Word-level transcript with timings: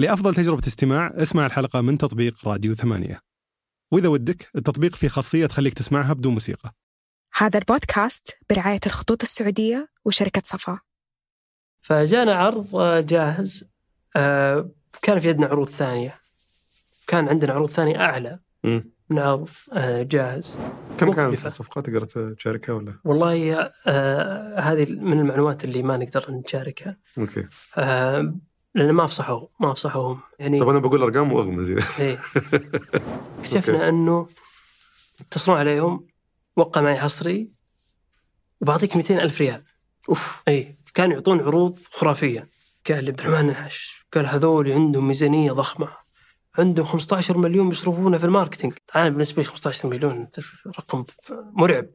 لأفضل 0.00 0.34
تجربة 0.34 0.62
استماع 0.66 1.10
اسمع 1.14 1.46
الحلقة 1.46 1.80
من 1.80 1.98
تطبيق 1.98 2.48
راديو 2.48 2.74
ثمانية. 2.74 3.20
وإذا 3.92 4.08
ودك 4.08 4.48
التطبيق 4.56 4.94
فيه 4.94 5.08
خاصية 5.08 5.46
تخليك 5.46 5.74
تسمعها 5.74 6.12
بدون 6.12 6.32
موسيقى. 6.32 6.72
هذا 7.36 7.58
البودكاست 7.58 8.38
برعاية 8.50 8.80
الخطوط 8.86 9.22
السعودية 9.22 9.88
وشركة 10.04 10.42
صفا. 10.44 10.78
فجانا 11.80 12.34
عرض 12.34 12.76
جاهز 13.06 13.64
آه، 14.16 14.70
كان 15.02 15.20
في 15.20 15.28
عندنا 15.28 15.46
عروض 15.46 15.68
ثانية. 15.68 16.20
كان 17.06 17.28
عندنا 17.28 17.52
عروض 17.52 17.68
ثانية 17.70 18.00
أعلى. 18.00 18.38
من 19.10 19.18
عرض 19.18 19.48
آه، 19.72 20.02
جاهز. 20.02 20.58
كم. 20.98 21.12
كانت 21.12 21.46
الصفقات؟ 21.46 21.86
تقدر 21.86 22.04
تشاركها 22.34 22.72
ولا؟ 22.72 23.00
والله 23.04 23.70
آه، 23.86 24.60
هذه 24.60 24.90
من 24.90 25.18
المعلومات 25.18 25.64
اللي 25.64 25.82
ما 25.82 25.96
نقدر 25.96 26.30
نشاركها. 26.30 26.96
أوكي. 27.18 27.46
لأن 28.74 28.90
ما 28.90 29.04
أفصحوا 29.04 29.46
ما 29.60 29.72
أفصحوهم 29.72 30.20
يعني 30.38 30.60
طب 30.60 30.68
أنا 30.68 30.78
بقول 30.78 31.02
أرقام 31.02 31.32
وأغمز. 31.32 31.70
إذا. 31.70 31.82
إيه. 31.98 32.18
اكتشفنا 33.38 33.88
أنه 33.88 34.28
اتصلوا 35.20 35.58
عليهم 35.58 36.06
وقع 36.56 36.80
معي 36.80 36.96
حصري 36.96 37.50
وبعطيك 38.60 38.96
200 38.96 39.22
ألف 39.22 39.40
ريال. 39.40 39.62
أوف. 40.08 40.42
اي 40.48 40.78
كانوا 40.94 41.14
يعطون 41.14 41.40
عروض 41.40 41.76
خرافية. 41.90 42.48
قال 42.88 43.04
لي 43.04 43.10
عبد 43.10 43.20
الرحمن 43.20 43.46
نحش 43.46 44.06
قال 44.12 44.26
هذول 44.26 44.72
عندهم 44.72 45.08
ميزانية 45.08 45.52
ضخمة. 45.52 45.88
عندهم 46.58 46.86
15 46.86 47.38
مليون 47.38 47.70
يصرفونه 47.70 48.18
في 48.18 48.24
ال 48.24 48.29
marketing. 48.29 48.74
أنا 48.96 49.08
بالنسبة 49.08 49.42
لي 49.42 49.48
15 49.48 49.88
مليون 49.88 50.28
رقم 50.66 51.04
مرعب. 51.52 51.86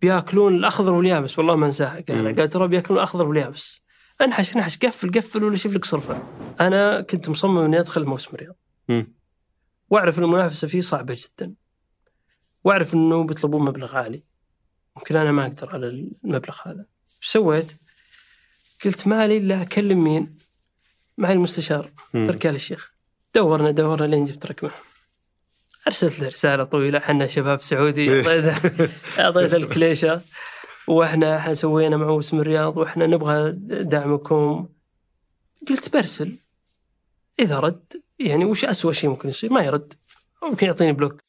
بياكلون 0.00 0.54
الأخضر 0.54 0.94
واليابس 0.94 1.38
والله 1.38 1.56
ما 1.56 1.66
أنساها. 1.66 2.04
قال 2.08 2.36
قال 2.36 2.48
ترى 2.48 2.68
بياكلون 2.68 2.98
الأخضر 2.98 3.28
واليابس. 3.28 3.83
أنحش 4.24 4.56
نحش 4.56 4.78
قفل 4.78 5.10
قفل 5.10 5.44
ولا 5.44 5.56
شوف 5.56 5.74
لك 5.74 5.84
صرفة. 5.84 6.22
أنا 6.60 7.00
كنت 7.00 7.28
مصمم 7.28 7.58
إني 7.58 7.80
أدخل 7.80 8.04
موسم 8.04 8.30
الرياض. 8.34 8.56
وأعرف 9.90 10.18
إن 10.18 10.24
المنافسة 10.24 10.68
فيه 10.68 10.80
صعبة 10.80 11.16
جدا. 11.18 11.54
وأعرف 12.64 12.94
إنه 12.94 13.24
بيطلبون 13.24 13.64
مبلغ 13.64 13.96
عالي. 13.96 14.22
يمكن 14.96 15.16
أنا 15.16 15.32
ما 15.32 15.46
أقدر 15.46 15.70
على 15.70 15.86
المبلغ 15.86 16.56
هذا. 16.64 16.86
إيش 17.22 17.32
سويت؟ 17.32 17.72
قلت 18.84 19.06
ما 19.06 19.26
لي 19.26 19.36
إلا 19.36 19.62
أكلم 19.62 20.04
مين؟ 20.04 20.38
معي 21.18 21.32
المستشار 21.32 21.92
آل 22.14 22.54
الشيخ. 22.54 22.92
دورنا 23.34 23.70
دورنا 23.70 24.06
لين 24.06 24.24
جبت 24.24 24.46
رقمه. 24.46 24.70
أرسلت 25.86 26.20
له 26.20 26.28
رسالة 26.28 26.64
طويلة. 26.64 26.98
إحنا 26.98 27.26
شباب 27.26 27.62
سعودي. 27.62 28.10
اعطيته 28.18 28.56
اعطيته 29.20 29.56
الكليشة. 29.56 30.20
وإحنا 30.88 31.54
سوينا 31.54 31.96
مع 31.96 32.06
موسم 32.06 32.40
الرياض 32.40 32.76
وإحنا 32.76 33.06
نبغى 33.06 33.52
دعمكم. 33.84 34.68
قلت 35.68 35.96
برسل 35.96 36.38
إذا 37.38 37.58
رد 37.58 38.02
يعني 38.18 38.44
وش 38.44 38.64
اسوء 38.64 38.92
شيء 38.92 39.10
ممكن 39.10 39.28
يصير؟ 39.28 39.52
ما 39.52 39.62
يرد. 39.62 39.92
ممكن 40.42 40.66
يعطيني 40.66 40.92
بلوك. 40.92 41.23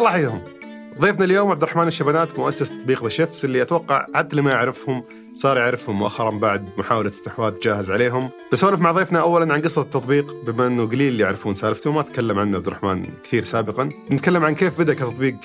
يلا 0.00 0.10
حيهم 0.10 0.42
ضيفنا 0.98 1.24
اليوم 1.24 1.50
عبد 1.50 1.62
الرحمن 1.62 1.86
الشبنات 1.86 2.38
مؤسس 2.38 2.78
تطبيق 2.78 3.02
ذا 3.02 3.08
شيفس 3.08 3.44
اللي 3.44 3.62
أتوقع 3.62 4.06
حتى 4.14 4.30
اللي 4.30 4.42
ما 4.42 4.50
يعرفهم 4.50 5.04
صار 5.34 5.56
يعرفهم 5.56 5.98
مؤخرا 5.98 6.30
بعد 6.30 6.68
محاولة 6.78 7.08
استحواذ 7.08 7.54
جاهز 7.62 7.90
عليهم. 7.90 8.30
بسولف 8.52 8.80
مع 8.80 8.92
ضيفنا 8.92 9.20
اولا 9.20 9.54
عن 9.54 9.62
قصة 9.62 9.82
التطبيق 9.82 10.36
بما 10.46 10.66
إنه 10.66 10.86
قليل 10.86 11.08
اللي 11.12 11.22
يعرفون 11.22 11.54
سالفته 11.54 11.90
وما 11.90 12.02
تكلم 12.02 12.38
عنه 12.38 12.56
عبد 12.56 12.66
الرحمن 12.66 13.06
كثير 13.22 13.44
سابقا. 13.44 13.90
نتكلم 14.10 14.44
عن 14.44 14.54
كيف 14.54 14.78
بدأ 14.78 14.94
كتطبيق 14.94 15.36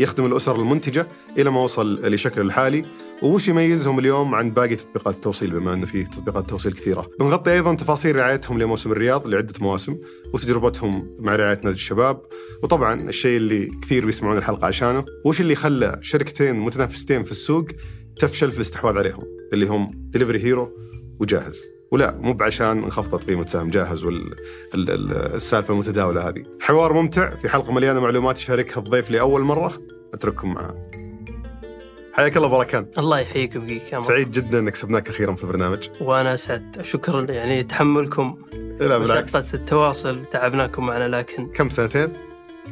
يخدم 0.00 0.26
الأسر 0.26 0.56
المنتجة 0.56 1.06
إلى 1.38 1.50
ما 1.50 1.60
وصل 1.60 2.14
لشكله 2.14 2.44
الحالي. 2.44 2.84
وش 3.22 3.48
يميزهم 3.48 3.98
اليوم 3.98 4.34
عن 4.34 4.50
باقي 4.50 4.76
تطبيقات 4.76 5.14
التوصيل 5.14 5.50
بما 5.50 5.74
إنه 5.74 5.86
في 5.86 6.04
تطبيقات 6.04 6.50
توصيل 6.50 6.72
كثيرة. 6.72 7.10
بنغطي 7.20 7.52
أيضا 7.52 7.74
تفاصيل 7.74 8.16
رعايتهم 8.16 8.58
لموسم 8.58 8.92
الرياض 8.92 9.26
لعدة 9.26 9.54
مواسم 9.60 9.98
وتجربتهم 10.34 11.16
مع 11.18 11.36
رعاية 11.36 11.60
نادي 11.64 11.76
الشباب 11.76 12.22
وطبعا 12.62 13.08
الشيء 13.08 13.36
اللي 13.36 13.70
كثير 13.82 14.06
بيسمعون 14.06 14.38
الحلقة 14.38 14.66
عشانه 14.66 15.04
وش 15.24 15.40
اللي 15.40 15.54
خلى 15.54 15.98
شركتين 16.02 16.56
متنافستين 16.56 17.24
في 17.24 17.30
السوق 17.30 17.66
تفشل 18.18 18.50
في 18.50 18.56
الاستحواذ 18.56 18.98
عليهم 18.98 19.24
اللي 19.52 19.66
هم 19.66 19.90
Delivery 19.94 20.44
Hero 20.44 20.68
وجاهز. 21.20 21.62
ولا 21.92 22.18
مو 22.20 22.32
بعشان 22.32 22.84
انخفضت 22.84 23.24
قيمة 23.24 23.46
سهم 23.46 23.70
جاهز 23.70 24.04
والسالفه 24.04 25.72
المتداولة 25.72 26.28
هذه. 26.28 26.44
حوار 26.60 26.92
ممتع 26.92 27.36
في 27.36 27.48
حلقة 27.48 27.72
مليانة 27.72 28.00
معلومات 28.00 28.38
يشاركها 28.38 28.78
الضيف 28.78 29.10
لأول 29.10 29.42
مرة 29.42 29.72
أترككم 30.14 30.54
معاه. 30.54 30.90
حياك 32.12 32.36
الله 32.36 32.48
بركان. 32.48 32.86
الله 32.98 33.18
يحييك 33.20 33.54
ويبقيك. 33.56 33.98
سعيد 33.98 34.30
جدا 34.30 34.58
إنك 34.58 34.72
كسبناك 34.72 35.08
أخيرا 35.08 35.34
في 35.34 35.42
البرنامج 35.42 35.88
وأنا 36.00 36.34
أسعد 36.34 36.78
شكرا 36.82 37.22
يعني 37.32 37.62
تحملكم 37.62 38.38
لا 38.80 38.98
بالعكس 38.98 39.54
التواصل 39.54 40.24
تعبناكم 40.24 40.86
معنا 40.86 41.08
لكن 41.16 41.46
كم 41.52 41.70
سنتين؟ 41.70 42.12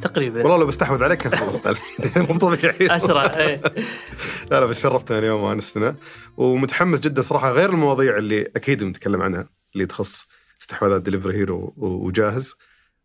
تقريبا 0.02 0.42
والله 0.42 0.58
لو 0.58 0.66
بستحوذ 0.66 1.04
عليك 1.04 1.18
كان 1.18 1.34
خلصت. 1.34 2.18
مو 2.30 2.38
طبيعي 2.38 2.96
أسرع 2.96 3.36
إيه 3.36 3.60
لا 4.50 4.60
لا 4.60 4.66
بس 4.66 4.82
شرفتنا 4.82 5.18
اليوم 5.18 5.42
وانستنا 5.42 5.96
ومتحمس 6.36 7.00
جدا 7.00 7.22
صراحة 7.22 7.52
غير 7.52 7.70
المواضيع 7.70 8.16
اللي 8.16 8.42
أكيد 8.56 8.84
بنتكلم 8.84 9.22
عنها 9.22 9.48
اللي 9.74 9.86
تخص 9.86 10.26
استحواذات 10.60 11.02
Delivery 11.02 11.34
Hero 11.34 11.74
وجاهز 11.76 12.54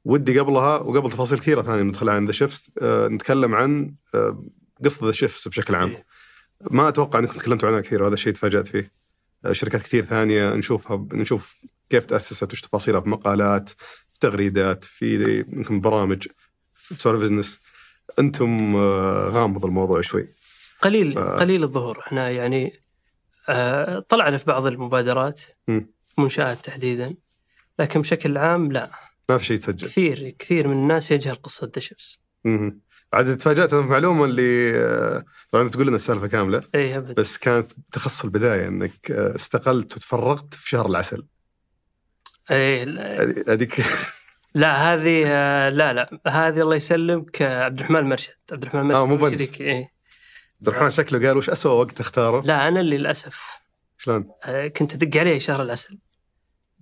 ودي 0.05 0.39
قبلها 0.39 0.77
وقبل 0.77 1.11
تفاصيل 1.11 1.39
كثيرة 1.39 1.61
ثانية 1.61 1.81
ندخلها 1.81 2.13
عن 2.13 2.25
The 2.25 2.31
Chefz 2.31 2.71
آه 2.81 3.07
نتكلم 3.07 3.55
عن 3.55 3.95
آه 4.15 4.44
قصة 4.85 5.05
The 5.05 5.11
Chefz 5.11 5.47
بشكل 5.47 5.75
عام 5.75 5.89
إيه. 5.89 6.05
ما 6.72 6.88
أتوقع 6.88 7.19
انكم 7.19 7.40
تكلمتوا 7.40 7.69
عنها 7.69 7.81
كثير 7.81 8.01
وهذا 8.01 8.13
الشيء 8.13 8.34
تفاجأت 8.34 8.68
فيه. 8.68 8.91
آه 9.46 9.51
شركات 9.53 9.81
كثير 9.81 10.06
ثانية 10.06 10.53
نشوفها 10.53 11.07
نشوف 11.13 11.56
كيف 11.90 12.06
تأسست 12.06 12.53
وش 12.53 12.62
تفاصيلها 12.62 13.01
في 13.01 13.09
مقالات 13.09 13.69
في 13.69 14.19
تغريدات 14.19 14.84
في 14.84 15.40
يمكن 15.53 15.81
برامج 15.81 16.28
في 16.74 16.96
سوالف 16.95 17.17
business 17.17 17.59
أنتم 18.19 18.75
آه 18.75 19.29
غامض 19.29 19.66
الموضوع 19.66 20.01
شوي. 20.01 20.28
قليل 20.81 21.13
ف- 21.13 21.18
قليل 21.18 21.63
الظهور. 21.63 22.00
إحنا 22.00 22.29
يعني 22.29 22.74
آه 23.50 24.00
طلعنا 24.00 24.38
في 24.38 24.45
بعض 24.45 24.66
المبادرات. 24.66 25.41
مم. 25.68 25.94
منشآت 26.18 26.66
تحديدا. 26.66 27.16
لكن 27.80 28.01
بشكل 28.01 28.38
عام 28.38 28.72
لا. 28.72 28.91
ما 29.30 29.38
في 29.38 29.45
شيء 29.45 29.57
تسجل 29.57 29.88
كثير 29.88 30.30
كثير 30.40 30.68
من 30.68 30.74
الناس 30.78 31.12
يجهل 31.12 31.35
قصة 31.35 31.68
The 31.75 31.90
Chefz. 31.90 32.19
عاد 33.13 33.38
تفاجأت 33.38 33.74
أنا 33.74 33.81
بمعلومه 33.81 34.25
اللي 34.25 34.72
آه، 34.78 35.24
طبعا 35.51 35.68
تقول 35.68 35.88
لنا 35.88 35.96
السالفة 35.96 36.28
كاملة 36.28 36.63
اي 36.75 37.00
بس 37.01 37.38
كانت 37.38 37.72
تخص 37.91 38.24
البداية 38.24 38.68
إنك 38.68 39.12
آه، 39.12 39.35
استقلت 39.35 39.96
وتفرغت 39.97 40.53
في 40.53 40.69
شهر 40.69 40.85
العسل. 40.85 41.25
اي 42.51 42.85
لا- 42.85 43.24
هذه- 43.24 43.44
هذيك 43.47 43.75
لا 44.56 44.94
هذه 44.94 45.24
آه، 45.28 45.69
لا 45.69 45.94
لا. 45.94 46.19
هذه 46.28 46.62
الله 46.62 46.75
يسلمك 46.75 47.41
عبد 47.41 47.78
الرحمن 47.79 48.00
المرشد 48.00 48.34
عبد 48.51 48.62
الرحمن 48.63 48.81
المرشد 48.81 48.97
آه، 49.00 49.06
مو 49.06 49.16
بنت. 49.16 49.62
اي 49.62 49.88
عبد 50.59 50.68
الرحمن 50.68 50.91
شكله 50.91 51.28
قال 51.28 51.38
وش 51.38 51.50
اسوء 51.50 51.80
وقت 51.80 51.91
تختاره؟ 51.97 52.41
لا 52.45 52.68
أنا 52.68 52.80
اللي 52.80 52.97
للأسف. 52.97 53.44
شلون؟ 53.97 54.25
كنت 54.78 54.94
أدق 54.94 55.19
عليه 55.19 55.40
شهر 55.40 55.62
العسل. 55.63 55.97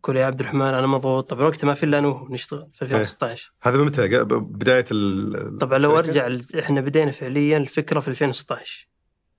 يقول 0.04 0.18
يا 0.18 0.26
عبد 0.26 0.40
الرحمن 0.40 0.62
أنا 0.74 0.88
مضغوط. 0.88 1.30
طبعا 1.30 1.46
وقتها 1.46 1.68
ما 1.68 1.74
في 1.74 1.84
إلا 1.84 2.00
أنا 2.00 2.08
وهو 2.08 2.28
نشتغل. 2.28 2.68
في 2.74 2.82
2016 2.82 3.54
هذا 3.62 3.78
من 3.78 3.86
متى؟ 3.86 4.24
بداية 4.24 4.86
ال 4.92 5.58
طبعا 5.58 5.78
لو؟ 5.78 5.98
أرجع 5.98 6.30
إحنا 6.60 6.82
بدينا 6.82 7.12
فعليا 7.12 7.58
الفكرة 7.58 8.00
في 8.00 8.08
2016 8.08 8.88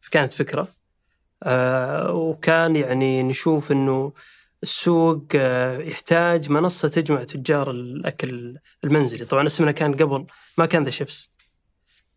فكانت 0.01 0.33
فكرة. 0.33 0.69
آه 1.43 2.13
وكان 2.13 2.77
يعني 2.77 3.23
نشوف 3.23 3.73
إنه 3.73 4.13
السوق 4.63 5.27
آه 5.35 5.79
يحتاج 5.79 6.51
منصة 6.51 6.89
تجمع 6.89 7.25
تجار 7.25 7.71
الأكل 7.71 8.59
المنزلي. 8.85 9.25
طبعا 9.25 9.47
اسمنا 9.47 9.73
كان 9.73 9.95
قبل 9.95 10.27
ما 10.59 10.67
كان 10.67 10.85
ذا 10.85 10.91
شيفس 10.91 11.31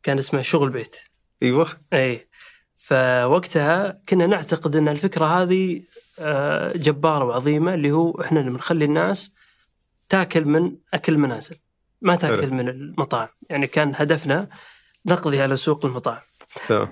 كان 0.03 0.17
اسمه 0.17 0.41
شغل 0.41 0.69
بيت. 0.69 0.95
إيوه. 1.43 1.67
اي 1.93 2.27
فوقتها 2.75 4.01
كنا 4.09 4.27
نعتقد 4.27 4.75
إن 4.75 4.87
الفكرة 4.87 5.25
هذه 5.25 5.81
جبارة 6.75 7.25
وعظيمة 7.25 7.73
اللي 7.73 7.91
هو 7.91 8.21
إحنا 8.21 8.39
اللي 8.39 8.51
بنخلي 8.51 8.85
الناس 8.85 9.31
تاكل 10.09 10.45
من 10.45 10.75
أكل 10.93 11.13
المنازل 11.13 11.55
ما 12.01 12.15
تاكل. 12.15 12.51
من 12.53 12.69
المطاعم. 12.69 13.27
يعني 13.49 13.67
كان 13.67 13.91
هدفنا 13.95 14.49
نقضي 15.05 15.41
على 15.41 15.55
سوق 15.55 15.85
المطاعم. 15.85 16.21
تمام. 16.67 16.87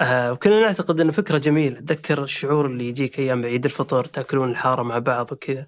آه 0.00 0.32
وكنا 0.32 0.60
نعتقد 0.60 1.00
إنه 1.00 1.12
فكرة 1.12 1.38
جميلة. 1.38 1.80
تذكر 1.80 2.22
الشعور 2.22 2.66
اللي 2.66 2.88
يجيك 2.88 3.18
أيام 3.18 3.44
عيد 3.44 3.64
الفطر 3.64 4.04
تاكلون 4.04 4.50
الحارة 4.50 4.82
مع 4.82 4.98
بعض 4.98 5.32
وكذا. 5.32 5.66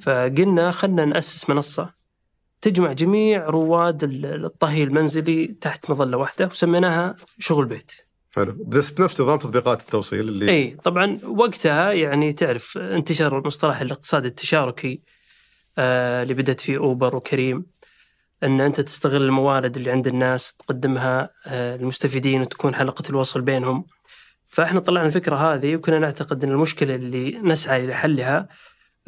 فقلنا 0.00 0.70
خلنا 0.70 1.04
نأسس 1.04 1.50
منصة 1.50 1.94
تجمع 2.60 2.92
جميع 2.92 3.46
رواد 3.46 4.04
ال- 4.04 4.44
الطهي 4.44 4.82
المنزلي 4.82 5.46
تحت 5.46 5.90
مظلة 5.90 6.16
واحدة 6.16 6.46
وسميناها 6.46 7.16
شغل 7.38 7.66
بيت. 7.66 7.92
حلو. 8.34 8.56
بس 8.66 8.90
بنفس 8.90 9.20
نظام 9.20 9.38
تطبيقات 9.38 9.80
التوصيل 9.80 10.28
اللي 10.28 10.50
اي 10.50 10.76
طبعا 10.84 11.18
وقتها 11.24 11.92
يعني 11.92 12.32
تعرف 12.32 12.78
انتشر 12.78 13.38
المصطلح 13.38 13.80
الاقتصاد 13.80 14.24
التشاركي 14.24 15.00
آه 15.78 16.22
اللي 16.22 16.34
بدأت 16.34 16.60
فيه 16.60 16.78
أوبر 16.78 17.16
وكريم 17.16 17.66
إن 18.42 18.60
أنت 18.60 18.80
تستغل 18.80 19.22
الموارد 19.22 19.76
اللي 19.76 19.90
عند 19.90 20.06
الناس 20.06 20.54
تقدمها 20.54 21.30
آه 21.46 21.76
للمستفيدين 21.76 22.40
وتكون 22.40 22.74
حلقة 22.74 23.02
الوصل 23.10 23.40
بينهم. 23.40 23.84
فإحنا 24.46 24.80
طلعنا 24.80 25.06
الفكرة 25.06 25.36
هذه 25.36 25.76
وكنا 25.76 25.98
نعتقد 25.98 26.44
إن 26.44 26.50
المشكلة 26.50 26.94
اللي 26.94 27.38
نسعى 27.38 27.86
لحلها 27.86 28.48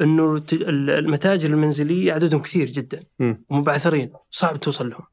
إنه 0.01 0.43
المتاجر 0.71 1.49
المنزليه 1.49 2.13
عددهم 2.13 2.41
كثير 2.41 2.65
جدا. 2.67 3.03
ومبعثرين 3.49 4.13
صعب 4.31 4.59
توصل 4.59 4.89
لهم. 4.89 5.05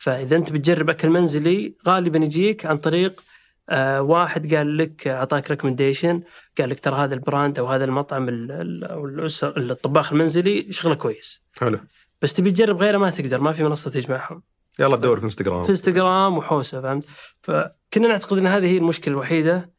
فإذا 0.00 0.36
أنت 0.36 0.52
بتجرب 0.52 0.90
أكل 0.90 1.08
منزلي 1.10 1.74
غالبا 1.86 2.18
يجيك 2.18 2.66
عن 2.66 2.76
طريق 2.76 3.22
آه 3.70 4.02
واحد 4.02 4.54
قال 4.54 4.76
لك 4.78 5.06
أعطاك 5.08 5.50
ريكومنديشن 5.50 6.22
قال 6.58 6.70
لك 6.70 6.80
ترى 6.80 6.96
هذا 6.96 7.14
ال 7.14 7.21
brand 7.21 7.58
أو 7.58 7.66
هذا 7.66 7.84
المطعم 7.84 8.28
ال- 8.28 8.52
ال- 8.52 8.84
أو 8.84 9.06
الاسر 9.06 9.56
الطباخ 9.56 10.12
المنزلي 10.12 10.66
شغله 10.72 10.94
كويس. 10.94 11.42
حلو. 11.58 11.78
بس 12.22 12.34
تبي 12.34 12.50
تجرب 12.50 12.76
غيره 12.76 12.98
ما 12.98 13.10
تقدر 13.10 13.40
ما 13.40 13.52
في 13.52 13.62
منصة 13.64 13.90
تجمعهم 13.90 14.42
يلا 14.78 14.96
تدور 14.96 15.18
في 15.20 15.24
انستغرام 15.24 15.62
في 15.62 15.68
انستغرام 15.70 16.38
وحوسة 16.38 16.80
فهمت؟ 16.82 17.04
فكنا 17.42 18.08
نعتقد 18.08 18.38
إن 18.38 18.46
هذه 18.46 18.66
هي 18.66 18.78
المشكلة 18.78 19.14
الوحيدة 19.14 19.70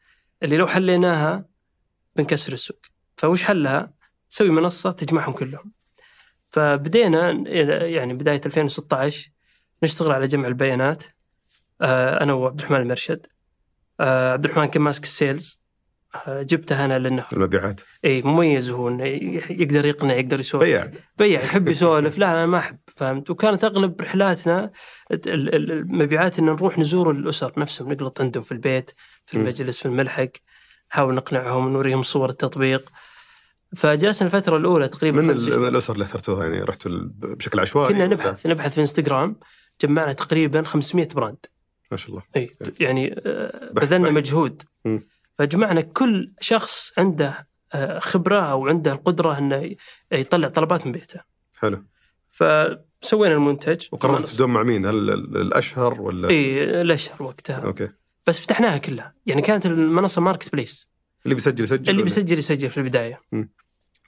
اللي 0.44 0.58
لو 0.58 0.68
حليناها 0.68 1.46
بنكسر 2.16 2.54
السوق. 2.54 2.78
فوش 3.18 3.44
حلها؟ 3.44 3.94
تسوي 4.30 4.50
منصة 4.50 4.92
تجمعهم 4.92 5.34
كلهم. 5.34 5.72
فبدينا 6.50 7.32
يعني 7.86 8.14
بداية 8.14 8.42
2016 8.46 9.30
نشتغل 9.84 10.12
على 10.12 10.28
جمع 10.28 10.48
البيانات. 10.48 11.04
آه، 11.82 12.24
أنا 12.24 12.34
وعبد 12.34 12.60
الرحمن 12.60 12.78
المرشد. 12.82 13.26
آه، 14.00 14.34
عبد 14.34 14.46
الرحمن 14.46 14.66
كان 14.66 14.82
ماسك 14.82 15.04
ال 15.04 15.12
sales. 15.12 15.62
آه، 16.28 16.42
جبته 16.42 16.86
أنا 16.86 17.00
لأنه 17.00 17.26
المبيعات. 17.34 17.82
إي 18.06 18.22
مميز 18.22 18.70
هو 18.70 18.88
إنه 18.90 19.06
يقدر 19.06 19.86
يقنع 19.86 20.14
يقدر 20.14 20.40
يسولف. 20.40 20.64
بيع. 20.64 20.92
بيع 21.18 21.42
يحب 21.44 21.68
يسولف. 21.68 22.18
لا 22.18 22.32
أنا 22.32 22.46
ما 22.46 22.58
أحب 22.58 22.78
فهمت؟ 22.96 23.30
وكانت 23.30 23.64
أغلب 23.64 24.02
رحلاتنا 24.02 24.72
ال- 25.12 25.30
ال- 25.56 25.72
المبيعات 25.72 26.40
ان 26.40 26.46
نروح 26.46 26.80
نزور 26.80 27.12
الأسر 27.12 27.54
نفسهم 27.58 27.92
نقلط 27.92 28.22
عندهم 28.22 28.44
في 28.44 28.52
البيت 28.52 28.92
في. 29.26 29.38
المجلس 29.38 29.80
في 29.80 29.86
الملحق 29.86 30.30
نحاول 30.92 31.14
نقنعهم 31.16 31.70
نوريهم 31.74 32.02
صور 32.02 32.30
التطبيق. 32.30 32.90
فجلسنا 33.76 34.28
الفترة 34.28 34.58
الأولى 34.58 34.88
تقريبا 34.88 35.22
من 35.22 35.32
خمس 35.34 35.44
ال- 35.44 35.48
شهور. 35.50 35.60
من 35.60 35.68
الأسر 35.68 35.94
اللي 35.94 36.06
اخترتوها 36.06 36.44
يعني؟ 36.44 36.64
رحتوا 36.64 36.92
بشكل 37.16 37.60
عشوائي 37.60 37.94
كنا؟ 37.94 38.08
نبحث 38.08 38.46
نبحث 38.46 38.74
في 38.74 38.82
إنستغرام. 38.82 39.36
جمعنا 39.82 40.14
تقريبا 40.14 40.62
500 40.62 41.08
brand. 41.16 41.46
ما 41.92 41.98
شاء 41.98 42.10
الله. 42.10 42.22
اي 42.36 42.52
يعني 42.80 43.16
آه، 43.26 43.72
بحث- 43.74 43.84
بذلنا. 43.86 44.10
مجهود. 44.12 44.64
م. 44.86 45.00
فجمعنا 45.40 45.82
كل 45.82 46.34
شخص 46.42 46.94
عنده 46.98 47.48
آه، 47.74 48.00
خبرة 48.00 48.40
أو 48.42 48.68
عنده 48.68 48.92
القدرة 48.92 49.38
إنه 49.38 49.76
يطلع 50.12 50.48
طلبات 50.48 50.86
من 50.86 50.92
بيته. 50.92 51.20
حلو. 51.58 51.84
فسوينا 52.32 53.36
المنتج. 53.36 53.86
وقررت 53.92 54.26
تبدون 54.26 54.50
مع 54.50 54.64
مين؟ 54.64 54.86
هل 54.86 55.10
ال- 55.10 55.38
الأشهر 55.38 56.02
ولا؟ 56.02 56.30
اي 56.30 56.82
الأشهر 56.82 57.24
وقتها. 57.24 57.56
okay. 57.56 57.90
بس 58.28 58.40
فتحناها 58.40 58.78
كلها. 58.78 59.14
يعني 59.26 59.42
كانت 59.42 59.66
المنصة 59.66 60.22
marketplace. 60.22 60.88
اللي 61.26 61.36
بيسجل 61.36 61.64
يسجل 61.64 61.90
اللي؟ 61.90 62.04
بيسجل 62.04 62.38
يسجل 62.40 62.70
في 62.70 62.78
البداية. 62.78 63.22
م. 63.32 63.44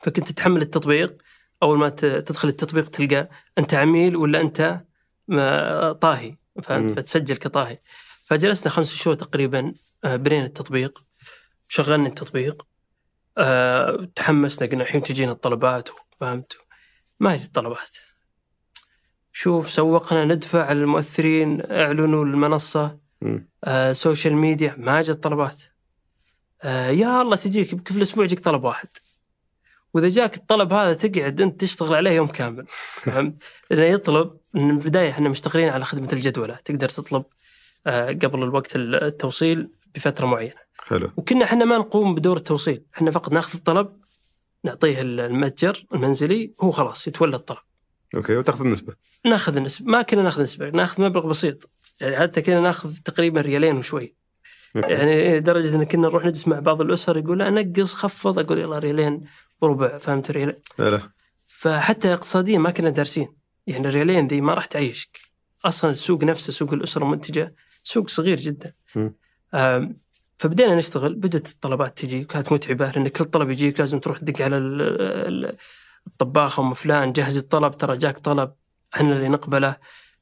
فكنت 0.04 0.32
تحمل 0.32 0.62
التطبيق. 0.62 1.18
أول 1.64 1.78
ما 1.78 1.90
تدخل 1.90 2.48
التطبيق 2.48 2.88
تلقى 2.90 3.30
أنت 3.58 3.74
عميل 3.74 4.16
ولا 4.16 4.42
أنت 4.42 4.82
طاهي. 6.02 6.38
فهمت؟ 6.64 6.96
فتسجل 6.96 7.36
كطاهي. 7.36 7.80
فجلسنا 8.26 8.72
خمس 8.72 8.96
شهور 8.96 9.16
تقريبا 9.16 9.74
آه، 10.04 10.16
بنينا 10.16 10.46
التطبيق 10.46 11.04
شغلنا 11.68 12.08
التطبيق 12.08 12.68
آه، 13.38 14.08
تحمسنا 14.16 14.70
قلنا 14.70 14.84
الحين 14.84 15.04
تجينا 15.04 15.32
الطلبات 15.32 15.90
فهمت؟ 16.20 16.58
ما 17.20 17.34
هي 17.34 17.38
الطلبات. 17.38 17.98
شوف 19.32 19.70
سوقنا 19.70 20.26
ندفع 20.26 20.72
المؤثرين 20.72 21.72
اعلنوا 21.72 22.26
المنصة. 22.26 23.00
آه 23.64 23.92
social 23.92 24.36
media 24.36 24.76
ما 24.78 25.02
جت 25.02 25.24
طلبات. 25.24 25.62
آه 26.64 26.90
يا 26.90 27.22
الله 27.22 27.36
تجيك 27.36 27.76
كل 27.76 28.02
أسبوع 28.02 28.26
يجيك 28.26 28.40
طلب 28.40 28.64
واحد. 28.64 28.90
وإذا 29.94 30.10
جاك 30.10 30.38
الطلب 30.38 30.74
هذا 30.74 30.94
تقعد 30.94 31.42
أنت 31.42 31.62
تشتغل 31.62 31.96
عليه 31.96 32.12
يوم 32.12 32.28
كامل 32.28 32.66
فهمت؟ 33.02 33.44
لأنه 33.70 33.84
يطلب 33.84 34.38
من 34.54 34.70
البدايه 34.70 35.10
إحنا 35.10 35.30
مشتغلين 35.30 35.70
على 35.70 35.86
خدمة 35.86 36.08
الجدولة 36.14 36.60
تقدر 36.66 36.90
تطلب 36.90 37.24
آه 37.88 38.08
قبل 38.08 38.44
الوقت 38.44 38.76
التوصيل 38.76 39.70
بفترة 39.96 40.26
معينة. 40.26 40.64
حلو. 40.88 41.12
وكنا 41.18 41.46
إحنا 41.46 41.66
ما 41.66 41.78
نقوم 41.78 42.16
بدور 42.16 42.38
التوصيل 42.38 42.84
إحنا 42.96 43.12
فقط 43.12 43.32
ناخذ 43.32 43.58
الطلب 43.58 43.90
نعطيه 44.64 45.02
المتجر 45.02 45.86
المنزلي 45.94 46.54
هو 46.62 46.72
خلاص 46.72 47.08
يتولى 47.08 47.36
الطلب. 47.36 47.58
أوكي 48.16 48.38
وتأخذ 48.38 48.66
النسبة. 48.66 48.94
ناخذ 49.26 49.56
النسبة 49.58 49.92
ما 49.92 50.02
كنا 50.02 50.22
ناخذ 50.22 50.44
نسبة 50.44 50.70
ناخذ 50.70 51.04
مبلغ 51.04 51.28
بسيط. 51.28 51.70
يعني 52.02 52.18
حتى 52.18 52.42
كنا 52.42 52.60
ناخذ 52.60 52.98
تقريبا 53.06 53.42
ريالين 53.42 53.78
وشوي. 53.78 54.16
يعني 54.76 55.38
لدرجة 55.38 55.76
إن 55.76 55.84
كنا 55.84 56.08
نروح 56.08 56.26
نجلس 56.26 56.48
مع 56.48 56.60
بعض 56.60 56.82
الأسر 56.82 57.18
يقول 57.18 57.40
لا 57.40 57.50
نقص 57.50 57.94
خفض 57.94 58.40
أقول 58.40 58.60
يلا 58.60 58.80
ريالين. 58.80 59.24
وربع 59.64 59.98
فهمت 59.98 60.32
ريال 60.32 60.60
لا 60.80 61.00
فحتى 61.44 62.14
اقتصاديا 62.14 62.58
ما 62.58 62.70
كنا 62.72 62.90
دارسين. 62.90 63.36
يعني 63.68 63.88
الريالين 63.88 64.28
ذي 64.28 64.42
ما 64.42 64.54
راح 64.54 64.66
تعيشك. 64.66 65.20
أصلا 65.66 65.92
السوق 65.92 66.24
نفسه 66.24 66.54
سوق 66.54 66.74
الأسرة 66.74 67.04
المنتجه 67.04 67.56
سوق 67.84 68.10
صغير 68.10 68.38
جدا. 68.38 68.74
فبدينا 70.38 70.76
نشتغل 70.76 71.16
بدأت 71.16 71.48
الطلبات 71.48 71.98
تجي 71.98 72.24
كانت 72.24 72.52
متعبة 72.52 72.92
لأن 72.92 73.08
كل 73.08 73.26
طلب 73.26 73.50
يجيك 73.50 73.80
لازم 73.80 74.00
تروح 74.00 74.18
تدق 74.18 74.42
على 74.42 74.58
ال- 74.58 74.82
ال- 75.28 75.56
الطباخ 76.08 76.60
أم 76.60 76.74
فلان 76.74 77.14
جهز 77.14 77.38
الطلب 77.38 77.78
ترى 77.78 77.98
جاك 77.98 78.18
طلب 78.18 78.54
إحنا 78.96 79.16
اللي 79.16 79.30
نقبله. 79.30 79.76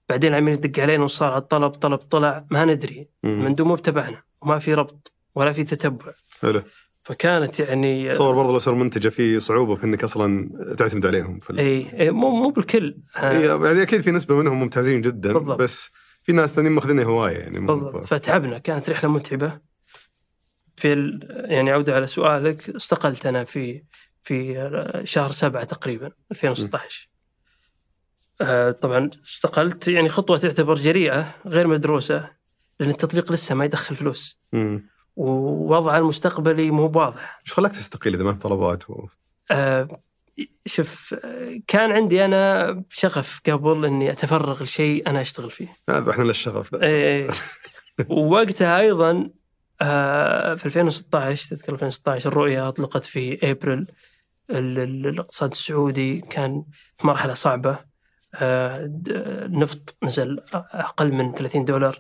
بعدين 0.10 0.32
العميل 0.32 0.54
يدق 0.54 0.80
علينا 0.80 1.04
وصار 1.04 1.32
على 1.32 1.42
الطلب 1.42 1.72
طلب 1.72 2.00
طلع 2.00 2.46
ما 2.52 2.66
ندري. 2.66 3.10
مم. 3.24 3.44
مندوب 3.46 3.68
مو 3.68 3.76
بتبعنا 3.76 4.24
وما 4.42 4.60
في 4.60 4.74
ربط 4.74 5.14
ولا 5.36 5.52
في 5.52 5.64
تتبع. 5.64 6.14
حلو. 6.42 6.62
فكانت 7.04 7.60
يعني 7.60 8.12
تصور 8.12 8.36
برضو 8.36 8.52
الاسر 8.52 8.74
المنتجه 8.74 9.10
في 9.10 9.40
صعوبة 9.40 9.76
في 9.76 9.84
إنك 9.84 10.04
أصلا 10.04 10.50
تعتمد 10.78 11.06
عليهم 11.06 11.40
في 11.40 11.50
ال... 11.50 11.60
إي 11.60 12.12
مو 12.12 12.30
مو 12.30 12.50
بالكل. 12.50 12.98
آه، 13.18 13.66
يعني 13.66 13.82
أكيد 13.82 14.02
في 14.02 14.12
نسبة 14.12 14.36
منهم 14.36 14.60
ممتازين 14.60 15.02
جدا 15.02 15.34
بالضبط. 15.34 15.60
بس 15.60 15.90
في 16.24 16.32
ناس 16.32 16.54
ثانيين 16.54 16.74
ماخذينها 16.74 17.04
هواية 17.04 17.38
يعني 17.38 17.60
بالضبط. 17.60 18.06
فتعبنا. 18.06 18.58
كانت 18.58 18.90
رحلة 18.90 19.10
متعبة. 19.10 19.60
في 20.76 20.94
ال... 20.94 21.28
يعني 21.50 21.72
عودة 21.72 21.96
على 21.96 22.08
سؤالك 22.08 22.70
استقلت 22.70 23.26
أنا 23.26 23.44
في 23.44 23.84
في 24.22 25.02
شهر 25.04 25.32
سبعة 25.32 25.64
تقريبا 25.64 26.12
2016 26.32 27.10
آه 28.42 28.72
طبعا 28.72 29.10
استقلت 29.26 29.88
يعني 29.88 30.10
خطوة 30.10 30.38
تعتبر 30.38 30.76
جريئة 30.76 31.36
غير 31.46 31.68
مدروسة 31.68 32.30
لأن 32.80 32.90
التطبيق 32.90 33.32
لسه 33.32 33.56
ما 33.56 33.66
يدخل 33.66 33.96
فلوس. 33.96 34.40
مم. 34.54 34.91
ووضعه 35.16 35.98
المستقبلي 35.98 36.72
مو 36.72 36.92
واضح. 36.96 37.40
إيش 37.46 37.54
خلاك 37.54 37.72
تستقيل 37.72 38.14
إذا 38.14 38.24
ما 38.24 38.34
في 38.34 38.40
طلبات؟ 38.40 38.90
و... 38.90 39.08
آه 39.52 40.02
شوف 40.66 41.16
آه، 41.24 41.60
كان 41.68 41.92
عندي 41.92 42.26
أنا 42.26 42.84
شغف 42.90 43.42
قبل 43.50 43.86
إني 43.86 44.12
أتفرغ 44.12 44.64
لشيء 44.64 45.10
أنا 45.10 45.22
أشتغل 45.22 45.52
فيه. 45.52 45.68
هذا 45.90 46.12
إحنا 46.12 46.24
للشغف 46.24 46.76
ذا. 46.76 46.84
إيه. 46.84 47.28
ووقتها 48.10 48.80
أيضا 48.80 49.30
آه، 49.82 50.56
في 50.56 50.66
2016 50.66 51.50
تذكر 51.56 51.74
2016 51.74 52.30
الرؤية 52.30 52.68
أطلقت 52.68 53.06
في 53.06 53.52
إبريل. 53.52 53.88
ال- 54.50 54.80
ال- 54.80 55.08
الاقتصاد 55.08 55.52
السعودي 55.52 56.22
كان 56.22 56.64
في 56.98 57.08
مرحلة 57.08 57.34
صعبة. 57.34 57.80
آه، 58.36 58.92
النفط 59.46 59.98
نزل 60.04 60.40
أقل 60.54 61.12
من 61.12 61.34
30 61.34 61.66
دولار. 61.66 62.00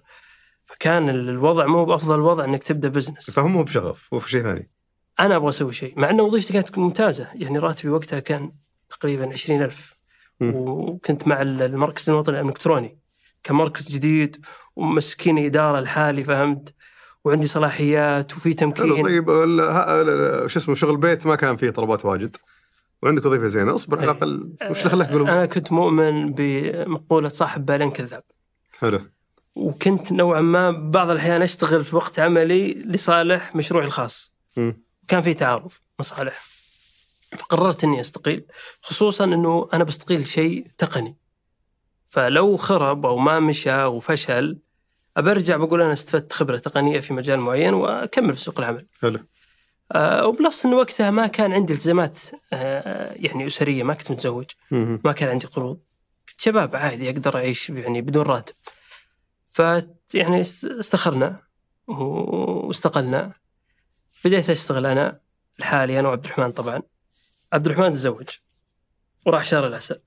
فكان 0.72 1.10
الوضع 1.10 1.66
مو 1.66 1.86
بأفضل 1.86 2.20
وضع 2.20 2.46
إنك 2.46 2.64
تبدأ 2.64 2.90
بزنس 2.90 3.32
فهم 3.32 3.58
هو 3.58 3.64
بشغف 3.64 4.14
وفي 4.14 4.30
شيء 4.30 4.42
ثاني. 4.42 4.72
أنا 5.20 5.36
أبغى 5.36 5.50
أسوي 5.50 5.74
شيء 5.74 5.94
مع 5.98 6.10
ان 6.10 6.22
وظيفتي 6.22 6.54
كانت 6.54 6.78
ممتازة 6.78 7.28
يعني 7.34 7.60
راتبي 7.60 7.90
وقتها 7.90 8.20
كان 8.20 8.52
تقريبا 8.90 9.34
20000 9.34 9.94
مم. 10.40 10.56
وكنت 10.56 11.28
مع 11.28 11.42
المركز 11.42 12.10
الوطني 12.10 12.40
الإلكتروني 12.40 12.98
كمركز 13.44 13.90
جديد 13.90 14.46
ومسكين 14.76 15.46
اداره 15.46 15.80
لحالي 15.80 16.24
فهمت؟ 16.24 16.74
وعندي 17.26 17.48
صلاحيات 17.48 18.34
وفي 18.34 18.54
تمكين. 18.54 19.04
طيب 19.04 19.30
شو 20.48 20.60
اسمه 20.60 20.76
شغل 20.76 20.98
بيت 20.98 21.28
ما 21.28 21.36
كان 21.36 21.56
فيه 21.56 21.70
طلبات 21.70 22.06
واجد. 22.06 22.38
وعندك 23.04 23.26
وظيفة 23.26 23.48
زينة 23.48 23.76
اصبر 23.76 23.98
على 23.98 24.06
إيه. 24.06 24.12
الاقل 24.12 24.54
وش 24.70 24.80
اللي 24.80 24.90
خلاك 24.90 25.10
أنا 25.10 25.46
كنت 25.46 25.72
مؤمن 25.72 26.34
بمقولة 26.34 27.30
صاحب 27.30 27.66
بالين 27.66 27.92
كذاب. 27.92 28.24
حلو. 28.80 29.00
وكنت 29.56 30.12
نوعا 30.12 30.42
ما 30.42 30.72
بعض 30.72 31.10
الأحيان 31.10 31.42
أشتغل 31.42 31.84
في 31.84 31.96
وقت 31.96 32.20
عملي 32.20 32.74
لصالح 32.74 33.56
مشروعي 33.56 33.86
الخاص. 33.86 34.34
مم. 34.58 34.84
كان 35.08 35.22
في 35.22 35.34
تعارض 35.34 35.72
مصالح. 36.00 36.42
فقررت 37.38 37.84
إني 37.84 38.02
أستقيل 38.02 38.46
خصوصا 38.82 39.24
إنه 39.24 39.70
أنا 39.74 39.84
بستقيل 39.84 40.28
شيء 40.28 40.68
تقني. 40.78 41.18
فلو 42.10 42.58
خرب 42.58 43.06
أو 43.06 43.18
ما 43.18 43.40
مشى 43.40 43.84
وفشل 43.84 44.60
برجع 45.18 45.58
بقول 45.58 45.82
أنا 45.82 45.94
استفدت 45.94 46.34
خبرة 46.34 46.58
تقنية 46.58 47.00
في 47.00 47.14
مجال 47.14 47.40
معين 47.40 47.74
وأكمل 47.74 48.34
في 48.34 48.42
سوق 48.42 48.60
العمل. 48.60 48.88
حلو. 49.02 49.20
آه 49.92 50.28
وبلس 50.28 50.66
إنه 50.66 50.76
وقتها 50.76 51.12
ما 51.12 51.28
كان 51.28 51.54
عندي 51.54 51.74
التزامات 51.74 52.20
آه 52.54 53.14
يعني 53.16 53.48
أسرية 53.48 53.84
ما 53.84 53.94
كنت 53.94 54.12
متزوج. 54.12 54.46
ما 54.72 55.12
كان 55.12 55.30
عندي 55.30 55.48
قروض. 55.48 55.80
كنت 56.30 56.42
شباب 56.42 56.76
عادي 56.76 57.10
أقدر 57.10 57.38
أعيش 57.38 57.70
يعني 57.70 58.02
بدون 58.02 58.24
راتب. 58.24 58.54
ف 59.52 59.60
يعني 60.14 60.42
است- 60.42 60.66
استخرنا 60.66 61.40
واستقلنا. 61.88 63.34
بديت 64.26 64.50
أشتغل 64.50 64.86
أنا 64.86 65.20
لحالي 65.60 66.00
أنا 66.00 66.08
وعبد 66.08 66.26
الرحمن 66.26 66.52
طبعا. 66.52 66.82
عبد 67.54 67.66
الرحمن 67.68 67.94
تزوج 67.94 68.30
وراح 69.26 69.44
شهر 69.44 69.68
العسل. 69.68 70.02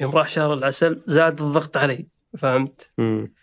يوم 0.00 0.12
راح 0.16 0.28
شهر 0.28 0.54
العسل 0.54 1.02
زاد 1.06 1.40
الضغط 1.40 1.76
علي 1.76 2.06
فهمت؟ 2.38 2.90
مم. 2.98 3.34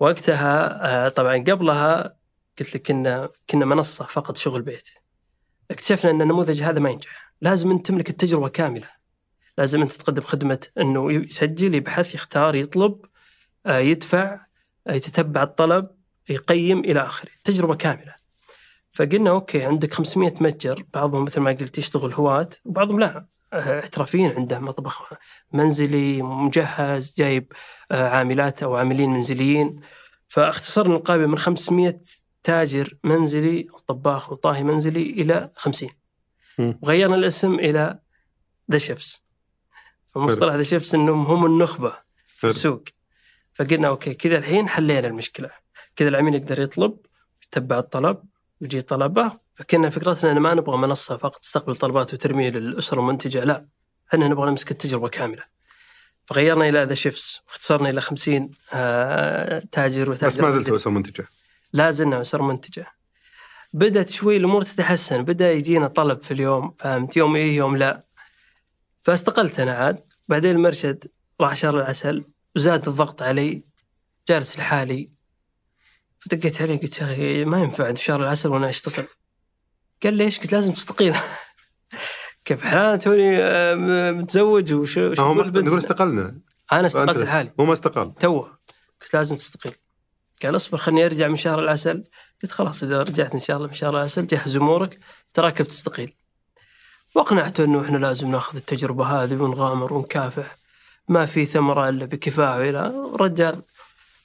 وقتها 0.00 0.84
آه، 1.06 1.08
طبعا 1.08 1.36
قبلها 1.36 2.16
قلت 2.58 2.74
لك 2.74 2.86
كنا 2.86 3.28
كنا 3.50 3.64
منصة 3.64 4.04
فقط 4.04 4.36
شغل 4.36 4.62
بيت. 4.62 4.88
اكتشفنا 5.70 6.10
إن 6.10 6.22
النموذج 6.22 6.62
هذا 6.62 6.78
ما 6.80 6.90
ينجح. 6.90 7.32
لازم 7.40 7.70
أنت 7.70 7.86
تملك 7.86 8.10
التجربة 8.10 8.48
كاملة. 8.48 8.88
لازم 9.58 9.82
أنت 9.82 9.92
تقدم 9.92 10.22
خدمة 10.22 10.66
إنه 10.78 11.12
يسجل 11.12 11.74
يبحث 11.74 12.14
يختار 12.14 12.54
يطلب 12.54 13.00
آه، 13.66 13.78
يدفع 13.78 14.45
يتتبع 14.88 15.42
الطلب 15.42 15.90
يقيم 16.28 16.80
إلى 16.80 17.00
آخره. 17.00 17.30
تجربة 17.44 17.74
كاملة. 17.74 18.14
فقلنا 18.92 19.30
okay 19.30 19.64
عندك 19.64 19.94
500 19.94 20.34
متجر 20.40 20.84
بعضهم 20.94 21.24
مثل 21.24 21.40
ما 21.40 21.50
قلت 21.50 21.78
يشتغل 21.78 22.12
هواة 22.12 22.48
وبعضهم 22.64 23.00
لا 23.00 23.26
آه، 23.52 23.78
احترافيين 23.78 24.30
عنده 24.30 24.58
مطبخ 24.58 25.12
منزلي 25.52 26.22
مجهز 26.22 27.14
جايب 27.18 27.52
آه، 27.90 28.08
عاملات 28.08 28.62
أو 28.62 28.76
عاملين 28.76 29.10
منزليين. 29.10 29.80
فاختصرنا 30.28 30.96
القائمه 30.96 31.26
من 31.26 31.38
500 31.38 32.00
تاجر 32.42 32.98
منزلي 33.04 33.68
طباخ 33.86 34.32
وطاهي 34.32 34.64
منزلي 34.64 35.02
إلى 35.02 35.50
50 35.56 35.88
مم. 36.58 36.78
وغيرنا 36.82 37.14
الاسم 37.14 37.54
إلى 37.54 37.98
The 38.72 38.78
Chefz 38.78 39.22
فمصطلح 40.08 40.54
The 40.54 40.62
Chefz 40.62 40.94
إنهم 40.94 41.26
هم 41.26 41.46
النخبة 41.46 41.92
في. 42.26 42.46
السوق. 42.46 42.84
فقلنا 43.56 43.88
okay 43.88 44.14
كذا 44.14 44.38
الحين 44.38 44.68
حلينا 44.68 45.08
المشكلة. 45.08 45.50
كذا 45.96 46.08
العميل 46.08 46.34
يقدر 46.34 46.60
يطلب 46.60 46.96
يتبع 47.42 47.78
الطلب 47.78 48.22
يجي 48.60 48.82
طلبه. 48.82 49.32
فكنا 49.54 49.90
فكرتنا 49.90 50.32
إن 50.32 50.38
ما 50.38 50.54
نبغى 50.54 50.76
منصة 50.76 51.16
فقط 51.16 51.36
تستقبل 51.36 51.76
طلبات 51.76 52.14
وترميه 52.14 52.50
للأسر 52.50 53.00
المنتجة 53.00 53.44
لا. 53.44 53.66
إحنا 54.08 54.28
نبغى 54.28 54.50
نمسك 54.50 54.70
التجربة 54.70 55.08
كاملة. 55.08 55.42
فغيرنا 56.24 56.68
إلى 56.68 56.84
The 56.84 56.94
Chefz 56.94 57.40
واختصرنا 57.48 57.90
إلى 57.90 58.00
50 58.00 58.50
آه 58.72 59.62
تاجر 59.72 60.10
وتاجر 60.10 60.26
بس 60.26 60.40
ما 60.40 60.50
زلت 60.50 60.60
منزلي. 60.60 60.76
اسره 60.76 60.90
منتجة. 60.90 61.28
لا 61.72 61.90
زلنا 61.90 62.20
أسر 62.20 62.42
منتجة. 62.42 62.86
بدأت 63.72 64.08
شوي 64.08 64.36
الأمور 64.36 64.62
تتحسن 64.62 65.22
بدأ 65.22 65.52
يجينا 65.52 65.86
طلب 65.86 66.22
في 66.22 66.30
اليوم 66.30 66.74
فهمت؟ 66.78 67.16
يوم 67.16 67.36
إيه 67.36 67.56
يوم 67.56 67.76
لا. 67.76 68.04
فاستقلت 69.00 69.60
أنا 69.60 69.72
عاد. 69.72 70.04
بعدين 70.28 70.56
المرشد 70.56 71.04
راح 71.40 71.54
شهر 71.54 71.76
العسل. 71.76 72.24
وزاد 72.56 72.88
الضغط 72.88 73.22
علي 73.22 73.62
جالس 74.28 74.58
لحالي. 74.58 75.10
فدقيت 76.18 76.62
عليه 76.62 76.80
قلت 76.80 77.00
يا 77.00 77.12
أخي 77.12 77.44
ما 77.44 77.60
ينفع 77.60 77.92
في 77.92 78.04
شهر 78.04 78.22
العسل 78.22 78.48
وأنا 78.48 78.68
أشتغل. 78.68 79.06
قال 80.02 80.14
ليش؟ 80.14 80.40
قلت 80.40 80.52
لازم 80.52 80.72
تستقيل. 80.72 81.16
كيف 82.44 82.64
حالة 82.64 82.96
توني 82.96 83.38
آه، 83.38 84.10
متزوج 84.10 84.74
وش 84.74 84.98
هو 84.98 85.34
ما؟ 85.34 85.42
نقول 85.42 85.78
استقلنا. 85.78 86.40
أنا 86.72 86.86
استقلت 86.86 87.18
لحالي. 87.18 87.52
هو 87.60 87.64
ما 87.64 87.72
استقال 87.72 88.14
توه. 88.14 88.58
قلت 89.02 89.14
لازم 89.14 89.36
تستقيل. 89.36 89.72
قال 90.42 90.56
اصبر 90.56 90.78
خلني 90.78 91.06
أرجع 91.06 91.28
من 91.28 91.36
شهر 91.36 91.58
العسل. 91.58 92.04
قلت 92.42 92.52
خلاص 92.52 92.82
إذا 92.82 93.02
رجعت 93.02 93.32
إن 93.32 93.38
شاء 93.40 93.56
الله 93.56 93.68
من 93.68 93.74
شهر 93.74 93.96
العسل 93.96 94.26
جهز 94.26 94.56
أمورك. 94.56 94.98
تراك 95.34 95.62
بتستقيل 95.62 96.14
وأقنعته 97.14 97.64
إنه 97.64 97.84
إحنا 97.84 97.98
لازم 97.98 98.30
نأخذ 98.30 98.56
التجربة 98.56 99.04
هذه 99.04 99.34
ونغامر 99.34 99.94
ونكافح. 99.94 100.65
ما 101.08 101.26
في 101.26 101.46
ثمرة 101.46 101.88
إلا 101.88 102.04
بكفاح 102.04 102.54
إلى 102.54 102.86
الرجال 103.14 103.62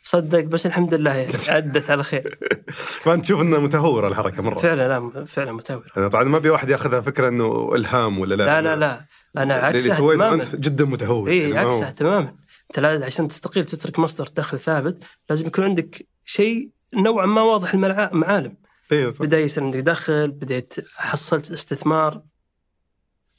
صدق 0.04 0.40
بس 0.44 0.66
الحمد 0.66 0.94
لله 0.94 1.14
يعني 1.16 1.34
ادت 1.50 1.90
على 1.90 2.04
خير. 2.04 2.38
فانت 3.04 3.24
تشوف 3.24 3.42
انها 3.42 3.60
متهوره 3.60 4.08
الحركة 4.08 4.44
مرة. 4.44 4.60
فعلا 4.60 4.88
لا 4.88 5.26
فعلا 5.26 5.52
متاور 5.52 5.92
أنا 5.98 6.08
طبعا 6.08 6.24
ما 6.24 6.38
أبي 6.38 6.50
واحد 6.50 6.70
يأخذها 6.70 7.02
فكرة 7.02 7.28
إنه 7.28 7.72
إلهام 7.76 8.20
ولا 8.20 8.36
لا. 8.36 8.44
لا 8.46 8.62
لا 8.62 8.76
لا. 8.76 9.06
أنا 9.44 9.54
عكسها 9.54 9.96
تماما. 9.96 10.34
انت 10.34 10.56
جدا 10.56 10.86
متهور 10.86 11.30
إي 11.30 11.40
يعني 11.40 11.54
ما 11.54 11.60
عكسها 11.60 11.92
تماما. 11.92 12.36
أنت 12.78 13.04
عشان 13.04 13.28
تستقيل 13.28 13.66
تترك 13.66 14.00
مصدر 14.00 14.30
دخل 14.36 14.60
ثابت 14.60 15.04
لازم 15.30 15.48
يكون 15.48 15.64
عندك 15.66 16.08
شيء 16.26 16.70
نوعا 16.94 17.26
ما 17.26 17.42
واضح 17.42 17.74
المعالم. 17.74 18.58
إي 18.92 19.12
صح. 19.12 19.26
بدا 19.26 19.40
يصير 19.40 19.64
عندك 19.64 19.80
دخل 19.80 20.32
بديت 20.32 20.74
حصلت 20.96 21.52
استثمار. 21.52 22.22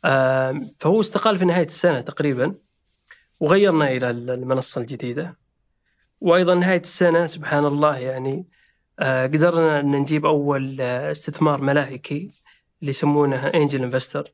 آم، 0.05 0.75
فهو 0.81 1.01
استقال 1.01 1.39
في 1.39 1.45
نهاية 1.45 1.67
السنة 1.67 2.01
تقريبا. 2.01 2.55
وغيرنا 3.43 3.93
إلى 3.93 4.11
المنصة 4.11 4.81
الجديدة. 4.81 5.39
وأيضا 6.21 6.55
نهاية 6.55 6.81
السنة 6.81 7.27
سبحان 7.27 7.65
الله 7.67 7.99
يعني 7.99 8.47
آه، 8.99 9.27
قدرنا 9.27 9.81
أن 9.81 9.91
نجيب 9.91 10.27
أول 10.27 10.81
آه، 10.81 11.11
استثمار 11.11 11.61
ملائكي 11.61 12.31
اللي 12.81 12.91
يسمونه 12.91 13.47
angel 13.47 13.83
investor. 13.83 14.33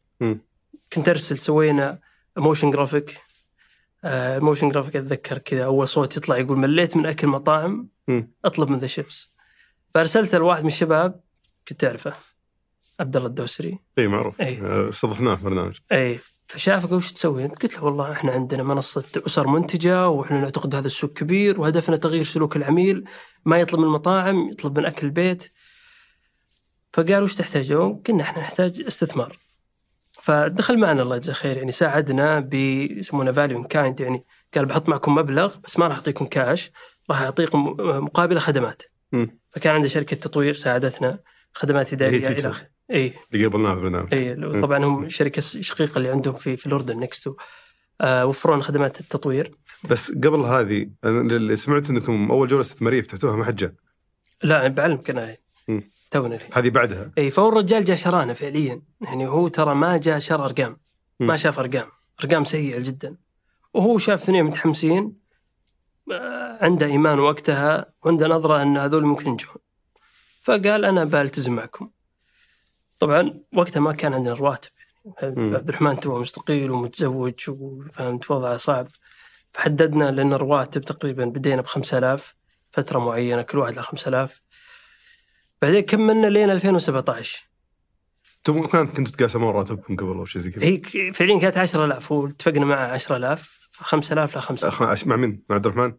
كنت 0.92 1.08
أرسل 1.08 1.38
سوينا 1.38 1.98
motion 2.37 2.70
graphic 2.70 3.20
motion 4.44 4.68
graphic 4.68 4.96
أتذكر 4.96 5.38
كذا 5.38 5.64
أول 5.64 5.88
صوت 5.88 6.16
يطلع 6.16 6.36
يقول 6.36 6.58
مليت 6.58 6.96
من 6.96 7.06
أكل 7.06 7.26
مطاعم. 7.26 7.88
أطلب 8.44 8.68
من 8.68 8.78
The 8.78 8.87
Chefz 8.87 9.30
فارسلته 9.94 10.38
لواحد 10.38 10.62
من 10.62 10.68
الشباب 10.68 11.20
كنت 11.68 11.80
تعرفه 11.80 12.12
عبد 13.00 13.16
الله 13.16 13.28
الدوسري. 13.28 13.78
اي 13.98 14.08
معروف. 14.08 14.40
إي. 14.40 14.60
آه، 14.60 14.88
استضفناه 14.88 15.34
في 15.34 15.44
برنامج. 15.44 15.78
اي 15.92 16.18
فشاف 16.48 16.86
قال 16.86 16.94
وش 16.94 17.12
تسوي 17.12 17.44
انت؟ 17.44 17.62
قلت 17.62 17.74
له 17.76 17.84
والله 17.84 18.12
إحنا 18.12 18.32
عندنا 18.32 18.62
منصة 18.62 19.04
أسر 19.26 19.46
منتجة 19.46 20.08
وإحنا 20.08 20.40
نعتقد 20.40 20.74
هذا 20.74 20.86
السوق 20.86 21.12
كبير 21.12 21.60
وهدفنا 21.60 21.96
تغيير 21.96 22.24
سلوك 22.24 22.56
العميل 22.56 23.04
ما 23.44 23.56
يطلب 23.60 23.80
من 23.80 23.86
المطاعم 23.86 24.48
يطلب 24.50 24.78
من 24.78 24.84
أكل 24.84 25.06
البيت 25.06 25.52
فقال 26.92 27.22
وش 27.22 27.34
تحتاجون؟ 27.34 28.02
قلنا 28.08 28.22
إحنا 28.22 28.42
نحتاج 28.42 28.80
استثمار 28.86 29.38
فدخل 30.22 30.78
معنا 30.78 31.02
الله 31.02 31.16
يجزاه 31.16 31.34
خير 31.34 31.56
يعني 31.56 31.70
ساعدنا 31.70 32.40
ب 32.40 32.54
يسمونه 32.54 33.32
value 33.32 33.64
in 33.64 33.76
kind 33.76 34.00
يعني 34.00 34.24
قال 34.54 34.66
بحط 34.66 34.88
معكم 34.88 35.14
مبلغ 35.14 35.56
بس 35.64 35.78
ما 35.78 35.86
راح 35.86 35.96
أعطيكم 35.96 36.26
كاش 36.26 36.70
راح 37.10 37.22
أعطيكم 37.22 37.76
مقابله 37.78 38.40
خدمات 38.40 38.82
مم. 39.12 39.38
فكان 39.50 39.74
عنده 39.74 39.88
شركة 39.88 40.16
تطوير 40.16 40.54
ساعدتنا 40.54 41.18
خدمات 41.52 41.92
إدارية. 41.92 42.28
إلى 42.28 42.48
آخره 42.48 42.77
إي. 42.90 43.14
اللي 43.35 43.47
قبلناه 43.47 43.75
في 43.75 43.78
البرنامج. 43.78 44.14
إي 44.14 44.61
طبعا 44.61 44.85
هم 44.85 45.09
شركة 45.09 45.42
شقيقة 45.42 45.99
اللي 45.99 46.11
عندهم 46.11 46.35
في 46.35 46.57
في 46.57 46.66
الاردن 46.66 46.99
نكستو 46.99 47.35
آه 48.00 48.26
وفروا 48.26 48.54
لنا 48.54 48.64
خدمات 48.64 49.00
التطوير. 49.00 49.54
بس 49.90 50.12
قبل 50.12 50.40
هذه 50.40 50.90
اللي 51.04 51.57
سمعت 51.57 51.90
إنكم 51.90 52.30
أول 52.30 52.49
جولة 52.49 52.62
استثماريه 52.62 53.00
فتحتوها 53.00 53.37
ما 53.37 53.45
حد 53.45 53.57
جاء. 53.57 53.73
لا 54.42 54.68
بعلمك 54.68 55.11
أنا. 55.11 55.37
تونا 56.11 56.35
الحين 56.35 56.50
هذه 56.54 56.71
بعدها. 56.71 57.12
إي 57.18 57.30
فهو 57.30 57.49
الرجال 57.49 57.85
جاء 57.85 57.97
شرانا 57.97 58.33
فعليا. 58.33 58.83
يعني 59.00 59.28
هو 59.28 59.49
ترى 59.49 59.75
ما 59.75 59.97
جاء 59.97 60.18
شرى 60.18 60.44
أرقام. 60.45 60.76
ما. 61.21 61.37
شاف 61.37 61.59
أرقام. 61.59 61.87
أرقام 62.25 62.45
سيئة 62.45 62.78
جدا. 62.78 63.16
وهو 63.75 63.99
شاف 63.99 64.23
اثنين 64.23 64.45
متحمسين 64.45 65.12
آه، 66.12 66.64
عنده 66.64 66.87
إيمان 66.87 67.18
وقتها 67.18 67.92
وعنده 68.04 68.28
نظرة 68.28 68.62
إن 68.62 68.76
هذول 68.76 69.04
ممكن 69.04 69.26
ينجحون. 69.26 69.62
فقال 70.42 70.85
أنا 70.85 71.04
بلتزم 71.04 71.52
معكم. 71.52 71.90
طبعا 72.98 73.40
وقتها 73.56 73.80
ما 73.80 73.92
كان 73.92 74.14
عندنا 74.14 74.34
رواتب 74.34 74.70
يعني. 75.22 75.54
عبد 75.56 75.68
الرحمن 75.68 76.00
تو 76.00 76.18
مستقيل 76.20 76.70
ومتزوج 76.70 77.34
وفهمت 77.48 78.30
وضعه 78.30 78.56
صعب. 78.56 78.88
فحددنا 79.52 80.10
لنا 80.10 80.36
الرواتب 80.36 80.80
تقريبا 80.80 81.24
بدينا 81.24 81.62
ب 81.62 81.66
5000 81.66 82.34
فترة 82.70 82.98
معينة 82.98 83.42
كل 83.42 83.58
واحد 83.58 83.74
له 83.76 83.82
5000 83.82 84.40
بعدين 85.62 85.80
كملنا 85.80 86.26
لين 86.26 86.50
2017 86.50 87.44
أنتم 88.38 88.66
كانت 88.66 88.96
كنتوا 88.96 89.12
تقاسمون 89.16 89.54
راتبكم 89.54 89.96
قبل 89.96 90.08
أو 90.08 90.24
شيء 90.24 90.42
زي 90.42 90.50
كذا؟ 90.50 90.64
هي 90.64 91.12
فعليا 91.12 91.38
كانت 91.40 91.58
10000 91.58 92.12
واتفقنا 92.12 92.64
معه 92.64 92.86
10000 92.86 93.68
5000 93.72 94.34
لا 94.34 94.40
5 94.40 94.70
أخ- 94.70 95.06
مع 95.06 95.16
من؟ 95.16 95.38
مع 95.48 95.56
عبد 95.56 95.66
الرحمن؟ 95.66 95.94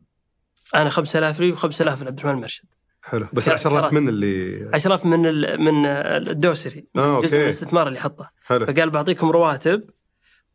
أنا 0.76 0.90
5000 0.90 1.40
لي 1.40 1.56
و5000 1.58 1.82
لعبد 1.82 2.08
الرحمن 2.20 2.32
المرشد 2.32 2.66
حلو. 3.04 3.28
بس 3.34 3.46
كان- 3.46 3.54
10000 3.54 3.86
كان- 3.92 4.02
من 4.04 4.10
اللي 4.10 4.70
10000 4.74 5.06
من 5.06 5.26
ال... 5.26 5.62
من 5.62 5.86
الدوسري. 5.86 6.88
آه 6.96 7.22
جزء 7.22 7.38
من 7.38 7.44
الاستثمار 7.44 7.88
اللي 7.88 8.00
حطه. 8.00 8.30
حلو. 8.46 8.66
فقال 8.66 8.90
بعطيكم 8.90 9.30
رواتب 9.30 9.84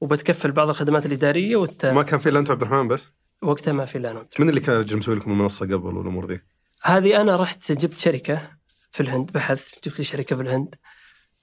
وبتكفل 0.00 0.52
بعض 0.52 0.68
الخدمات 0.68 1.06
الإدارية 1.06 1.56
والت... 1.56 1.86
ما 1.86 2.02
كان 2.02 2.18
في 2.18 2.28
الا 2.28 2.38
انت 2.38 2.50
عبد 2.50 2.62
الرحمن 2.62 2.88
بس؟ 2.88 3.12
وقتها 3.42 3.72
ما 3.72 3.84
في 3.84 3.98
الا 3.98 4.10
أنا 4.10 4.26
من 4.38 4.48
اللي 4.48 4.60
كان 4.60 4.80
يجي 4.80 4.96
مسوي 4.96 5.14
لكم 5.16 5.30
المنصة 5.30 5.66
قبل 5.66 5.96
والأمور 5.96 6.26
ذي؟ 6.26 6.40
هذه 6.82 7.20
أنا 7.20 7.36
رحت 7.36 7.72
جبت 7.72 7.98
شركة 7.98 8.50
في 8.92 9.00
الهند 9.00 9.32
بحث 9.32 9.74
جبت 9.84 9.98
لي 9.98 10.04
شركة 10.04 10.36
في 10.36 10.42
الهند. 10.42 10.74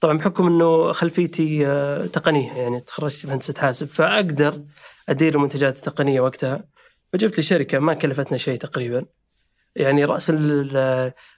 طبعا 0.00 0.18
بحكم 0.18 0.46
إنه 0.46 0.92
خلفيتي 0.92 1.66
آه، 1.66 2.06
تقنية 2.06 2.52
يعني 2.52 2.80
تخرجت 2.80 3.16
في 3.26 3.32
هندسه 3.32 3.54
حاسب 3.58 3.86
فأقدر 3.86 4.62
أدير 5.08 5.34
المنتجات 5.34 5.76
التقنية 5.76 6.20
وقتها. 6.20 6.64
فجبت 7.12 7.36
لي 7.36 7.42
شركة 7.42 7.78
ما 7.78 7.94
كلفتنا 7.94 8.38
شيء 8.38 8.58
تقريبا. 8.58 9.04
يعني 9.76 10.04
رأس 10.04 10.30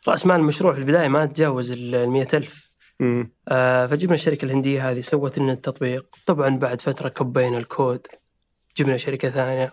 رأس 0.08 0.26
مال 0.26 0.36
المشروع 0.36 0.72
في 0.72 0.78
البداية 0.78 1.08
ما 1.08 1.26
تجاوز 1.26 1.72
ال 1.72 2.10
100000 2.10 2.70
مم. 3.00 3.32
آه، 3.48 3.86
فجبنا 3.86 4.14
الشركة 4.14 4.44
الهندية 4.44 4.90
هذه 4.90 5.00
سوت 5.00 5.38
لنا 5.38 5.52
التطبيق 5.52 6.06
طبعا 6.26 6.48
بعد 6.56 6.80
فترة 6.80 7.08
كبينا 7.08 7.58
الكود 7.58 8.06
جبنا 8.76 8.96
شركة 8.96 9.30
ثانية 9.30 9.72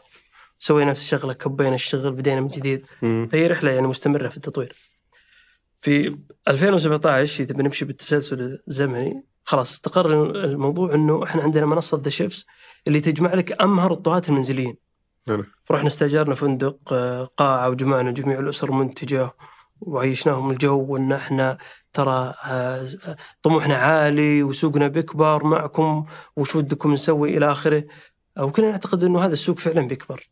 سوينا 0.60 0.92
نفس 0.92 1.02
الشغلة 1.02 1.34
كبينا 1.34 1.76
الشغل 1.76 2.12
بدينا 2.12 2.42
من 2.42 2.48
جديد 2.48 2.86
مم. 3.02 3.30
فهي 3.32 3.48
رحلة 3.48 3.72
يعني 3.72 3.88
مستمرة 3.88 4.30
في 4.30 4.38
التطوير. 4.38 4.76
في 5.82 6.18
2017 6.48 7.44
إذا 7.44 7.54
بنمشي 7.54 7.86
بالتسلسل 7.86 8.60
الزمني 8.68 9.24
خلاص 9.44 9.72
استقر 9.72 10.14
الموضوع 10.46 10.96
إنه 10.96 11.24
إحنا 11.24 11.44
عندنا 11.44 11.66
منصة 11.66 12.02
ذا 12.04 12.10
شيفز 12.10 12.46
اللي 12.88 13.00
تجمع 13.00 13.34
لك 13.34 13.62
أمهر 13.62 13.92
الطهاة 13.94 14.22
المنزليين. 14.30 14.76
حلو. 15.28 15.46
فرحنا 15.66 15.88
استاجرنا 15.88 16.36
فندق 16.36 16.94
آه، 16.94 17.26
قاعة 17.38 17.70
وجمعنا 17.70 18.12
جميع 18.12 18.40
الأسر 18.40 18.70
المنتجه 18.70 19.32
وعيشناهم 19.82 20.52
الجو 20.52 20.86
وإن 20.94 21.12
إحنا 21.12 21.58
ترى 21.94 22.34
آه، 22.46 22.88
طموحنا 23.44 23.76
عالي 23.76 24.44
وسوقنا 24.44 24.88
بيكبر 24.88 25.44
معكم 25.44 26.06
وش 26.36 26.56
ودكم 26.56 26.94
نسوي 26.94 27.38
إلى 27.38 27.52
آخره 27.52 27.84
وكنا 28.40 28.72
نعتقد 28.72 29.04
إنه 29.04 29.26
هذا 29.26 29.34
السوق 29.34 29.60
فعلا 29.60 29.88
بيكبر. 29.88 30.30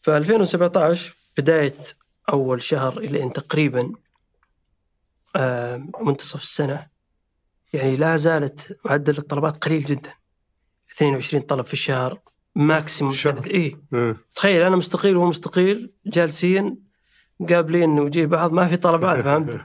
في 0.00 0.16
2017 0.16 1.14
بداية 1.38 1.74
أول 2.32 2.62
شهر 2.62 2.98
إلى 2.98 3.22
إن 3.22 3.32
تقريبا 3.32 3.92
آه، 5.36 5.86
منتصف 6.00 6.42
السنة 6.42 6.86
يعني 7.72 7.96
لا 7.96 8.16
زالت 8.16 8.78
معدل 8.84 9.18
الطلبات 9.18 9.64
قليل 9.64 9.84
جدا 9.84 10.14
22 10.96 11.42
طلب 11.42 11.64
في 11.64 11.72
الشهر 11.72 12.20
ماكسيموم. 12.56 13.12
اي 13.54 13.76
مم. 13.92 14.16
تخيل 14.34 14.62
أنا 14.62 14.76
مستقيل 14.76 15.16
وهو 15.16 15.26
مستقيل 15.26 15.92
جالسين 16.06 16.78
قابلين 17.50 17.98
وجيه 18.00 18.26
بعض 18.26 18.52
ما 18.52 18.68
في 18.68 18.76
طلبات 18.76 19.20
فهمت 19.24 19.60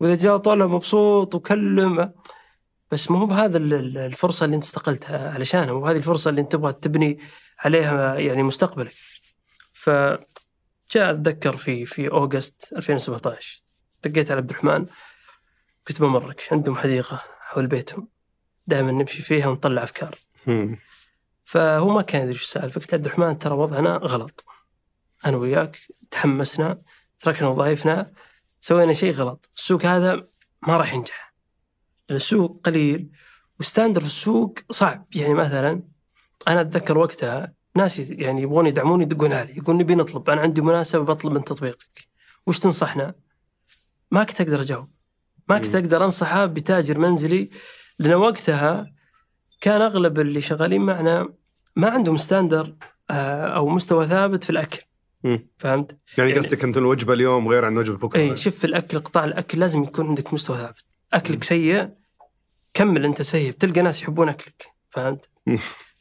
وإذا 0.00 0.14
جاء 0.14 0.36
طلب 0.36 0.70
مبسوط 0.70 1.34
وكلم 1.34 2.12
بس 2.90 3.10
مو 3.10 3.26
بهذا 3.26 3.58
ال- 3.58 3.74
ال- 3.74 3.98
الفرصة 3.98 4.44
اللي 4.44 4.56
أنت 4.56 4.64
استقلتها 4.64 5.30
علشانها 5.34 5.72
مو 5.72 5.86
هذه 5.86 5.96
الفرصة 5.96 6.28
اللي 6.30 6.40
أنت 6.40 6.52
تبغى 6.52 6.72
تبني 6.72 7.18
عليها 7.58 8.14
يعني 8.18 8.42
مستقبلك 8.42 8.94
فجاء 9.72 10.18
أتذكر 11.10 11.56
في 11.56 11.84
في 11.84 12.08
أوغست 12.10 12.72
2017 12.76 13.62
دقيت 14.04 14.30
على 14.30 14.38
عبد 14.40 14.50
الرحمن 14.50 14.86
قلت 15.88 16.00
بمرك 16.00 16.48
عندهم 16.52 16.76
حديقة 16.76 17.22
حول 17.40 17.66
بيتهم 17.66 18.08
دائما 18.66 18.92
نمشي 18.92 19.22
فيها 19.22 19.46
ونطلع 19.48 19.82
أفكار. 19.82 20.14
فهو 21.48 21.90
ما 21.90 22.02
كان 22.02 22.20
يدري 22.20 22.32
إيش 22.32 22.42
السالفه 22.42 22.80
قلت 22.80 22.94
عبد 22.94 23.06
الرحمن 23.06 23.38
ترى 23.38 23.54
وضعنا 23.54 23.96
غلط. 23.96 24.44
أنا 25.26 25.36
وياك 25.36 25.78
تحمسنا 26.10 26.82
تركنا 27.18 27.48
وظائفنا 27.48 28.12
سوينا 28.60 28.92
شيء 28.92 29.12
غلط. 29.12 29.50
السوق 29.56 29.84
هذا 29.84 30.26
ما 30.66 30.76
راح 30.76 30.94
ينجح. 30.94 31.34
السوق 32.10 32.60
قليل 32.64 33.10
و 33.60 33.64
standard 33.64 34.00
في 34.00 34.06
السوق 34.06 34.58
صعب. 34.70 35.06
يعني 35.14 35.34
مثلا 35.34 35.82
أنا 36.48 36.60
أتذكر 36.60 36.98
وقتها 36.98 37.52
ناس 37.76 37.98
يعني 37.98 38.42
يبغون 38.42 38.66
يدعموني 38.66 39.02
يدقون 39.02 39.32
علي 39.32 39.56
يقول 39.56 39.76
نبي 39.76 39.94
نطلب 39.94 40.30
أنا 40.30 40.40
عندي 40.40 40.60
مناسبة 40.60 41.04
بطلب 41.04 41.32
من 41.32 41.44
تطبيقك. 41.44 42.08
وش 42.46 42.58
تنصحنا؟ 42.58 43.14
ما 44.10 44.24
كنت 44.24 44.40
أقدر 44.40 44.60
أجاوب. 44.60 44.90
ما 45.48 45.58
كنت 45.58 45.74
أقدر 45.74 46.04
أنصحه 46.04 46.46
بتاجر 46.46 46.98
منزلي 46.98 47.50
لأن 47.98 48.14
وقتها 48.14 48.97
كان 49.60 49.80
أغلب 49.82 50.20
اللي 50.20 50.40
شغالين 50.40 50.80
معنا 50.80 51.28
ما 51.76 51.88
عندهم 51.90 52.16
standard 52.16 52.74
آه، 53.10 53.46
أو 53.46 53.68
مستوى 53.68 54.06
ثابت 54.06 54.44
في 54.44 54.50
الأكل. 54.50 54.78
مم. 55.24 55.48
فهمت؟ 55.58 55.98
يعني 56.18 56.30
يعني- 56.30 56.40
قصدك 56.42 56.64
أنت 56.64 56.76
الوجبة 56.78 57.12
اليوم 57.14 57.48
غير 57.48 57.64
عن 57.64 57.76
وجبة 57.78 57.96
بكرة؟ 57.98 58.20
اي 58.20 58.36
شوف 58.36 58.58
في 58.58 58.64
الأكل 58.66 58.98
قطاع 58.98 59.24
الأكل 59.24 59.58
لازم 59.60 59.82
يكون 59.82 60.06
عندك 60.08 60.34
مستوى 60.34 60.56
ثابت. 60.56 60.84
أكلك 61.12 61.44
سيء 61.44 61.88
كمل 62.74 63.04
أنت 63.04 63.22
سيء. 63.22 63.50
بتلقى 63.50 63.82
ناس 63.82 64.02
يحبون 64.02 64.28
أكلك 64.28 64.66
فهمت؟ 64.90 65.28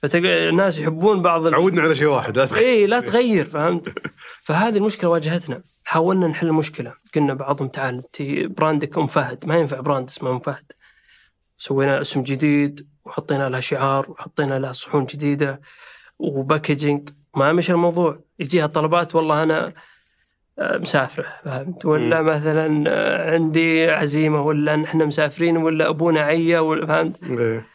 فتلقى 0.04 0.52
ناس 0.52 0.80
يحبون 0.80 1.22
بعض 1.22 1.50
تعودنا 1.50 1.82
على 1.82 1.96
شيء 1.96 2.08
واحد 2.08 2.38
لا 2.38 2.46
تخ- 2.46 2.58
اي 2.58 2.88
لا 2.88 3.00
تغير 3.00 3.46
فهمت؟ 3.46 3.94
فهذه 4.42 4.78
المشكلة 4.78 5.10
واجهتنا. 5.10 5.62
حاولنا 5.84 6.28
نحل 6.28 6.48
المشكلة 6.48 6.94
قلنا 7.16 7.34
بعضهم 7.34 7.68
تعال 7.68 7.96
انت 7.96 8.22
brand 8.58 8.91
ك 8.91 8.98
أم 8.98 9.08
فهد. 9.08 9.46
ما 9.46 9.56
ينفع 9.58 9.80
brand 9.80 10.10
اسمه 10.10 10.32
أم 10.32 10.40
فهد. 10.40 10.72
سوينا 11.58 12.02
اسم 12.02 12.24
جديد. 12.24 12.88
وحطينا 13.08 13.50
لها 13.50 13.60
شعار 13.60 14.12
وحطينا 14.12 14.60
لها 14.60 14.72
صحون 14.72 15.06
جديدة 15.06 15.62
و 16.20 16.28
packaging. 16.28 17.10
ما 17.36 17.54
مشى 17.54 17.72
الموضوع. 17.72 18.20
يجيها 18.40 18.68
طلبات 18.68 19.16
والله 19.16 19.44
أنا 19.44 19.74
آه، 20.60 20.78
مسافرة 20.78 21.28
فهمت؟ 21.46 21.86
ولا 21.86 22.22
مثلا 22.22 22.84
آه، 22.88 23.34
عندي 23.34 23.90
عزيمة 23.90 24.42
ولا 24.42 24.76
نحن 24.76 25.06
مسافرين 25.06 25.58
ولا 25.58 25.90
أبونا 25.90 26.22
عيا 26.22 26.60
ولا 26.60 26.86
فهمت؟ 26.86 27.24
إيه. 27.24 27.68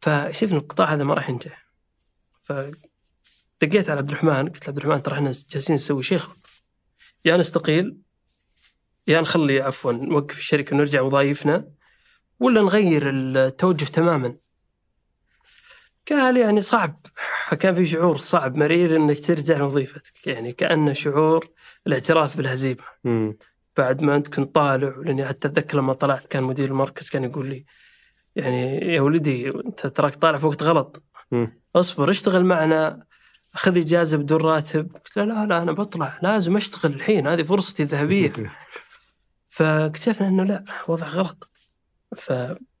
فشفنا 0.00 0.58
القطاع 0.58 0.94
هذا 0.94 1.04
ما 1.04 1.14
راح 1.14 1.30
ينجح 1.30 1.66
فدقيت 2.42 3.90
على 3.90 3.98
عبد 3.98 4.10
الرحمن 4.10 4.48
قلت 4.48 4.64
له 4.64 4.68
عبد 4.68 4.78
الرحمن 4.78 5.02
ترى 5.02 5.14
إحنا 5.14 5.32
جالسين 5.50 5.74
نسوي 5.74 6.02
شيء 6.02 6.18
غلط. 6.18 6.50
يا 7.24 7.36
نستقيل 7.36 7.98
يا 9.06 9.20
نخلي 9.20 9.60
عفوا 9.60 9.92
نوقف 9.92 10.38
الشركة 10.38 10.76
ونرجع 10.76 11.00
وظائفنا 11.00 11.68
ولا 12.40 12.62
نغير 12.62 13.10
التوجه 13.10 13.84
تماما. 13.84 14.36
قال 16.12 16.36
يعني 16.36 16.60
صعب 16.60 17.06
كان 17.60 17.74
في 17.74 17.86
شعور 17.86 18.16
صعب 18.16 18.56
مرير 18.56 18.96
إنك 18.96 19.26
ترجع 19.26 19.56
لوظيفتك. 19.56 20.26
يعني 20.26 20.52
كأنه 20.52 20.92
شعور 20.92 21.48
الاعتراف 21.86 22.36
بالهزيمة. 22.36 22.84
مم. 23.04 23.36
بعد 23.76 24.02
ما 24.02 24.16
أنت 24.16 24.34
كنت 24.34 24.54
طالع 24.54 24.94
لأني 25.04 25.26
حتى 25.26 25.48
أتذكر 25.48 25.78
لما 25.78 25.92
طلعت 25.92 26.26
كان 26.26 26.42
مدير 26.42 26.68
المركز 26.68 27.10
كان 27.10 27.24
يقول 27.24 27.46
لي 27.46 27.64
يعني 28.36 28.76
يا 28.94 29.00
ولدي 29.00 29.50
أنت 29.50 29.86
تراك 29.86 30.14
طالع 30.14 30.38
في 30.38 30.46
وقت 30.46 30.62
غلط. 30.62 31.02
مم. 31.32 31.60
اصبر 31.76 32.10
اشتغل 32.10 32.44
معنا 32.44 33.06
خذ 33.52 33.78
إجازة 33.78 34.16
بدون 34.18 34.40
راتب. 34.40 34.92
قلت 34.94 35.16
له 35.16 35.24
لا 35.24 35.46
لا 35.46 35.62
أنا 35.62 35.72
بطلع 35.72 36.18
لازم 36.22 36.56
أشتغل 36.56 36.92
الحين 36.92 37.26
هذه 37.26 37.42
فرصتي 37.42 37.82
الذهبية. 37.82 38.32
فاكتشفنا 39.48 40.28
إنه 40.28 40.44
لا 40.44 40.64
وضع 40.88 41.06
غلط. 41.06 41.50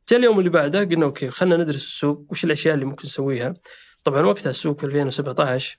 فجاء 0.06 0.20
اليوم 0.20 0.38
اللي 0.38 0.50
بعده 0.50 0.80
قلنا 0.80 1.04
okay 1.04 1.30
خلينا 1.30 1.56
ندرس 1.56 1.76
السوق 1.76 2.26
وش 2.30 2.44
الأشياء 2.44 2.74
اللي 2.74 2.84
ممكن 2.84 3.06
نسويها. 3.06 3.54
طبعا 4.04 4.22
وقتها 4.22 4.50
السوق 4.50 4.80
في 4.80 4.86
2017 4.86 5.78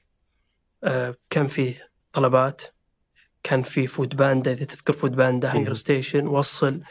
آه، 0.84 1.16
كان 1.30 1.48
فيه 1.48 1.90
طلبات 2.14 2.62
كان 3.44 3.62
في 3.62 3.88
فود 3.88 4.16
باندا 4.16 4.52
إذا 4.54 4.66
تذكر 4.66 4.94
فود 4.94 5.16
باندا 5.16 5.54
هانجر 5.54 5.74
ستيشن 5.74 6.28
وصل 6.28 6.82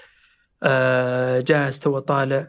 آه، 0.62 1.40
جاهز 1.40 1.78
تو 1.78 1.98
طالع. 1.98 2.48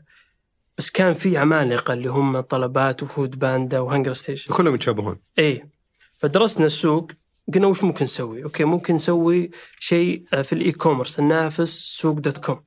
بس 0.77 0.89
كان 0.89 1.13
في 1.13 1.37
عمالقة 1.37 1.93
اللي 1.93 2.09
هم 2.09 2.39
طلبات 2.39 3.03
وفود 3.03 3.39
باندا 3.39 3.79
وهانجر 3.79 4.13
ستيشن 4.13 4.53
كلهم 4.53 4.75
يتشابهون. 4.75 5.19
اي 5.39 5.69
فدرسنا 6.13 6.65
السوق 6.65 7.11
قلنا 7.53 7.67
وش 7.67 7.83
ممكن 7.83 8.03
نسوي؟ 8.03 8.43
okay 8.43 8.63
ممكن 8.63 8.93
نسوي 8.95 9.49
شيء 9.79 10.25
آه، 10.33 10.41
في 10.41 10.53
ال 10.53 10.71
e-commerce 10.71 11.19
ننافس 11.19 11.69
سوق 11.99 12.19
دوت 12.19 12.37
كوم 12.37 12.63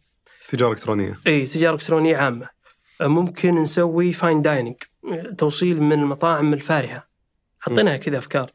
تجارة 0.50 0.72
إلكترونية. 0.72 1.16
إي 1.26 1.46
تجارة 1.46 1.74
إلكترونية 1.74 2.16
عامة. 2.16 2.48
ممكن 3.00 3.54
نسوي 3.54 4.12
fine 4.12 4.42
dining 4.42 4.76
توصيل 5.38 5.82
من 5.82 5.92
المطاعم 5.92 6.52
الفارهة. 6.52 7.06
حطيناها 7.60 7.96
كذا 7.96 8.18
أفكار. 8.18 8.50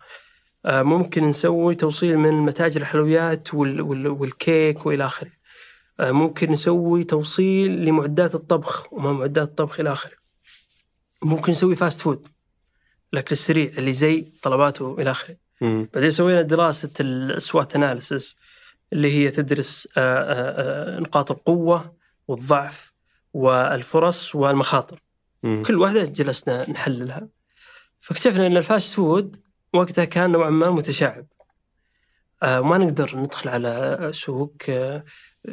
ممكن 0.66 1.24
نسوي 1.24 1.76
توصيل 1.76 2.18
من 2.18 2.34
متاجر 2.34 2.82
الحلويات 2.82 3.54
وال 3.54 3.82
وال 3.82 4.08
والكيك 4.08 4.86
وإلى 4.86 5.06
آخره. 5.06 5.32
ممكن 6.00 6.52
نسوي 6.52 7.04
توصيل 7.04 7.86
لمعدات 7.86 8.36
الطبخ 8.36 8.94
وما 8.94 9.12
معدات 9.12 9.48
الطبخ 9.48 9.80
إلى 9.80 9.92
آخره. 9.92 10.16
ممكن 11.24 11.52
نسوي 11.52 11.76
fast 11.76 12.02
food 12.02 12.28
الأكل 13.14 13.32
السريع 13.32 13.72
اللي 13.78 13.94
زي 13.94 14.34
طلبات 14.42 14.96
إلى 15.00 15.12
آخره. 15.12 15.36
بعدين 15.62 16.12
سوينا 16.12 16.42
دراسة 16.42 16.92
ال 17.00 17.15
SWOT 17.15 17.76
analysis 17.76 18.36
اللي 18.94 19.12
هي 19.12 19.32
تدرس 19.32 19.88
آه، 19.98 20.02
آه، 20.02 20.98
آه، 20.98 21.00
نقاط 21.00 21.32
القوة 21.32 21.96
والضعف 22.28 22.94
والفرص 23.34 24.36
والمخاطر. 24.36 25.02
مم. 25.44 25.64
كل 25.66 25.76
واحدة 25.76 26.06
جلسنا 26.06 26.70
نحللها. 26.70 27.28
فاكتشفنا 28.00 28.48
أن 28.48 28.58
ال 28.58 28.65
fast 28.65 28.94
food 28.94 29.42
وقتها 29.74 30.06
كان 30.06 30.32
نوعا 30.32 30.50
ما 30.50 30.70
متشعب. 30.70 31.26
وما 32.44 32.78
نقدر 32.78 33.18
ندخل 33.18 33.50
على 33.50 34.10
سوق 34.14 34.54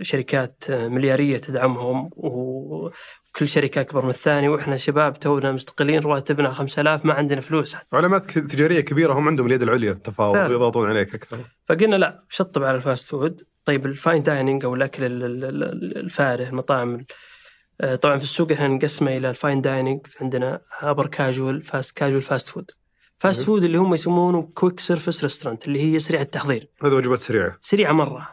شركات 0.02 0.64
مليارية 0.68 1.38
تدعمهم 1.38 2.10
وكل 2.16 3.48
شركة 3.48 3.80
أكبر 3.80 4.04
من 4.04 4.10
الثاني 4.10 4.48
وإحنا 4.48 4.76
شباب 4.76 5.18
تونا 5.20 5.52
مستقلين 5.52 6.00
رواتبنا 6.00 6.50
5000 6.50 7.04
ما 7.06 7.12
عندنا 7.12 7.40
فلوس 7.40 7.74
حتى. 7.74 7.96
علامات 7.96 8.30
تجارية 8.38 8.80
كبيرة 8.80 9.12
هم 9.12 9.28
عندهم 9.28 9.46
اليد 9.46 9.62
العليا 9.62 9.92
التفاوض. 9.92 10.36
ويضغطون 10.50 10.88
عليك 10.88 11.14
أكثر. 11.14 11.38
فقلنا 11.68 11.96
لا 11.96 12.24
شطب 12.28 12.62
على 12.62 12.76
ال 12.76 12.83
fast 12.83 13.10
food. 13.10 13.42
طيب 13.64 13.86
ال 13.86 13.94
fine 13.94 14.22
dining 14.22 14.64
أو 14.64 14.74
الأكل 14.74 15.04
ال- 15.04 15.24
ال- 15.24 15.44
ال- 15.44 15.96
الفاره 15.98 16.48
المطاعم 16.48 16.94
ال- 16.94 17.06
آه، 17.80 17.94
طبعا 17.96 18.16
في 18.18 18.24
السوق 18.24 18.52
إحنا 18.52 18.68
نقسمه 18.68 19.16
إلى 19.16 19.30
ال 19.30 19.36
fine 19.36 19.60
dining 19.60 20.00
عندنا 20.20 20.60
upper 20.78 21.06
casual 21.06 21.62
fast 21.62 21.96
casual 21.96 22.22
fast 22.22 22.48
food. 22.48 22.70
fast 23.18 23.42
food 23.42 23.64
اللي 23.64 23.78
هم 23.78 23.94
يسمونه 23.94 24.42
quick 24.54 24.80
service 24.80 25.22
restaurant 25.22 25.66
اللي 25.68 25.94
هي 25.94 25.98
سريعة 25.98 26.22
التحضير. 26.22 26.68
هذه 26.84 26.92
وجبات 26.94 27.18
سريعة. 27.18 27.56
سريعة 27.60 27.92
مرة. 27.92 28.28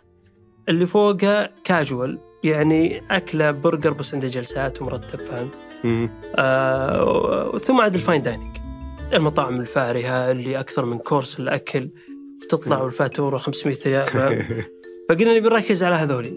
اللي 0.69 0.85
فوقها 0.85 1.49
كاجوال 1.63 2.19
يعني 2.43 3.01
أكلة 3.11 3.51
برجر 3.51 3.93
بس 3.93 4.13
عنده 4.13 4.27
جلسات 4.27 4.81
ومرتب 4.81 5.21
فهمت 5.21 5.51
مم. 5.83 6.09
آه 6.35 7.57
ثم 7.57 7.81
عاد 7.81 7.95
ال 7.95 8.01
fine 8.01 8.23
dining 8.23 8.57
المطاعم 9.13 9.59
الفارهه 9.59 10.31
اللي 10.31 10.59
أكثر 10.59 10.85
من 10.85 10.97
كورس 10.97 11.39
الأكل 11.39 11.89
تطلع 12.49 12.81
والفاتورة 12.81 13.37
500 13.37 13.77
ريال 13.85 14.03
فاهم؟ 14.03 14.63
فقلنا 15.09 15.37
نبي 15.37 15.49
نركز 15.49 15.83
على 15.83 15.95
هذولي. 15.95 16.33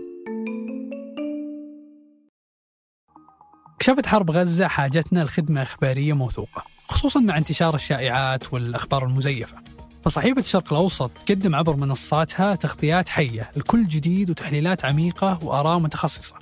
كشفت 3.79 4.07
حرب 4.07 4.31
غزة 4.31 4.67
حاجتنا 4.67 5.25
لخدمة 5.25 5.63
إخبارية 5.63 6.13
موثوقة 6.13 6.65
خصوصا 6.89 7.21
مع 7.21 7.39
انتشار 7.39 7.75
الشائعات 7.75 8.53
والأخبار 8.53 9.07
المزيفة. 9.07 9.57
فصحيفة 10.05 10.41
الشرق 10.41 10.73
الأوسط 10.73 11.11
تقدم 11.27 11.55
عبر 11.55 11.77
منصاتها 11.77 12.55
تغطيات 12.55 13.09
حية 13.09 13.51
لكل 13.57 13.89
جديد 13.89 14.31
وتحليلات 14.31 14.85
عميقة 14.85 15.39
وآراء 15.45 15.79
متخصصة. 15.79 16.35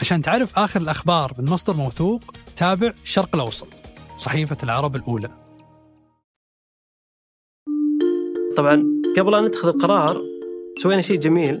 عشان 0.00 0.22
تعرف 0.22 0.58
آخر 0.58 0.80
الأخبار 0.80 1.32
من 1.38 1.50
مصدر 1.50 1.76
موثوق 1.76 2.20
تابع 2.56 2.92
الشرق 3.02 3.34
الأوسط 3.34 3.68
صحيفة 4.16 4.56
العرب 4.62 4.96
الأولى. 4.96 5.30
طبعا 8.56 8.84
قبل 9.16 9.34
أن 9.34 9.44
نتخذ 9.44 9.68
القرار 9.68 10.22
سوينا 10.76 11.02
شيء 11.02 11.18
جميل. 11.18 11.60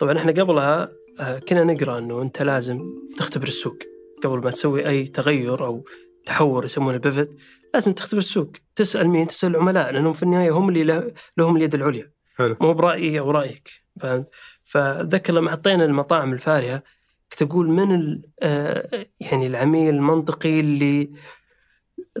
طبعا 0.00 0.18
إحنا 0.18 0.32
قبلها 0.32 0.88
آه، 1.20 1.38
كنا 1.38 1.64
نقرأ 1.64 1.98
إنه 1.98 2.22
أنت 2.22 2.42
لازم 2.42 2.80
تختبر 3.16 3.46
السوق 3.46 3.78
قبل 4.24 4.38
ما 4.38 4.50
تسوي 4.50 4.88
أي 4.88 5.04
تغير 5.04 5.66
أو 5.66 5.84
تحور 6.26 6.64
يسمونه 6.64 6.90
البيفت 6.94 7.30
لازم 7.74 7.92
تختبر 7.92 8.18
السوق 8.18 8.52
تسأل 8.76 9.08
مين 9.08 9.26
تسأل 9.26 9.50
العملاء 9.50 9.92
لأنهم 9.92 10.12
في 10.12 10.22
النهاية 10.22 10.50
هم 10.50 10.68
اللي 10.68 10.84
له- 10.84 11.12
لهم 11.36 11.56
اليد 11.56 11.74
العليا. 11.74 12.12
حلو. 12.36 12.56
مو 12.60 12.72
برأيي 12.72 13.18
أو 13.20 13.30
رايك 13.30 13.70
فهمت؟ 14.00 14.28
فذكر 14.64 15.32
لما 15.32 15.50
حطينا 15.50 15.84
المطاعم 15.84 16.32
الفارهة 16.32 16.82
كنت 17.30 17.42
أقول 17.42 17.68
من 17.68 18.20
آه، 18.42 19.06
يعني 19.20 19.46
العميل 19.46 19.94
المنطقي 19.94 20.60
اللي 20.60 21.10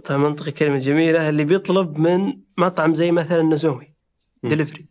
طبعا 0.04 0.18
منطقي 0.18 0.50
كلمة 0.52 0.78
جميلة 0.78 1.28
اللي 1.28 1.44
بيطلب 1.44 1.98
من 1.98 2.40
مطعم 2.58 2.94
زي 2.94 3.12
مثلا 3.12 3.42
نزومي. 3.42 3.94
دليفري. 4.42 4.87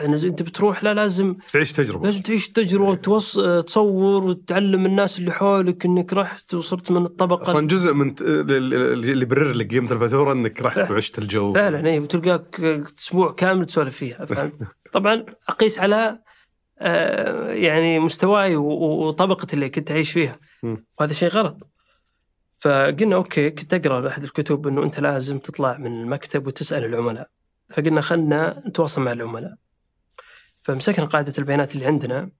أنت 0.00 0.42
بتروح 0.42 0.84
لا 0.84 0.94
لازم 0.94 1.36
تعيش 1.52 1.72
تجربة. 1.72 2.04
لازم 2.04 2.22
تعيش 2.22 2.48
تجربة 2.48 2.84
وتوص... 2.90 3.38
تصور 3.66 4.24
وتعلم 4.24 4.86
الناس 4.86 5.18
اللي 5.18 5.30
حولك 5.32 5.84
إنك 5.84 6.12
رحت 6.12 6.54
وصرت 6.54 6.90
من 6.90 7.04
الطبقة. 7.04 7.42
أصلا 7.42 7.66
جزء 7.66 7.94
من 7.94 8.14
ت- 8.14 8.22
اللي 8.22 9.22
يبرر 9.22 9.52
لك 9.52 9.70
قيمه 9.70 9.92
الفاتوره 9.92 10.32
إنك 10.32 10.62
رحت 10.62 10.90
وعشت 10.90 11.18
الجو. 11.18 11.54
فعلا 11.54 11.88
اي 11.90 12.00
بتلقاك 12.00 12.60
أسبوع 12.98 13.32
كامل 13.32 13.64
تسولف 13.64 13.96
فيها 13.96 14.24
فهمت؟ 14.24 14.52
طبعا 14.92 15.24
أقيس 15.48 15.78
على 15.78 16.18
آه، 16.82 17.52
يعني 17.52 17.98
مستواي 17.98 18.56
و- 18.56 18.64
و- 18.64 19.06
وطبقة 19.08 19.46
اللي 19.54 19.68
كنت 19.68 19.90
أعيش 19.90 20.12
فيها. 20.12 20.38
وهذا 21.00 21.12
شيء 21.12 21.28
غلط. 21.28 21.56
فقلنا 22.58 23.16
أوكي 23.16 23.50
كنت 23.50 23.74
أقرأ 23.74 24.00
باحد 24.00 24.22
الكتب 24.22 24.66
إنه 24.66 24.82
أنت 24.82 25.00
لازم 25.00 25.38
تطلع 25.38 25.78
من 25.78 26.00
المكتب 26.00 26.46
وتسأل 26.46 26.84
العملاء. 26.84 27.28
فقلنا 27.70 28.00
خلنا 28.00 28.62
نتواصل 28.66 29.02
مع 29.02 29.12
العملاء. 29.12 29.54
فمسكنا 30.60 31.04
قاعدة 31.04 31.32
البيانات 31.38 31.74
اللي 31.74 31.86
عندنا 31.86 32.30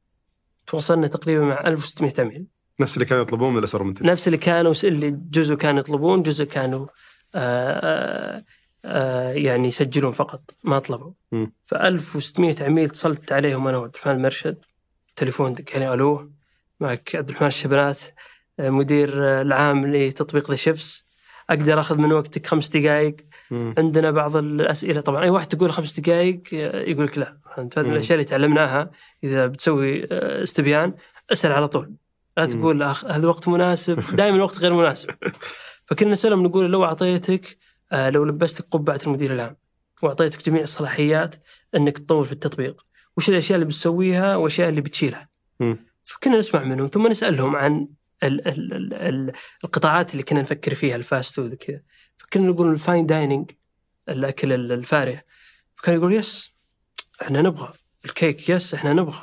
تواصلنا 0.66 1.06
تقريبا 1.06 1.44
مع 1.44 1.66
1600 1.66 2.12
عميل 2.18 2.46
نفس 2.80 2.94
اللي 2.94 3.04
كانوا 3.04 3.22
يطلبون 3.22 3.52
من 3.52 3.58
الاسر 3.58 3.80
المنتج 3.80 4.06
نفس 4.06 4.28
اللي 4.28 4.38
كانوا 4.38 4.74
اللي 4.84 5.10
جزء 5.10 5.54
كانوا 5.54 5.80
يطلبون 5.80 6.22
جزء 6.22 6.44
كانوا 6.44 6.86
آآ 7.34 7.80
آآ 7.84 8.44
آآ 8.84 9.32
يعني 9.32 9.68
يسجلون 9.68 10.12
فقط 10.12 10.50
ما 10.64 10.78
طلبوا. 10.78 11.12
ف 11.64 11.74
1600 11.74 12.54
عميل 12.60 12.84
اتصلت 12.84 13.32
عليهم 13.32 13.68
أنا 13.68 13.78
وعبد 13.78 13.94
الرحمن 13.94 14.14
المرشد. 14.14 14.56
تليفون 15.16 15.52
دق 15.52 15.64
علي 15.74 15.94
ألو 15.94 16.32
معك 16.80 17.16
عبد 17.16 17.28
الرحمن 17.28 17.48
الشبنات 17.48 18.00
آه، 18.60 18.70
مدير 18.70 19.28
آه، 19.28 19.42
العام 19.42 19.86
لتطبيق 19.86 20.50
ذا 20.50 20.56
شيفس 20.56 21.04
أقدر 21.50 21.80
أخذ 21.80 21.96
من 21.96 22.12
وقتك 22.12 22.46
خمس 22.46 22.68
دقائق 22.68 23.16
مم. 23.50 23.74
عندنا 23.78 24.10
بعض 24.10 24.36
الأسئلة. 24.36 25.00
طبعا 25.00 25.24
أي 25.24 25.30
واحد 25.30 25.46
تقول 25.46 25.72
خمس 25.72 26.00
دقائق 26.00 26.42
آه، 26.54 26.80
يقول 26.80 27.06
لك 27.06 27.18
لا. 27.18 27.36
انت 27.58 27.78
هذه. 27.78 27.88
الأشياء 27.88 28.18
اللي 28.18 28.24
تعلمناها. 28.24 28.90
إذا 29.24 29.46
بتسوي 29.46 30.04
آه، 30.04 30.42
استبيان 30.42 30.94
اسأل 31.32 31.52
على 31.52 31.68
طول. 31.68 31.94
لا. 32.36 32.46
تقول 32.46 32.82
أخ 32.82 33.04
هذا 33.04 33.28
وقت 33.28 33.48
مناسب. 33.48 34.00
دائما 34.16 34.36
الوقت 34.36 34.58
غير 34.58 34.74
مناسب. 34.74 35.10
فكنا 35.84 36.10
نسألهم 36.10 36.42
نقول 36.42 36.72
لو 36.72 36.84
أعطيتك 36.84 37.58
آه، 37.92 38.10
لو 38.10 38.24
لبستك 38.24 38.66
قبعة 38.70 39.00
المدير 39.06 39.32
العام 39.32 39.56
وأعطيتك 40.02 40.46
جميع 40.46 40.62
الصلاحيات 40.62 41.34
إنك 41.74 41.98
تطور 41.98 42.24
في 42.24 42.32
التطبيق 42.32 42.86
وش 43.16 43.28
الأشياء 43.28 43.56
اللي 43.56 43.66
بتسويها 43.66 44.36
والأشياء 44.36 44.68
اللي 44.68 44.80
بتشيلها. 44.80 45.28
فكنا 46.04 46.38
نسمع 46.38 46.64
منهم 46.64 46.86
ثم 46.86 47.06
نسألهم 47.06 47.56
عن 47.56 47.88
ال 48.22 48.48
ال 48.48 48.72
ال 48.74 48.94
ال 48.94 49.32
القطاعات 49.64 50.12
اللي 50.12 50.22
كنا 50.22 50.42
نفكر 50.42 50.74
فيها 50.74 50.96
ال 50.96 51.05
fast 51.05 51.38
وكذا. 51.38 51.80
فكنا 52.20 52.46
نقول 52.46 52.70
ال 52.72 52.79
fine 52.79 53.06
dining 53.06 53.50
الأكل 54.08 54.52
ال- 54.52 54.72
الفاره. 54.72 55.16
فكان 55.74 55.94
يقول 55.94 56.12
yes 56.12 56.52
إحنا 57.22 57.42
نبغى 57.42 57.72
الكيك 58.04 58.48
yes 58.48 58.74
إحنا 58.74 58.92
نبغى. 58.92 59.22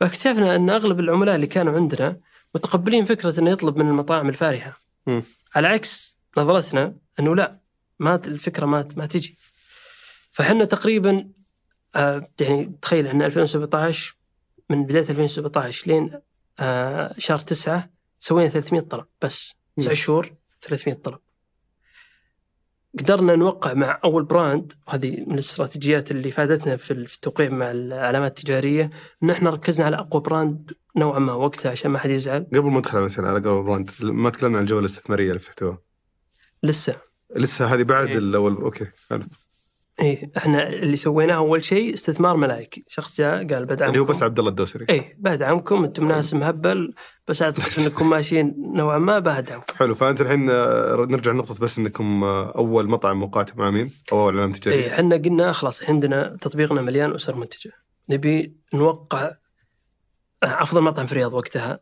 فاكتشفنا 0.00 0.56
أن 0.56 0.70
أغلب 0.70 1.00
العملاء 1.00 1.34
اللي 1.34 1.46
كانوا 1.46 1.74
عندنا 1.74 2.20
متقبلين 2.54 3.04
فكرة 3.04 3.40
إنه 3.40 3.50
يطلب 3.50 3.76
من 3.76 3.88
المطاعم 3.88 4.28
الفارهه 4.28 4.76
مم. 5.06 5.22
على 5.54 5.68
عكس 5.68 6.18
نظرتنا 6.38 6.96
أنه 7.20 7.36
لا 7.36 7.60
ما 7.98 8.14
الفكرة 8.14 8.66
ما 8.66 8.88
ما 8.96 9.06
تجي. 9.06 9.38
فحنا 10.30 10.64
تقريبا 10.64 11.28
آه 11.96 12.28
يعني 12.40 12.78
تخيل 12.82 13.06
ان 13.06 13.22
2017 13.22 14.16
من 14.70 14.84
بداية 14.86 15.10
2017 15.10 15.86
لين 15.86 16.20
آه 16.60 17.14
شهر 17.18 17.38
9 17.38 17.90
سوينا 18.18 18.48
300 18.48 18.80
طلب 18.82 19.06
بس. 19.22 19.54
تسع. 19.76 19.92
شهور 19.92 20.34
300 20.60 20.96
طلب. 20.96 21.18
قدرنا 22.98 23.36
نوقع 23.36 23.74
مع 23.74 24.00
أول 24.04 24.24
brand 24.24 24.72
وهذه 24.88 25.24
من 25.26 25.34
الاستراتيجيات 25.34 26.10
اللي 26.10 26.30
فادتنا 26.30 26.76
في 26.76 26.90
التوقيع 26.90 27.48
مع 27.48 27.70
العلامات 27.70 28.38
التجارية 28.38 28.90
ان 29.22 29.30
إحنا 29.30 29.50
ركزنا 29.50 29.86
على 29.86 29.96
أقوى 29.96 30.22
brand 30.22 30.70
نوعا 30.96 31.18
ما 31.18 31.32
وقتها 31.32 31.70
عشان 31.70 31.90
ما 31.90 31.98
حد 31.98 32.10
يزعل. 32.10 32.46
قبل 32.54 32.70
ما 32.70 32.78
ندخل 32.78 32.98
مثلا 32.98 33.28
على 33.28 33.38
قبل 33.38 33.62
brand 33.62 33.90
ما 34.02 34.30
تكلمنا 34.30 34.58
عن 34.58 34.64
الجولة 34.64 34.80
الاستثمارية 34.80 35.28
اللي 35.28 35.38
فتحتوها 35.38 35.78
لسه. 36.62 36.96
لسه 37.36 37.74
هذه 37.74 37.82
بعد 37.82 38.06
إيه. 38.06 38.18
الأول 38.18 38.56
okay 38.56 38.86
حلو. 39.10 39.24
إيه 40.00 40.30
إحنا 40.36 40.68
اللي 40.68 40.96
سويناه 40.96 41.34
أول 41.34 41.64
شيء 41.64 41.94
استثمار 41.94 42.36
ملائكي 42.36 42.84
شخص 42.88 43.20
جاء 43.20 43.46
قال 43.46 43.64
بدعمكم 43.66 43.84
اللي 43.84 43.98
هو 43.98 44.04
بس 44.04 44.22
عبد 44.22 44.38
الله 44.38 44.50
الدوسري. 44.50 44.86
إيه 44.90 45.16
بدعمكم 45.18 45.84
أنتم 45.84 46.08
ناس 46.08 46.34
مهبل 46.34 46.94
بس 47.28 47.42
أعتقد 47.42 47.82
أنكم 47.84 48.10
ماشيين 48.10 48.54
نوعا 48.74 48.98
ما 48.98 49.18
بدعمكم 49.18 49.74
حلو 49.76 49.94
فأنت 49.94 50.20
الحين 50.20 50.50
آه، 50.50 51.06
نرجع 51.10 51.32
لنقطة 51.32 51.54
بس 51.60 51.78
إنكم 51.78 52.24
آه، 52.24 52.52
أول 52.56 52.88
مطعم 52.88 53.22
مقاتل 53.22 53.52
مع 53.56 53.70
مين؟ 53.70 53.90
أو 54.12 54.22
أول 54.22 54.36
علامه 54.38 54.52
تجاريه 54.52 54.84
إيه 54.84 54.94
إحنا 54.94 55.16
قلنا 55.16 55.52
خلاص 55.52 55.90
عندنا 55.90 56.36
تطبيقنا 56.40 56.82
مليان 56.82 57.14
أسر 57.14 57.34
منتجة. 57.36 57.72
نبي 58.10 58.56
نوقع 58.74 59.30
افضل 60.42 60.80
مطعم 60.80 61.06
في 61.06 61.12
الرياض 61.12 61.32
وقتها. 61.32 61.80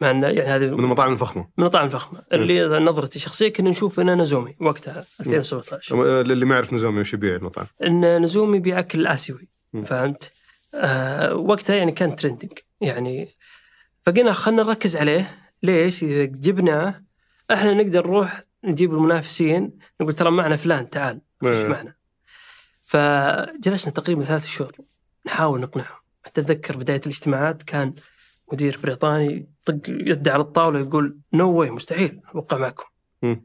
مع 0.00 0.10
انه 0.10 0.26
يعني 0.26 0.50
هذه 0.50 0.66
من 0.66 0.84
المطاعم 0.84 1.12
الفخمة 1.12 1.42
من 1.42 1.64
المطاعم 1.64 1.86
الفخمة 1.86 2.22
اللي 2.32 2.78
نظرتي 2.78 3.16
الشخصية 3.16 3.48
كنا 3.48 3.70
نشوف 3.70 4.00
انه 4.00 4.14
نزومي 4.14 4.56
وقتها 4.60 5.04
2017 5.20 6.06
آه، 6.06 6.20
اللي 6.20 6.44
ما 6.44 6.54
يعرف 6.54 6.72
نزومي 6.72 7.00
وش 7.00 7.14
يبيع 7.14 7.36
المطعم 7.36 7.66
إن 7.82 8.22
نزومي 8.22 8.56
يبيع 8.56 8.78
أكل 8.78 9.06
آسيوي. 9.06 9.48
فهمت؟ 9.86 10.32
آه 10.74 11.34
وقتها 11.34 11.76
يعني 11.76 11.92
كان 11.92 12.16
ترندنج 12.16 12.52
يعني 12.80 13.36
فقلنا 14.06 14.32
خلينا 14.32 14.62
نركز 14.62 14.96
عليه 14.96 15.38
ليش؟ 15.62 16.02
إذا 16.02 16.24
جبناه 16.24 17.02
إحنا 17.52 17.74
نقدر 17.74 18.06
نروح 18.06 18.42
نجيب 18.64 18.94
المنافسين 18.94 19.78
نقول 20.00 20.14
ترى 20.14 20.30
معنا 20.30 20.56
فلان 20.56 20.90
تعال 20.90 21.20
إيش. 21.44 21.56
معنا؟ 21.56 21.94
فجلسنا 22.82 23.92
تقريبا 23.92 24.24
ثلاث 24.24 24.46
شهور 24.46 24.72
نحاول 25.26 25.60
نقنعهم 25.60 26.05
حتى 26.26 26.40
أتذكر 26.40 26.76
بداية 26.76 27.00
الاجتماعات 27.00 27.62
كان 27.62 27.94
مدير 28.52 28.80
بريطاني 28.82 29.48
طق 29.64 29.78
يده 29.88 30.32
على 30.32 30.42
الطاولة 30.42 30.80
يقول 30.80 31.18
no 31.32 31.52
way 31.52 31.70
مستحيل 31.70 32.20
أوقع 32.34 32.56
معكم. 32.56 32.84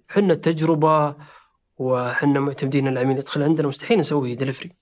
حنا 0.09 0.33
تجربة 0.33 1.15
وحنا 1.77 2.39
معتمدين 2.39 2.87
العميل 2.87 3.17
يدخل 3.17 3.43
عندنا 3.43 3.67
مستحيل 3.67 3.99
نسوي 3.99 4.35
دليفري. 4.35 4.75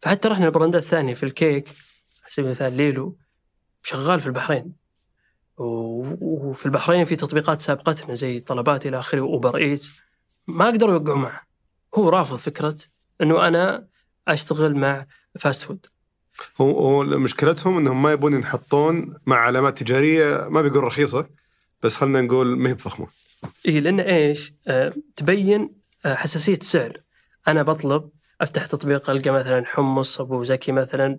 فحتى 0.00 0.28
رحنا 0.28 0.46
ال 0.46 0.51
brands 0.51 0.82
الثانية 0.82 1.14
في 1.14 1.22
الكيك 1.22 1.68
على 1.68 2.26
سبيل 2.26 2.46
المثال 2.46 2.72
ليلو 2.72 3.18
شغال 3.82 4.20
في 4.20 4.26
البحرين. 4.26 4.72
وفي 5.56 6.66
البحرين 6.66 7.04
في 7.04 7.16
تطبيقات 7.16 7.60
سابقتنا 7.60 8.14
زي 8.14 8.40
طلبات 8.40 8.86
إلى 8.86 8.98
آخره 8.98 9.20
واوبر 9.20 9.56
ايتس 9.56 9.90
ما 10.46 10.66
قدروا 10.66 10.94
يوقعوا 10.94 11.18
معه. 11.18 11.42
هو 11.94 12.08
رافض 12.08 12.36
فكرة 12.36 12.76
إنه 13.20 13.48
أنا 13.48 13.86
أشتغل 14.28 14.74
مع 14.74 15.06
fast 15.38 15.62
food 15.62 15.86
هو 16.60 17.02
مشكلتهم 17.02 17.78
إنهم 17.78 18.02
ما 18.02 18.12
يبون 18.12 18.34
ينحطون 18.34 19.14
مع 19.26 19.36
علامات 19.36 19.78
تجارية 19.78 20.48
ما 20.48 20.62
بيقول 20.62 20.84
رخيصة. 20.84 21.26
بس 21.82 21.96
خلينا 21.96 22.20
نقول 22.20 22.58
ما 22.58 22.68
هي 22.70 22.74
بفخمة. 22.74 23.06
اي 23.68 23.80
لأن 23.80 24.00
إيش؟ 24.00 24.52
آه 24.68 24.92
تبين 25.16 25.74
آه 26.06 26.14
حساسية 26.14 26.56
السعر. 26.56 27.00
أنا 27.48 27.62
بطلب 27.62 28.10
أفتح 28.40 28.66
تطبيق 28.66 29.10
ألقى 29.10 29.30
مثلا 29.30 29.64
حمص 29.66 30.20
أبو 30.20 30.42
زكي 30.42 30.72
مثلا. 30.72 31.18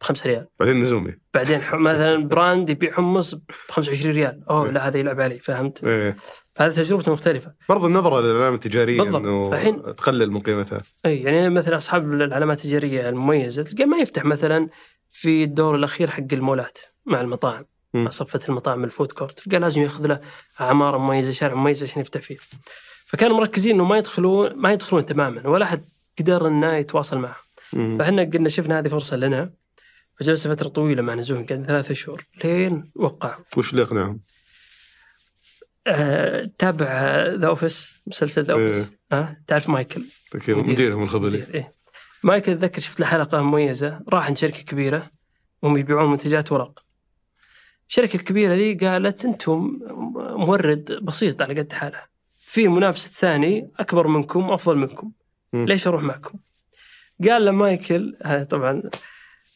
ب 0.00 0.04
5 0.04 0.26
ريال. 0.26 0.46
بعدين 0.60 0.80
نوزومي. 0.80 1.14
بعدين 1.34 1.60
مثلا 1.72 2.28
brand 2.28 2.70
يبيع 2.70 2.92
حمص 2.92 3.34
ب 3.34 3.42
25 3.68 4.14
ريال. 4.14 4.42
أوه 4.50 4.70
لا 4.70 4.88
هذا 4.88 4.98
يلعب 4.98 5.20
علي 5.20 5.38
فهمت؟ 5.38 5.84
إيه. 5.84 6.16
هذه 6.58 6.72
تجربته 6.72 7.12
مختلفة. 7.12 7.52
برضو 7.68 7.86
النظرة 7.86 8.20
للعلامة 8.20 8.54
التجارية 8.54 9.02
بالضبط. 9.02 9.20
إنه 9.26 9.50
فالحين- 9.50 9.82
تقلل 9.96 10.30
من 10.30 10.40
قيمتها. 10.40 10.80
اي 11.06 11.22
يعني 11.22 11.50
مثلا 11.50 11.76
أصحاب 11.76 12.12
العلامات 12.12 12.58
التجارية 12.64 13.08
المميزة 13.08 13.62
تلقى 13.62 13.84
ما 13.84 13.96
يفتح 13.98 14.24
مثلا 14.24 14.68
في 15.10 15.44
الدور 15.44 15.74
الأخير 15.76 16.10
حق 16.10 16.22
المولات 16.32 16.78
مع 17.06 17.20
المطاعم. 17.20 17.64
مع 17.94 18.10
صفة 18.10 18.40
المطاعم 18.48 18.84
ال 18.84 18.90
food 18.90 19.12
court. 19.12 19.38
تلقى 19.40 19.58
لازم 19.58 19.82
يأخذ 19.82 20.06
له 20.06 20.20
عمارة 20.60 20.98
مميزة 20.98 21.32
شارع 21.32 21.54
مميز 21.54 21.82
عشان 21.82 22.00
يفتح 22.00 22.20
فيه. 22.20 22.36
فكانوا 23.06 23.36
مركزين 23.36 23.74
إنه 23.74 23.84
ما 23.84 23.98
يدخلون 23.98 24.52
ما 24.56 24.72
يدخلون 24.72 25.06
تماما 25.06 25.48
ولا 25.48 25.64
احد 25.64 25.84
قدر 26.18 26.46
إنه 26.46 26.72
يتواصل 26.74 27.18
معهم 27.18 27.34
مم. 27.72 27.98
فإحنا 27.98 28.22
قلنا 28.34 28.48
شفنا 28.48 28.78
هذه 28.78 28.88
فرصة 28.88 29.16
لنا. 29.16 29.50
فجلسنا 30.18 30.54
فترة 30.54 30.68
طويلة 30.68 31.02
مع 31.02 31.14
نوزومي 31.14 31.46
قعدنا 31.46 31.66
ثلاثة 31.66 31.94
شهور 31.94 32.26
لين 32.44 32.90
وقعوا 32.94 33.44
وش 33.56 33.70
اللي 33.70 33.82
يقنعهم؟ 33.82 34.20
أه 35.86 36.50
تابع 36.58 36.86
The 37.26 37.46
Office 37.46 37.94
مسلسل 38.06 38.42
The 38.42 38.52
Office 38.52 38.92
أه 39.12 39.36
تعرف 39.46 39.68
مايكل 39.68 40.04
مدير. 40.34 40.56
مديرهم 40.56 41.02
الخبل 41.02 41.26
مدير 41.26 41.54
إيه. 41.54 41.74
مايكل 42.22 42.52
اتذكر 42.52 42.80
شفت 42.80 43.00
له 43.00 43.06
حلقة 43.06 43.42
مميزة 43.42 44.00
راح 44.08 44.26
عند 44.26 44.38
شركة 44.38 44.62
كبيرة 44.62 45.10
وهم 45.62 45.76
يبيعون 45.76 46.10
منتجات 46.10 46.52
ورق 46.52 46.82
الشركة 47.88 48.16
الكبيرة 48.16 48.54
ذي 48.54 48.74
قالت 48.74 49.24
أنتم 49.24 49.78
مورد 50.16 50.98
بسيط 51.02 51.42
على 51.42 51.60
قد 51.60 51.72
حاله 51.72 52.02
في 52.38 52.68
منافس 52.68 53.06
الثاني 53.06 53.70
أكبر 53.78 54.06
منكم 54.06 54.48
وأفضل 54.48 54.76
منكم 54.76 55.12
مم. 55.52 55.66
ليش 55.66 55.86
أروح 55.86 56.02
معكم؟ 56.02 56.38
قال 57.28 57.44
له 57.44 57.50
مايكل 57.50 58.16
هذا 58.24 58.44
طبعا 58.44 58.82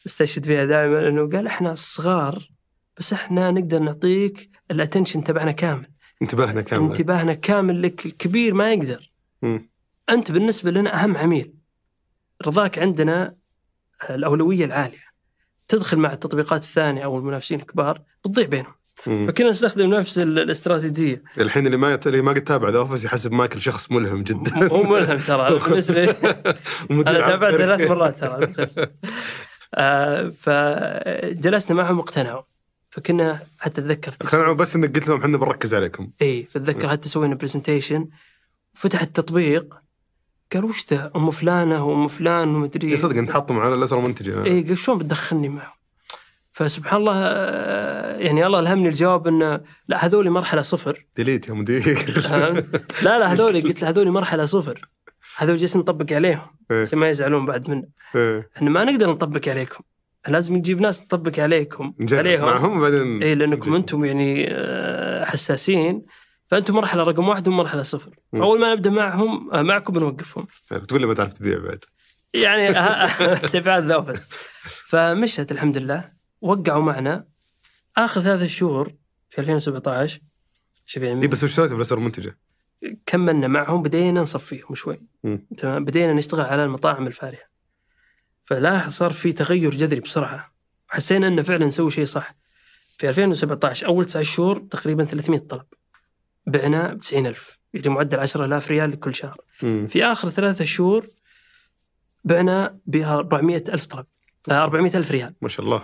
استشهد 0.05 0.45
فيها 0.45 0.65
دائما 0.65 1.07
انه 1.07 1.29
قال 1.29 1.47
إحنا 1.47 1.75
صغار 1.75 2.49
بس 2.97 3.13
إحنا 3.13 3.51
نقدر 3.51 3.79
نعطيك 3.79 4.49
ال 4.71 4.76
attention 4.76 5.23
تبعنا 5.23 5.51
كامل. 5.51 5.87
انتباهنا 6.21 6.61
كامل. 6.61 6.87
انتباهنا 6.87 7.33
كامل 7.33 7.81
لك 7.81 8.05
الكبير 8.05 8.53
ما 8.53 8.73
يقدر. 8.73 9.11
مم. 9.41 9.69
أنت 10.09 10.31
بالنسبة 10.31 10.71
لنا 10.71 11.03
أهم 11.03 11.17
عميل. 11.17 11.53
رضاك 12.47 12.79
عندنا 12.79 13.35
الأولوية 14.09 14.65
العالية. 14.65 15.11
تدخل 15.67 15.97
مع 15.97 16.13
التطبيقات 16.13 16.61
الثانية 16.63 17.03
أو 17.03 17.17
المنافسين 17.17 17.59
الكبار 17.59 18.01
بتضيع 18.25 18.45
بينهم. 18.45 18.73
مم. 19.07 19.27
فكنا 19.27 19.49
نستخدم 19.49 19.89
نفس 19.93 20.17
ال- 20.19 20.39
الاستراتيجية. 20.39 21.23
الحين 21.37 21.65
اللي 21.65 21.77
ما 21.77 21.93
يت... 21.93 22.07
اللي 22.07 22.21
ما 22.21 22.31
قد 22.31 22.41
تابع 22.43 22.69
The 22.69 22.77
Office 22.77 23.05
يحسب 23.05 23.31
مايكل 23.31 23.61
شخص 23.61 23.91
ملهم 23.91 24.23
جدا. 24.23 24.67
هو 24.71 24.83
ملهم 24.83 25.17
ترى. 25.17 25.59
بالنسبة 25.69 26.05
لي 26.05 26.11
أنا 26.91 27.27
تابعت. 27.29 27.53
ثلاث 27.55 27.89
مرات 27.91 28.19
ترى. 28.19 28.67
فجلسنا 30.31 31.77
معهم 31.77 31.97
واقتنعوا. 31.97 32.41
فكنا 32.89 33.39
حتى 33.59 33.81
أتذكر 33.81 34.13
اقتنعوا 34.21 34.53
بس 34.53 34.75
إنك 34.75 34.95
قلت 34.95 35.07
لهم 35.07 35.19
إحنا 35.21 35.37
بنركز 35.37 35.73
عليكم. 35.73 36.09
إي 36.21 36.47
فأتذكر 36.49 36.89
حتى 36.89 37.09
سوينا 37.09 37.35
presentation 37.35 38.07
فتح 38.73 39.01
التطبيق 39.01 39.73
قال 40.53 40.65
وش 40.65 40.85
ذا؟ 40.93 41.11
أم 41.15 41.31
فلانة 41.31 41.85
وأم 41.85 42.07
فلان 42.07 42.55
ومدري 42.55 42.87
إيه 42.87 42.95
صدق 42.95 43.17
أنت 43.17 43.31
حاطهم 43.31 43.59
على 43.59 43.75
الأسرة 43.75 43.99
منتجه 43.99 44.45
إي 44.45 44.61
قال 44.61 44.77
شلون 44.77 44.97
بتدخلني 44.97 45.49
معهم؟ 45.49 45.73
فسبحان 46.51 46.99
الله 46.99 47.13
آه، 47.15 48.17
يعني 48.17 48.45
الله 48.45 48.59
ألهمني 48.59 48.89
الجواب 48.89 49.27
إنه 49.27 49.61
لا 49.87 50.05
هذول 50.05 50.29
مرحلة 50.29 50.61
صفر. 50.61 51.05
delete 51.15 51.49
يا 51.49 51.53
مدير 51.53 52.21
فهمت؟ 52.21 53.03
لا 53.03 53.19
لا 53.19 53.33
هذول 53.33 53.61
قلت 53.61 53.81
له 53.81 53.89
هذول 53.89 54.11
مرحلة 54.11 54.45
صفر. 54.45 54.89
هذول 55.37 55.57
جالسين 55.57 55.81
نطبق 55.81 56.13
عليهم 56.13 56.47
إيه. 56.71 56.81
عشان 56.81 56.99
ما 56.99 57.09
يزعلون 57.09 57.45
بعد 57.45 57.69
منا 57.69 57.87
إيه. 58.15 58.49
إحنا 58.55 58.69
ما 58.69 58.83
نقدر 58.83 59.09
نطبق 59.09 59.49
عليكم. 59.49 59.83
لازم 60.27 60.55
نجيب 60.55 60.81
ناس 60.81 61.01
نطبق 61.01 61.39
عليكم. 61.39 61.93
عليهم. 62.11 62.45
معهم 62.45 62.77
وبعدين 62.77 63.23
اي 63.23 63.35
لأنكم. 63.35 63.75
أنتم 63.75 64.05
يعني 64.05 64.47
آه، 64.49 65.25
حساسين. 65.25 66.05
فأنتم 66.47 66.75
مرحلة 66.75 67.03
رقم 67.03 67.27
واحد 67.27 67.47
وهم 67.47 67.57
مرحله 67.57 67.83
صفر. 67.83 68.15
فاول 68.33 68.59
ما 68.59 68.73
نبدأ 68.73 68.89
معهم 68.89 69.51
آه، 69.53 69.61
معكم 69.61 69.93
بنوقفهم. 69.93 70.47
تقول 70.69 71.01
لي 71.01 71.07
ما 71.07 71.13
تعرف 71.13 71.33
تبيع 71.33 71.59
بعد. 71.59 71.83
يعني 72.33 72.73
تبعات 73.53 73.83
ذا 73.83 73.95
أوفيس. 73.95 74.27
فمشت 74.61 75.51
الحمد 75.51 75.77
لله. 75.77 76.11
وقعوا 76.41 76.83
معنا. 76.83 77.25
آخر 77.97 78.21
ثلاثة 78.21 78.47
شهور 78.47 78.93
في 79.29 79.41
2017 79.41 80.19
شوف 80.85 81.03
يعني 81.03 81.21
اي 81.21 81.27
بس 81.27 81.43
وش 81.43 81.55
سويت 81.55 81.73
بالاسره 81.73 81.97
المنتجة؟ 81.97 82.37
كملنا 83.05 83.47
معهم 83.47 83.81
بدينا 83.81 84.21
نصفيهم 84.21 84.75
شوي. 84.75 85.01
تمام؟ 85.57 85.85
بدينا 85.85 86.13
نشتغل 86.13 86.45
على 86.45 86.63
المطاعم 86.63 87.07
الفارهة. 87.07 87.51
فلا 88.43 88.89
صار 88.89 89.11
في 89.11 89.31
تغير 89.31 89.71
جذري 89.71 89.99
بسرعة. 89.99 90.51
حسينا 90.89 91.27
إنه 91.27 91.41
فعلا 91.41 91.65
نسوي 91.65 91.91
شيء 91.91 92.05
صح. 92.05 92.35
في 92.97 93.09
2017 93.09 93.87
أول 93.87 94.05
تسع 94.05 94.21
شهور 94.21 94.59
تقريبا 94.71 95.05
300 95.05 95.39
طلب. 95.39 95.65
بعنا 96.47 96.93
ب 96.93 96.99
90000 96.99 97.59
يعني 97.73 97.89
معدل 97.89 98.19
10000 98.19 98.71
ريال 98.71 98.91
لكل 98.91 99.15
شهر. 99.15 99.37
مم. 99.63 99.87
في 99.87 100.05
آخر 100.05 100.29
ثلاثة 100.29 100.65
شهور 100.65 101.07
بعنا 102.23 102.77
ب 102.85 102.95
400000 102.95 103.85
طلب. 103.85 104.05
آه، 104.49 104.63
400000 104.63 105.11
ريال. 105.11 105.33
ما 105.41 105.47
شاء 105.47 105.65
الله. 105.65 105.83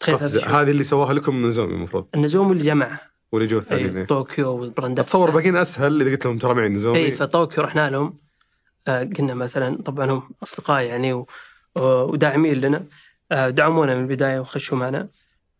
تخيل 0.00 0.14
هذه 0.48 0.70
اللي 0.70 0.84
سواها 0.84 1.12
لكم 1.12 1.36
نوزومي 1.36 1.74
المفروض. 1.74 2.08
نوزومي 2.14 2.52
اللي 2.52 2.64
جمعها 2.64 3.13
واللي 3.32 3.48
جو 3.48 3.58
الثانيين 3.58 3.94
أي 3.94 4.00
إيه. 4.00 4.06
طوكيو 4.06 4.50
وال 4.50 4.63
brands 4.63 5.04
أتصور 5.04 5.30
باقيين 5.30 5.56
أسهل 5.56 6.02
اذا 6.02 6.10
قلت 6.10 6.26
لهم 6.26 6.38
ترى 6.38 6.54
معي 6.54 6.68
نوزومي 6.68 6.98
اي 6.98 7.12
فطوكيو 7.12 7.64
رحنا 7.64 7.90
لهم. 7.90 8.18
آه، 8.88 9.02
قلنا 9.18 9.34
مثلا 9.34 9.82
طبعا 9.82 10.10
هم 10.10 10.30
أصدقاء 10.42 10.82
يعني 10.82 11.12
و- 11.12 11.26
وداعمين 11.76 12.54
لنا. 12.60 12.84
آه، 13.32 13.50
دعمونا 13.50 13.94
من 13.94 14.02
البداية 14.02 14.40
وخشوا 14.40 14.78
معنا. 14.78 15.08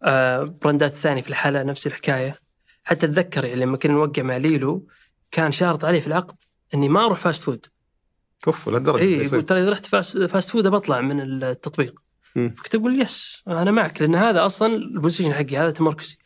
آه، 0.03 0.43
brands 0.63 0.93
ثانية 0.93 1.23
في 1.23 1.29
الحاله 1.29 1.63
نفس 1.63 1.87
الحكاية. 1.87 2.41
حتى 2.85 3.07
أتذكر 3.07 3.45
يعني 3.45 3.61
لما 3.61 3.77
كنا 3.77 3.93
نوقع 3.93 4.23
مع 4.23 4.37
ليلو 4.37 4.87
كان 5.31 5.53
شارط 5.53 5.85
علي 5.85 6.01
في 6.01 6.07
العقد 6.07 6.37
إني 6.75 6.89
ما 6.89 7.05
أروح 7.05 7.19
fast 7.19 7.43
food. 7.43 7.67
أوف 8.47 8.69
لهالدرجه 8.69 9.03
اي. 9.03 9.13
يقول 9.13 9.43
ترى 9.47 9.61
إذا 9.63 9.71
رحت 9.71 9.87
fast, 9.87 10.37
food 10.51 10.69
بطلع 10.69 11.01
من 11.01 11.21
التطبيق. 11.21 12.01
فكنت 12.35 12.75
أقول 12.75 13.01
yes 13.01 13.43
أنا 13.49 13.71
معك 13.71 14.03
لأن 14.03 14.15
هذا 14.15 14.47
أصلا 14.47 14.75
ال 14.75 14.81
position 14.81 15.35
حقي 15.35 15.57
هذا 15.57 15.71
تمركزي. 15.71 16.17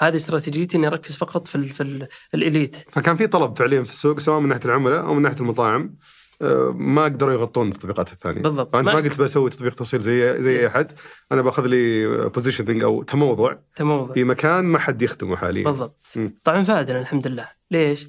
هذه 0.00 0.16
استراتيجيتي 0.16 0.76
إني 0.76 0.86
أركز 0.86 1.16
فقط 1.16 1.46
في 1.46 1.54
ال 1.54 1.68
في 1.68 1.82
ال 1.82 2.08
elite. 2.34 2.76
فكان 2.92 3.16
في 3.16 3.26
طلب 3.26 3.58
فعليا 3.58 3.82
في 3.82 3.90
السوق 3.90 4.18
سواء 4.20 4.40
من 4.40 4.48
ناحية 4.48 4.64
العملاء 4.64 5.00
أو 5.06 5.14
من 5.14 5.22
ناحية 5.22 5.40
المطاعم. 5.40 5.96
آه، 6.42 6.74
ما 6.76 7.04
قدروا 7.04 7.32
يغطون 7.32 7.68
التطبيقات 7.68 8.12
الثانية. 8.12 8.42
بالضبط. 8.42 8.72
فأنت 8.72 8.86
ما, 8.86 8.94
ما- 8.94 9.00
قلت 9.00 9.20
بسوي 9.20 9.50
تطبيق 9.50 9.74
توصيل 9.74 10.00
زي 10.00 10.42
زي 10.42 10.58
اي 10.60 10.66
أحد. 10.66 10.92
أنا 11.32 11.42
بأخذ 11.42 11.66
لي 11.66 12.06
positioning 12.28 12.82
أو 12.82 13.02
تموضع 13.02 13.54
تموضع. 13.76 14.14
في 14.14 14.24
مكان 14.24 14.64
ما 14.64 14.78
حد 14.78 15.02
يخدمه 15.02 15.36
حاليا. 15.36 15.64
بالضبط. 15.64 16.04
طبعا 16.44 16.62
فادنا 16.62 16.98
الحمد 17.00 17.26
لله. 17.26 17.48
ليش؟ 17.70 18.08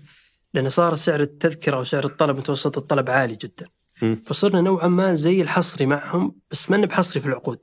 لأن 0.53 0.69
صار 0.69 0.95
سعر 0.95 1.19
التذكرة 1.19 1.79
وسعر 1.79 2.05
الطلب 2.05 2.37
متوسط 2.37 2.77
الطلب 2.77 3.09
عالي 3.09 3.35
جدا. 3.35 3.67
مم. 4.01 4.21
فصرنا 4.25 4.61
نوعا 4.61 4.87
ما 4.87 5.13
زي 5.13 5.41
الحصري 5.41 5.85
معهم 5.85 6.35
بس 6.51 6.71
ما 6.71 6.77
بحصري 6.85 7.19
في 7.19 7.25
العقود. 7.25 7.59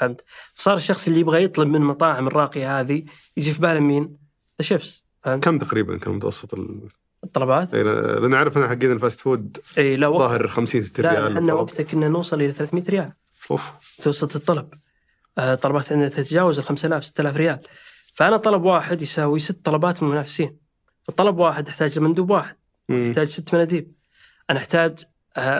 فهمت؟ 0.00 0.24
فصار 0.54 0.76
الشخص 0.76 1.08
اللي 1.08 1.20
يبغى 1.20 1.44
يطلب 1.44 1.68
من 1.68 1.76
المطاعم 1.76 2.26
الراقية 2.26 2.80
هذه 2.80 3.04
يجي 3.36 3.52
في 3.52 3.60
باله 3.60 3.80
مين؟ 3.80 4.16
الشيفس 4.60 5.04
فهمت؟ 5.22 5.44
كم 5.44 5.58
تقريبا 5.58 5.98
كان 5.98 6.14
متوسط 6.14 6.54
ال... 6.54 6.80
الطلبات؟ 7.24 7.74
إيه، 7.74 7.82
لأن 8.18 8.34
أعرف 8.34 8.58
أنا 8.58 8.68
حقين 8.68 8.92
ال 8.92 8.98
fast 8.98 9.20
food 9.20 9.58
اي 9.78 9.96
لا 9.96 10.06
وقت 10.08 10.20
ظاهر 10.20 10.48
50 10.48 10.80
60 10.80 11.04
لا 11.04 11.10
ريال 11.10 11.22
إحنا 11.22 11.40
بالضبط. 11.40 11.70
وقتها 11.70 11.82
كنا 11.82 12.08
نوصل 12.08 12.42
إلى 12.42 12.52
300 12.52 12.84
ريال 12.88 13.12
أوف 13.50 13.62
متوسط 13.98 14.36
الطلب 14.36 14.68
آه، 15.38 15.54
طلبات 15.54 15.92
عندنا 15.92 16.08
تتجاوز 16.08 16.58
ال 16.58 16.64
5000 16.64 17.04
6000 17.04 17.36
ريال 17.36 17.58
فأنا 18.14 18.36
طلب 18.36 18.62
واحد 18.62 19.02
يساوي 19.02 19.38
ست 19.38 19.64
طلبات 19.64 20.02
من 20.02 20.08
المنافسين 20.08 20.56
فطلب 21.02 21.38
واحد 21.38 21.68
يحتاج 21.68 21.98
مندوب 21.98 22.30
واحد 22.30 22.56
مم. 22.88 23.08
احتاج 23.08 23.26
ست 23.28 23.54
مناديب 23.54 23.92
أنا 24.50 24.58
أحتاج 24.58 24.98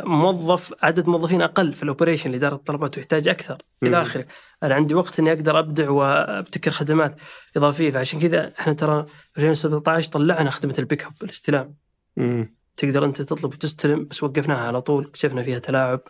موظف 0.04 0.74
عدد 0.82 1.08
موظفين 1.08 1.42
أقل 1.42 1.72
في 1.72 1.82
ال 1.82 1.87
operation 1.87 2.30
لإدارة 2.30 2.54
الطلبات 2.54 2.96
ويحتاج 2.96 3.28
أكثر. 3.28 3.58
إلى 3.82 4.02
آخره 4.02 4.26
أنا 4.62 4.74
عندي 4.74 4.94
وقت 4.94 5.18
إني 5.20 5.32
أقدر 5.32 5.58
أبدع 5.58 5.90
وأبتكر 5.90 6.70
خدمات 6.70 7.16
إضافية 7.56 7.90
فعشان 7.90 8.20
كذا 8.20 8.52
إحنا 8.60 8.72
ترى 8.72 9.06
في 9.34 9.40
2017 9.40 10.10
طلعنا 10.10 10.50
خدمة 10.50 10.74
ال 10.78 10.84
pick 10.84 11.04
up 11.04 11.12
الاستلام 11.22 11.74
مم. 12.16 12.54
تقدر 12.76 13.04
أنت 13.04 13.22
تطلب 13.22 13.52
وتستلم 13.52 14.04
بس 14.10 14.22
وقفناها 14.22 14.66
على 14.66 14.82
طول 14.82 15.04
اكتشفنا 15.04 15.42
فيها 15.42 15.58
تلاعب 15.58 16.00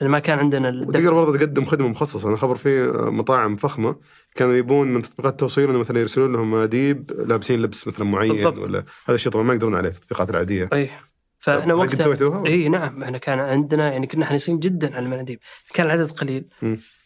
لأن 0.00 0.10
ما 0.10 0.18
كان 0.18 0.38
عندنا. 0.38 0.84
وتقدر 0.86 1.14
برضه 1.14 1.38
تقدم 1.38 1.64
خدمة 1.64 1.88
مخصصة 1.88 2.28
أنا 2.28 2.36
خبر 2.36 2.54
في 2.54 2.86
مطاعم 2.92 3.56
فخمة 3.56 3.96
كانوا 4.34 4.54
يبون 4.54 4.94
من 4.94 5.02
تطبيقات 5.02 5.32
التوصيل 5.32 5.70
إنه 5.70 5.78
مثلا 5.78 6.00
يرسلون 6.00 6.32
لهم 6.32 6.50
مناديب 6.50 7.10
لابسين 7.28 7.62
لبس 7.62 7.88
مثلا 7.88 8.04
معين 8.04 8.32
بالضبط. 8.32 8.58
ولا 8.58 8.78
هذا 8.78 9.14
الشيء 9.14 9.32
طبعا 9.32 9.44
ما 9.44 9.54
يقدرون 9.54 9.74
عليه 9.74 9.88
التطبيقات 9.88 10.30
العادية 10.30 10.68
اي 10.72 10.90
فإحنا 11.44 11.74
قد 11.74 11.80
وقتها 11.80 12.04
سويتوها؟ 12.04 12.46
إي 12.46 12.68
نعم 12.68 13.02
إحنا 13.02 13.18
كان 13.18 13.38
عندنا 13.38 13.92
يعني 13.92 14.06
كنا 14.06 14.26
حريصين 14.26 14.58
جدا 14.58 14.96
على 14.96 15.04
المناديب 15.04 15.38
كان 15.74 15.86
العدد 15.86 16.10
قليل. 16.10 16.44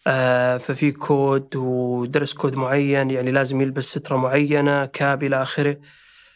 آه 0.06 0.56
ففي 0.56 0.92
code 0.92 1.56
و 1.56 1.69
dress 1.69 2.34
code 2.34 2.54
معين 2.54 3.10
يعني 3.10 3.30
لازم 3.30 3.60
يلبس 3.60 3.84
سترة 3.84 4.16
معينة 4.16 4.86
cap 4.86 5.22
إلى 5.22 5.42
آخره 5.42 5.76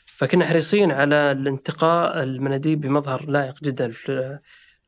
فكنا 0.07 0.45
حريصين 0.45 0.93
على 0.93 1.15
الانتقاء 1.15 2.23
المناديب 2.23 2.81
بمظهر 2.81 3.25
لائق 3.29 3.55
جدا 3.63 3.93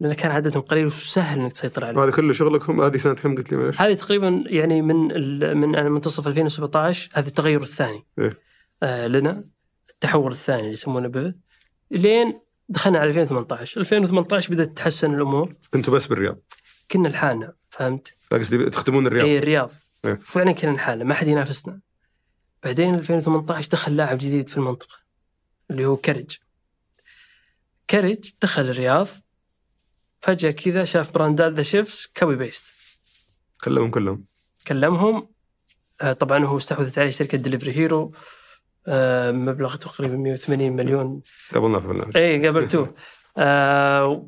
لأن 0.00 0.12
كان 0.12 0.30
عددهم 0.30 0.62
قليل 0.62 0.86
وسهل 0.86 1.40
إنك 1.40 1.52
تسيطر 1.52 1.84
عليه 1.84 1.98
وهذا 1.98 2.10
كله 2.10 2.32
شغلكم 2.32 2.80
هذه 2.80 2.96
سنة 2.96 3.14
كم 3.14 3.36
قلت 3.36 3.52
لي 3.52 3.58
معلش؟ 3.58 3.80
هذه 3.80 3.94
تقريبا 3.94 4.44
يعني 4.46 4.82
من 4.82 4.96
من 5.56 5.90
منتصف 5.90 6.28
2017 6.28 7.10
هذا 7.14 7.28
التغير 7.28 7.62
الثاني 7.62 8.06
إيه. 8.18 8.38
آه 8.82 9.06
لنا 9.06 9.44
التحول 9.90 10.32
الثاني 10.32 10.60
اللي 10.60 10.72
يسمونه 10.72 11.08
به 11.08 11.34
لين 11.90 12.43
دخلنا 12.68 12.98
على 12.98 13.08
2018 13.10 13.80
2018 13.80 14.52
بدأت 14.52 14.68
تتحسن 14.68 15.14
الأمور. 15.14 15.54
كنتوا 15.72 15.94
بس 15.94 16.06
بالرياض؟ 16.06 16.38
كنا 16.90 17.08
لحالنا 17.08 17.52
فهمت؟ 17.70 18.14
قصدي 18.32 18.70
تخدمون 18.70 19.06
الرياض. 19.06 19.26
اي 19.26 19.38
الرياض. 19.38 19.70
إيه. 20.04 20.14
فعلا 20.14 20.52
كنا 20.52 20.70
لحالنا 20.70 21.04
ما 21.04 21.14
حد 21.14 21.26
ينافسنا. 21.26 21.80
بعدين 22.64 22.94
2018 22.94 23.68
دخل 23.70 23.96
لاعب 23.96 24.18
جديد 24.18 24.48
في 24.48 24.56
المنطقة 24.56 24.96
اللي 25.70 25.86
هو 25.86 25.96
كرج. 25.96 26.36
كرج 27.90 28.30
دخل 28.42 28.62
الرياض 28.62 29.08
فجأة 30.20 30.50
كذا 30.50 30.84
شاف 30.84 31.10
brands 31.10 31.52
ذا 31.52 31.62
شيفز 31.62 32.08
copy 32.16 32.36
paste. 32.36 32.64
كلهم 33.64 33.90
كلهم. 33.90 34.24
كلمهم 34.66 35.28
آه، 36.00 36.12
طبعا 36.12 36.44
هو 36.44 36.56
استحوذت 36.56 36.98
عليه 36.98 37.10
شركة 37.10 37.38
دليفري 37.38 37.72
هيرو 37.72 38.14
مبلغ 39.32 39.76
تقريبا 39.76 40.16
180 40.16 40.72
مليون. 40.72 41.20
قبلنا 41.54 41.78
في 41.80 41.84
البرنامج 41.84 42.16
اي 42.16 42.46
قابلتوه 42.46 42.94
آه، 43.38 44.26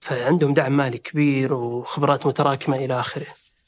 فعندهم 0.00 0.54
دعم 0.54 0.76
مالي 0.76 0.98
كبير 0.98 1.54
وخبرات 1.54 2.26
متراكمة 2.26 2.76
إلى 2.76 3.00
آخره. 3.00 3.26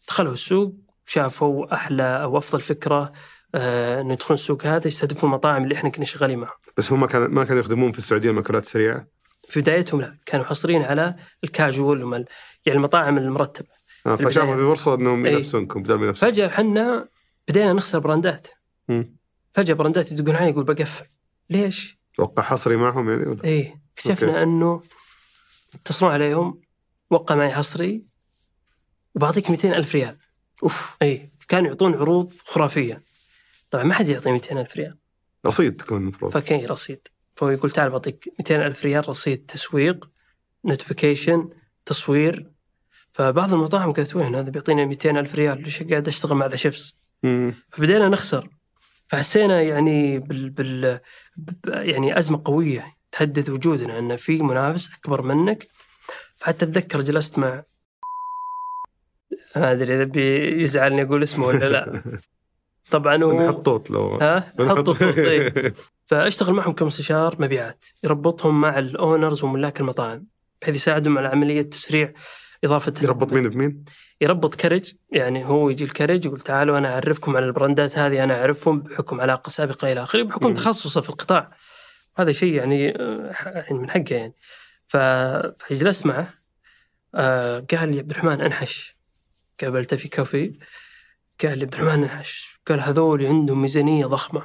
دخلوا 0.08 0.32
السوق 0.32 0.74
شافوا 1.06 1.74
أحلى 1.74 2.22
أو 2.22 2.38
أفضل 2.38 2.60
فكرة 2.60 3.12
آه، 3.54 4.00
إنه 4.00 4.12
يدخلون 4.12 4.34
السوق 4.34 4.66
هذا 4.66 4.86
يستهدفون 4.86 5.30
المطاعم 5.30 5.62
اللي 5.62 5.74
إحنا 5.74 5.90
كنا 5.90 6.04
شغالين 6.04 6.38
معهم 6.38 6.56
بس 6.76 6.92
هم 6.92 7.00
ما 7.00 7.06
كان 7.06 7.22
ما 7.22 7.44
كانوا 7.44 7.60
يخدمون 7.60 7.92
في 7.92 7.98
السعودية 7.98 8.30
المأكولات 8.30 8.62
السريعه 8.62 9.06
في 9.48 9.60
بدايتهم 9.60 10.00
لا. 10.00 10.16
كانوا 10.26 10.44
حصرين 10.44 10.82
على 10.82 11.14
الكاجوال 11.44 12.04
ومال 12.04 12.24
يعني 12.66 12.78
المطاعم 12.78 13.18
المرتبة. 13.18 13.68
آه 14.06 14.16
فشافوا. 14.16 14.56
في 14.56 14.62
فرصة 14.62 14.94
إنهم 14.94 15.26
إيه. 15.26 15.32
ينافسونكم 15.32 15.82
بدل 15.82 15.94
ما 15.94 16.04
ينافسون. 16.04 16.30
فجأة 16.30 16.46
إحنا 16.46 17.08
بدينا 17.48 17.72
نخسر 17.72 17.98
براندات. 17.98 18.48
مم. 18.88 19.15
فجأة 19.56 19.74
براندات 19.74 20.12
يدقون 20.12 20.36
علي 20.36 20.50
يقول 20.50 20.64
بقفل. 20.64 21.06
ليش؟ 21.50 21.98
أتوقع 22.14 22.42
حصري 22.42 22.76
معهم 22.76 23.10
يعني 23.10 23.26
ولا؟ 23.26 23.44
إيه. 23.44 23.82
اكتشفنا 23.92 24.28
okay. 24.28 24.42
أنه 24.42 24.82
يتصلون 25.74 26.12
عليهم 26.12 26.60
وقع 27.10 27.34
معي 27.34 27.50
حصري 27.50 28.04
وبعطيك 29.14 29.50
200 29.50 29.76
ألف 29.76 29.94
ريال. 29.94 30.18
أوف. 30.62 30.96
اي 31.02 31.32
كانوا 31.48 31.68
يعطون 31.68 31.94
عروض 31.94 32.30
خرافية. 32.44 33.02
طبعا 33.70 33.84
ما 33.84 33.94
حد 33.94 34.08
يعطي 34.08 34.32
200 34.32 34.60
ألف 34.60 34.76
ريال. 34.76 34.98
رصيد 35.46 35.76
تكون 35.76 35.98
المفروض. 35.98 36.32
فكان 36.32 36.66
رصيد. 36.66 37.08
فهو 37.36 37.50
يقول 37.50 37.70
تعال 37.70 37.90
بعطيك 37.90 38.34
200 38.38 38.66
ألف 38.66 38.84
ريال 38.84 39.08
رصيد 39.08 39.46
تسويق 39.46 40.10
notification 40.64 41.50
تصوير. 41.86 42.50
فبعض 43.12 43.52
المطاعم 43.52 43.92
قالت 43.92 44.16
وين 44.16 44.34
هذا؟ 44.34 44.50
بيعطينا 44.50 44.84
200 44.84 45.10
ألف 45.10 45.34
ريال. 45.34 45.62
ليش 45.62 45.82
قاعد 45.82 46.08
أشتغل 46.08 46.36
مع 46.36 46.46
ذا 46.46 46.56
شيفس. 46.56 46.96
فبدينا 47.70 48.08
نخسر. 48.08 48.55
فحسينا 49.08 49.62
يعني 49.62 50.18
بال, 50.18 50.50
بال 50.50 51.00
يعني 51.64 52.18
أزمة 52.18 52.42
قوية 52.44 52.96
تهدد 53.12 53.50
وجودنا 53.50 53.98
إن 53.98 54.16
في 54.16 54.42
منافس 54.42 54.90
أكبر 54.94 55.22
منك 55.22 55.68
فحتى 56.36 56.64
أتذكر 56.64 57.00
جلست 57.00 57.38
مع 57.38 57.62
ما 59.56 59.72
أدري 59.72 59.94
إذا 59.94 60.04
بيزعلني 60.04 61.02
أقول 61.02 61.22
اسمه 61.22 61.46
ولا 61.46 61.68
لا 61.68 62.02
طبعا 62.90 63.24
هو 63.24 63.44
نحط 63.44 63.64
طوط 63.64 63.90
لو 63.90 64.08
ها 64.08 64.52
خط 64.58 65.02
إيه. 65.02 65.74
فأشتغل 66.08 66.54
معهم 66.54 66.72
كمستشار 66.72 67.36
مبيعات 67.38 67.84
يربطهم 68.04 68.60
مع 68.60 68.78
ال 68.78 68.88
owners 68.88 69.44
وملاك 69.44 69.80
المطاعم 69.80 70.26
بحيث 70.62 70.74
يساعدهم 70.74 71.18
على 71.18 71.28
عملية 71.28 71.62
تسريع 71.62 72.12
إضافة 72.64 72.92
يربط 73.02 73.32
مين 73.32 73.48
بمين؟ 73.48 73.84
يربط 74.20 74.54
كرج 74.54 74.92
يعني 75.10 75.44
هو 75.44 75.70
يجي 75.70 75.84
الكرج 75.84 76.24
يقول 76.24 76.40
تعالوا 76.40 76.78
أنا 76.78 76.94
أعرفكم 76.94 77.36
على 77.36 77.46
البراندات 77.46 77.98
هذه 77.98 78.24
أنا 78.24 78.40
أعرفهم 78.40 78.80
بحكم 78.80 79.20
علاقة 79.20 79.50
سابقة 79.50 79.92
إلى 79.92 80.02
آخره 80.02 80.22
بحكم. 80.22 80.54
تخصصه 80.54 81.00
في 81.00 81.08
القطاع. 81.08 81.56
هذا 82.16 82.32
شيء 82.32 82.54
يعني 82.54 82.90
آه، 83.00 83.72
من 83.72 83.90
حقه 83.90 84.14
يعني. 84.16 84.34
فجلست 84.86 86.06
معه 86.06 86.34
آه، 87.14 87.58
قال 87.58 87.92
لي 87.92 87.98
عبد 87.98 88.10
الرحمن 88.10 88.40
أنحش. 88.40 88.96
قابلته 89.60 89.96
في 89.96 90.08
كافي 90.08 90.58
قال 91.42 91.58
لي 91.58 91.64
عبد 91.64 91.74
الرحمن 91.74 92.02
أنحش. 92.02 92.60
قال 92.66 92.80
هذول 92.80 93.26
عندهم 93.26 93.62
ميزانية 93.62 94.06
ضخمة. 94.06 94.42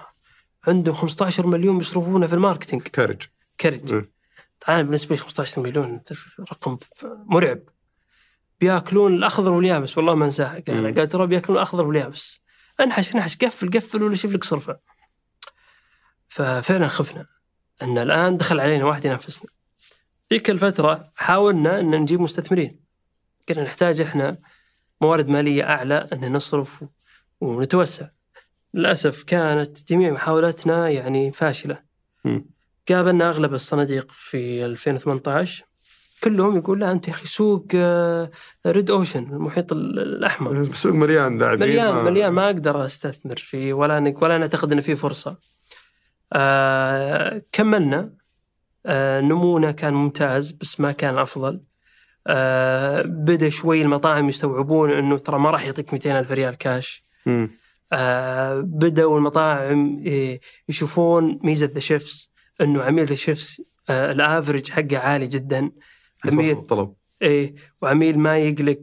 عندهم 0.68 0.96
15 0.96 1.48
مليون 1.48 1.80
يصرفونه 1.80 2.28
في 2.28 2.34
ال 2.34 2.38
marketing. 2.38 2.82
كارج 2.82 3.22
كرج. 3.60 3.94
مم. 3.94 4.12
تعال 4.60 4.84
بالنسبة 4.84 5.16
لي 5.16 5.22
15 5.22 5.62
مليون 5.62 6.02
رقم 6.40 6.78
مرعب. 7.26 7.60
بياكلون 8.62 9.14
الأخضر 9.14 9.54
واليابس 9.54 9.98
والله 9.98 10.16
ما 10.16 10.26
أنساها. 10.26 10.64
قال 10.68 10.96
قال 10.96 11.08
ترى 11.08 11.28
بياكلون 11.28 11.58
الأخضر 11.58 11.88
واليابس. 11.88 12.42
انحش 12.80 13.16
انحش 13.16 13.38
قفل 13.38 13.70
قفل 13.70 14.04
ولا 14.04 14.16
شوف 14.16 14.34
لك 14.34 14.44
صرفة. 14.44 14.80
ففعلا 16.28 16.88
خفنا. 16.88 17.26
أن 17.82 17.98
الآن 17.98 18.38
دخل 18.38 18.60
علينا 18.60 18.86
واحد 18.86 19.06
ينافسنا. 19.06 19.52
ذيك 20.34 20.50
الفترة 20.50 21.12
حاولنا 21.16 21.80
أن 21.80 21.92
نجيب 21.92 22.22
مستثمرين. 22.22 22.80
كنا 23.50 23.64
نحتاج 23.64 24.02
إحنا 24.02 24.38
موارد 25.02 25.30
مالية 25.30 25.64
أعلى 25.64 26.08
أن 26.14 26.34
نصرف 26.34 26.84
ونتوسع. 27.42 28.08
للأسف 28.74 29.24
كانت 29.24 29.92
جميع 29.92 30.12
محاولاتنا 30.12 30.90
يعني 30.90 31.32
فاشلة. 31.32 31.80
مم. 32.26 32.46
قابلنا 32.90 33.30
أغلب 33.30 33.54
الصناديق 33.54 34.12
في 34.12 34.66
2018 34.66 35.66
كلهم 36.24 36.58
يقول 36.58 36.80
لا 36.80 36.92
أنت 36.92 37.08
يا 37.08 37.14
أخي 37.14 37.26
سوق 37.28 37.66
آه، 37.76 38.32
ريد 38.68 38.92
أوشن 38.92 39.24
المحيط 39.24 39.72
ال- 39.74 40.00
الأحمر 40.00 40.52
السوق 40.52 40.94
مليان 40.94 41.38
لاعبين 41.38 41.68
مليان 41.70 41.94
ما- 41.96 42.04
مليان 42.04 42.32
ما 42.34 42.46
أقدر 42.46 42.86
أستثمر 42.86 43.36
فيه 43.36 43.74
ولا 43.74 44.00
نك 44.00 44.22
ولا 44.22 44.38
نعتقد 44.38 44.72
انه 44.72 44.82
في 44.82 44.96
فرصة. 44.96 45.38
آه 46.34 47.42
كملنا 47.52 48.14
آه 48.86 49.22
نمونا 49.22 49.72
كان 49.72 49.94
ممتاز 49.94 50.52
بس 50.52 50.80
ما 50.80 50.92
كان 50.92 51.18
أفضل. 51.18 51.62
آه 52.28 53.02
بدأ 53.02 53.50
شوي 53.50 53.82
المطاعم 53.82 54.30
يستوعبون 54.30 54.92
إنه 54.92 55.18
ترى 55.18 55.40
ما 55.40 55.50
راح 55.52 55.66
يعطيك 55.66 55.94
200 55.94 56.20
ألف 56.20 56.32
ريال 56.32 56.56
كاش. 56.58 57.06
آه 57.94 58.60
بدأوا 58.60 59.18
المطاعم 59.18 60.02
إيه، 60.06 60.42
يشوفون 60.70 61.40
ميزة 61.44 61.70
ذا 61.74 61.80
شيفس 61.80 62.32
إنه 62.62 62.84
عميل 62.84 63.06
ذا 63.06 63.16
شيفس 63.16 63.62
آه 63.90 64.12
ال 64.12 64.19
average 64.19 64.70
حقه 64.70 64.98
عالي 64.98 65.28
جدا 65.28 65.72
عميل. 66.26 66.58
الطلب. 66.58 66.94
إيه 67.22 67.56
وعميل 67.82 68.20
ما 68.20 68.38
يقلق 68.38 68.82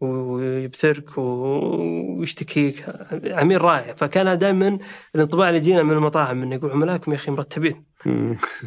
ويبثرك 0.00 1.18
ويشتكيك 1.18 2.84
عميل 3.26 3.62
رائع. 3.62 3.94
فكان 3.94 4.38
دائما 4.38 4.78
الانطباع 5.14 5.48
اللي 5.48 5.60
يجينا 5.60 5.82
من 5.82 5.92
المطاعم 5.92 6.42
إنه 6.42 6.54
يقول 6.54 6.70
عملائكم 6.70 7.12
يا 7.12 7.16
أخي 7.16 7.30
مرتبين. 7.30 7.84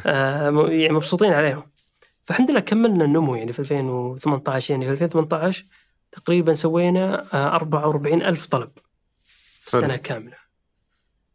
آه 0.06 0.68
يعني 0.70 0.94
مبسوطين 0.94 1.34
عليهم. 1.34 1.64
فالحمد 2.24 2.52
لله 2.52 2.60
كملنا 2.60 3.06
النمو 3.06 3.36
يعني 3.36 3.54
في 3.54 3.60
2018 3.60 4.72
يعني 4.74 4.86
في 4.86 4.92
2018 4.92 5.66
تقريبا 6.12 6.54
سوينا 6.54 7.26
آه 7.34 7.56
44 7.56 8.22
ألف 8.22 8.46
طلب. 8.46 8.72
سنة 9.66 9.96
كاملة. 9.96 10.42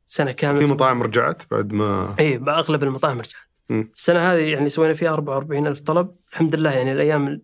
سنة 0.07 0.31
في 0.31 0.37
كاملة. 0.37 0.67
مطاعم 0.67 1.03
رجعت 1.03 1.43
بعد 1.51 1.73
ما 1.73 2.15
اي 2.21 2.39
بأغلب 2.39 2.83
المطاعم 2.83 3.19
رجعت. 3.19 3.46
السنة 3.71 4.19
هذه 4.33 4.53
يعني 4.53 4.69
سوينا 4.69 4.95
فيها 4.95 5.13
44 5.13 5.67
ألف 5.67 5.81
طلب. 5.81 6.17
الحمد 6.33 6.55
لله 6.55 6.71
يعني 6.73 6.93
الأيام 6.93 7.43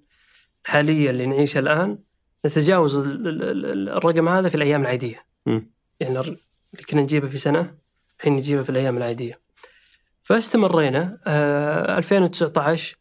الحالية 0.66 1.10
اللي 1.10 1.26
نعيشها 1.26 1.60
الآن 1.60 1.98
نتجاوز 2.46 2.96
ال- 2.96 3.28
ال- 3.28 3.64
ال- 3.66 3.88
الرقم 3.88 4.28
هذا 4.28 4.48
في 4.48 4.54
الأيام 4.54 4.80
العادية. 4.82 5.26
مم. 5.46 5.70
يعني 6.00 6.18
اللي 6.20 6.38
كنا 6.88 7.02
نجيبه 7.02 7.28
في 7.28 7.38
سنة 7.38 7.74
الحين 8.18 8.32
نجيبه 8.32 8.62
في 8.62 8.70
الأيام 8.70 8.96
العادية. 8.96 9.40
فاستمرينا 10.22 11.18
آه 11.26 11.98
2019 11.98 12.96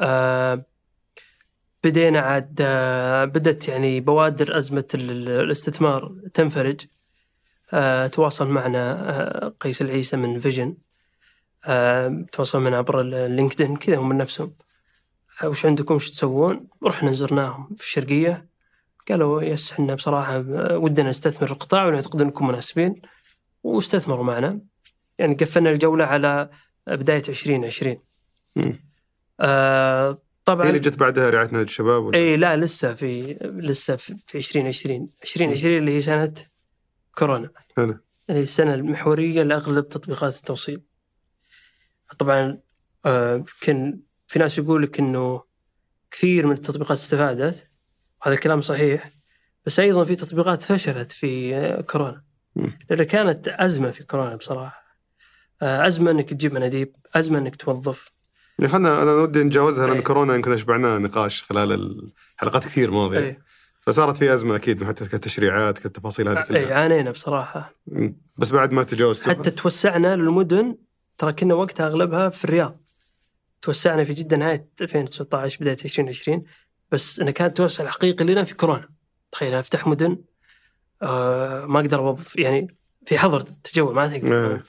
آه 0.00 0.64
بدينا 1.84 2.20
عاد 2.20 2.58
آه 2.60 3.24
بدت 3.24 3.68
يعني 3.68 4.00
بوادر 4.00 4.58
أزمة 4.58 4.84
ال- 4.94 5.10
ال- 5.10 5.28
الاستثمار 5.28 6.12
تنفرج. 6.34 6.80
آه 7.72 8.06
تواصل 8.06 8.46
معنا 8.48 8.92
آه 9.46 9.54
قيس 9.60 9.82
العيسى 9.82 10.16
من 10.16 10.38
فيجن. 10.38 10.76
تواصل 12.32 12.60
معنا 12.60 12.76
عبر 12.76 13.00
اللينكدين 13.00 13.76
كذا 13.76 13.96
هم 13.96 14.08
من 14.08 14.16
نفسهم. 14.16 14.54
آه 15.42 15.48
وش 15.48 15.66
عندكم؟ 15.66 15.94
وش 15.94 16.10
تسوون؟ 16.10 16.66
رحنا 16.84 17.12
زرناهم 17.12 17.76
في 17.76 17.84
الشرقية. 17.84 18.48
قالوا 19.08 19.42
yes 19.42 19.72
إحنا 19.72 19.94
بصراحة 19.94 20.36
آه، 20.36 20.78
ودنا 20.78 21.08
نستثمر 21.10 21.46
في 21.46 21.52
القطاع 21.52 21.86
ونعتقد 21.86 22.20
إنكم 22.20 22.46
مناسبين. 22.48 23.02
واستثمروا 23.62 24.24
معنا. 24.24 24.60
يعني 25.18 25.34
قفلنا 25.34 25.70
الجولة 25.70 26.04
على 26.04 26.50
بداية 26.86 27.22
2020 27.28 27.98
مم. 28.56 28.84
آه 29.40 30.18
طبعا 30.44 30.64
هي 30.66 30.68
اللي 30.68 30.80
جت 30.80 30.98
بعدها 30.98 31.30
رعاية 31.30 31.48
نادي 31.52 31.64
الشباب 31.64 32.04
ولا؟ 32.04 32.18
إي 32.18 32.36
لا 32.36 32.56
لسه 32.56 32.94
في 32.94 33.38
لسه 33.42 33.96
في 33.96 34.16
في 34.26 34.38
2020 34.38 35.08
2020 35.22 35.76
اللي 35.78 35.96
هي 35.96 36.00
سنة 36.00 36.34
كورونا. 37.14 37.50
حلو. 37.76 37.98
اللي 38.28 38.38
هي 38.38 38.42
السنة 38.42 38.74
المحورية 38.74 39.42
لأغلب 39.42 39.88
تطبيقات 39.88 40.36
التوصيل. 40.36 40.82
طبعا 42.14 42.58
آه 43.06 43.44
كان 43.60 44.00
في 44.26 44.38
ناس 44.38 44.58
يقول 44.58 44.82
لك 44.82 44.98
إنه 44.98 45.42
كثير 46.10 46.46
من 46.46 46.52
التطبيقات 46.52 46.98
استفادت 46.98 47.66
وهذا 48.20 48.34
الكلام 48.34 48.60
صحيح 48.60 49.10
بس 49.66 49.80
أيضا 49.80 50.04
في 50.04 50.16
تطبيقات 50.16 50.62
فشلت 50.62 51.12
في 51.12 51.56
آه، 51.56 51.80
كورونا. 51.80 52.22
لأن 52.90 53.02
كانت 53.02 53.48
أزمة 53.48 53.90
في 53.90 54.04
كورونا 54.04 54.36
بصراحة 54.36 54.82
آه، 55.62 55.86
أزمة 55.86 56.10
إنك 56.10 56.28
تجيب 56.28 56.54
مناديب 56.54 56.96
أزمة 57.14 57.38
إنك 57.38 57.56
توظف 57.56 58.12
خلنا 58.66 59.02
أنا 59.02 59.12
ودي 59.12 59.44
نتجاوزها 59.44 59.86
لأن 59.86 59.96
إيه. 59.96 60.04
كورونا 60.04 60.34
يمكن 60.34 60.52
اشبعناه 60.52 60.98
نقاش 60.98 61.42
خلال 61.42 61.72
الحلقات 62.34 62.64
كثير 62.64 62.90
ماضية 62.90 63.18
أي. 63.18 63.38
فصارت 63.80 64.16
في 64.16 64.34
أزمة 64.34 64.56
أكيد 64.56 64.84
حتى 64.84 65.08
كالتشريعات 65.08 65.78
كالتفاصيل 65.78 66.28
هذه 66.28 66.38
اي 66.38 66.44
كلها 66.44 66.74
عانينا 66.74 67.10
بصراحة. 67.10 67.74
بس 68.36 68.50
بعد 68.50 68.72
ما 68.72 68.82
تجاوزتوا 68.82 69.32
حتى 69.32 69.50
توسعنا 69.50 70.16
للمدن 70.16 70.76
ترى 71.22 71.32
كنا 71.32 71.54
وقتها 71.54 71.86
أغلبها 71.86 72.28
في 72.28 72.44
الرياض. 72.44 72.80
توسعنا 73.62 74.04
في 74.04 74.12
جدة 74.12 74.36
نهاية 74.36 74.68
2019 74.80 75.58
بداية 75.60 75.76
2020 75.84 76.44
بس 76.90 77.20
انه 77.20 77.30
كان 77.30 77.46
التوسع 77.46 77.84
الحقيقي 77.84 78.24
لنا 78.24 78.44
في 78.44 78.54
كورونا. 78.54 78.88
تخيل 79.32 79.54
أفتح 79.54 79.86
مدن 79.86 80.18
آه 81.02 81.64
ما 81.66 81.80
أقدر 81.80 81.98
أوظف 81.98 82.36
يعني 82.36 82.76
في 83.06 83.18
حظر 83.18 83.40
تجول 83.40 83.94
ما 83.94 84.08
تقدر. 84.08 84.52
إيه. 84.52 84.62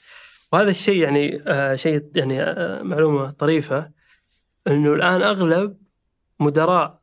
وهذا 0.52 0.72
الشيء 0.72 1.04
يعني 1.04 1.44
آه 1.48 1.76
شيء 1.76 2.12
يعني 2.16 2.44
آه 2.44 2.82
معلومة 2.82 3.32
طريفة 3.32 3.92
إنه 4.68 4.94
الآن 4.94 5.22
أغلب 5.22 5.78
مدراء 6.40 7.02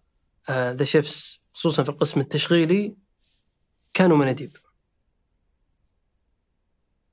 آه 0.48 0.72
ذا 0.72 0.84
شيفس 0.84 1.38
خصوصا 1.52 1.82
في 1.82 1.88
القسم 1.88 2.20
التشغيلي 2.20 2.94
كانوا 3.94 4.16
مناديب. 4.16 4.50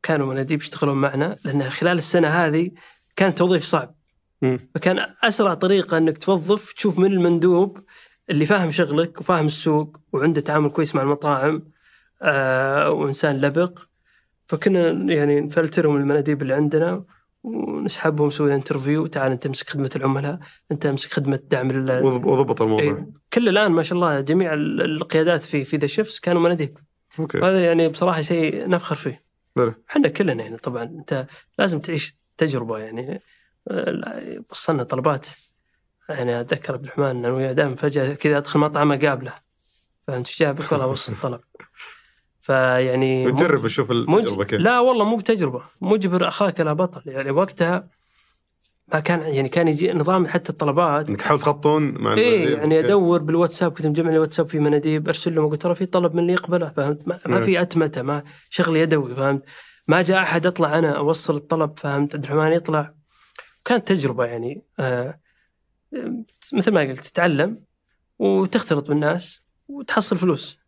كانوا 0.07 0.27
مناديب 0.33 0.61
يشتغلون 0.61 0.97
معنا 0.97 1.37
لأن 1.45 1.63
خلال 1.69 1.97
السنة 1.97 2.27
هذه 2.27 2.71
كان 3.15 3.35
توظيف 3.35 3.63
صعب 3.65 3.95
مم. 4.41 4.59
فكان 4.75 5.05
أسرع 5.23 5.53
طريقة 5.53 5.97
إنك 5.97 6.17
توظف 6.17 6.73
تشوف 6.73 6.99
من 6.99 7.11
المندوب 7.13 7.77
اللي 8.29 8.45
فاهم 8.45 8.71
شغلك 8.71 9.21
وفاهم 9.21 9.45
السوق 9.45 9.97
وعنده 10.13 10.41
تعامل 10.41 10.69
كويس 10.69 10.95
مع 10.95 11.01
المطاعم 11.01 11.63
آه 12.21 12.91
وإنسان 12.91 13.41
لبق 13.41 13.79
فكنا 14.47 15.13
يعني 15.13 15.41
نفلترهم 15.41 15.95
المناديب 15.95 16.41
اللي 16.41 16.53
عندنا 16.53 17.03
ونسحبهم 17.43 18.27
نسوي 18.27 18.55
interview 18.55 19.07
تعال 19.07 19.31
أنت 19.31 19.45
امسك 19.45 19.69
خدمة 19.69 19.89
العملاء 19.95 20.39
أنت 20.71 20.85
امسك 20.85 21.13
خدمة 21.13 21.39
دعم 21.49 21.71
وضبط 22.27 22.61
الموضوع 22.61 22.83
إيه. 22.85 23.09
كل 23.33 23.49
الآن 23.49 23.71
ما 23.71 23.83
شاء 23.83 23.95
الله 23.95 24.21
جميع 24.21 24.53
ال- 24.53 24.81
القيادات 24.81 25.41
في 25.41 25.63
في 25.63 25.77
ذا 25.77 25.87
شيفس 25.87 26.19
كانوا 26.19 26.41
مناديب 26.41 26.77
okay 27.19 27.37
وهذا 27.37 27.65
يعني 27.65 27.87
بصراحة 27.87 28.21
شيء 28.21 28.69
نفخر 28.69 28.95
فيه. 28.95 29.26
إحنا 29.89 30.07
كلنا 30.07 30.43
يعني 30.43 30.57
طبعا 30.57 30.83
انت 30.83 31.27
لازم 31.59 31.79
تعيش 31.79 32.15
تجربة 32.37 32.77
يعني. 32.77 33.21
آه، 33.67 34.43
وصلنا 34.51 34.83
طلبات. 34.83 35.27
يعني 36.09 36.39
أتذكر 36.39 36.73
عبد 36.73 36.83
الرحمن 36.83 37.05
أنا 37.05 37.29
وياه 37.29 37.51
دائما 37.51 37.75
فجأة 37.75 38.13
كذا 38.13 38.37
أدخل 38.37 38.59
مطعم 38.59 38.91
أقابله. 38.91 39.33
فهمت؟ 40.07 40.27
إيش 40.27 40.39
جابك؟ 40.39 40.71
والله 40.71 40.87
وصل 40.87 41.13
الطلب. 41.13 41.39
فيعني 42.41 43.25
نجرب 43.31 43.65
نشوف 43.65 43.91
التجربة. 43.91 44.43
كيف. 44.43 44.61
لا 44.61 44.79
والله 44.79 45.05
مو 45.05 45.15
بتجربة 45.15 45.61
مجبر 45.81 46.27
اخاك 46.27 46.59
لا 46.61 46.73
بطل. 46.73 47.01
يعني 47.05 47.31
وقتها 47.31 47.87
ما 48.93 48.99
كان 48.99 49.21
يعني 49.21 49.49
كان 49.49 49.67
يجي 49.67 49.93
نظام 49.93 50.27
حتى 50.27 50.49
الطلبات 50.49 51.09
إنك 51.09 51.19
تحاول 51.19 51.39
تخطون 51.39 51.83
مع 51.83 52.13
المناديب. 52.13 52.49
يعني 52.57 52.75
أوكي. 52.77 52.87
أدور 52.87 53.21
بالواتساب 53.23 53.71
كنت 53.71 53.87
مجمع 53.87 54.11
لي 54.11 54.19
واتساب 54.19 54.49
في 54.49 54.59
مناديب 54.59 55.07
أرسل 55.07 55.35
لهم 55.35 55.45
أقول 55.45 55.57
ترى 55.57 55.75
في 55.75 55.85
طلب 55.85 56.13
من 56.13 56.19
اللي 56.19 56.33
يقبله 56.33 56.73
فهمت 56.77 57.07
ما, 57.07 57.19
ما 57.25 57.37
نعم. 57.37 57.45
في 57.45 57.61
اتمته 57.61 58.01
ما 58.01 58.23
شغل 58.49 58.77
يدوي 58.77 59.15
فهمت 59.15 59.43
ما 59.87 60.01
جاء 60.01 60.21
أحد 60.23 60.45
اطلع 60.45 60.77
أنا 60.79 60.97
أوصل 60.97 61.35
الطلب 61.35 61.79
فهمت 61.79 62.15
عبد 62.15 62.23
الرحمن 62.25 62.51
يطلع 62.53 62.93
كانت 63.65 63.87
تجربة 63.87 64.25
يعني 64.25 64.63
آه 64.79 65.19
مثل 66.53 66.73
ما 66.73 66.81
قلت 66.81 66.99
تتعلم 67.05 67.63
وتختلط 68.19 68.87
بالناس 68.87 69.41
وتحصل 69.67 70.17
فلوس. 70.17 70.59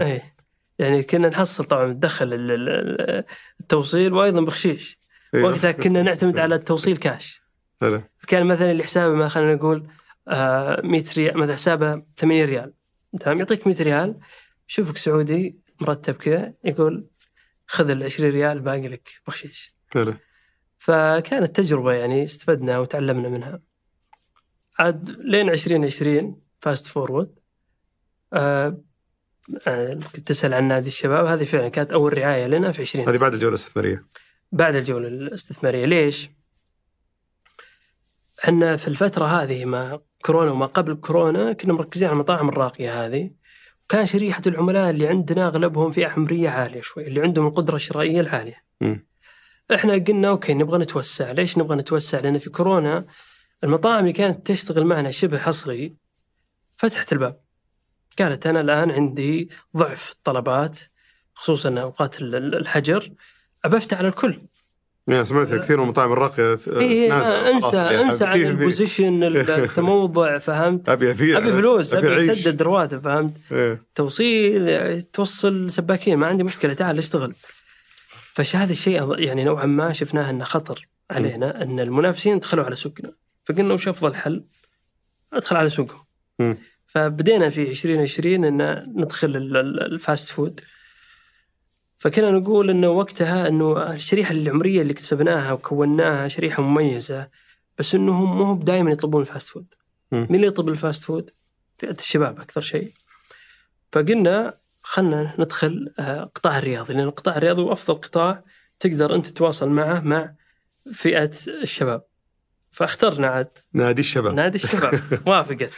إيه 0.00 0.34
يعني 0.78 1.02
كنا 1.02 1.28
نحصل 1.28 1.64
طبعا 1.64 1.84
ال- 2.22 3.24
التوصيل 3.60 4.12
وأيضا 4.12 4.40
بخشيش 4.40 4.92
إيه. 4.92 4.99
وقتها 5.34 5.72
كنا 5.72 6.02
نعتمد 6.02 6.38
على 6.38 6.54
التوصيل 6.54 6.96
كاش. 6.96 7.42
كان 8.26 8.46
مثلا 8.46 8.70
اللي 8.70 8.82
حسابه 8.82 9.14
ما 9.14 9.28
خلينا 9.28 9.54
نقول 9.54 9.88
آه 10.28 10.80
100 10.84 11.04
ريال 11.16 11.38
مثلا 11.38 11.54
حسابه 11.54 12.02
80 12.16 12.44
ريال. 12.44 12.72
تمام؟ 13.20 13.38
يعطيك 13.38 13.66
100 13.66 13.82
ريال 13.82 14.18
يشوفك 14.68 14.96
سعودي 14.96 15.60
مرتب 15.80 16.14
كذا 16.14 16.54
يقول 16.64 17.06
خذ 17.66 17.90
ال 17.90 18.02
20 18.02 18.30
ريال 18.30 18.60
باقي 18.60 18.88
لك 18.88 19.08
بخشيش. 19.26 19.74
فكانت 20.78 21.56
تجربة 21.56 21.92
يعني 21.92 22.24
استفدنا 22.24 22.78
وتعلمنا 22.78 23.28
منها. 23.28 23.60
عاد 24.78 25.10
لين 25.10 25.50
2020 25.50 26.40
fast 26.60 26.86
forward 26.86 27.34
آه 28.32 28.80
آه 29.66 29.94
كنت 29.94 30.28
تسأل 30.28 30.54
عن 30.54 30.68
نادي 30.68 30.88
الشباب 30.88 31.26
هذه 31.26 31.44
فعلا 31.44 31.68
كانت 31.68 31.90
أول 31.90 32.18
رعاية 32.18 32.46
لنا 32.46 32.72
في 32.72 32.82
20 32.82 33.08
هذه 33.08 33.16
بعد 33.16 33.34
الجولة 33.34 33.48
الاستثماريه 33.54 34.06
بعد 34.52 34.74
الجولة 34.74 35.08
الاستثمارية. 35.08 35.86
ليش؟ 35.86 36.30
إحنا 38.44 38.76
في 38.76 38.88
الفترة 38.88 39.24
هذه 39.26 39.64
ما 39.64 40.00
كورونا 40.22 40.50
وما 40.50 40.66
قبل 40.66 40.94
كورونا 40.94 41.52
كنا 41.52 41.72
مركزين 41.72 42.08
على 42.08 42.14
المطاعم 42.14 42.48
الراقية 42.48 43.06
هذه 43.06 43.30
وكان 43.84 44.06
شريحة 44.06 44.42
العملاء 44.46 44.90
اللي 44.90 45.08
عندنا 45.08 45.46
أغلبهم 45.46 45.90
فئة 45.90 46.06
عمرية 46.06 46.48
عالية 46.48 46.80
شوي 46.80 47.06
اللي 47.06 47.20
عندهم 47.22 47.46
القدرة 47.46 47.76
الشرائية 47.76 48.20
العالية. 48.20 48.64
مم. 48.80 49.06
إحنا 49.74 49.92
قلنا 49.94 50.28
okay 50.28 50.54
نبغى 50.54 50.78
نتوسع. 50.78 51.30
ليش 51.32 51.58
نبغى 51.58 51.76
نتوسع؟ 51.76 52.20
لأن 52.20 52.38
في 52.38 52.50
كورونا 52.50 53.06
المطاعم 53.64 54.00
اللي 54.00 54.12
كانت 54.12 54.46
تشتغل 54.46 54.84
معنا 54.84 55.10
شبه 55.10 55.38
حصري 55.38 55.96
فتحت 56.76 57.12
الباب. 57.12 57.40
قالت 58.18 58.46
أنا 58.46 58.60
الآن 58.60 58.90
عندي 58.90 59.50
ضعف 59.76 60.10
الطلبات 60.12 60.78
خصوصا 61.34 61.80
أوقات 61.80 62.20
ال- 62.20 62.34
ال- 62.34 62.54
الحجر. 62.54 63.12
أبى 63.64 63.76
أفتح 63.76 63.98
على 63.98 64.08
الكل 64.08 64.38
يعني 65.06 65.24
سمعت 65.24 65.54
كثير 65.54 65.76
من 65.76 65.82
المطاعم 65.84 66.12
الراقيه 66.12 66.58
إيه 66.68 67.08
نازل. 67.08 67.32
انسى 67.32 67.60
خلاص 67.60 67.74
يعني 67.74 68.00
انسى 68.02 68.24
عن 68.24 68.40
ال 68.40 68.49
position 68.49 69.24
التموضع 69.24 70.38
فهمت 70.48 70.88
أبي 70.88 71.10
ابيع 71.10 71.38
أبي 71.38 71.52
فلوس 71.52 71.94
أبي. 71.94 72.32
اسدد 72.32 72.62
رواتب 72.62 73.04
فهمت 73.04 73.32
إيه. 73.52 73.82
توصيل 73.94 75.02
توصل 75.02 75.70
سباكين 75.70 76.18
ما 76.18 76.26
عندي 76.26 76.42
مشكلة 76.44 76.72
تعال 76.72 76.98
اشتغل 76.98 77.34
فهذا 78.32 78.72
الشيء 78.72 79.18
يعني 79.18 79.44
نوعا 79.44 79.66
ما 79.66 79.92
شفناه 79.92 80.30
إنه 80.30 80.44
خطر 80.44 80.88
علينا 81.10 81.62
إن 81.62 81.80
المنافسين 81.80 82.38
دخلوا 82.38 82.64
على 82.64 82.76
سوقنا 82.76 83.12
فقلنا 83.44 83.74
وش 83.74 83.88
أفضل 83.88 84.14
حل؟ 84.14 84.44
أدخل 85.32 85.56
على 85.56 85.70
سوقهم. 85.70 86.04
فبدينا 86.86 87.50
في 87.50 87.70
2020 87.70 88.44
إن 88.44 88.86
ندخل 88.96 89.28
ال- 89.36 89.56
ال- 89.56 89.82
ال 89.92 90.00
fast 90.00 90.30
food 90.32 90.60
فكنا 92.00 92.30
نقول 92.30 92.70
إنه 92.70 92.88
وقتها 92.88 93.48
إنه 93.48 93.92
الشريحة 93.92 94.32
العمرية 94.32 94.82
اللي 94.82 94.92
اكتسبناها 94.92 95.52
وكوناها 95.52 96.28
شريحة 96.28 96.62
مميزة 96.62 97.28
بس 97.78 97.94
إنهم 97.94 98.38
مو 98.38 98.54
دائما 98.54 98.90
يطلبون 98.90 99.20
ال 99.20 99.26
fast 99.26 99.48
food. 99.48 99.74
مين 100.12 100.34
اللي 100.34 100.46
يطلب 100.46 100.68
ال 100.68 100.75
fast 100.75 101.04
food؟ 101.04 101.30
فئة 101.78 101.90
الشباب 101.90 102.40
أكثر 102.40 102.60
شيء. 102.60 102.92
فقلنا 103.92 104.58
خلنا 104.82 105.34
ندخل 105.38 105.94
آه، 105.98 106.24
قطاع 106.34 106.58
الرياضي 106.58 106.94
لأن 106.94 107.04
القطاع 107.04 107.36
الرياضي 107.36 107.62
هو 107.62 107.72
أفضل 107.72 107.94
قطاع 107.94 108.44
تقدر 108.80 109.14
أنت 109.14 109.26
تتواصل 109.26 109.68
معه 109.68 110.00
مع 110.00 110.34
فئة 110.92 111.30
الشباب. 111.48 112.02
فاخترنا 112.70 113.26
عاد 113.26 113.58
نادي 113.72 114.00
الشباب 114.00 114.34
نادي 114.34 114.58
الشباب 114.64 115.00
وافقت. 115.28 115.72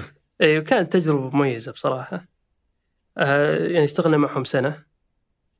أيوه 0.40 0.62
كانت 0.62 0.92
تجربة 0.92 1.30
مميزة 1.30 1.72
بصراحة. 1.72 2.24
آه 3.18 3.66
يعني 3.66 3.84
اشتغلنا 3.84 4.16
معهم 4.16 4.44
سنة 4.44 4.91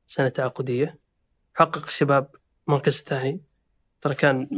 سنة 0.07 0.29
تعاقدية. 0.29 0.99
حقق 1.53 1.85
الشباب 1.85 2.35
المركز 2.67 2.99
الثاني 2.99 3.41
ترى 4.01 4.15
كان 4.15 4.49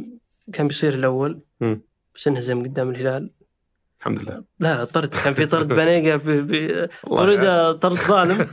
كان 0.54 0.68
بيصير 0.68 0.94
الأول. 0.94 1.42
مم. 1.62 1.82
بس 2.16 2.28
انهزم 2.28 2.64
قدام 2.64 2.90
الهلال. 2.90 3.32
الحمد 4.00 4.22
لله. 4.22 4.44
لا 4.60 4.78
لا 4.78 4.84
طرد. 4.84 5.16
كان 5.24 5.34
في 5.34 5.46
طرد 5.46 5.68
بنيقه 5.80 6.16
ب... 6.16 6.30
ب... 6.30 6.90
والله 7.04 7.72
طرد 7.72 7.80
طرد 7.80 7.94
ظالم. 7.94 8.48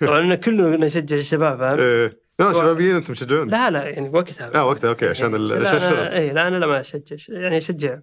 طبعا 0.00 0.20
إحنا 0.20 0.34
كلنا 0.34 0.76
نشجع 0.76 1.16
الشباب 1.16 1.58
فاهم؟ 1.58 1.78
إيه. 1.78 2.24
لا 2.38 2.52
شبابيين 2.52 2.96
أنتم 2.96 3.14
تشجعون. 3.14 3.48
لا 3.48 3.70
لا 3.70 3.88
يعني 3.88 4.08
وقتها. 4.08 4.50
لا 4.50 4.62
وقتها 4.62 4.88
okay 4.88 5.08
عشان 5.08 5.34
لا 5.34 5.68
عشان 5.68 5.76
الشغل 5.76 5.96
اي 6.06 6.32
لا 6.32 6.48
أنا 6.48 6.56
لا 6.56 6.66
ما 6.66 6.80
أشجع. 6.80 7.16
يعني 7.28 7.58
أشجع 7.58 7.98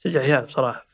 أشجع 0.00 0.20
الهلال 0.20 0.44
بصراحة. 0.44 0.86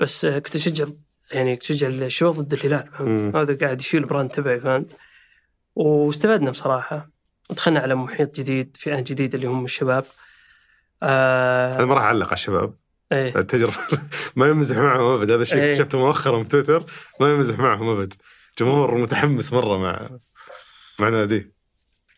بس 0.00 0.24
آه، 0.24 0.38
كنت 0.38 0.56
أشجع 0.56 0.86
يعني 1.32 1.56
كنت 1.56 1.70
أشجع 1.70 1.88
الشباب 1.88 2.34
ضد 2.34 2.52
الهلال. 2.52 2.88
فهمت؟ 2.92 3.36
هذا 3.36 3.56
قاعد 3.66 3.80
يشيل 3.80 4.02
ال 4.02 4.07
brand 4.07 4.30
تبعي 4.30 4.60
فهمت؟ 4.60 4.96
واستفدنا 5.74 6.50
بصراحة. 6.50 7.10
دخلنا 7.50 7.80
على 7.80 7.94
محيط 7.94 8.36
جديد 8.36 8.76
فئة 8.76 9.00
جديدة 9.00 9.36
اللي 9.36 9.46
هم 9.46 9.64
الشباب. 9.64 10.04
أنا 11.02 11.82
آه 11.82 11.84
ما 11.84 11.94
راح 11.94 12.02
أعلق 12.02 12.26
على 12.26 12.32
الشباب. 12.34 12.74
إيه. 13.12 13.38
التجربة 13.38 13.76
ما 14.36 14.48
يمزح 14.48 14.76
معهم 14.76 15.14
أبد. 15.14 15.30
هذا 15.30 15.42
الشيء 15.42 15.58
إيه. 15.58 15.72
اكتشفته 15.72 15.98
مؤخرا 15.98 16.42
في 16.42 16.48
تويتر. 16.48 16.92
ما 17.20 17.32
يمزح 17.32 17.58
معهم 17.58 17.88
أبد. 17.88 18.14
جمهور 18.58 18.94
متحمس 18.98 19.52
مرة 19.52 19.78
مع 19.78 20.10
مع 20.98 21.08
نادي 21.08 21.52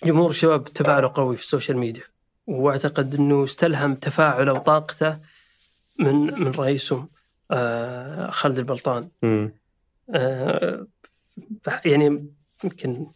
جمهور 0.05 0.30
الشباب 0.30 0.64
تفاعله 0.64 1.12
قوي 1.14 1.36
في 1.36 1.42
ال 1.43 1.48
social 1.48 1.78
media. 1.78 2.03
واعتقد 2.46 3.14
إنه 3.14 3.44
استلهم 3.44 3.94
تفاعله 3.94 4.53
وطاقته 4.53 5.18
من 5.98 6.14
من 6.16 6.50
رئيسهم 6.50 7.09
آه 7.50 8.30
خالد 8.30 8.59
البلطان. 8.59 9.09
آه 10.14 10.86
يعني 11.84 12.26
يمكن 12.64 13.07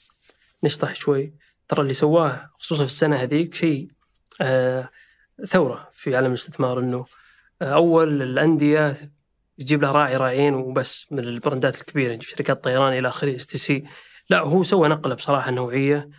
نشطح 0.65 0.95
شوي. 0.95 1.35
ترى 1.69 1.83
اللي 1.83 1.93
سواه 1.93 2.51
خصوصا 2.59 2.85
في 2.85 2.91
السنة 2.91 3.17
هذيك 3.17 3.55
شيء 3.55 3.89
آه 4.41 4.91
ثورة 5.47 5.89
في 5.93 6.17
عالم 6.17 6.27
الاستثمار 6.27 6.79
إنه 6.81 7.05
آه 7.63 7.75
أول 7.75 8.23
الأندية 8.23 8.97
يجيب 9.59 9.83
لها 9.83 9.93
راعي 9.93 10.17
راعيين 10.17 10.55
وبس 10.55 11.07
من 11.11 11.19
ال 11.19 11.28
brand 11.28 11.72
ات 11.72 11.81
الكبيرة 11.81 12.13
يجيب 12.13 12.29
شركات 12.29 12.65
طيران 12.65 12.99
إلى 12.99 13.09
آخره 13.09 13.37
اس 13.37 13.47
تي 13.47 13.59
سي 13.59 13.85
لا 14.31 14.41
هو 14.41 14.63
سوى 14.63 14.89
نقلة 14.89 15.15
بصراحة 15.15 15.51
نوعية. 15.51 16.11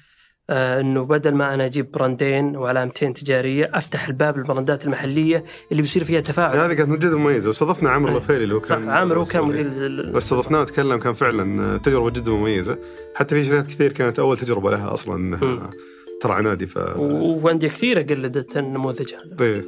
إنه 0.50 1.04
بدل 1.04 1.36
ما 1.36 1.54
أنا 1.54 1.66
أجيب 1.66 1.92
brand 1.92 2.39
ين 2.39 2.58
وعلامتين 2.58 3.14
تجارية 3.14 3.72
أفتح 3.74 4.08
الباب 4.08 4.38
لل 4.38 4.50
brand 4.50 4.80
ات 4.80 4.86
المحلية 4.86 5.46
اللي 5.72 5.82
بيصير 5.82 6.04
فيها 6.04 6.20
تفاعل. 6.20 6.58
هذه 6.58 6.74
كانت 6.74 6.92
جدا 6.92 7.16
مميزة. 7.16 7.48
واستضفنا 7.48 7.90
عامر 7.90 8.10
الغفيري 8.10 8.44
اللي 8.44 8.56
هو 8.56 8.62
صح 8.62 8.76
كان 8.76 8.90
عامر 8.90 9.20
هو 9.20 9.24
كان. 9.24 9.44
مدير 9.44 10.18
استضفناه 10.18 10.62
وتكلم 10.62 11.00
كان 11.00 11.14
فعلا 11.14 11.78
تجربة 11.78 12.10
جدا 12.10 12.32
مميزة. 12.32 12.80
حتى 13.16 13.36
في 13.36 13.44
شركات 13.44 13.68
كثير 13.68 13.92
كانت 13.94 14.20
أول 14.20 14.38
تجربة 14.38 14.72
لها 14.72 14.94
أصلا 14.94 15.16
انها. 15.16 15.70
ترعى 16.22 16.42
نادي. 16.44 16.68
ف 16.68 16.78
وانديه 16.98 17.68
كثيرة 17.68 18.02
قلدت 18.02 18.58
النموذج 18.58 19.14
هذا. 19.14 19.46
إيه. 19.46 19.66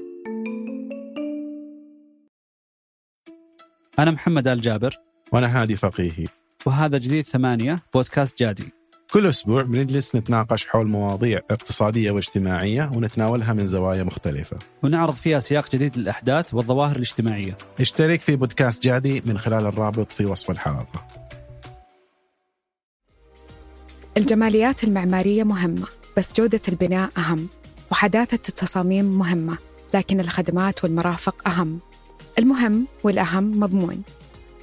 أنا 4.00 4.12
محمد 4.12 4.48
آل 4.48 4.62
جابر. 4.62 4.96
وأنا 5.32 5.62
هادي 5.62 5.76
فقيهي. 5.76 6.26
وهذا 6.66 6.98
جديد 6.98 7.26
ثمانية 7.26 7.80
بودكاست 7.94 8.40
جادي. 8.40 8.79
كل 9.12 9.28
أسبوع 9.28 9.62
بنجلس 9.62 10.16
نتناقش 10.16 10.66
حول 10.66 10.88
مواضيع 10.88 11.42
اقتصادية 11.52 12.12
واجتماعية 12.12 12.90
ونتناولها 12.96 13.54
من 13.54 13.68
زوايا 13.68 14.04
مختلفة. 14.04 14.58
ونعرض 14.84 15.14
فيها 15.14 15.40
سياق 15.40 15.72
جديد 15.72 15.98
للأحداث 15.98 16.54
والظواهر 16.54 16.96
الاجتماعية. 16.96 17.58
اشترك 17.80 18.22
في 18.22 18.36
بودكاست 18.36 18.84
جادي 18.84 19.24
من 19.26 19.38
خلال 19.38 19.66
الرابط 19.66 20.12
في 20.12 20.26
وصف 20.26 20.52
الحلقة. 20.52 21.08
الجماليات 24.18 24.84
المعمارية 24.84 25.44
مهمة 25.44 25.88
بس 26.18 26.34
جودة 26.34 26.62
البناء 26.70 27.10
أهم 27.18 27.48
وحداثة 27.92 28.40
التصاميم 28.50 29.06
مهمة 29.06 29.58
لكن 29.94 30.20
الخدمات 30.20 30.84
والمرافق 30.84 31.48
أهم. 31.48 31.80
المهم 32.40 32.88
والأهم 33.04 33.60
مضمون. 33.60 34.02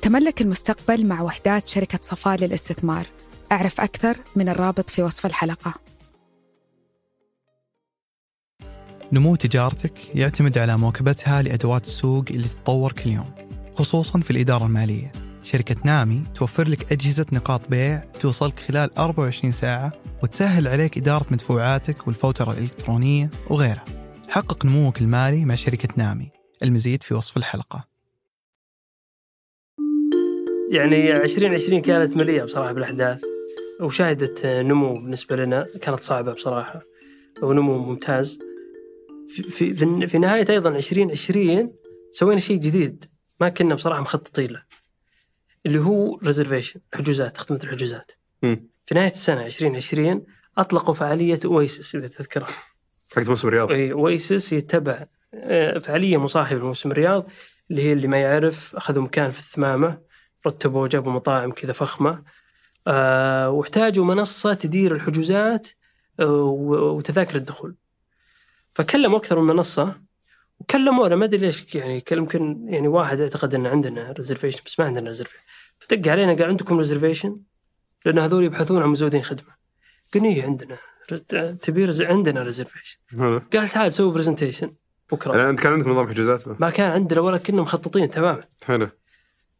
تملك 0.03 0.43
المستقبل 0.43 1.07
مع 1.07 1.23
وحدات 1.23 1.69
شركة 1.69 1.99
صفاء 2.03 2.39
للاستثمار. 2.39 3.07
أعرف 3.53 3.81
أكثر 3.81 4.17
من 4.37 4.49
الرابط 4.49 4.91
في 4.91 5.03
وصف 5.03 5.27
الحلقة. 5.27 5.75
نمو 9.13 9.37
تجارتك 9.37 10.15
يعتمد 10.15 10.59
على 10.59 10.77
مواكبتها 10.77 11.43
لأدوات 11.43 11.85
السوق 11.85 12.25
اللي 12.31 12.49
تتطور 12.49 12.93
كل 12.93 13.11
يوم 13.11 13.31
خصوصا 13.75 14.21
في 14.21 14.31
الإدارة 14.31 14.67
المالية. 14.67 15.13
شركة 15.43 15.77
نامي 15.85 16.25
توفر 16.35 16.69
لك 16.69 16.93
أجهزة 16.93 17.27
نقاط 17.33 17.69
بيع 17.69 17.99
توصلك 17.99 18.61
خلال 18.61 18.99
24 18.99 19.53
ساعة 19.53 19.93
وتسهل 20.23 20.69
عليك 20.69 20.99
إدارة 20.99 21.27
مدفوعاتك 21.31 22.07
والفوترة 22.07 22.53
الإلكترونية 22.53 23.31
وغيرها. 23.51 23.85
حقق 24.29 24.67
نموك 24.67 25.01
المالي 25.01 25.45
مع 25.45 25.55
شركة 25.55 25.89
نامي. 25.97 26.31
المزيد 26.63 27.03
في 27.03 27.15
وصف 27.15 27.37
الحلقة. 27.37 27.85
يعني 30.73 31.17
2020 31.17 31.81
كانت 31.81 32.17
مليئة 32.17 32.45
بصراحة 32.45 32.73
بالأحداث. 32.73 33.36
وشهدت 33.81 34.47
نمو 34.47 34.95
بالنسبة 34.95 35.37
لنا. 35.37 35.69
كانت 35.81 36.03
صعبة 36.03 36.33
بصراحة. 36.33 36.83
ونمو 37.43 37.79
ممتاز. 37.79 38.39
في 39.29 39.43
في 39.43 40.07
في, 40.07 40.19
نهاية 40.19 40.47
أيضا 40.51 40.69
2020 40.71 41.73
سوينا 42.11 42.41
شيء 42.41 42.57
جديد. 42.57 43.05
ما 43.41 43.49
كنا 43.49 43.75
بصراحة 43.75 44.01
مخططين 44.01 44.51
له. 44.51 44.63
اللي 45.67 45.79
هو 45.79 46.19
reservation 46.25 46.81
حجوزات 46.95 47.37
تخدمه 47.37 47.59
الحجوزات. 47.65 48.13
مم. 48.43 48.69
في 48.87 48.95
نهاية 48.95 49.11
السنة 49.11 49.47
2020 49.47 50.25
أطلقوا 50.59 50.95
فعالية 50.95 51.41
اويسس 51.45 51.95
إذا 51.95 52.07
تذكرها. 52.07 52.47
حقت 53.17 53.29
موسم 53.29 53.49
الرياض. 53.49 53.71
اي 53.71 53.93
اويسس 53.93 54.53
يتبع 54.53 55.07
آه، 55.35 55.79
فعالية 55.79 56.17
مصاحبه 56.17 56.61
لموسم 56.61 56.91
الرياض 56.91 57.31
اللي 57.71 57.83
هي 57.83 57.93
اللي 57.93 58.09
ما 58.09 58.17
يعرف 58.19 58.77
أخذوا 58.77 59.03
مكان 59.03 59.31
في 59.31 59.39
الثمامة 59.39 59.99
رتبوا 60.47 60.83
وجابوا 60.83 61.13
مطاعم 61.13 61.53
كذا 61.53 61.73
فخمة. 61.73 62.23
آه 62.87 63.51
واحتاجوا 63.51 64.05
منصة 64.05 64.55
تدير 64.55 64.95
الحجوزات 64.95 65.69
آه، 66.21 66.43
وتذاكر 66.97 67.37
الدخول. 67.37 67.75
فكلموا 68.75 69.19
أكثر 69.19 69.41
من 69.41 69.55
منصة 69.57 70.01
وكلمونا 70.61 71.17
ما 71.17 71.25
أدري 71.25 71.41
ليش 71.41 71.75
يعني 71.75 72.05
يمكن 72.13 72.67
يعني 72.69 72.89
واحد 72.89 73.21
أعتقد 73.21 73.55
إن 73.55 73.67
عندنا 73.67 74.13
reservation 74.13 74.61
بس 74.67 74.81
ما 74.81 74.87
عندنا 74.87 75.09
reservation 75.09 75.43
فدق 75.79 76.13
علينا 76.13 76.33
قال 76.35 76.49
عندكم 76.49 76.79
reservation 76.79 77.41
لأن 78.05 78.19
هذول 78.19 78.45
يبحثون 78.45 78.83
عن 78.83 78.89
مزودين 78.89 79.23
خدمة. 79.23 79.55
قلنا 80.15 80.29
إيه 80.29 80.45
عندنا. 80.45 80.77
تبي 81.63 82.07
عندنا 82.07 82.43
reservation 82.43 82.99
قال 83.53 83.69
تعال 83.69 83.93
سوي 83.93 84.13
presentation 84.13 84.75
بكرة. 85.13 85.35
الان 85.35 85.49
أنت 85.49 85.61
كان 85.61 85.73
عندك 85.73 85.87
نظام 85.87 86.09
حجوزات؟ 86.09 86.61
ما 86.61 86.71
كان 86.71 86.91
عندنا 86.91 87.21
ولا 87.21 87.39
كنا 87.39 87.63
مخططين 87.63 88.11
تماما. 88.11 88.45
حلو. 88.65 88.89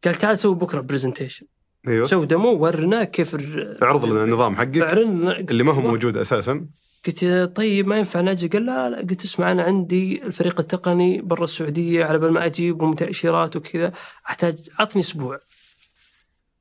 قال 0.03 0.15
تعال 0.15 0.37
سوي 0.37 0.55
بكرة 0.55 0.81
presentation 0.81 1.45
أيوه. 1.87 2.07
سوي 2.07 2.25
demo 2.25 2.49
ورنا 2.49 3.03
كيف 3.03 3.35
ال- 3.35 3.83
اعرض 3.83 4.05
لنا 4.05 4.23
النظام 4.23 4.55
حقك 4.55 4.77
اعرضنا 4.77 5.39
اللي 5.39 5.63
ما 5.63 5.73
هو 5.73 5.81
موجود 5.81 6.17
أساسا. 6.17 6.65
قلت 7.07 7.25
طيب 7.55 7.87
ما 7.87 7.97
ينفع؟ 7.97 8.21
نجي 8.21 8.47
قال 8.47 8.65
لا 8.65 8.89
لا. 8.89 8.97
قلت 8.97 9.23
اسمع 9.23 9.51
أنا 9.51 9.63
عندي 9.63 10.23
الفريق 10.25 10.59
التقني 10.59 11.21
برا 11.21 11.43
السعودية 11.43 12.05
على 12.05 12.19
بال 12.19 12.31
ما 12.31 12.45
أجيب 12.45 12.81
وتاشيرات 12.81 13.55
وكذا. 13.55 13.91
أحتاج 14.29 14.69
عطني 14.79 15.01
أسبوع. 15.01 15.39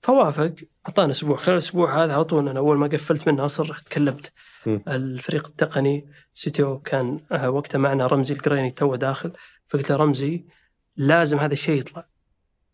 فوافق. 0.01 0.55
أعطانا 0.87 1.11
أسبوع. 1.11 1.37
خلال 1.37 1.53
الأسبوع 1.53 2.05
هذا 2.05 2.15
على 2.15 2.25
طول 2.25 2.49
أنا 2.49 2.59
أول 2.59 2.79
ما 2.79 2.87
قفلت 2.87 3.29
من 3.29 3.37
ناصر 3.37 3.71
رحت 3.71 3.89
كلمت. 3.89 4.33
الفريق 4.67 5.47
التقني. 5.47 6.07
CTO 6.35 6.79
كان 6.79 7.21
آه، 7.33 7.51
وقتها 7.51 7.79
معنا 7.79 8.07
رمزي 8.07 8.35
القريني 8.35 8.71
تو 8.71 8.95
داخل. 8.95 9.33
فقلت 9.69 9.91
له 9.91 9.97
رمزي 9.97 10.45
لازم 10.97 11.39
هذا 11.39 11.53
الشيء 11.53 11.81
يطلع. 11.81 12.07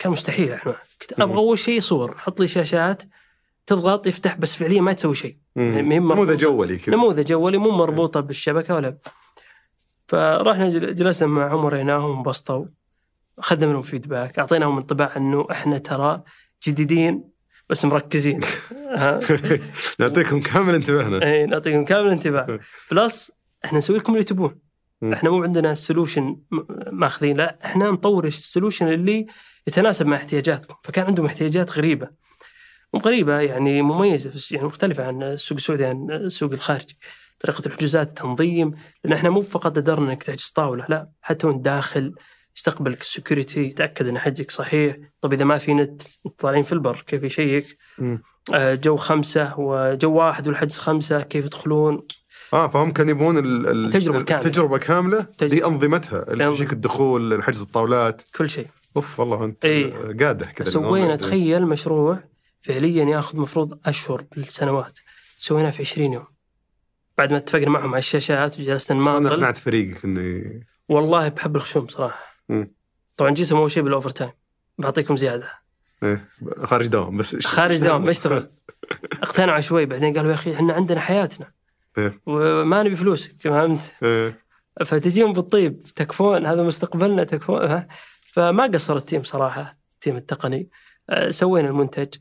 كان 0.02 0.12
مستحيل 0.12 0.52
إحنا 0.52 0.72
قلت 1.00 1.20
أبغى 1.20 1.36
أول 1.36 1.58
شيء 1.58 1.80
صور. 1.80 2.18
حط 2.18 2.40
لي 2.40 2.48
شاشات. 2.48 3.02
تضغط 3.66 4.06
يفتح 4.06 4.36
بس 4.36 4.54
فعليا 4.54 4.80
ما 4.80 4.92
تسوي 4.92 5.14
شيء. 5.14 5.36
مربوطة. 5.56 6.14
نموذج 6.14 6.44
أولي 6.44 6.78
كذا. 6.78 6.96
نموذج 6.96 7.32
أولي 7.32 7.58
مو 7.58 7.70
مربوطة 7.70 8.20
بالشبكة 8.20 8.74
ولا. 8.74 8.98
فرحنا 10.08 10.70
جل- 10.70 10.94
جلسنا 10.94 11.28
معهم 11.28 11.64
وريناهم 11.64 12.10
وانبسطوا 12.10 12.64
أخذنا 13.38 13.66
منهم 13.66 13.82
feedback 13.82 14.38
أعطيناهم 14.38 14.76
انطباع 14.78 15.16
إنه 15.16 15.46
إحنا 15.50 15.78
ترى 15.78 16.22
جديدين 16.66 17.24
بس 17.68 17.84
مركزين؟ 17.84 18.40
نعطيكم 20.00 20.40
كامل 20.40 20.74
انتباهنا. 20.74 21.26
اي 21.26 21.46
نعطيكم 21.46 21.84
كامل 21.84 22.08
انتباه. 22.08 22.58
plus 22.90 23.32
إحنا 23.64 23.78
نسوي 23.78 23.98
لكم 23.98 24.12
اللي 24.12 24.24
تبون. 24.24 24.58
مم. 25.02 25.12
إحنا 25.12 25.30
مو 25.30 25.42
عندنا 25.42 25.74
solution 25.74 26.36
ماخذين 26.92 27.36
لا 27.36 27.58
إحنا 27.64 27.90
نطور 27.90 28.24
ال 28.24 28.31
solution 28.31 28.88
اللي 28.88 29.26
يتناسب 29.66 30.06
مع 30.06 30.16
احتياجاتكم. 30.16 30.74
فكان 30.84 31.06
عندهم 31.06 31.26
احتياجات 31.26 31.78
غريبة. 31.78 32.08
مو 32.94 33.00
غريبة 33.00 33.40
يعني 33.40 33.82
مميزة 33.82 34.30
بس 34.30 34.52
يعني 34.52 34.66
مختلفة 34.66 35.06
عن 35.06 35.22
السوق 35.22 35.58
السعودي 35.58 35.84
عن 35.84 36.10
السوق 36.10 36.52
الخارجي. 36.52 36.98
طريقة 37.40 37.62
الحجوزات 37.66 38.18
تنظيم 38.18 38.74
لأن 39.04 39.12
إحنا 39.12 39.30
مو 39.30 39.42
فقط 39.42 39.76
قدرنا 39.76 40.10
إنك 40.10 40.22
تحجز 40.22 40.48
طاولة 40.48 40.86
لا 40.88 41.08
حتى 41.22 41.46
وانت 41.46 41.64
داخل 41.64 42.14
يستقبلك 42.56 43.00
ال 43.00 43.07
security 43.07 43.60
يتأكد 43.60 44.06
إن 44.06 44.18
حجك 44.18 44.50
صحيح. 44.50 44.96
طب 45.20 45.32
إذا 45.32 45.44
ما 45.44 45.58
في 45.58 45.74
نت 45.74 46.02
طالعين 46.38 46.62
في 46.62 46.72
البر 46.72 47.04
كيف 47.06 47.22
ي 47.22 47.30
check. 47.30 47.78
آه، 48.54 48.74
جو 48.74 48.96
خمسة 48.96 49.54
وجو 49.58 50.14
واحد 50.14 50.48
والحجز 50.48 50.78
خمسة 50.78 51.22
كيف 51.22 51.44
يدخلون 51.46 52.06
آه 52.52 52.68
فهم 52.68 52.92
كانوا 52.92 53.10
يبون 53.10 53.38
ال- 53.38 53.66
ال- 53.86 53.90
تجربة 53.90 54.22
كاملة. 54.22 54.48
تجربة 54.50 54.78
كاملة 54.78 55.20
تجربة. 55.20 55.54
لأنظمتها 55.56 56.32
اللي. 56.32 56.46
تجيك 56.46 56.72
الدخول 56.72 57.42
حجز 57.42 57.60
الطاولات 57.62 58.22
كل 58.34 58.50
شيء 58.50 58.66
أوف 58.96 59.20
والله 59.20 59.44
أنت. 59.44 59.66
قاده 60.22 60.46
كذا 60.46 60.70
سوينا. 60.70 61.16
تخيل 61.16 61.66
مشروع 61.66 62.18
فعليا 62.60 63.04
ياخذ 63.04 63.38
مفروض 63.38 63.78
أشهر 63.86 64.24
بالسنوات 64.36 64.98
سويناه 65.38 65.70
في 65.70 65.82
20 65.82 66.12
يوم 66.12 66.24
بعد 67.18 67.30
ما 67.32 67.36
اتفقنا 67.38 67.70
معهم 67.70 67.88
على 67.90 67.98
الشاشات 67.98 68.60
وجلسنا 68.60 69.00
أنا 69.02 69.18
نماطل 69.18 69.34
اقنعت 69.34 69.56
فريقك 69.56 70.04
انه 70.04 70.44
والله 70.88 71.28
بحب 71.28 71.56
الخشوم 71.56 71.88
صراحة 71.88 72.36
مم. 72.48 72.74
طبعا 73.16 73.30
جيتهم 73.30 73.58
أول 73.58 73.70
شيء 73.70 73.82
بال 73.82 74.10
overtime 74.10 74.30
بعطيكم 74.78 75.16
زيادة 75.16 75.48
إيه 76.02 76.28
خارج 76.64 76.86
دوام 76.86 77.16
بس 77.16 77.46
خارج 77.46 77.78
دوام 77.80 78.04
بشتغل 78.08 78.50
اقتنعوا 79.22 79.60
شوي 79.60 79.86
بعدين 79.86 80.14
قالوا 80.16 80.30
يا 80.30 80.34
أخي 80.34 80.54
إحنا 80.54 80.72
عندنا 80.72 81.00
حياتنا 81.00 81.50
إيه. 81.98 82.20
وما 82.26 82.82
نبي 82.82 82.96
فلوسك 82.96 83.40
فهمت؟ 83.40 83.92
إيه. 84.02 84.42
فتجيهم 84.84 85.32
بالطيب 85.32 85.82
تكفون 85.82 86.46
هذا 86.46 86.62
مستقبلنا 86.62 87.24
تكفون؟ 87.24 87.84
فما 88.32 88.66
قصر 88.66 88.96
ال 88.96 89.01
team 89.01 89.22
صراحة 89.22 89.78
ال 89.94 89.98
team 89.98 90.16
التقني. 90.16 90.70
آه، 91.10 91.30
سوينا 91.30 91.68
المنتج. 91.68 92.14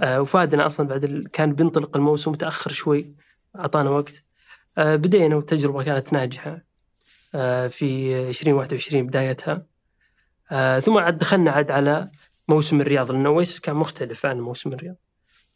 آه، 0.00 0.20
وفادنا 0.20 0.66
أصلا 0.66 0.88
بعد 0.88 1.04
ال... 1.04 1.30
كان 1.30 1.52
بينطلق 1.52 1.96
الموسم 1.96 2.30
متأخر 2.30 2.72
شوي 2.72 3.14
أعطانا 3.56 3.90
وقت. 3.90 4.24
آه، 4.78 4.96
بدينا 4.96 5.36
والتجربة 5.36 5.84
كانت 5.84 6.12
ناجحة. 6.12 6.70
في 7.68 8.14
2021 8.28 9.06
بدايتها. 9.06 9.66
ثم 10.80 10.98
عاد 10.98 11.18
دخلنا 11.18 11.50
عاد 11.50 11.70
على 11.70 12.10
موسم 12.48 12.80
الرياض. 12.80 13.10
لأن 13.10 13.26
اويسس 13.26 13.60
كان 13.60 13.76
مختلف 13.76 14.26
عن 14.26 14.40
موسم 14.40 14.72
الرياض. 14.72 14.96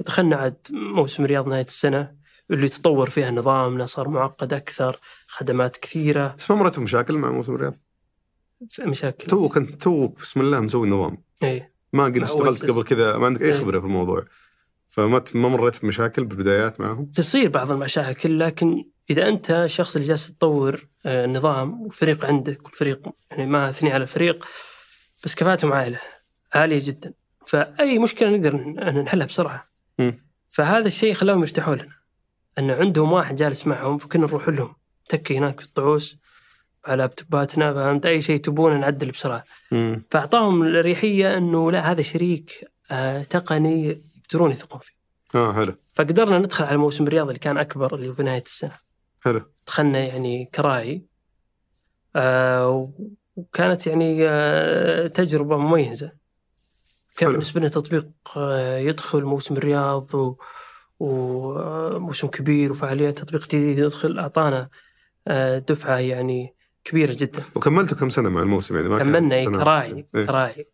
دخلنا 0.01 0.37
عاد 0.37 0.57
موسم 0.71 1.25
الرياض 1.25 1.49
نهاية 1.49 1.65
السنة. 1.65 2.15
اللي 2.51 2.69
تطور 2.69 3.11
فيها 3.11 3.31
نظامنا 3.31 3.87
صار 3.87 4.09
معقد 4.09 4.53
أكثر 4.53 4.97
خدمات 5.27 5.77
كثيرة. 5.77 6.35
بس 6.39 6.51
ما 6.51 6.57
مرت 6.57 6.79
مشاكل 6.79 7.15
مع 7.15 7.31
موسم 7.31 7.55
الرياض؟ 7.55 7.75
مشاكل. 8.81 9.27
تو 9.27 9.49
كنت 9.49 9.83
تو 9.83 10.09
بسم 10.09 10.41
الله 10.41 10.61
مسوي 10.61 10.87
النظام 10.87 11.25
اي 11.43 11.73
ما 11.93 12.05
قد 12.05 12.19
اشتغلت. 12.19 12.65
قبل 12.65 12.85
كذا 12.85 13.17
ما 13.17 13.27
عندك 13.27 13.43
أي 13.43 13.47
إيه. 13.47 13.55
خبرة 13.55 13.79
في 13.79 13.87
الموضوع. 13.87 14.25
فما 14.89 15.25
ما 15.35 15.49
مريت 15.49 15.83
بمشاكل 15.83 16.25
بالبدايات 16.25 16.81
معهم؟ 16.81 17.07
تصير 17.07 17.49
بعض 17.49 17.73
المشاكل 17.73 18.39
لكن 18.39 18.85
إذا 19.11 19.29
أنت 19.29 19.51
الشخص 19.51 19.97
اللي 19.97 20.09
جالس 20.09 20.33
تطور 20.33 20.87
آه، 21.07 21.27
نظام 21.27 21.83
وفريق 21.83 22.25
عندك 22.25 22.65
والفريق 22.65 23.03
يعني 23.31 23.47
ما 23.47 23.71
اثني 23.71 23.93
على 23.93 24.03
الفريق 24.03 24.47
بس 25.25 25.35
كفاءتهم 25.35 25.73
عالية 25.73 26.01
عالية 26.55 26.81
جدا. 26.83 27.13
فأي 27.47 27.99
مشكلة 27.99 28.37
نقدر 28.37 28.57
نحلها 29.03 29.27
بسرعة. 29.27 29.69
مم. 29.99 30.25
فهذا 30.49 30.89
الشيء 30.89 31.15
خلاهم 31.15 31.41
يرتاحوا 31.41 31.75
لنا. 31.75 32.04
أن 32.59 32.71
عندهم 32.71 33.13
واحد 33.13 33.37
جالس 33.37 33.67
معهم 33.67 33.99
فكنا 33.99 34.27
نروح 34.27 34.49
لهم. 34.49 34.77
تكي 35.09 35.39
هناك 35.39 35.61
في 35.61 35.67
الطعوس 35.67 36.17
على 36.85 36.97
لابتوباتنا 36.97 37.75
فهمت؟ 37.75 38.07
أي 38.07 38.23
شيء 38.23 38.41
تبونه 38.41 38.77
نعدل 38.77 39.11
بسرعة. 39.11 39.45
مم. 39.71 40.03
فأعطاهم 40.11 40.63
الاريحيه 40.63 41.39
إنه 41.39 41.73
لا 41.73 41.91
هذا 41.91 42.03
شريك 42.03 42.71
آه، 42.91 43.23
تقني 43.23 44.03
يقدرون 44.25 44.51
يثقون 44.51 44.81
فيه. 44.81 44.95
آه 45.35 45.53
حلو. 45.53 45.75
فقدرنا 45.93 46.39
ندخل 46.39 46.65
على 46.65 46.77
موسم 46.77 47.07
الرياض 47.07 47.27
اللي 47.27 47.39
كان 47.39 47.59
أكبر 47.59 47.95
اللي 47.95 48.09
هو 48.09 48.13
في 48.13 48.23
نهاية 48.23 48.43
السنة. 48.43 48.79
حلو. 49.21 49.43
دخلنا 49.67 49.99
يعني 49.99 50.51
كراعي 50.55 51.07
آه 52.17 52.93
وكانت 53.37 53.87
يعني 53.87 54.29
آه 54.29 55.07
تجربة 55.07 55.57
مميزة. 55.57 56.13
كان. 57.17 57.31
بالنسبة 57.33 57.61
لنا 57.61 57.69
تطبيق 57.69 58.09
آه 58.37 58.79
يدخل 58.79 59.25
موسم 59.25 59.57
الرياض 59.57 60.15
و 60.15 60.37
وموسم 61.05 62.29
كبير 62.29 62.71
وفعاليات 62.71 63.19
تطبيق 63.19 63.45
جديد 63.45 63.79
يدخل 63.79 64.19
أعطانا 64.19 64.69
آه 65.29 65.59
دفعة 65.59 65.97
يعني 65.99 66.55
كبيرة 66.85 67.17
جدا. 67.19 67.43
وكملتوا 67.55 67.97
كم 67.97 68.09
سنة 68.11 68.29
مع 68.29 68.43
الموسم؟ 68.43 68.77
يعني 68.77 68.89
ما 68.89 68.99
كملنا 68.99 69.35
إيه، 69.35 69.49
كراعي 69.49 70.07
إيه. 70.15 70.27
كراعي 70.27 70.69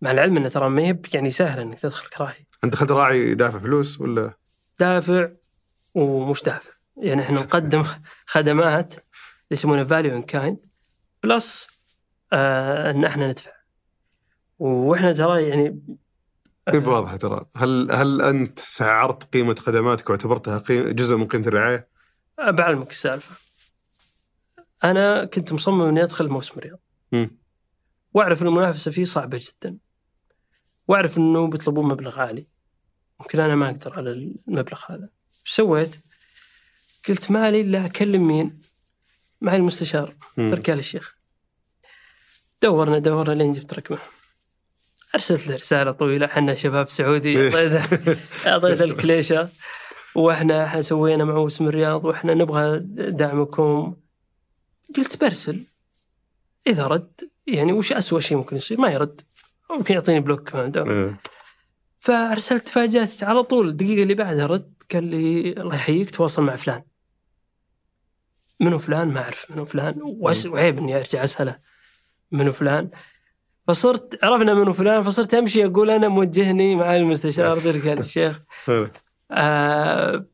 مع 0.00 0.10
العلم 0.10 0.36
إنه 0.36 0.48
ترى 0.48 0.68
ما 0.68 0.82
هي 0.82 0.98
يعني 1.14 1.30
سهلة 1.30 1.62
إنك 1.62 1.80
تدخل 1.80 2.08
كراعي 2.08 2.46
أنت 2.64 2.72
دخلت 2.72 2.92
راعي 2.92 3.34
دافع 3.34 3.58
فلوس 3.58 4.00
ولا؟ 4.00 4.34
دافع 4.80 5.28
ومش 5.94 6.42
دافع. 6.42 6.70
يعني 6.96 7.22
إحنا 7.22 7.40
نقدم 7.40 7.82
خدمات 8.26 8.92
اللي 8.92 9.02
يسمونها 9.50 9.84
value 9.84 10.16
in 10.16 10.22
kind 10.22 10.58
plus 11.22 11.68
آه 12.32 12.90
إن 12.90 13.04
إحنا 13.04 13.28
ندفع. 13.28 13.50
وإحنا 14.58 15.12
ترى 15.12 15.48
يعني 15.48 15.80
إيه 16.72 16.78
واضحه 16.78 17.16
ترى 17.16 17.46
هل 17.56 17.92
هل 17.92 18.22
أنت 18.22 18.58
سعرت 18.58 19.32
قيمة 19.34 19.54
خدماتك 19.54 20.10
واعتبرتها 20.10 20.58
قيمة 20.58 20.90
جزء 20.90 21.16
من 21.16 21.26
قيمة 21.28 21.46
الرعاية؟ 21.46 21.88
آه، 22.38 22.50
بعلمك 22.50 22.90
السالفة 22.90 23.36
أنا 24.84 25.24
كنت 25.24 25.52
مصمم 25.52 25.82
إني 25.82 26.02
أدخل 26.02 26.28
موسم 26.28 26.54
الرياض. 26.56 26.80
وأعرف 28.14 28.42
إن 28.42 28.46
المنافسة 28.46 28.90
فيه 28.90 29.04
صعبة 29.04 29.40
جدا 29.42 29.78
وأعرف 30.88 31.18
إنه 31.18 31.46
بيطلبون 31.46 31.88
مبلغ 31.88 32.20
عالي 32.20 32.46
ممكن 33.20 33.40
أنا 33.40 33.54
ما 33.54 33.70
أقدر 33.70 33.94
على 33.94 34.10
المبلغ 34.10 34.80
هذا 34.88 35.08
إيش 35.46 35.54
سويت؟ 35.54 35.96
قلت 37.08 37.30
ما 37.30 37.50
لي 37.50 37.60
إلا 37.60 37.86
أكلم 37.86 38.26
مين؟ 38.28 38.60
معي 39.40 39.56
المستشار. 39.56 40.16
تركي 40.36 40.72
الشيخ 40.72 41.16
دورنا 42.62 42.98
دورنا 42.98 43.34
لين 43.34 43.52
جبت 43.52 43.74
رقمه 43.74 43.98
أرسلت 45.14 45.46
له 45.46 45.56
رسالة 45.56 45.90
طويلة 45.90 46.26
إحنا 46.26 46.54
شباب 46.54 46.88
سعودي 46.88 47.38
إيه. 47.38 47.46
اعطيته 47.54 48.16
أعطيته 48.52 48.84
الكليشة. 48.84 49.48
وإحنا 50.14 50.82
سوينا 50.82 51.24
مع 51.24 51.34
موسم 51.34 51.68
الرياض 51.68 52.04
وإحنا 52.04 52.34
نبغى 52.34 52.78
دعمكم. 53.10 53.96
قلت 54.96 55.20
برسل. 55.24 55.64
إذا 56.66 56.86
رد 56.86 57.20
يعني 57.46 57.72
وش 57.72 57.92
اسوء 57.92 58.20
شيء 58.20 58.36
ممكن 58.38 58.56
يصير؟ 58.56 58.80
ما 58.80 58.90
يرد. 58.90 59.20
ممكن 59.70 59.94
يعطيني 59.94 60.20
بلوك 60.20 60.48
فهمت 60.48 60.76
إيه. 60.76 61.20
فأرسلت 61.98 62.68
فاجأت 62.68 63.22
على 63.24 63.42
طول. 63.42 63.68
الدقيقة 63.68 64.02
اللي 64.02 64.14
بعدها 64.14 64.46
رد 64.46 64.74
قال 64.92 65.04
لي 65.04 65.52
الله 65.52 65.74
يحييك 65.74 66.10
تواصل 66.10 66.42
مع 66.42 66.56
فلان. 66.56 66.82
منو 68.60 68.78
فلان؟ 68.78 69.08
ما 69.08 69.20
أعرف 69.22 69.50
منو 69.50 69.64
فلان. 69.64 69.94
وأس- 69.94 70.46
وعيب 70.46 70.78
إني 70.78 70.96
أرجع 70.96 71.24
أسأله. 71.24 71.58
منو 72.32 72.52
فلان؟ 72.52 72.90
فصرت 73.68 74.24
عرفنا 74.24 74.54
منو 74.54 74.72
فلان 74.72 75.02
فصرت 75.02 75.34
أمشي 75.34 75.64
أقول 75.64 75.90
أنا 75.90 76.08
موجهني 76.08 76.76
مع 76.76 76.96
المستشار 76.96 77.56
آل 77.56 77.98
الشيخ. 77.98 78.40
آه 79.30 80.26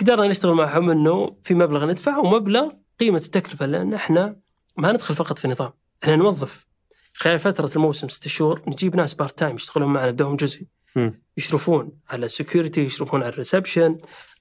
قدرنا 0.00 0.28
نشتغل 0.28 0.54
معهم 0.54 0.90
إنه 0.90 1.36
في 1.42 1.54
مبلغ 1.54 1.84
ندفع 1.84 2.18
ومبلغ 2.18 2.70
قيمة 3.00 3.18
التكلفة 3.18 3.66
لأن 3.66 3.94
إحنا 3.94 4.36
ما 4.76 4.92
ندخل 4.92 5.14
فقط 5.14 5.38
في 5.38 5.48
نظام 5.48 5.72
إحنا 6.02 6.16
نوظف. 6.16 6.66
خلال 7.14 7.38
فترة 7.38 7.70
الموسم 7.76 8.08
ست 8.08 8.28
شهور 8.28 8.62
نجيب 8.66 8.96
ناس 8.96 9.14
part 9.14 9.38
time 9.38 9.54
يشتغلون 9.54 9.92
معنا 9.92 10.10
بدوام 10.10 10.36
جزئي. 10.36 10.66
يشرفون 11.36 11.92
على 12.10 12.26
ال 12.26 12.32
security 12.32 12.80
يشرفون 12.80 13.22
على 13.22 13.28
ال 13.32 13.39
reception 13.39 13.98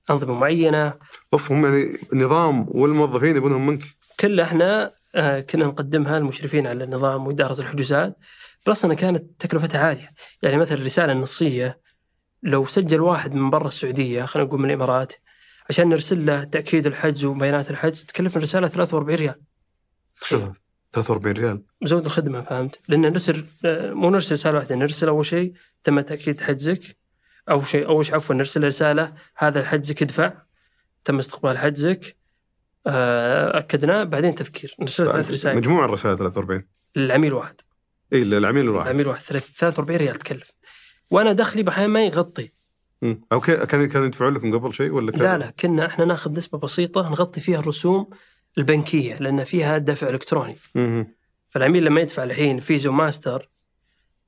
أنظمة 0.09 0.33
معينة. 0.33 0.93
أوف 1.33 1.51
هم 1.51 1.65
يعني 1.65 1.97
النظام 2.13 2.65
والموظفين 2.69 3.35
يبونهم 3.35 3.67
منك. 3.67 3.83
كلها 4.19 4.45
إحنا 4.45 4.91
كنا 5.21 5.65
نقدمها 5.65 6.19
للمشرفين 6.19 6.67
على 6.67 6.83
النظام 6.83 7.27
وإدارة 7.27 7.59
الحجوزات. 7.59 8.17
plus 8.67 8.85
أنها 8.85 8.95
كانت 8.95 9.41
تكلفتها 9.41 9.81
عالية. 9.81 10.13
يعني 10.43 10.57
مثلا 10.57 10.77
الرسالة 10.77 11.11
النصية 11.11 11.79
لو 12.43 12.65
سجل 12.65 13.01
واحد 13.01 13.35
من 13.35 13.49
برا 13.49 13.67
السعودية 13.67 14.25
خلينا 14.25 14.47
نقول 14.47 14.59
من 14.59 14.69
الإمارات 14.69 15.13
عشان 15.69 15.89
نرسل 15.89 16.25
له 16.25 16.43
تأكيد 16.43 16.85
الحجز 16.85 17.25
وبيانات 17.25 17.71
الحجز 17.71 18.05
تكلفنا 18.05 18.37
الرسالة 18.37 18.67
43 18.67 19.15
ريال. 19.15 19.41
شو 20.21 20.39
43 20.93 21.31
ريال؟ 21.37 21.63
مزود 21.81 22.05
الخدمة 22.05 22.41
فهمت؟ 22.41 22.79
لأن 22.87 23.01
نرسل 23.01 23.45
آه، 23.65 23.93
مو 23.93 24.09
نرسل 24.09 24.33
رسالة 24.33 24.57
واحدة 24.57 24.75
نرسل 24.75 25.07
أول 25.07 25.25
شيء 25.25 25.53
تم 25.83 25.99
تأكيد 25.99 26.41
حجزك. 26.41 26.97
أو 27.49 27.61
شيء 27.61 27.87
أول 27.87 28.05
شيء 28.05 28.15
عفوا 28.15 28.35
نرسل 28.35 28.63
رسالة 28.63 29.13
هذا 29.37 29.65
حجزك 29.65 30.01
ادفع 30.01 30.33
تم 31.05 31.19
استقبال 31.19 31.57
حجزك. 31.57 32.05
آه، 32.05 32.15
أكدناه 32.87 34.03
بعدين 34.03 34.35
تذكير. 34.35 34.75
نرسل 34.79 35.11
ثلاث 35.11 35.31
رسائل. 35.31 35.57
مجموع 35.57 35.85
الرسائل 35.85 36.17
43 36.17 36.63
للعميل 36.95 37.33
واحد. 37.33 37.55
اي 38.13 38.21
العميل 38.21 38.63
الواحد 38.65 38.87
العميل 38.87 39.07
واحد. 39.07 39.21
ثلاث- 39.23 39.57
43 39.57 39.97
ريال 39.97 40.15
تكلف. 40.15 40.51
وأنا 41.11 41.31
دخلي 41.33 41.63
بحيان 41.63 41.89
ما 41.89 42.05
يغطي. 42.05 42.51
مم. 43.01 43.21
أو 43.31 43.39
كان 43.39 43.85
كانوا 43.87 44.05
يدفعون 44.07 44.33
لكم 44.33 44.53
قبل 44.57 44.73
شيء 44.73 44.91
ولا 44.91 45.11
كان- 45.11 45.21
لا 45.21 45.37
لا 45.37 45.49
كنا 45.59 45.85
إحنا 45.85 46.05
ناخذ 46.05 46.31
نسبة 46.31 46.57
بسيطة 46.57 47.09
نغطي 47.09 47.41
فيها 47.41 47.59
الرسوم 47.59 48.09
البنكية 48.57 49.15
لأن 49.17 49.43
فيها 49.43 49.77
دفع 49.77 50.09
إلكتروني. 50.09 50.55
مم. 50.75 51.15
فالعميل 51.49 51.85
لما 51.85 52.01
يدفع 52.01 52.23
الحين 52.23 52.59
Visa 52.59 52.91
و 52.91 53.00
Master 53.00 53.49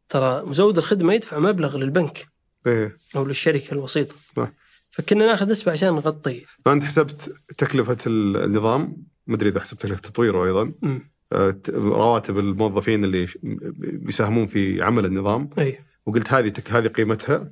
ترى 0.09 0.41
مزود 0.45 0.77
الخدمة 0.77 1.13
يدفع 1.13 1.39
مبلغ 1.39 1.77
للبنك 1.77 2.27
إيه. 2.67 2.97
أو 3.15 3.25
للشركة 3.25 3.71
الوسيطة. 3.73 4.15
صح. 4.35 4.49
فكنا 4.97 5.25
ناخذ 5.25 5.49
نسبة 5.51 5.71
عشان 5.71 5.93
نغطي. 5.93 6.45
فأنت 6.65 6.83
حسبت 6.83 7.33
تكلفة 7.57 7.97
النظام 8.07 8.97
ما 9.27 9.35
أدري 9.35 9.49
إذا 9.49 9.59
حسبت 9.59 9.81
تكلفة 9.81 10.01
تطويره 10.01 10.45
أيضا. 10.45 10.71
امم 10.83 11.11
آه، 11.33 11.55
رواتب 11.75 12.39
الموظفين 12.39 13.03
اللي 13.03 13.27
بيساهمون 13.73 14.45
في 14.47 14.81
عمل 14.81 15.05
النظام. 15.05 15.49
أي. 15.59 15.79
وقلت 16.05 16.33
هذه 16.33 16.49
تك 16.49 16.71
هذه 16.71 16.87
قيمتها. 16.87 17.51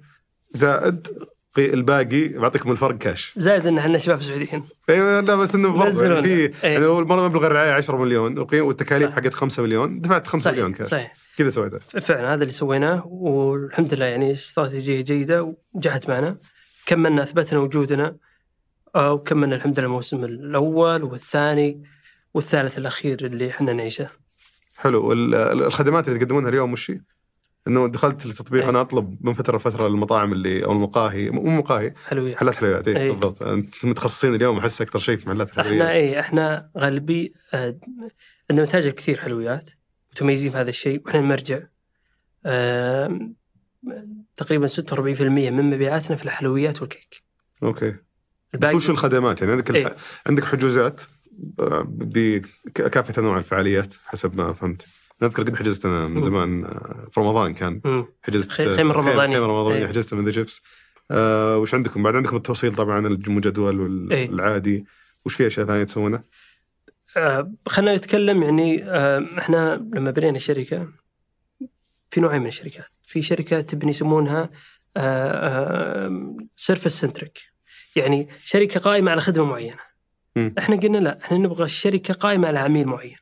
زائد 0.52 1.08
قي- 1.56 1.74
الباقي 1.74 2.28
بعطيكم 2.28 2.72
الفرق 2.72 2.98
كاش 2.98 3.34
زائد 3.38 3.66
إن 3.68 3.78
إحنا 3.78 3.98
شباب 3.98 4.22
سعوديين. 4.22 4.64
أيوه 4.90 5.20
لا 5.20 5.36
بس 5.36 5.56
إنه 5.56 5.70
برضه. 5.72 6.04
يعني 6.06 6.24
في. 6.52 6.68
يعني 6.68 6.86
لو 6.86 7.06
مره 7.06 7.28
مبلغ 7.28 7.46
الرعاية 7.48 7.72
10 7.72 7.98
مليون. 7.98 8.40
والتكاليف. 8.54 9.12
حقت 9.12 9.34
5 9.34 9.64
مليون. 9.64 10.02
دفعت 10.02 10.28
5 10.28 10.52
مليون 10.52 10.74
كاش 10.74 10.88
صحيح. 10.88 11.14
كذا 11.38 11.50
سويته. 11.50 11.78
فعلا 11.80 12.34
هذا 12.34 12.42
اللي 12.42 12.54
سويناه 12.54 13.08
والحمد 13.08 13.94
لله 13.94 14.06
يعني 14.06 14.32
استراتيجية 14.34 15.02
جيدة 15.02 15.56
ونجحت 15.74 16.10
معنا. 16.10 16.38
كملنا 16.86 17.24
اثبتنا 17.24 17.60
وجودنا 17.60 18.18
آه، 18.96 19.14
وكملنا 19.14 19.56
الحمد 19.56 19.80
لله 19.80 19.88
الموسم 19.88 20.24
الأول 20.24 21.04
والثاني 21.04 21.84
والثالث 22.34 22.78
الأخير 22.78 23.26
اللي 23.26 23.50
إحنا 23.50 23.74
نعيشه 23.74 24.10
حلو 24.78 25.12
الخدمات 25.14 26.08
اللي 26.08 26.20
تقدمونها 26.20 26.50
اليوم 26.50 26.74
وش؟ 26.74 26.92
إنه 27.68 27.88
دخلت 27.88 28.26
التطبيق 28.26 28.64
إيه. 28.64 28.70
أنا 28.70 28.82
أطلب 28.82 29.18
من 29.22 29.34
فترة 29.34 29.58
لفترة 29.58 29.88
المطاعم 29.88 30.34
اللي 30.34 30.66
أو 30.66 30.72
المقاهي 30.72 31.30
مو 31.30 31.58
مقاهي 31.58 31.94
حلويات 32.08 32.36
محلات 32.36 32.56
حلويات 32.56 32.88
اي 32.88 32.98
إيه. 32.98 33.12
بالضبط 33.12 33.44
أنت 33.44 33.86
متخصصين 33.86 34.36
اليوم 34.36 34.58
أحس 34.58 34.82
أكثر 34.82 35.00
شيء 35.00 35.18
في 35.18 35.30
محلات 35.30 35.50
إحنا 35.50 35.64
الحلويات 35.64 35.88
اي 35.88 36.20
إحنا 36.20 36.70
غالبي 36.78 37.34
آه، 37.54 37.80
عندنا 38.50 38.68
متاجر 38.68 38.92
كثير 38.92 39.20
حلويات 39.20 39.70
متميزين 40.12 40.52
في 40.52 40.58
هذا 40.58 40.70
الشيء 40.70 41.02
وإحنا 41.06 41.20
المرجع 41.20 41.60
تقريبا 44.38 44.68
46% 44.68 45.22
من 45.22 45.70
مبيعاتنا 45.70 46.16
في 46.16 46.26
الحلويات 46.26 46.82
والكيك 46.82 47.24
okay 47.64 47.96
بس 48.54 48.74
وش 48.76 48.90
الخدمات 48.90 49.42
يعني 49.42 49.54
عندك. 49.54 49.76
إيه. 49.76 49.96
عندك 50.28 50.44
حجوزات 50.44 51.02
آه، 51.60 51.86
بكافة 51.90 53.22
أنواع 53.22 53.38
الفعاليات 53.38 53.94
حسب 54.06 54.38
ما 54.38 54.54
فهمت 54.54 54.86
نذكر 55.22 55.44
قد 55.44 55.56
حجزت 55.56 55.86
أنا 55.86 56.08
من. 56.08 56.26
زمان 56.26 56.66
آه، 56.66 57.08
في 57.12 57.20
رمضان 57.20 57.54
كان 57.54 57.82
مم. 57.86 58.06
حجزت 58.24 58.52
خيم- 58.52 58.68
آه، 58.70 58.76
خيم 58.76 58.92
رمضانية. 58.92 59.36
خيم 59.40 59.44
رمضانية 59.50 59.80
إيه. 59.82 59.88
حجزتها 59.88 60.18
من 60.18 60.26
The 60.26 60.32
Chefz 60.32 60.62
آه 61.12 61.58
وش 61.58 61.74
عندكم 61.76 62.04
بعد 62.04 62.16
عندكم 62.16 62.36
التوصيل 62.36 62.76
طبعا 62.76 63.08
المجدول. 63.08 63.80
والعادي 63.80 64.86
وش 65.26 65.36
في 65.36 65.48
أشياء 65.48 65.66
ثانية 65.66 65.84
تسوونها؟ 65.84 66.24
آه، 67.18 67.52
خلينا 67.68 67.96
نتكلم 67.98 68.44
يعني 68.44 68.84
آه، 68.84 69.26
إحنا 69.38 69.76
لما 69.94 70.12
بنينا 70.12 70.36
الشركة 70.38 70.88
في 72.16 72.22
نوعين 72.22 72.42
من 72.42 72.48
الشركات، 72.48 72.88
في 73.04 73.22
شركة 73.22 73.62
تبني 73.62 73.90
يسمونها 73.90 74.50
service 76.56 77.00
centric 77.02 77.40
يعني 77.96 78.30
شركة 78.40 78.80
قائمة 78.80 79.12
على 79.12 79.22
خدمة 79.22 79.46
معينة. 79.46 79.80
مم. 80.36 80.56
إحنا 80.60 80.76
قلنا 80.76 80.98
لا 80.98 81.20
إحنا 81.24 81.38
نبغى 81.38 81.64
الشركة 81.64 82.14
قائمة 82.14 82.48
على 82.48 82.60
عميل 82.60 82.86
معين. 82.86 83.16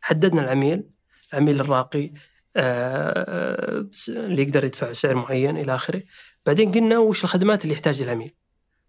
حددنا 0.00 0.40
العميل 0.40 0.84
العميل 1.32 1.60
الراقي 1.60 2.12
آه، 2.56 3.86
اللي 4.08 4.42
يقدر 4.42 4.64
يدفع 4.64 4.92
سعر 4.92 5.14
معين 5.14 5.56
إلى 5.56 5.74
آخره. 5.74 6.02
بعدين 6.46 6.72
قلنا 6.72 6.98
وش 6.98 7.24
الخدمات 7.24 7.62
اللي 7.62 7.74
يحتاجها 7.74 8.04
العميل. 8.04 8.34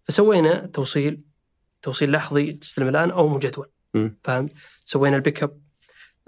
فسوينا 0.02 0.66
توصيل 0.66 1.20
توصيل 1.82 2.12
لحظي 2.12 2.52
تستلم 2.52 2.88
الآن 2.88 3.10
أو 3.10 3.28
مجدول. 3.28 3.70
فهمت؟ 4.24 4.52
سوينا 4.84 5.16
ال 5.16 5.21
pick 5.21 5.42
up 5.42 5.60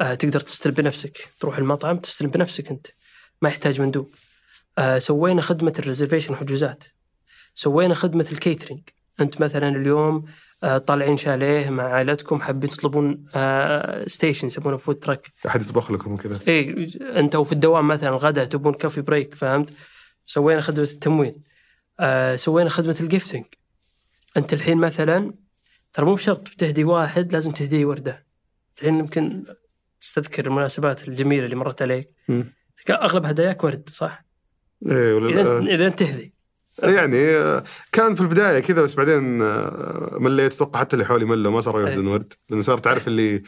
آه 0.01 0.15
تقدر 0.15 0.41
تستلم 0.41 0.75
بنفسك 0.75 1.29
تروح 1.41 1.59
المطعم 1.59 1.99
تستلم 1.99 2.31
بنفسك 2.31 2.71
أنت 2.71 2.87
ما 3.43 3.49
يحتاج 3.49 3.81
مندوب 3.81 4.15
آه 4.79 4.99
سوينا 4.99 5.43
خدمة 5.43 5.73
ال 5.79 5.84
reservation 5.84 6.37
حجوزات 6.37 6.85
سوينا 7.55 7.95
خدمة 7.95 8.27
ال 8.33 8.38
catering. 8.38 8.81
أنت 9.21 9.41
مثلا 9.41 9.69
اليوم 9.69 10.25
آه 10.65 10.79
طالعين 10.79 11.17
شاليه 11.17 11.71
مع 11.71 11.83
عائلتكم 11.83 12.41
حابين 12.41 12.71
تطلبون 12.71 13.25
آه 13.35 14.09
station 14.09 14.47
يسمونه 14.47 14.77
food 14.77 14.99
truck 14.99 15.33
أحد 15.47 15.63
يطبخ 15.63 15.91
لكم 15.91 16.13
وكذا. 16.13 16.41
اي 16.49 16.89
أنت 17.01 17.37
وفي 17.37 17.53
الدوام 17.53 17.89
مثلا 17.89 18.09
الغداء 18.09 18.45
تبون 18.45 18.75
coffee 18.75 19.01
break 19.01 19.35
فهمت؟ 19.35 19.71
سوينا 20.27 20.61
خدمة 20.61 20.85
التموين. 20.93 21.43
آه 22.01 22.37
سوينا 22.37 22.71
خدمة 22.71 22.97
ال 23.01 23.06
gifting 23.06 23.45
أنت 24.37 24.53
الحين 24.53 24.79
مثلا 24.79 25.35
ترى 25.93 26.07
مو 26.07 26.15
بشرط 26.15 26.51
بتهدي 26.51 26.85
واحد 26.85 27.33
لازم 27.33 27.51
تهديه 27.51 27.85
وردة. 27.85 28.27
الحين 28.79 28.99
يمكن 28.99 29.45
تستذكر 30.01 30.47
المناسبات 30.47 31.09
الجميلة 31.09 31.45
اللي 31.45 31.57
مرت 31.57 31.83
عليك. 31.83 32.11
أغلب 32.91 33.27
هداياك 33.27 33.65
ورد 33.65 33.89
صح؟ 33.89 34.25
إيه 34.91 35.15
ولا 35.15 35.29
إذا؟ 35.29 35.59
انت 35.59 35.69
إذا 35.69 35.89
تهدي 35.89 36.33
يعني 36.83 37.17
كان 37.93 38.15
في 38.15 38.21
البداية 38.21 38.61
كذا 38.61 38.83
بس 38.83 38.95
بعدين 38.95 39.43
آه، 39.43 40.17
مليت 40.21 40.55
أتوقع 40.55 40.81
حتى 40.81 40.95
اللي 40.95 41.07
حولي 41.07 41.25
ملوا 41.25 41.53
ما 41.53 41.61
صاروا 41.61 41.83
ياخذون 41.83 42.07
إيه. 42.07 42.13
ورد 42.13 42.33
لأنه 42.51 42.63
صار 42.63 42.79
تعرف 42.79 43.09
اللي 43.09 43.43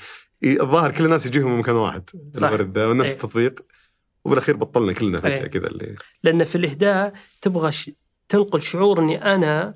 الظاهر 0.44 0.92
كل 0.92 1.04
الناس 1.04 1.26
يجيهم 1.26 1.52
من 1.52 1.58
مكان 1.58 1.74
واحد 1.74 2.10
صح. 2.32 2.48
الورد 2.48 2.78
ذا 2.78 2.86
ونفس 2.86 3.08
إيه. 3.08 3.14
التطبيق 3.14 3.60
وبالأخير 4.24 4.56
بطلنا 4.56 4.92
كلنا 4.92 5.20
فجأة 5.20 5.42
إيه. 5.42 5.46
كذا 5.46 5.66
اللي 5.66 5.94
لأن 6.22 6.44
في 6.44 6.54
الإهداء 6.54 7.12
تبغى 7.42 7.72
ش... 7.72 7.90
تنقل 8.28 8.62
شعور 8.62 9.00
إني 9.00 9.34
أنا 9.34 9.74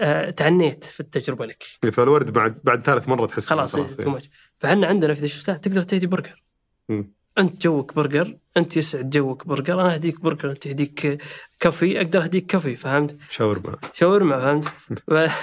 آه 0.00 0.30
تعنيت 0.30 0.84
في 0.84 1.00
التجربة 1.00 1.46
لك 1.46 1.64
فالورد 1.92 2.32
بعد 2.32 2.58
بعد 2.64 2.84
ثالث 2.84 3.08
مرة 3.08 3.26
تحس 3.26 3.46
خلاص 3.46 3.74
إيه، 3.74 4.08
ماتش 4.08 4.30
فاحنا 4.58 4.86
عندنا 4.86 5.14
في 5.14 5.26
ذا 5.26 5.56
تقدر 5.56 5.82
تهدي 5.82 6.06
برجر 6.06 6.42
مم. 6.88 7.12
أنت 7.38 7.62
جوك 7.62 7.94
برجر 7.94 8.36
أنت 8.56 8.76
يسعد 8.76 9.10
جوك 9.10 9.46
برجر 9.46 9.80
أنا 9.80 9.94
اهديك 9.94 10.20
برجر 10.20 10.50
أنت 10.50 10.62
تهديك 10.62 11.22
coffee 11.60 11.96
أقدر 12.00 12.22
اهديك 12.22 12.46
coffee 12.46 12.76
فهمت؟ 12.76 13.16
شاورما. 13.30 13.78
شاورما 13.92 14.38
فهمت؟ 14.38 14.68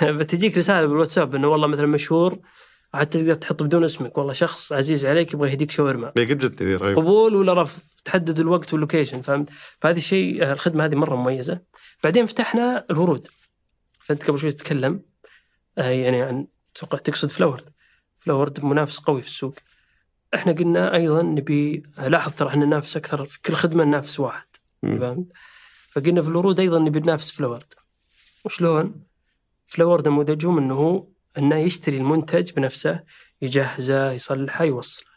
بتجيك 0.18 0.58
رسالة 0.58 0.88
بالواتساب 0.88 1.36
إنه 1.36 1.48
والله 1.48 1.68
مثلا 1.68 1.88
مشهور 1.88 2.40
حتى 2.94 3.20
تقدر 3.20 3.34
تحط 3.34 3.64
بدون 3.64 3.84
اسمك. 3.84 4.18
والله 4.18 4.34
شخص 4.34 4.74
عزيز 4.74 5.06
عليك 5.06 5.34
يبغى 5.34 5.50
يهديك 5.50 5.72
شاورما. 5.72 6.12
إيه، 6.18 6.30
قد 6.30 6.64
ذي 6.64 6.76
رهيب. 6.76 6.96
قبول 6.96 7.36
ولا 7.36 7.62
رفض؟ 7.64 7.82
تحدد 8.06 8.40
الوقت 8.40 8.74
وال 8.74 8.83
location 8.83 9.22
فهمت؟ 9.22 9.50
فهذا 9.82 9.98
الشيء 9.98 10.52
الخدمة 10.52 10.86
هذه 10.86 10.96
مرة 10.96 11.16
مميزة. 11.16 11.60
بعدين 12.04 12.26
فتحنا 12.26 12.86
الورود. 12.92 13.28
فأنت 14.00 14.24
قبل 14.24 14.40
شوي 14.40 14.52
تتكلم 14.52 15.02
آه، 15.78 15.90
يعني 15.90 16.22
عن 16.22 16.48
أتوقع 16.76 16.98
تقصد 16.98 17.30
Floward. 17.30 17.64
Floward 18.16 18.66
منافس 18.66 19.00
قوي 19.00 19.22
في 19.22 19.28
السوق. 19.28 19.56
إحنا 20.36 20.52
قلنا 20.52 20.96
أيضا 20.96 21.22
نبي 21.22 21.84
لاحظ 21.98 22.34
ترى 22.34 22.50
إحنا 22.50 22.66
ننافس 22.66 22.98
أكثر 22.98 23.26
في 23.26 23.42
كل 23.42 23.54
خدمة 23.54 23.84
ننافس 23.84 24.20
واحد. 24.20 24.48
فهمت 24.82 25.28
فقلنا 25.92 26.22
في 26.22 26.28
الورود 26.28 26.60
أيضا 26.60 26.80
نبي 26.80 27.00
ننافس 27.00 27.32
Floward 27.32 27.74
وشلون؟ 28.46 29.04
Floward 29.68 30.08
نموذجهم 30.08 30.58
إنه 30.58 30.74
هو 30.74 31.08
إنه 31.38 31.56
يشتري 31.56 31.98
المنتج 31.98 32.52
بنفسه 32.52 33.04
يجهزه 33.42 34.12
يصلحه 34.12 34.66
يوصله. 34.66 35.10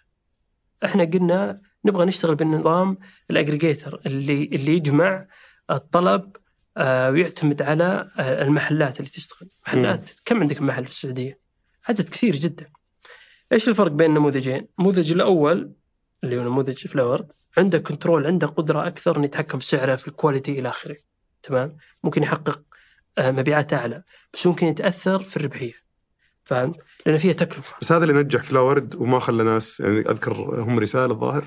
إحنا 0.84 1.04
قلنا 1.04 1.60
نبغى 1.84 2.04
نشتغل 2.04 2.34
بالنظام 2.34 2.98
ال 3.30 3.37
aggregator 3.37 4.00
اللي 4.06 4.44
اللي 4.44 4.76
يجمع 4.76 5.26
الطلب 5.70 6.36
آه، 6.76 7.10
ويعتمد 7.10 7.62
على 7.62 8.10
آه، 8.18 8.44
المحلات 8.44 9.00
اللي 9.00 9.10
تشتغل. 9.10 9.48
محلات 9.66 10.10
كم 10.24 10.40
عندك 10.40 10.60
محل 10.62 10.84
في 10.84 10.92
السعودية؟ 10.92 11.38
عدد 11.88 12.08
كثير 12.08 12.36
جدا. 12.36 12.66
إيش 13.52 13.68
الفرق 13.68 13.90
بين 13.90 14.10
النموذجين؟ 14.10 14.68
النموذج 14.78 15.12
الأول 15.12 15.72
اللي 16.24 16.38
هو 16.38 16.42
نموذج 16.42 16.86
Floward 16.86 17.26
عنده 17.58 17.78
control 17.78 18.26
عنده 18.26 18.46
قدرة 18.46 18.86
أكثر 18.86 19.16
إنه 19.16 19.24
يتحكم 19.24 19.58
في 19.58 19.64
سعره 19.64 19.96
في 19.96 20.08
ال 20.08 20.14
quality 20.14 20.58
إلى 20.58 20.68
آخره. 20.68 20.96
تمام؟ 21.42 21.76
ممكن 22.04 22.22
يحقق 22.22 22.62
آه، 23.18 23.30
مبيعات 23.30 23.72
أعلى 23.72 24.02
بس 24.34 24.46
ممكن 24.46 24.66
يتأثر 24.66 25.22
في 25.22 25.36
الربحية. 25.36 25.72
فهمت 26.44 26.76
لأن 27.06 27.16
فيها 27.16 27.32
تكلفة. 27.32 27.74
بس 27.80 27.92
هذا 27.92 28.04
اللي 28.04 28.22
نجح 28.22 28.42
فلاورد 28.42 28.94
وما 28.94 29.18
خلى 29.18 29.42
ناس 29.42 29.80
يعني 29.80 29.98
أذكر 29.98 30.32
هم 30.62 30.78
رسالة 30.78 31.14
الظاهر 31.14 31.44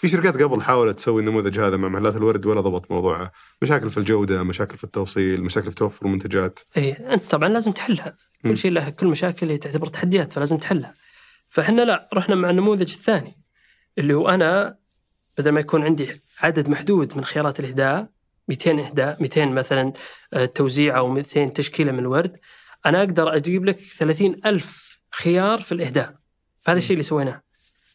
في 0.00 0.08
شركات 0.08 0.42
قبل 0.42 0.62
حاولت 0.62 0.98
تسوي 0.98 1.20
النموذج 1.20 1.60
هذا 1.60 1.76
مع 1.76 1.88
محلات 1.88 2.16
الورد 2.16 2.46
ولا 2.46 2.60
ضبط 2.60 2.90
موضوعها 2.90 3.32
مشاكل 3.62 3.90
في 3.90 3.98
الجودة 3.98 4.42
مشاكل 4.42 4.78
في 4.78 4.84
التوصيل 4.84 5.42
مشاكل 5.42 5.70
في 5.70 5.74
توفر 5.74 6.06
المنتجات. 6.06 6.58
إيه 6.76 7.14
أنت 7.14 7.30
طبعا 7.30 7.48
لازم 7.48 7.72
تحلها. 7.72 8.16
كل 8.42 8.58
شيء 8.58 8.70
له 8.70 8.90
كل 8.90 9.06
مشاكل 9.06 9.50
هي 9.50 9.58
تعتبر 9.58 9.86
تحديات 9.86 10.32
فلازم 10.32 10.56
تحلها. 10.56 10.94
فإحنا 11.48 11.82
لا 11.82 12.08
رحنا 12.14 12.34
مع 12.34 12.50
النموذج 12.50 12.92
الثاني 12.92 13.38
اللي 13.98 14.14
هو 14.14 14.28
أنا 14.28 14.78
بدل 15.38 15.50
ما 15.50 15.60
يكون 15.60 15.84
عندي 15.84 16.22
عدد 16.40 16.68
محدود 16.68 17.16
من 17.16 17.24
خيارات 17.24 17.60
الإهداء 17.60 18.08
200 18.48 18.70
إهداء 18.70 19.22
200 19.22 19.46
مثلا 19.46 19.92
آه، 20.32 20.44
توزيع 20.44 20.98
أو 20.98 21.08
200 21.08 21.52
تشكيلة 21.52 21.92
من 21.92 21.98
الورد 21.98 22.36
أنا 22.86 22.98
أقدر 22.98 23.36
أجيب 23.36 23.64
لك 23.64 23.78
30 23.78 24.40
ألف 24.46 24.98
خيار 25.10 25.60
في 25.60 25.72
الإهداء. 25.72 26.14
فهذا 26.60 26.78
الشيء 26.78 26.92
اللي 26.92 27.02
سويناه. 27.02 27.42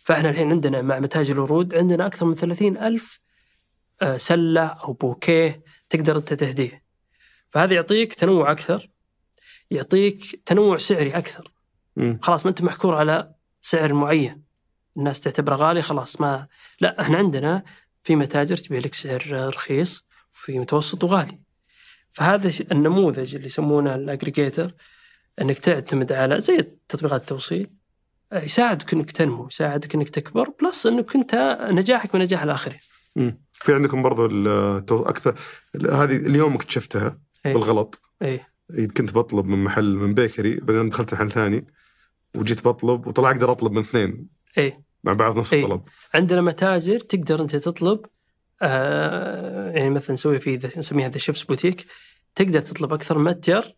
فإحنا 0.03 0.29
الحين 0.29 0.51
عندنا 0.51 0.81
مع 0.81 0.99
متاجر 0.99 1.33
الورود 1.33 1.75
عندنا 1.75 2.05
أكثر 2.05 2.25
من 2.25 2.35
30 2.35 2.77
ألف 2.77 3.19
آه، 4.01 4.17
سلة 4.17 4.65
أو 4.65 4.93
بوكيه 4.93 5.63
تقدر 5.89 6.17
أنت 6.17 6.33
تهديه. 6.33 6.83
فهذا 7.49 7.73
يعطيك 7.73 8.13
تنوع 8.13 8.51
أكثر 8.51 8.89
يعطيك 9.71 10.41
تنوع 10.45 10.77
سعري 10.77 11.17
أكثر. 11.17 11.51
خلاص 12.21 12.45
ما 12.45 12.49
أنت 12.49 12.61
محكور 12.61 12.95
على 12.95 13.33
سعر 13.66 13.93
معين. 13.93 14.43
الناس 14.97 15.22
تعتبره 15.22 15.55
غالي 15.55 15.82
خلاص 15.82 16.22
ما 16.22 16.47
لا 16.80 17.01
إحنا 17.01 17.18
عندنا 17.18 17.64
في 18.03 18.16
متاجر 18.16 18.57
تبيع 18.57 18.80
لك 18.80 18.93
سعر 18.93 19.24
رخيص 19.32 20.05
وفي 20.34 20.59
متوسط 20.59 21.03
وغالي. 21.03 21.39
فهذا 22.09 22.51
النموذج 22.72 23.36
اللي 23.36 23.47
يسمونه 23.47 23.95
ال 23.95 24.03
aggregator 24.03 24.73
انك 25.41 25.59
تعتمد 25.59 26.11
على 26.11 26.41
زي 26.41 26.68
تطبيقات 26.88 27.22
التوصيل. 27.22 27.70
يساعدك 28.34 28.93
انك 28.93 29.11
تنمو 29.11 29.47
يساعدك 29.47 29.95
انك 29.95 30.09
تكبر 30.09 30.49
plus 30.61 30.86
انك 30.86 31.16
انت 31.16 31.57
نجاحك 31.72 32.16
من 32.16 32.22
نجاح 32.22 32.43
الآخرين. 32.43 32.80
مم. 33.16 33.41
في 33.53 33.74
عندكم 33.74 34.03
برضو 34.03 34.26
أكثر 35.03 35.39
هذه 35.76 36.16
اليوم 36.16 36.53
اكتشفتها 36.53 37.20
إيه. 37.45 37.53
بالغلط. 37.53 38.01
إيه 38.22 38.47
كنت 38.97 39.14
بطلب 39.14 39.45
من 39.45 39.64
محل 39.64 39.95
من 39.95 40.14
bakery 40.13 40.55
بعدين 40.55 40.89
دخلت 40.89 41.14
محل 41.14 41.32
ثاني. 41.32 41.68
وجيت 42.36 42.65
بطلب 42.65 43.07
وطلع 43.07 43.31
أقدر 43.31 43.51
أطلب 43.51 43.71
من 43.71 43.79
اثنين. 43.79 44.27
إيه. 44.57 44.84
مع 45.03 45.13
بعض 45.13 45.38
نفس 45.39 45.53
إيه. 45.53 45.63
الطلب 45.63 45.81
عندنا 46.13 46.41
متاجر 46.41 46.99
تقدر 46.99 47.41
أنت 47.41 47.55
تطلب 47.55 47.99
آه 48.61 49.71
يعني 49.71 49.89
مثلا 49.89 50.13
نسوي 50.13 50.39
في 50.39 50.59
نسميها 50.77 51.09
The 51.09 51.17
Chefz 51.17 51.43
Boutique 51.43 51.86
تقدر 52.36 52.61
تطلب 52.61 52.93
أكثر 52.93 53.17
من 53.17 53.23
متجر 53.23 53.75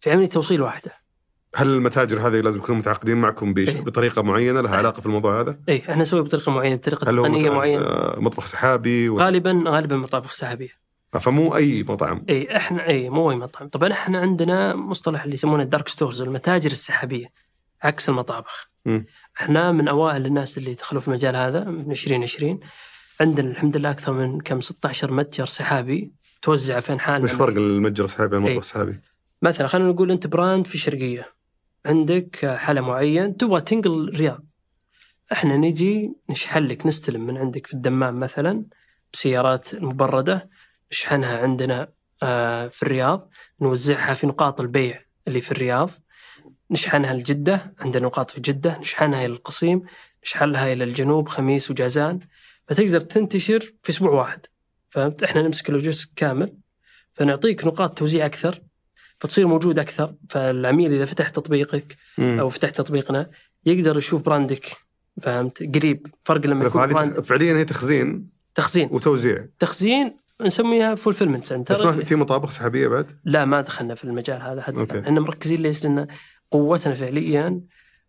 في 0.00 0.10
عملية 0.12 0.26
توصيل 0.26 0.62
واحدة. 0.62 0.92
هل 1.54 1.66
المتاجر 1.66 2.20
هذه 2.28 2.40
لازم 2.40 2.58
يكونوا 2.60 2.78
متعاقدين 2.80 3.16
معكم 3.16 3.54
بش- 3.54 3.68
إيه. 3.68 3.80
بطريقة 3.80 4.22
معينة؟ 4.22 4.60
لها 4.60 4.76
علاقة 4.76 5.00
في 5.00 5.06
الموضوع 5.06 5.40
هذا؟ 5.40 5.58
اي 5.68 5.78
إحنا 5.78 5.96
نسوي 6.02 6.22
بطريقة 6.22 6.52
معينة 6.52 6.76
بطريقة 6.76 7.10
هل 7.10 7.18
هو 7.18 7.24
تقنيه 7.26 7.40
مثلاً، 7.42 7.54
معينة. 7.56 7.82
آه، 7.84 8.20
مطبخ 8.20 8.46
سحابي؟ 8.46 9.08
و... 9.08 9.18
غالبا 9.18 9.62
غالبا 9.66 9.96
مطابخ 9.96 10.32
سحابية. 10.32 10.68
فمو 11.20 11.56
أي 11.56 11.82
مطعم. 11.82 12.24
اي 12.28 12.56
إحنا 12.56 12.86
اي 12.88 13.10
مو 13.10 13.30
أي 13.30 13.36
مطعم، 13.36 13.68
طبعا 13.68 13.92
إحنا 13.92 14.18
عندنا 14.18 14.76
مصطلح 14.76 15.22
اللي 15.22 15.34
يسمونه 15.34 15.62
ال 15.62 15.67
dark 15.67 15.88
stores 15.88 16.22
المتاجر 16.22 16.70
السحابية. 16.70 17.26
عكس 17.82 18.08
المطابخ. 18.08 18.70
مم. 18.84 19.06
إحنا 19.40 19.72
من 19.72 19.88
أوائل 19.88 20.26
الناس 20.26 20.58
اللي 20.58 20.74
دخلوا 20.74 21.00
في 21.00 21.08
المجال 21.08 21.36
هذا 21.36 21.64
من 21.64 21.90
2020 21.90 22.60
عندنا 23.20 23.50
الحمد 23.50 23.76
لله 23.76 23.90
أكثر 23.90 24.12
من 24.12 24.40
كم 24.40 24.60
16 24.60 25.10
متجر 25.12 25.46
سحابي 25.46 26.12
توزع 26.42 26.80
في 26.80 26.92
أنحاء 26.92 27.22
وش 27.22 27.32
المملكة. 27.32 27.46
فرق 27.46 27.56
المتجر 27.56 28.04
السحابي 28.04 28.36
عن 28.36 28.42
المطبخ 28.42 28.52
إيه. 28.52 28.58
السحابي؟ 28.58 29.00
مثلا 29.42 29.66
خلينا 29.66 29.88
نقول 29.88 30.10
أنت 30.10 30.26
brand 30.26 30.66
في 30.66 30.74
الشرقيه 30.74 31.26
عندك 31.86 32.46
حلا 32.58 32.80
معين 32.80 33.36
تبغى 33.36 33.60
تنقل 33.60 34.08
الرياض 34.08 34.44
إحنا 35.32 35.56
نجي 35.56 36.12
نشحن 36.30 36.62
لك 36.62 36.86
نستلم 36.86 37.26
من 37.26 37.36
عندك 37.36 37.66
في 37.66 37.74
الدمام 37.74 38.20
مثلا 38.20 38.64
بسيارات 39.12 39.74
مبردة 39.74 40.50
نشحنها 40.92 41.42
عندنا 41.42 41.88
آه، 42.22 42.68
في 42.68 42.82
الرياض 42.82 43.30
نوزعها 43.60 44.14
في 44.14 44.26
نقاط 44.26 44.60
البيع 44.60 45.04
اللي 45.28 45.40
في 45.40 45.52
الرياض 45.52 45.90
نشحنها 46.70 47.14
لجدة 47.14 47.74
عندنا 47.80 48.06
نقاط 48.06 48.30
في 48.30 48.40
جدة 48.40 48.78
نشحنها 48.78 49.26
إلى 49.26 49.32
القصيم 49.32 49.82
نشحنها 50.24 50.72
إلى 50.72 50.84
الجنوب 50.84 51.28
خميس 51.28 51.70
وجازان. 51.70 52.20
فتقدر 52.68 53.00
تنتشر 53.00 53.60
في 53.82 53.90
أسبوع 53.90 54.10
واحد 54.10 54.46
فهمت؟ 54.88 55.22
إحنا 55.22 55.42
نمسك 55.42 55.68
اللوجيستيك 55.68 56.10
كامل 56.16 56.54
فنعطيك 57.12 57.66
نقاط 57.66 57.98
توزيع 57.98 58.26
أكثر 58.26 58.60
فتصير 59.20 59.46
موجود 59.46 59.78
أكثر. 59.78 60.14
فالعميل 60.30 60.92
إذا 60.92 61.04
فتح 61.04 61.28
تطبيقك. 61.28 61.96
أو 62.18 62.48
فتح 62.48 62.70
تطبيقنا 62.70 63.30
يقدر 63.66 63.98
يشوف 63.98 64.22
brand 64.22 64.67
ك 64.67 64.76
فهمت؟ 65.22 65.76
قريب 65.76 66.06
فرق 66.24 66.46
لما 66.46 66.64
يكون 66.64 66.86
brand. 66.86 67.20
فعليا 67.20 67.56
هي 67.56 67.64
تخزين. 67.64 68.28
تخزين. 68.54 68.88
وتوزيع. 68.92 69.46
تخزين 69.58 70.16
نسميها 70.40 70.94
fulfillment 70.94 71.42
بس 71.42 71.48
center 71.48 71.96
ما 71.96 72.04
في 72.04 72.14
مطابخ 72.14 72.50
سحابية 72.50 72.88
بعد؟ 72.88 73.20
لا 73.24 73.44
ما 73.44 73.60
دخلنا 73.60 73.94
في 73.94 74.04
المجال 74.04 74.42
هذا 74.42 74.62
حتى. 74.62 75.00
إحنا 75.00 75.20
مركزين 75.20 75.62
ليش؟ 75.62 75.84
لأن 75.84 76.06
قوتنا 76.50 76.94
فعليا 76.94 77.60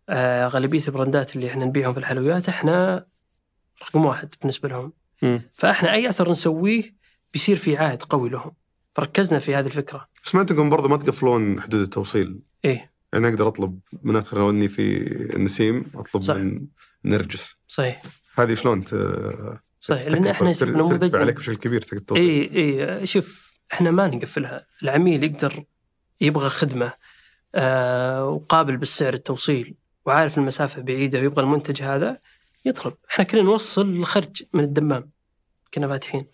آه 0.08 0.46
غالبية 0.48 0.80
ال 0.88 0.95
brand 0.95 1.29
ات 1.29 1.36
اللي 1.36 1.46
إحنا 1.48 1.64
نبيعهم 1.64 1.92
في 1.92 1.98
الحلويات 2.00 2.48
إحنا 2.48 3.06
رقم 3.82 4.04
واحد 4.04 4.34
بالنسبة 4.40 4.68
لهم. 4.68 4.92
مم. 5.22 5.42
فإحنا 5.54 5.92
أي 5.92 6.10
أثر 6.10 6.30
نسويه 6.30 6.94
بيصير 7.32 7.56
في 7.56 7.76
عائد 7.76 8.02
قوي 8.02 8.28
لهم. 8.30 8.52
فركزنا 8.94 9.38
في 9.38 9.54
هذه 9.54 9.66
الفكرة. 9.66 10.08
سمعت 10.22 10.50
انكم 10.50 10.70
برضو 10.70 10.88
ما 10.88 10.96
تقفلون 10.96 11.60
حدود 11.60 11.80
التوصيل. 11.80 12.40
إيه. 12.64 12.90
يعني 13.12 13.28
أقدر 13.28 13.48
أطلب 13.48 13.78
من 14.02 14.16
أخر 14.16 14.38
لو 14.38 14.50
إني 14.50 14.68
في 14.68 14.96
النسيم 15.36 15.84
أطلب 15.94 16.22
صح. 16.22 16.34
من 16.34 16.66
نرجس. 17.04 17.56
صحيح. 17.68 18.02
هذه 18.38 18.54
شلون 18.54 18.84
ت- 18.84 19.60
صحيح؟ 19.80 20.06
لأن 20.08 20.26
إحنا 20.26 20.54
نموذج 20.62 21.16
عليك 21.16 21.36
بشكل 21.36 21.56
كبير 21.56 21.80
تقدر 21.80 22.16
اي 22.16 22.50
اي 22.56 23.06
شوف 23.06 23.56
إحنا 23.72 23.90
ما 23.90 24.06
نقفلها. 24.08 24.66
العميل 24.82 25.24
يقدر 25.24 25.64
يبغى 26.20 26.48
خدمة. 26.48 26.92
آه 27.54 28.24
وقابل 28.24 28.76
بالسعر 28.76 29.14
التوصيل 29.14 29.74
وعارف 30.06 30.38
المسافة 30.38 30.82
بعيدة 30.82 31.18
ويبغى 31.20 31.42
المنتج 31.44 31.82
هذا 31.82 32.18
يطلب. 32.64 32.94
إحنا 33.10 33.24
كنا 33.24 33.42
نوصل 33.42 33.88
الخرج 33.90 34.42
من 34.52 34.64
الدمام 34.64 35.10
كنا 35.74 35.88
فاتحين. 35.88 36.26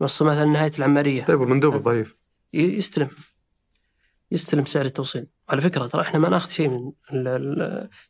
نوصل 0.00 0.24
مثلا 0.26 0.44
نهاية 0.44 0.72
العماريه 0.78 1.24
طيب 1.24 1.40
والمندوب 1.40 1.74
الضعيف؟ 1.74 2.16
ي- 2.54 2.58
يستلم. 2.58 3.08
يستلم 4.30 4.64
سعر 4.64 4.84
التوصيل. 4.84 5.26
على 5.48 5.60
فكرة 5.60 5.86
ترى 5.86 6.02
إحنا 6.02 6.18
ما 6.18 6.28
ناخذ 6.28 6.50
شيء 6.50 6.68
من 6.68 6.92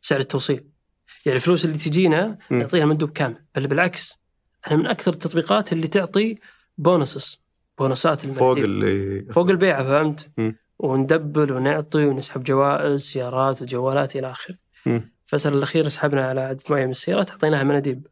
سعر 0.01 0.19
التوصيل. 0.19 0.67
يعني 1.25 1.35
الفلوس 1.35 1.65
اللي 1.65 1.77
تجينا. 1.77 2.37
نعطيها 2.49 2.83
المندوب 2.83 3.09
كامل 3.09 3.35
بل 3.55 3.67
بالعكس 3.67 4.21
إحنا 4.65 4.77
من 4.77 4.87
أكثر 4.87 5.13
التطبيقات 5.13 5.73
اللي 5.73 5.87
تعطي 5.87 6.37
bonuses 6.77 7.39
bonus 7.79 8.14
ات 8.14 8.21
فوق 8.21 8.51
المندوب 8.51 8.57
اللي 8.57 9.33
فوق 9.33 9.49
البيعه 9.49 9.83
فهمت؟ 9.83 10.29
و 10.83 10.91
ن 10.91 11.00
double 11.00 11.51
ونعطي 11.51 12.05
ونسحب 12.05 12.43
جوائز 12.43 13.01
سيارات 13.01 13.61
وجوالات 13.61 14.15
إلى 14.15 14.31
آخره. 14.31 14.55
الفترة 14.87 15.49
الأخيرة 15.49 15.89
سحبنا 15.89 16.29
على 16.29 16.41
عدد 16.41 16.61
معين 16.69 16.85
من 16.85 16.91
السيارات 16.91 17.29
أعطيناها 17.29 17.63
مناديب. 17.63 18.07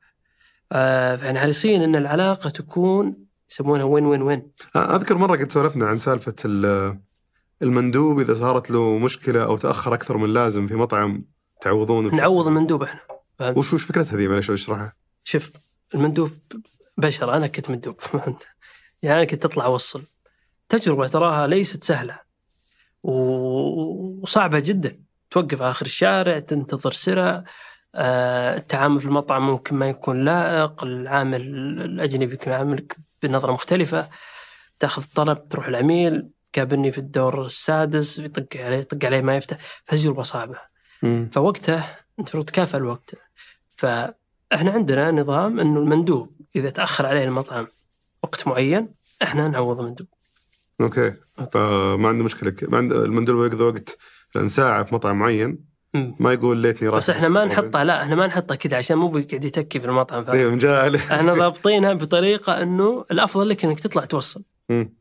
آه 0.72 1.16
فإحنا 1.16 1.40
حريصين 1.40 1.82
إن 1.82 1.96
العلاقة 1.96 2.50
تكون 2.50 3.16
يسمونها 3.52 3.84
وين 3.84 4.06
وين 4.06 4.22
وين. 4.22 4.52
أذكر 4.76 5.18
مرة 5.18 5.38
قد 5.38 5.52
سولفنا 5.52 5.88
عن 5.88 5.98
سالفة 6.00 6.36
ال- 6.46 7.00
المندوب 7.62 8.20
إذا 8.20 8.34
صارت 8.34 8.72
له 8.72 8.98
مشكلة 8.98 9.44
أو 9.46 9.58
تأخر 9.58 9.94
أكثر 9.94 10.18
من 10.18 10.34
لازم 10.34 10.68
في 10.68 10.76
مطعم 10.76 11.26
تعوضون 11.62 12.16
نعوض 12.16 12.48
المندوب 12.48 12.84
إحنا. 12.84 13.00
فهمت؟ 13.40 13.58
وش 13.58 13.74
وش 13.74 13.84
فكرتها 13.84 14.18
ذي 14.18 14.28
معلش 14.28 14.52
اشرحها 14.52 14.94
شوف 15.24 15.52
المندوب 15.96 16.32
بشر 16.98 17.34
أنا 17.34 17.48
كنت 17.48 17.70
مندوب؟ 17.70 18.00
يعني 19.04 19.18
أنا 19.18 19.24
كنت 19.24 19.46
أطلع 19.46 19.66
أوصل. 19.66 20.04
تجربة 20.70 21.08
تراها 21.08 21.48
ليست 21.48 21.84
سهلة. 21.84 22.29
وصعبة 23.04 24.60
جدا. 24.60 25.00
توقف 25.30 25.62
آخر 25.62 25.86
الشارع 25.86 26.40
تنتظر 26.40 26.92
سرعه 26.92 27.44
آه، 27.96 28.58
التعامل 28.58 29.00
في 29.00 29.06
المطعم 29.06 29.48
ممكن 29.48 29.76
ما 29.76 29.90
يكون 29.90 30.26
لائق 30.26 30.84
العامل 30.84 31.42
الأجنبي 31.82 32.34
يكون 32.34 32.54
يعاملك 32.54 32.98
بنظرة 33.24 33.52
مختلفة. 33.52 34.10
تأخذ 34.80 35.06
طلب 35.16 35.50
تروح 35.50 35.68
العميل 35.68 36.30
قابلني 36.56 36.92
في 36.92 36.98
الدور 36.98 37.46
السادس 37.46 38.20
يطق 38.20 38.62
عليه 38.62 38.78
يطق 38.78 39.06
عليه 39.06 39.22
ما 39.22 39.38
يفتح. 39.38 39.58
تجربه 39.88 40.24
صعبة. 40.24 40.58
مم. 41.04 41.30
فوقته 41.34 41.76
أنت 41.76 41.86
المفروض 42.18 42.46
تكافئ 42.46 42.78
الوقت. 42.78 43.16
فإحنا 43.78 44.72
عندنا 44.72 45.12
نظام 45.12 45.60
إنه 45.60 45.80
المندوب 45.80 46.36
إذا 46.56 46.70
تأخر 46.70 47.06
عليه 47.06 47.24
المطعم 47.24 47.68
وقت 48.24 48.48
معين 48.48 48.94
إحنا 49.24 49.48
نعوض 49.48 49.80
المندوب. 49.80 50.08
أوكي. 50.82 51.14
فما 51.52 52.08
عنده 52.08 52.24
مشكلة. 52.24 52.54
ما 52.62 52.78
عنده 52.78 53.06
المندوب 53.06 53.46
يقضي 53.46 53.64
وقت 53.64 53.98
لأن 54.36 54.48
ساعه 54.48 54.84
في 54.84 54.96
مطعم 54.96 55.20
معين. 55.20 55.70
ما 55.94 56.34
يقول 56.34 56.58
ليتني 56.58 56.90
راح 56.90 56.98
بس 56.98 57.10
إحنا 57.10 57.28
ما 57.28 57.46
نحطها 57.46 57.84
لا 57.84 58.02
إحنا 58.04 58.16
ما 58.16 58.28
نحطها 58.28 58.56
كذا 58.56 58.78
عشان 58.78 58.98
مو 58.98 59.08
بيقعد 59.08 59.44
يتكي 59.44 59.80
في 59.80 59.86
المطعم 59.86 60.26
فاهم؟ 60.26 60.36
أيوه 60.36 61.00
إحنا 61.12 61.34
ضابطينها 61.34 61.94
بطريقة 61.94 62.62
إنه 62.62 63.06
الأفضل 63.12 63.50
لك 63.50 63.66
إنك 63.66 63.80
تطلع 63.80 64.06
توصل. 64.06 64.44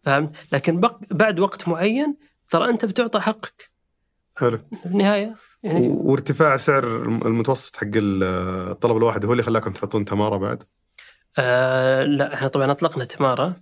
فهمت؟ 0.03 0.31
لكن 0.53 0.81
بق... 0.81 0.97
بعد 1.11 1.41
وقت 1.41 1.69
معين 1.69 2.17
ترى 2.51 2.69
أنت 2.71 2.85
بتعطى 2.85 3.21
حقك. 3.21 3.71
حلو. 4.39 4.59
في 4.83 4.87
النهايه 4.87 5.35
يعني 5.63 5.89
وارتفاع 5.89 6.57
سعر 6.57 6.85
الم- 6.97 7.23
المتوسط 7.27 7.77
حق 7.77 7.87
ال- 7.97 8.23
الطلب 8.71 8.97
الواحد 8.97 9.25
هو 9.25 9.33
اللي 9.33 9.43
خلاكم 9.43 9.73
تحطون 9.73 10.05
تمارة 10.05 10.37
بعد؟ 10.37 10.63
آه 11.39 12.03
لا 12.03 12.35
إحنا 12.35 12.49
طبعا 12.49 12.71
أطلقنا 12.71 13.05
تمارة. 13.05 13.57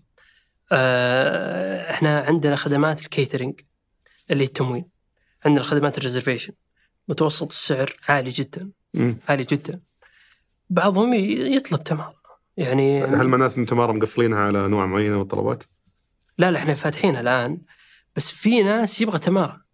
آه 0.73 1.91
إحنا 1.91 2.21
عندنا 2.21 2.57
خدمات 2.57 3.01
الكيترينج 3.03 3.61
اللي 4.31 4.45
التموين. 4.45 4.89
عندنا 5.45 5.65
خدمات 5.65 5.99
الريزرفيشن 5.99 6.53
متوسط 7.09 7.47
السعر 7.53 7.97
عالي 8.09 8.31
جدا. 8.31 8.71
مم. 8.95 9.17
عالي 9.29 9.45
جدا. 9.45 9.81
بعضهم 10.71 11.15
يطلب 11.15 11.85
تماره 11.85 12.17
يعني 12.57 13.05
هل 13.05 13.29
معناته 13.29 13.59
ان 13.59 13.67
تماره 13.67 13.93
مقفلينها 13.93 14.39
على 14.39 14.67
انواع 14.67 14.87
معينه 14.87 15.15
من 15.17 15.23
الطلبات؟ 15.23 15.65
لا 16.39 16.51
لا 16.51 16.59
إحنا 16.59 16.75
فاتحينها 16.75 17.21
الآن. 17.21 17.61
بس 18.17 18.31
في 18.31 18.63
ناس 18.63 19.01
يبغى 19.01 19.19
تماره 19.19 19.67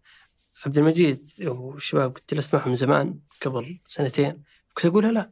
عبد 0.65 0.77
المجيد 0.77 1.29
والشباب 1.41 2.11
كنت 2.11 2.33
جلست 2.33 2.55
معهم 2.55 2.73
زمان 2.73 3.19
قبل 3.45 3.79
سنتين 3.87 4.43
كنت 4.73 4.85
أقول 4.85 5.15
لا 5.15 5.31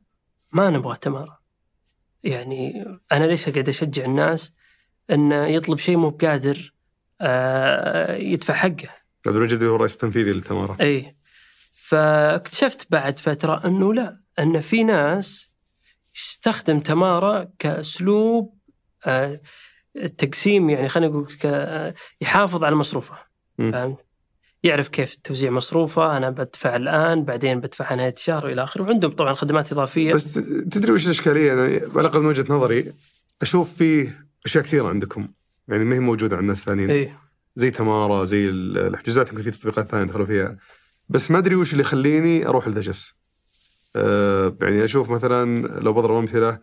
ما 0.51 0.69
نبغى 0.69 0.97
تماره 1.01 1.39
يعني 2.23 2.85
أنا 3.11 3.25
ليش 3.25 3.47
أقعد 3.47 3.69
أشجع 3.69 4.05
الناس 4.05 4.53
انه 5.11 5.45
يطلب 5.45 5.77
شيء 5.77 5.97
مو 5.97 6.09
بقادر 6.09 6.73
آه، 7.21 8.15
يدفع 8.15 8.53
حقه 8.53 8.89
عبد 9.27 9.35
المجيد 9.35 9.63
هو 9.63 9.75
الرئيس 9.75 9.93
التنفيذي 9.93 10.33
للتمارة 10.33 10.77
إي 10.81 11.15
فاكتشفت 11.71 12.87
بعد 12.91 13.19
فترة 13.19 13.61
أنه 13.65 13.93
لا 13.93 14.21
أن 14.39 14.61
في 14.61 14.83
ناس 14.83 15.49
يستخدم 16.15 16.79
تمارة 16.79 17.51
كأسلوب 17.59 18.57
آه، 19.05 19.41
تقسيم 20.17 20.69
يعني 20.69 20.89
خلينا 20.89 21.11
نقول 21.11 21.27
يحافظ 22.21 22.63
على 22.63 22.75
مصروفه. 22.75 23.15
فهمت؟ 23.57 23.97
يعرف 24.63 24.87
كيف 24.87 25.15
توزيع 25.15 25.51
مصروفه 25.51 26.17
أنا 26.17 26.29
بدفع 26.29 26.75
الآن 26.75 27.25
بعدين 27.25 27.59
بدفع 27.59 27.93
نهايه 27.93 28.13
الشهر 28.13 28.45
وإلى 28.45 28.63
آخره 28.63 28.83
وعندهم 28.83 29.11
طبعا 29.11 29.33
خدمات 29.33 29.71
إضافية 29.71 30.13
بس 30.13 30.33
تدري 30.71 30.91
وش 30.91 31.05
الإشكالية؟ 31.05 31.53
أنا 31.53 31.61
على 31.61 32.01
الأقل 32.01 32.19
من 32.19 32.25
وجهة 32.25 32.53
نظري 32.53 32.93
أشوف 33.41 33.73
فيه 33.73 34.25
أشياء 34.45 34.63
كثيرة 34.63 34.87
عندكم. 34.89 35.27
يعني 35.67 35.85
ما 35.85 35.95
هي 35.95 35.99
موجودة 35.99 36.35
عند 36.35 36.43
الناس 36.43 36.59
الثانيين 36.59 36.89
اي 36.89 37.13
زي 37.55 37.71
تماره 37.71 38.25
زي 38.25 38.49
ال- 38.49 38.77
الحجوزات 38.77 39.29
يمكن 39.31 39.43
في 39.43 39.51
تطبيقات 39.51 39.87
ثانية 39.89 40.05
دخلوا 40.05 40.25
فيها. 40.25 40.57
بس 41.09 41.31
ما 41.31 41.37
أدري 41.37 41.55
وش 41.55 41.71
اللي 41.71 41.81
يخليني 41.83 42.47
أروح 42.47 42.67
لذا 42.67 42.81
جفس 42.81 43.15
أه 43.95 44.55
يعني 44.61 44.83
أشوف 44.83 45.09
مثلا 45.09 45.67
لو 45.79 45.93
بضرب 45.93 46.15
أمثلة 46.15 46.59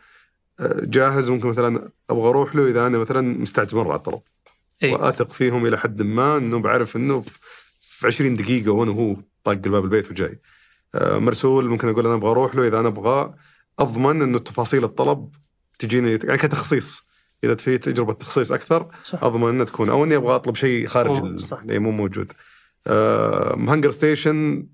آه، 0.61 0.81
جاهز 0.85 1.31
ممكن 1.31 1.49
مثلا 1.49 1.91
أبغى 2.11 2.29
أروح 2.29 2.57
له 2.57 2.67
إذا 2.69 2.87
أنا 2.87 2.99
مثلا 2.99 3.39
مستعجل 3.39 3.77
مرة 3.77 3.89
على 3.89 3.97
الطلب. 3.99 4.21
اي 4.83 4.93
وأثق 4.93 5.31
فيهم 5.31 5.67
إلى 5.67 5.79
حد 5.79 6.03
ما 6.03 6.37
إنه 6.37 6.59
بعرف 6.61 6.97
إنه 6.97 7.21
في- 7.21 7.39
في 7.81 8.07
20 8.07 8.37
دقيقة 8.37 8.71
وأنا 8.73 8.93
هو 8.93 9.17
طاق 9.45 9.55
الباب 9.55 9.85
البيت 9.85 10.11
وجاي. 10.11 10.41
آه، 10.95 11.19
مرسول 11.19 11.69
ممكن 11.69 11.89
أقول 11.89 12.07
أنا 12.07 12.15
أبغى 12.15 12.31
أروح 12.31 12.55
له 12.57 12.67
إذا 12.69 12.81
أنا 12.81 12.89
أبغى. 12.89 13.35
أضمن 13.79 14.23
إنه 14.23 14.39
تفاصيل 14.39 14.85
الطلب 14.85 15.35
تجيني 15.79 16.11
يعني 16.25 16.39
كتخصيص. 16.39 17.03
إذا 17.45 17.55
في 17.55 17.79
تجربة 17.79 18.13
تخصيص 18.13 18.53
أكثر 18.53 18.91
صح 19.05 19.25
أضمن 19.25 19.49
إنها 19.49 19.65
تكون 19.65 19.89
أو 19.89 20.05
إني 20.05 20.17
أبغى 20.17 20.35
أطلب 20.35 20.57
شيء 20.57 20.87
خارج. 20.87 21.17
اللي 21.53 21.79
مو 21.79 21.91
موجود 21.91 22.33
آه 22.87 23.55
هانجر 23.55 23.91
ستيشن 23.91 24.67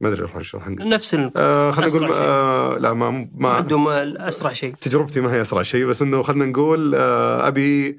ما 0.00 0.08
أدري 0.08 0.20
أروح 0.20 0.40
شو 0.40 0.58
هانجر 0.58 0.88
نفس. 0.88 1.16
آه 1.36 1.70
خلينا 1.70 1.94
نقول. 1.94 2.12
آه 2.12 2.78
لا 2.78 2.92
ما 2.92 3.30
ما 3.34 3.48
عندهم 3.48 3.88
اسرع 3.88 4.52
شيء 4.52 4.74
تجربتي 4.74 5.20
ما 5.20 5.32
هي 5.32 5.42
أسرع 5.42 5.62
شيء 5.62 5.86
بس 5.86 6.02
إنه 6.02 6.22
خلينا 6.22 6.46
نقول 6.46 6.94
آه 6.94 7.48
أبي 7.48 7.98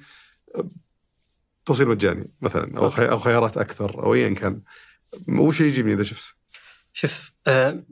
توصيل 1.66 1.88
مجاني 1.88 2.32
مثلا 2.41 2.78
أو 2.78 2.86
أو 2.88 3.18
خيارات 3.18 3.58
أكثر 3.58 4.04
أو 4.04 4.14
ايا 4.14 4.30
كان 4.30 4.62
وش 5.28 5.62
يجيبني 5.62 5.93
إذا 5.93 6.04
شفت؟ 6.04 6.36
شوف 6.93 7.32
آه 7.47 7.84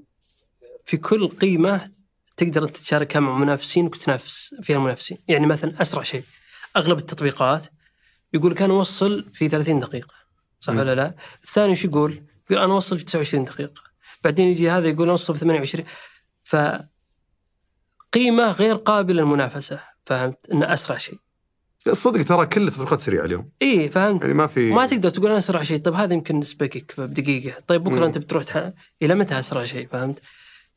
في 0.86 0.98
كل 0.98 1.28
قيمة 1.28 1.90
تقدر 2.38 2.64
أنت 2.64 2.78
تشاركها 2.78 3.20
مع 3.20 3.38
منافسينك 3.38 3.96
وتنافس 3.96 4.56
فيها 4.62 4.78
المنافسين، 4.78 5.18
يعني 5.28 5.46
مثلا 5.46 5.82
أسرع 5.82 6.04
شيء 6.04 6.24
أغلب 6.78 6.98
التطبيقات 6.98 7.66
يقول 8.34 8.52
لك 8.52 8.62
أنا 8.62 8.74
اوصل 8.74 9.30
في 9.34 9.50
30 9.50 9.80
دقيقة 9.80 10.14
صح 10.60 10.74
مم. 10.74 10.80
ولا 10.80 10.96
لا؟ 10.96 11.16
الثاني 11.44 11.76
شو 11.76 11.88
يقول؟ 11.88 12.24
يقول 12.50 12.64
أنا 12.64 12.74
اوصل 12.74 12.98
في 12.98 13.06
29 13.06 13.44
دقيقة 13.44 13.82
بعدين 14.24 14.48
يجي 14.48 14.70
هذا 14.70 14.88
يقول 14.88 15.10
اوصل 15.10 15.34
في 15.34 15.40
28 15.40 15.86
ف 16.44 16.56
قيمة 18.14 18.52
غير 18.52 18.76
قابلة 18.76 19.22
للمنافسة 19.24 19.80
فهمت؟ 20.06 20.38
إنه 20.52 20.74
أسرع 20.74 20.98
شيء. 20.98 21.20
الصدق 21.88 22.24
ترى 22.24 22.46
كل 22.46 22.68
التطبيقات 22.68 23.00
سريعة 23.00 23.26
اليوم 23.26 23.50
إي 23.62 23.90
فهمت؟ 23.90 24.22
يعني 24.22 24.34
ما 24.34 24.48
في 24.48 24.72
ما 24.72 24.86
تقدر 24.86 25.10
تقول 25.10 25.28
أنا 25.28 25.38
أسرع 25.38 25.62
شيء 25.62 25.78
طيب 25.78 25.94
هذا 25.94 26.14
يمكن 26.14 26.40
نسبقك 26.40 26.94
بدقيقة 26.98 27.60
طيب 27.68 27.84
بكرة 27.84 27.98
مم. 28.00 28.04
أنت 28.04 28.18
بتروح 28.18 28.44
تح... 28.44 28.72
إلى 29.02 29.16
متى 29.16 29.40
أسرع 29.40 29.64
شيء 29.64 29.88
فهمت 29.88 30.20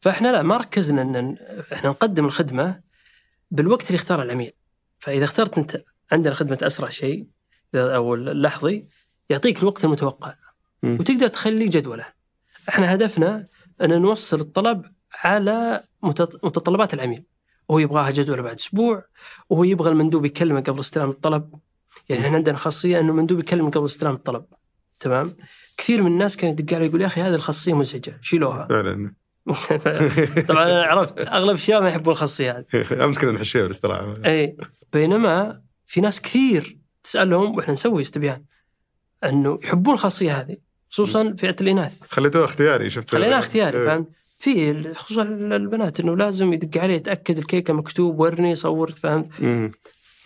فإحنا 0.01 0.32
لا 0.32 0.42
ما 0.42 0.57
ركزنا 0.57 1.03
ان 1.03 1.36
إحنا 1.72 1.90
نقدم 1.90 2.24
الخدمة 2.24 2.80
بالوقت 3.51 3.86
اللي 3.86 3.96
اختاره 3.96 4.22
العميل. 4.22 4.53
فإذا 4.98 5.24
اخترت 5.24 5.59
أنت 5.59 5.84
عندنا 6.12 6.34
خدمة 6.34 6.59
أسرع 6.62 6.88
شيء 6.88 7.26
أو 7.74 8.14
اللحظي 8.14 8.86
يعطيك 9.30 9.59
الوقت 9.61 9.84
المتوقع. 9.84 10.34
وتقدر 10.82 11.28
تخلي 11.28 11.68
جدوله. 11.68 12.07
إحنا 12.68 12.94
هدفنا 12.94 13.46
أن 13.82 14.03
نوصل 14.03 14.40
الطلب 14.40 14.84
على 15.24 15.82
متط- 16.07 16.44
متطلبات 16.44 16.94
العميل. 16.94 17.24
وهو 17.68 17.78
يبغاها 17.78 18.11
جدولة 18.11 18.42
بعد 18.42 18.55
أسبوع 18.55 19.05
وهو 19.51 19.64
يبغى 19.64 19.90
المندوب 19.90 20.24
يكلمه 20.24 20.61
قبل 20.61 20.80
استلام 20.80 21.11
الطلب. 21.11 21.55
يعني 22.09 22.26
إحنا 22.26 22.36
عندنا 22.36 22.57
خاصية 22.57 23.01
انه 23.01 23.11
المندوب 23.11 23.38
يكلم 23.38 23.70
قبل 23.70 23.84
استلام 23.84 24.14
الطلب. 24.14 24.44
تمام؟ 25.01 25.36
كثير 25.76 26.03
من 26.03 26.12
الناس 26.12 26.36
كان 26.36 26.51
يدق 26.51 26.74
علي 26.74 26.86
يقول 26.86 27.01
يا 27.01 27.07
أخي 27.07 27.20
هذه 27.20 27.34
الخاصية 27.34 27.72
مزعجة. 27.74 28.18
شيلوها. 28.22 28.66
فعلا. 28.70 29.14
طبعا 30.49 30.64
أنا 30.64 30.82
عرفت. 30.82 31.18
أغلب 31.18 31.55
الشباب 31.55 31.82
ما 31.82 31.88
يحبون 31.88 32.12
الخاصيات 32.12 32.74
أمس 32.93 33.18
كنا 33.18 33.30
نحشيها 33.32 33.62
بالاستراحه 33.62 34.14
إي. 34.24 34.57
بينما 34.93 35.61
في 35.86 36.01
ناس 36.01 36.20
كثير 36.20 36.78
تسالهم 37.03 37.57
وإحنا 37.57 37.72
نسوي 37.72 38.03
استبيان 38.03 38.45
إنه 39.24 39.59
يحبون 39.64 39.95
الخاصيه 39.95 40.41
هذه 40.41 40.57
خصوصا 40.91 41.34
فئة 41.38 41.57
الإناث. 41.61 41.99
خليتوه 42.11 42.45
اختياري 42.45 42.91
شفت 42.91 43.11
خليناه 43.11 43.38
اختياري 43.38 43.78
إيه. 43.78 43.86
فهمت؟ 43.86 44.09
في 44.38 44.95
خصوصا 44.95 45.22
البنات 45.22 46.01
إنه 46.01 46.16
لازم 46.16 46.53
يدق 46.53 46.82
عليه 46.82 46.95
يتأكد 46.95 47.38
الكيكه 47.38 47.72
مكتوب 47.74 48.20
ورني 48.20 48.55
صورت 48.55 48.99
فهمت. 48.99 49.28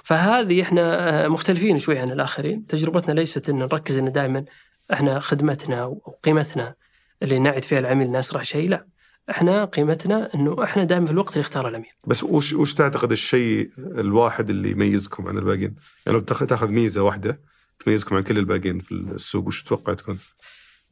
فهذه 0.04 0.62
إحنا 0.62 1.24
آه، 1.24 1.28
مختلفين 1.28 1.78
شوي 1.78 1.98
عن 1.98 2.10
الآخرين، 2.10 2.66
تجربتنا 2.66 3.14
ليست 3.14 3.48
ان 3.48 3.58
نركز 3.58 3.96
ان 3.96 4.12
دائما 4.12 4.44
إحنا 4.92 5.20
خدمتنا 5.20 5.82
أو 5.82 6.16
قيمتنا 6.22 6.74
اللي 7.22 7.38
نعد 7.38 7.64
فيها 7.64 7.78
العميل 7.78 8.06
انه 8.06 8.18
اسرع 8.18 8.42
شيء، 8.42 8.68
لا. 8.68 8.86
إحنا 9.30 9.64
قيمتنا 9.64 10.34
إنه 10.34 10.64
إحنا 10.64 10.84
دائما 10.84 11.06
في 11.06 11.12
الوقت 11.12 11.32
اللي 11.32 11.40
اختاره 11.40 11.68
العميل. 11.68 11.90
بس 12.06 12.22
وش 12.22 12.52
وش 12.52 12.74
تعتقد 12.74 13.12
الشيء 13.12 13.70
الواحد 13.78 14.50
اللي 14.50 14.70
يميزكم 14.70 15.28
عن 15.28 15.38
الباقيين؟ 15.38 15.74
يعني 16.06 16.18
لو 16.18 16.24
تاخذ 16.24 16.68
ميزة 16.68 17.02
واحدة 17.02 17.40
تميزكم 17.78 18.16
عن 18.16 18.22
كل 18.22 18.38
الباقيين 18.38 18.80
في 18.80 18.92
السوق 18.92 19.46
وش 19.46 19.62
تتوقع 19.62 19.94
تكون؟ 19.94 20.18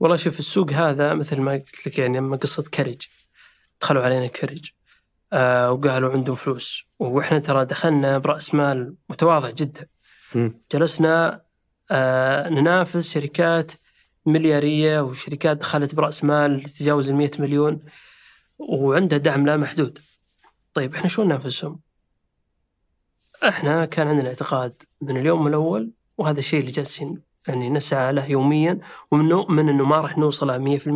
والله 0.00 0.16
شوف 0.16 0.38
السوق 0.38 0.72
هذا 0.72 1.14
مثل 1.14 1.40
ما 1.40 1.52
قلت 1.52 1.86
لك 1.86 1.98
يعني 1.98 2.18
لما 2.18 2.36
قصة 2.36 2.62
كرج 2.62 3.00
دخلوا 3.80 4.02
علينا 4.02 4.26
كرج 4.26 4.70
آه 5.32 5.72
وقالوا 5.72 6.12
عندهم 6.12 6.36
فلوس 6.36 6.84
وإحنا 6.98 7.38
ترى 7.38 7.64
دخلنا 7.64 8.18
برأس 8.18 8.54
مال 8.54 8.94
متواضع 9.08 9.50
جدا. 9.50 9.86
مم. 10.34 10.60
جلسنا 10.72 11.42
آه 11.90 12.48
ننافس 12.48 13.12
شركات 13.12 13.72
مليارية 14.26 15.00
وشركات 15.00 15.56
دخلت 15.56 15.94
برأس 15.94 16.24
مال 16.24 16.62
تتجاوز 16.62 17.10
ال 17.10 17.16
100 17.16 17.30
مليون 17.38 17.80
وعندها 18.68 19.18
دعم 19.18 19.46
لا 19.46 19.56
محدود. 19.56 19.98
طيب 20.74 20.94
إحنا 20.94 21.08
شلون 21.08 21.28
ننافسهم؟ 21.28 21.80
إحنا 23.48 23.84
كان 23.84 24.08
عندنا 24.08 24.28
اعتقاد 24.28 24.82
من 25.00 25.16
اليوم 25.16 25.46
الأول 25.46 25.92
وهذا 26.18 26.38
الشيء 26.38 26.60
اللي 26.60 26.70
جالسين 26.70 27.22
يعني 27.48 27.70
نسعى 27.70 28.12
له 28.12 28.30
يوميا 28.30 28.78
ونؤمن 29.10 29.68
إنه 29.68 29.84
ما 29.84 29.96
راح 29.96 30.18
نوصل 30.18 30.78
100% 30.78 30.86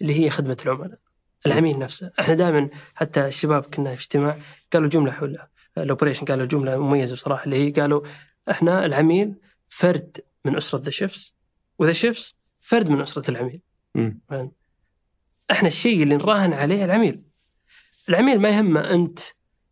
اللي 0.00 0.20
هي 0.24 0.30
خدمة 0.30 0.56
العملاء. 0.64 0.98
العميل 1.46 1.78
نفسه، 1.78 2.12
إحنا 2.20 2.34
دائما 2.34 2.68
حتى 2.94 3.26
الشباب 3.26 3.62
كنا 3.62 3.94
في 3.94 4.02
اجتماع 4.02 4.38
قالوا 4.72 4.88
جملة 4.88 5.12
حولها 5.12 5.50
ال 5.78 5.83
operation 5.83 6.24
قالوا 6.24 6.46
جملة 6.46 6.76
مميزة 6.76 7.14
بصراحة 7.14 7.44
اللي 7.44 7.56
هي 7.56 7.70
قالوا 7.70 8.02
إحنا 8.50 8.84
العميل 8.84 9.34
فرد 9.68 10.20
من 10.44 10.56
أسرة 10.56 10.82
ذا 10.82 10.90
شيفس 10.90 11.34
وذا 11.78 11.92
شيفس 11.92 12.36
فرد 12.60 12.90
من 12.90 13.00
أسرة 13.00 13.30
العميل. 13.30 13.60
مم. 13.94 14.20
فاهم؟ 14.28 14.52
إحنا 15.50 15.68
الشيء 15.68 16.02
اللي 16.02 16.16
نراهن 16.16 16.52
عليه 16.52 16.84
العميل. 16.84 17.22
العميل 18.08 18.40
ما 18.40 18.48
يهمه 18.48 18.80
انت 18.80 19.18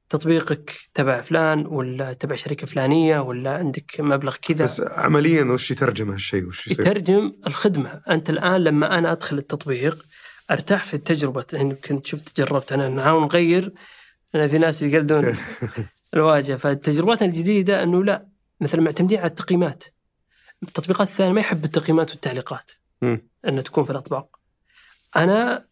تطبيقك 0.08 0.72
تبع 0.94 1.20
فلان 1.20 1.66
ولا 1.66 2.12
تبع 2.12 2.34
شركة 2.34 2.66
فلانية 2.66 3.20
ولا 3.20 3.50
عندك 3.54 4.00
مبلغ 4.00 4.36
كذا. 4.36 4.64
بس 4.64 4.80
عمليا 4.80 5.44
وش 5.44 5.70
يترجم 5.70 6.10
هالشيء؟ 6.10 6.46
وش؟ 6.46 6.68
يترجم 6.68 7.32
الخدمة، 7.46 8.02
انت 8.10 8.30
الآن 8.30 8.64
لما 8.64 8.98
أنا 8.98 9.12
أدخل 9.12 9.38
التطبيق 9.38 10.04
أرتاح 10.50 10.84
في 10.84 10.94
التجربة. 10.94 11.44
يعني 11.52 11.74
كنت 11.74 12.06
شفت 12.06 12.40
جربت 12.40 12.72
أنا 12.72 12.88
نحاول 12.88 13.22
نغير. 13.22 13.72
أنا 14.34 14.48
في 14.48 14.58
ناس 14.58 14.82
يقلدون 14.82 15.36
الواجهة. 16.14 16.56
فالتجربات 16.56 17.22
الجديدة 17.22 17.82
أنه 17.82 18.04
لا 18.04 18.28
مثلا 18.60 18.80
معتمدين 18.80 19.18
على 19.18 19.26
التقييمات. 19.26 19.84
التطبيقات 20.62 21.08
الثانية 21.08 21.32
ما 21.32 21.40
يحب 21.40 21.64
التقييمات 21.64 22.10
والتعليقات. 22.10 22.70
أنها 23.48 23.62
تكون 23.62 23.84
في 23.84 23.90
الأطباق. 23.90 24.38
أنا 25.16 25.67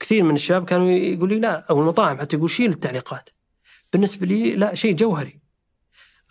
كثير 0.00 0.22
من 0.24 0.34
الشباب 0.34 0.64
كانوا 0.64 0.90
يقول 0.90 1.28
لي 1.28 1.38
لا 1.40 1.66
أو 1.70 1.80
المطاعم 1.80 2.18
حتى 2.20 2.36
يقول 2.36 2.50
شيل 2.50 2.70
التعليقات 2.70 3.30
بالنسبة 3.92 4.26
لي 4.26 4.54
لا 4.56 4.74
شيء 4.74 4.94
جوهري 4.96 5.40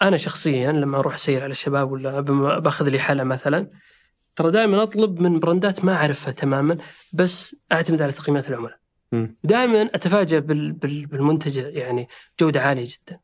أنا 0.02 0.18
شخصيا 0.18 0.72
لما 0.72 1.00
أروح 1.00 1.14
اسير 1.14 1.44
على 1.44 1.52
الشباب 1.52 1.92
ولا 1.92 2.20
بأخذ 2.60 2.90
لي 2.90 3.00
حلا 3.00 3.24
مثلا 3.24 3.68
ترى 4.36 4.52
دائما 4.52 4.84
أطلب 4.84 5.20
من 5.22 5.40
براندات 5.40 5.86
ما 5.86 5.94
أعرفها 5.96 6.32
تماما 6.32 6.78
بس 7.14 7.56
أعتمد 7.72 8.02
على 8.02 8.12
تقييمات 8.12 8.50
العملاء. 8.50 8.80
دائما 9.44 9.82
أتفاجأ 9.82 10.40
بال- 10.40 10.72
بال- 10.72 11.06
بالمنتج 11.06 11.58
يعني 11.58 12.08
جودة 12.40 12.62
عالية 12.62 12.86
جدا 12.88 13.20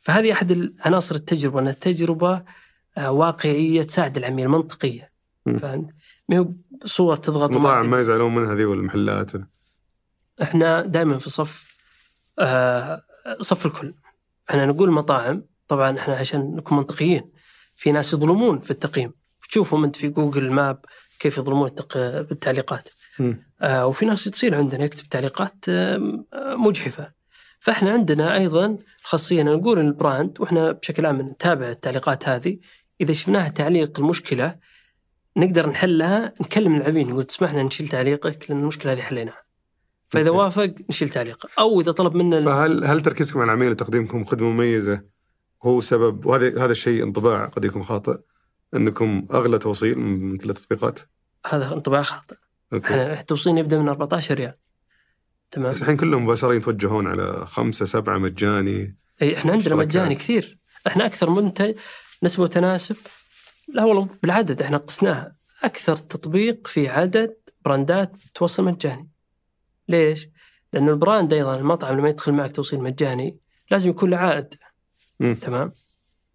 فهذه 0.00 0.32
أحد 0.32 0.72
عناصر 0.80 1.14
التجربة 1.14 1.60
ان 1.60 1.68
التجربة 1.68 2.42
آه، 2.98 3.10
واقعية 3.10 3.82
تساعد 3.82 4.16
العميل 4.16 4.48
منطقيه. 4.48 5.12
فهمت؟ 5.58 5.90
ما 6.28 6.38
هو 6.38 6.48
صور 6.84 7.16
تضغط 7.16 7.50
المطاعم 7.50 7.90
ما 7.90 8.00
يزعلون 8.00 8.34
منها 8.34 8.54
ذي 8.54 8.64
والمحلات. 8.64 9.32
إحنا 10.42 10.80
دائما 10.80 11.18
في 11.18 11.30
صف 11.30 11.76
آه 12.38 13.02
صف 13.40 13.66
الكل. 13.66 13.94
إحنا 14.50 14.66
نقول 14.66 14.90
مطاعم 14.90 15.44
طبعا 15.68 15.98
إحنا 15.98 16.14
عشان 16.14 16.56
نكون 16.56 16.78
منطقيين 16.78 17.30
في 17.74 17.92
ناس 17.92 18.12
يظلمون 18.12 18.60
في 18.60 18.70
التقييم. 18.70 19.12
تشوفهم 19.48 19.84
أنت 19.84 19.96
في 19.96 20.08
جوجل 20.08 20.50
ماب 20.50 20.84
كيف 21.18 21.38
يظلمون. 21.38 21.70
بالتعليقات. 21.96 22.88
آه 23.62 23.86
وفي 23.86 24.06
ناس 24.06 24.24
تصير 24.24 24.54
عندنا 24.54 24.84
يكتب 24.84 25.08
تعليقات 25.08 25.64
آه 25.68 25.98
مجحفة. 26.56 27.12
فإحنا 27.58 27.90
عندنا 27.90 28.36
أيضا 28.36 28.78
خاصية 29.02 29.40
إن 29.40 29.46
نقول 29.46 29.78
ال 29.78 29.88
brand 29.88 30.40
وإحنا 30.40 30.72
بشكل 30.72 31.06
عام 31.06 31.20
نتابع 31.20 31.68
التعليقات 31.68 32.28
هذه. 32.28 32.58
إذا 33.00 33.12
شفناها 33.12 33.48
تعليق 33.48 34.00
المشكلة 34.00 34.56
نقدر 35.36 35.70
نحلها 35.70 36.32
نكلم 36.40 36.76
العميل 36.76 37.08
نقول 37.08 37.24
تسمح 37.24 37.52
لنا 37.52 37.62
نشيل 37.62 37.88
تعليقك 37.88 38.50
لأن 38.50 38.60
المشكلة 38.60 38.92
هذه 38.92 39.00
حليناها 39.00 39.42
فإذا 40.08 40.28
okay. 40.28 40.38
وافق 40.38 40.74
نشيل 40.90 41.08
تعليقه. 41.08 41.48
أو 41.58 41.80
إذا 41.80 41.92
طلب 41.92 42.14
منا 42.14 42.44
فهل 42.44 42.84
هل 42.84 43.00
تركيزكم 43.00 43.40
على 43.40 43.46
العميل 43.46 43.70
وتقديمكم 43.70 44.24
خدمة 44.24 44.48
مميزة 44.48 45.02
هو 45.62 45.80
سبب 45.80 46.26
وهذا 46.26 46.64
هذا 46.64 46.72
الشيء 46.72 47.02
انطباع 47.02 47.46
قد 47.46 47.64
يكون 47.64 47.84
خاطئ 47.84 48.18
إنكم 48.74 49.26
أغلى 49.30 49.58
توصيل 49.58 49.98
من 49.98 50.38
كل 50.38 50.50
التطبيقات؟ 50.50 51.00
هذا 51.46 51.72
انطباع 51.72 52.02
خاطئ. 52.02 52.36
okay. 52.72 52.86
إحنا 52.86 53.20
التوصيل 53.20 53.58
يبدأ 53.58 53.78
من 53.78 53.88
14 53.88 54.34
ريال. 54.34 54.54
تمام؟ 55.50 55.70
بس 55.70 55.82
الحين 55.82 55.96
كلهم 55.96 56.24
مباشرين 56.24 56.56
يتوجهون 56.56 57.06
على 57.06 57.46
خمسة 57.46 57.84
سبعة 57.84 58.18
مجاني. 58.18 58.96
إي 59.22 59.36
إحنا 59.36 59.52
عندنا. 59.52 59.76
مجاني 59.76 60.14
كثير. 60.14 60.58
إحنا 60.86 61.06
أكثر 61.06 61.30
منتج 61.30 61.74
نسبة 62.22 62.42
وتناسب 62.42 62.96
لا 63.68 63.84
والله 63.84 64.08
بالعدد 64.22 64.62
إحنا 64.62 64.76
قسناها 64.76 65.36
أكثر 65.64 65.96
تطبيق 65.96 66.66
في 66.66 66.88
عدد 66.88 67.36
brand 67.64 68.04
ات 68.04 68.12
توصل 68.34 68.64
مجاني 68.64 69.08
ليش؟ 69.88 70.28
لأنه 70.72 70.92
ال 70.92 70.99
brand 70.99 71.32
أيضا 71.32 71.56
المطعم 71.56 71.98
لما 71.98 72.08
يدخل 72.08 72.32
معك 72.32 72.54
توصيل 72.54 72.80
مجاني 72.80 73.38
لازم 73.70 73.90
يكون 73.90 74.10
له 74.10 74.16
عائد. 74.16 74.54
تمام؟ 75.40 75.72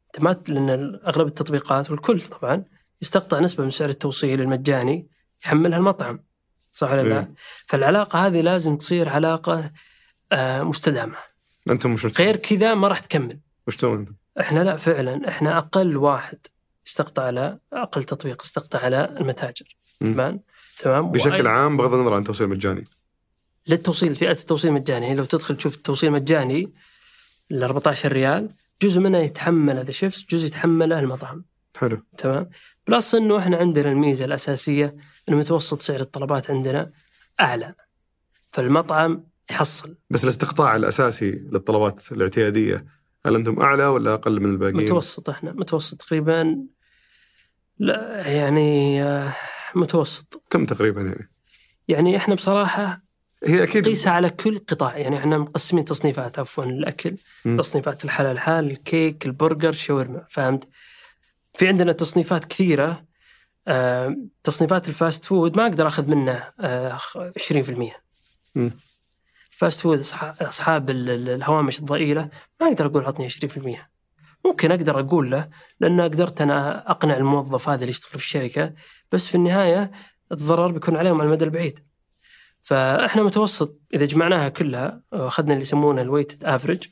انت 0.08 0.24
ما 0.24 0.34
ت- 0.34 0.50
لأن 0.50 0.70
أغلب 1.08 1.28
التطبيقات 1.28 1.92
والكل 1.92 2.22
طبعا 2.22 2.64
يستقطع 3.02 3.40
نسبة 3.40 3.64
من 3.64 3.70
سعر 3.70 3.90
التوصيل 3.90 4.42
المجاني 4.42 5.08
يحملها 5.46 5.78
المطعم 5.78 6.24
صح 6.72 6.92
ولا 6.92 7.02
لا؟ 7.10 7.34
فالعلاقة 7.66 8.28
هذه 8.28 8.42
لازم 8.42 8.78
تصير 8.78 9.10
علاقة 9.10 9.72
آه، 10.32 10.64
مستدامة 10.64 11.16
أنتم 11.70 11.94
وش 11.94 12.06
غير 12.22 12.36
كذا 12.36 12.74
ما 12.74 12.88
راح 12.88 13.00
تكمل 13.00 13.40
وش 13.68 13.76
تسوون؟ 13.76 14.16
إحنا 14.40 14.60
لا 14.64 14.76
فعلا 14.76 15.28
إحنا 15.28 15.58
أقل 15.58 15.98
واحد 15.98 16.38
استقطع 16.88 17.24
على 17.24 17.60
أقل 17.74 18.04
تطبيق 18.04 18.42
استقطع 18.42 18.80
على 18.80 19.16
المتاجر. 19.20 19.78
تمام؟ 20.00 20.40
تمام؟ 20.80 21.12
بشكل 21.12 21.44
وأي- 21.44 21.48
عام 21.48 21.78
بغض 21.78 21.94
النظر 21.94 22.14
عن 22.14 22.24
توصيل 22.24 22.48
مجاني 22.50 22.88
للتوصيل 23.68 24.16
فئة 24.16 24.32
التوصيل 24.32 24.72
المجاني. 24.72 25.06
يعني 25.06 25.18
لو 25.18 25.26
تدخل 25.26 25.58
تشوف 25.58 25.76
التوصيل 25.76 26.10
المجاني 26.10 26.74
ال 27.52 27.64
14 27.64 28.12
ريال 28.12 28.50
جزء 28.82 29.00
منه 29.02 29.18
يتحمله 29.18 29.82
ذا 29.82 29.92
شيفس 29.92 30.26
جزء 30.30 30.48
يتحمله 30.48 31.00
المطعم. 31.00 31.46
حلو. 31.78 32.04
تمام؟ 32.18 32.50
plus 32.88 33.16
إنه 33.16 33.38
إحنا 33.38 33.58
عندنا 33.58 33.92
الميزة 33.92 34.26
الأساسية 34.26 34.96
انه 35.30 35.38
متوسط 35.38 35.82
سعر 35.82 36.00
الطلبات 36.00 36.52
عندنا 36.52 36.92
أعلى. 37.40 37.76
فالمطعم 38.52 39.24
يحصل. 39.52 39.96
بس 40.10 40.24
الاستقطاع 40.24 40.76
الأساسي 40.76 41.32
للطلبات 41.32 42.12
الاعتيادية 42.12 42.86
هل 43.26 43.36
أنتم 43.36 43.60
أعلى 43.60 43.86
ولا 43.86 44.14
أقل 44.14 44.40
من 44.40 44.50
الباقيين؟ 44.50 44.86
متوسط 44.86 45.30
إحنا 45.30 45.52
متوسط 45.52 46.02
تقريبا 46.02 46.66
لا 47.80 48.28
يعني 48.28 49.04
آه، 49.04 49.34
متوسط 49.76 50.44
كم 50.50 50.66
تقريبا 50.66 51.02
يعني؟ 51.02 51.32
يعني 51.88 52.18
إحنا 52.18 52.36
بصراحة 52.36 53.02
هي 53.44 53.64
أكيد 53.64 53.86
قيسها 53.88 54.14
على 54.14 54.30
كل 54.30 54.60
قطاع 54.60 54.98
يعني 54.98 55.18
إحنا 55.18 55.38
مقسمين 55.38 55.86
تصنيفات 55.86 56.40
عفوا 56.40 56.64
الأكل 56.64 57.16
مم. 57.46 57.58
تصنيفات 57.58 58.06
الحلال 58.06 58.32
الحال 58.32 58.72
الكيك 58.72 59.26
البرجر 59.26 59.70
الشاورما 59.70 60.26
فهمت 60.30 60.68
في 61.56 61.68
عندنا 61.68 61.92
تصنيفات 61.92 62.46
كثيرة 62.46 63.06
آه، 63.68 64.18
تصنيفات 64.44 64.88
ال 64.88 64.95
fast 64.95 65.26
food 65.26 65.58
ما 65.58 65.64
أقدر 65.64 65.88
أخذ 65.88 66.10
منه 66.10 66.44
آه، 66.60 66.98
20% 67.38 68.02
مم. 68.56 68.72
ال 69.64 69.67
fast 69.67 69.80
food 69.80 70.00
اصحاب 70.42 70.90
ال- 70.90 71.10
ال- 71.10 71.30
الهوامش 71.30 71.80
الضئيلة 71.80 72.30
ما 72.62 72.68
أقدر 72.68 72.86
أقول 72.86 73.06
عطني 73.06 73.30
20% 73.30 73.90
ممكن 74.46 74.72
أقدر 74.72 75.00
أقول 75.00 75.32
له 75.32 75.50
لأن 75.80 76.02
قدرت 76.02 76.42
أنا 76.42 76.92
أقنع 76.92 77.18
الموظف 77.18 77.70
هذا 77.70 77.80
اللي 77.82 77.90
يشتغل 77.90 78.10
في 78.10 78.16
الشركة 78.16 78.74
بس 79.12 79.28
في 79.28 79.36
النهاية 79.36 79.92
الضرر 80.32 80.72
بيكون 80.72 80.96
عليهم 80.98 81.22
على 81.22 81.28
المدى 81.28 81.46
البعيد. 81.46 81.80
فإحنا 82.62 83.24
متوسط 83.24 83.80
إذا 83.94 84.06
جمعناها 84.06 84.50
كلها 84.50 85.02
واخذنا 85.12 85.54
اللي 85.54 85.62
يسمونه 85.62 86.02
ال 86.02 86.06
weighted 86.06 86.44
average 86.46 86.84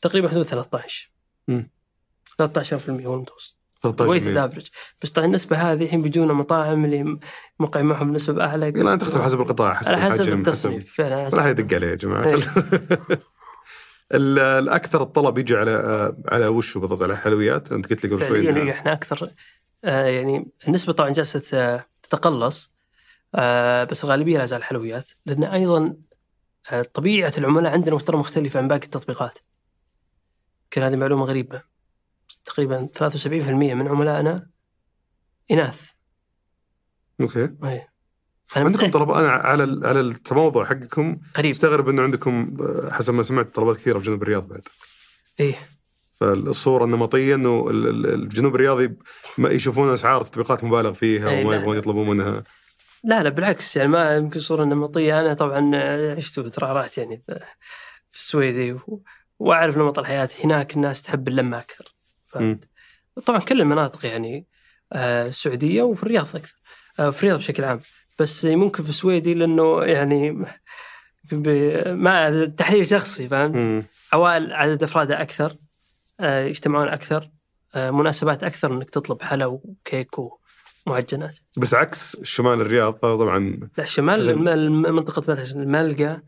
تقريبا 0.00 0.28
حدود 0.28 0.42
13 0.42 1.10
مم. 1.48 1.70
13% 2.42 3.06
هو 3.06 3.14
المتوسط 3.14 3.57
13 3.80 4.04
ال 4.04 4.08
weighted 4.08 4.36
average 4.36 4.66
بس 5.02 5.10
طبعا 5.10 5.26
النسبة 5.26 5.56
هذه 5.56 5.84
الحين 5.84 6.02
بيجونا 6.02 6.32
مطاعم 6.32 6.84
اللي 6.84 7.18
موقع 7.60 7.82
معهم 7.82 8.12
نسبة 8.12 8.44
اعلى 8.44 8.70
لا 8.70 8.96
تختلف 8.96 9.22
حسب 9.24 9.40
القطاع 9.40 9.74
حسب 9.74 9.88
على 9.88 10.00
حسب 10.00 10.28
التصنيف. 10.28 10.94
فعلا 10.94 11.26
حسب 11.26 11.38
لا 11.38 11.50
يدق 11.50 11.74
عليه 11.74 11.86
يا 11.86 11.94
جماعة. 11.94 12.24
إيه. 12.26 12.34
ال- 14.14 14.38
الأكثر 14.38 15.02
الطلب 15.02 15.38
يجي 15.38 15.56
على 15.56 15.70
على 16.28 16.46
وشه 16.46 16.80
بالضبط؟ 16.80 17.02
على 17.02 17.16
حلويات؟ 17.16 17.72
أنت 17.72 17.90
قلت 17.90 18.04
لي 18.04 18.14
قبل 18.14 18.26
شوي 18.26 18.40
إيه، 18.40 18.70
إحنا 18.70 18.92
أكثر 18.92 19.30
آه 19.84 20.06
يعني 20.06 20.50
النسبة 20.68 20.92
طبعا 20.92 21.10
جالسة 21.10 21.82
تتقلص 22.02 22.72
آه 23.34 23.84
بس 23.84 24.04
الغالبيه 24.04 24.38
لا 24.38 24.46
زال 24.46 24.64
حلويات 24.64 25.10
لأن 25.26 25.44
أيضا 25.44 25.96
آه 26.72 26.82
طبيعة 26.82 27.32
العملاء 27.38 27.72
عندنا 27.72 27.98
ترى 27.98 28.16
مختلفة 28.16 28.60
عن 28.60 28.68
باقي 28.68 28.84
التطبيقات. 28.84 29.38
يمكن 30.64 30.82
هذه 30.82 30.96
معلومة 30.96 31.24
غريبة. 31.24 31.62
تقريبا 32.48 32.88
73% 32.98 33.26
من 33.74 33.88
عملائنا 33.88 34.46
إناث. 35.50 35.90
أوكي. 37.20 37.44
أي. 37.64 37.86
أنا 38.56 38.64
عندكم 38.64 38.90
طلب 38.90 39.10
أنا 39.10 39.28
على 39.28 39.80
على 39.86 40.00
التموضع 40.00 40.64
حقكم 40.64 41.18
قريب. 41.34 41.50
مستغرب 41.50 41.88
إنه 41.88 42.02
عندكم 42.02 42.56
آه، 42.60 42.90
حسب 42.92 43.14
ما 43.14 43.22
سمعت 43.22 43.54
طلبات 43.54 43.76
كثيرة 43.76 43.98
في 43.98 44.04
جنوب 44.06 44.22
الرياض 44.22 44.48
بعد. 44.48 44.62
إيه. 45.40 45.54
فالصورة 46.12 46.84
النمطية 46.84 47.34
إنه 47.34 47.70
ال- 47.70 47.88
ال- 47.88 48.14
الجنوب 48.14 48.54
الرياضي 48.54 48.96
ما 49.38 49.48
يشوفون 49.48 49.92
أسعار 49.92 50.22
تطبيقات 50.22 50.64
مبالغ 50.64 50.92
فيها 50.92 51.30
إيه، 51.30 51.46
وما. 51.46 51.56
يبغون 51.56 51.76
يطلبون 51.76 52.08
منها. 52.10 52.44
لا 53.04 53.22
لا 53.22 53.28
بالعكس 53.28 53.76
يعني 53.76 53.88
ما 53.88 54.16
يمكن 54.16 54.40
صورة 54.40 54.64
نمطية. 54.64 55.20
أنا 55.20 55.34
طبعا 55.34 55.76
عشت 56.16 56.38
وترعرعت 56.38 56.98
يعني 56.98 57.22
في 58.10 58.20
السويدي 58.20 58.76
وأعرف 59.38 59.76
نمط 59.78 59.98
الحياة. 59.98 60.28
هناك 60.44 60.74
الناس 60.76 61.02
تحب 61.02 61.28
اللمة 61.28 61.58
أكثر. 61.58 61.94
طبعا 63.26 63.38
كل 63.40 63.60
المناطق 63.60 64.06
يعني 64.06 64.46
آه، 64.92 65.26
السعودية 65.26 65.82
وفي 65.82 66.02
الرياض 66.02 66.36
أكثر 66.36 66.54
آه، 67.00 67.10
في 67.10 67.18
الرياض 67.22 67.38
بشكل 67.38 67.64
عام. 67.64 67.80
بس 68.18 68.44
ممكن 68.44 68.82
في 68.82 68.88
السويدي 68.88 69.34
لأنه 69.34 69.84
يعني 69.84 70.44
ما 71.86 72.44
تحليل 72.46 72.86
شخصي 72.86 73.28
فهمت. 73.28 73.84
عوائل 74.12 74.52
عدد 74.52 74.82
افرادها 74.82 75.22
أكثر 75.22 75.56
آه، 76.20 76.44
يجتمعون 76.44 76.88
أكثر 76.88 77.30
مناسبات 77.76 78.44
أكثر 78.44 78.72
إنك 78.72 78.90
تطلب 78.90 79.22
حلا 79.22 79.46
وكيك 79.46 80.10
ومعجنات. 80.86 81.36
بس 81.56 81.74
عكس 81.74 82.16
شمال 82.22 82.60
الرياض 82.60 82.92
طبعا 82.92 83.60
لا 83.76 83.84
الم- 84.54 84.94
منطقة 84.94 85.32
مثلا 85.32 85.62
الملقا 85.62 86.22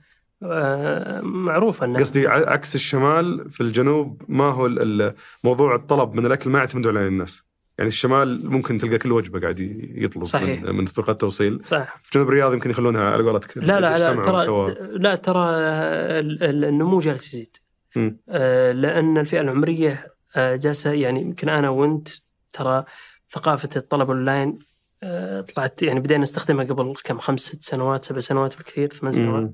معروفة 1.23 1.87
أنها 1.87 2.01
قصدي 2.01 2.29
عكس 2.29 2.75
الشمال 2.75 3.51
في 3.51 3.61
الجنوب 3.61 4.23
ما 4.29 4.45
هو 4.45 4.71
موضوع 5.45 5.75
الطلب 5.75 6.15
من 6.15 6.27
الأكل 6.27 6.51
ما 6.51 6.59
يعتمدون 6.59 6.97
عليه 6.97 7.09
الناس 7.09 7.45
يعني 7.79 7.89
الشمال 7.89 8.51
ممكن 8.51 8.79
تلقى 8.79 8.99
كل 8.99 9.13
وجبة 9.13 9.41
قاعد 9.41 9.61
يطلب 9.95 10.25
صحيح. 10.25 10.63
من, 10.63 10.75
من 10.75 10.85
تطبيقات 10.85 11.21
توصيل 11.21 11.61
صح 11.65 12.01
في 12.03 12.11
جنوب 12.15 12.29
الرياض 12.29 12.53
يمكن 12.53 12.71
يخلونها 12.71 13.11
على 13.13 13.23
قولتك 13.23 13.59
لا 13.59 13.81
لا 13.81 13.99
لا 13.99 14.15
ترى. 14.25 14.75
لا 14.99 15.15
ترى 15.15 15.45
ال- 15.51 16.43
ال- 16.43 16.65
النمو 16.65 17.01
جالس 17.01 17.27
يزيد. 17.35 17.57
آه، 18.29 18.73
لأن 18.73 19.19
الفئة 19.19 19.41
العمرية 19.41 20.07
آه، 20.37 20.57
جالسة 20.57 20.93
يعني 20.93 21.21
يمكن 21.21 21.49
أنا 21.49 21.69
وأنت 21.69 22.09
ترى 22.53 22.85
ثقافة 23.31 23.69
الطلب 23.77 24.11
أونلاين 24.11 24.59
آه، 25.03 25.41
طلعت 25.41 25.83
يعني 25.83 26.01
بدينا 26.01 26.23
نستخدمها 26.23 26.65
قبل 26.65 26.95
كم 27.05 27.19
خمس 27.19 27.41
ست 27.41 27.63
سنوات 27.65 28.05
سبع 28.05 28.19
سنوات 28.19 28.57
بالكثير 28.57 28.89
ثمان 28.93 29.13
سنوات. 29.13 29.51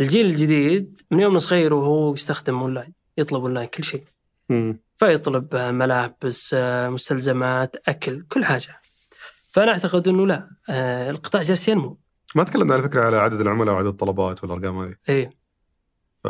الجيل 0.00 0.26
الجديد 0.26 1.00
من 1.10 1.20
يوم 1.20 1.38
صغير 1.38 1.74
وهو 1.74 2.14
يستخدم 2.14 2.58
أونلاين 2.58 2.92
يطلب 3.18 3.42
أونلاين 3.42 3.68
كل 3.68 3.84
شيء. 3.84 4.04
مم. 4.48 4.78
فيطلب 4.96 5.56
ملابس 5.56 6.54
مستلزمات 6.88 7.76
أكل 7.88 8.22
كل 8.28 8.44
حاجة. 8.44 8.80
فأنا 9.52 9.72
أعتقد 9.72 10.08
إنه 10.08 10.26
لا 10.26 10.50
آه، 10.68 11.10
القطاع 11.10 11.42
جالس 11.42 11.68
ينمو. 11.68 11.98
ما 12.34 12.44
تكلمنا 12.44 12.74
على 12.74 12.82
فكرة 12.82 13.02
على 13.02 13.16
عدد 13.16 13.40
العملاء 13.40 13.74
وعدد 13.74 13.86
الطلبات 13.86 14.44
والأرقام 14.44 14.78
هذه. 14.78 14.94
اي 15.08 15.30
ف... 16.24 16.28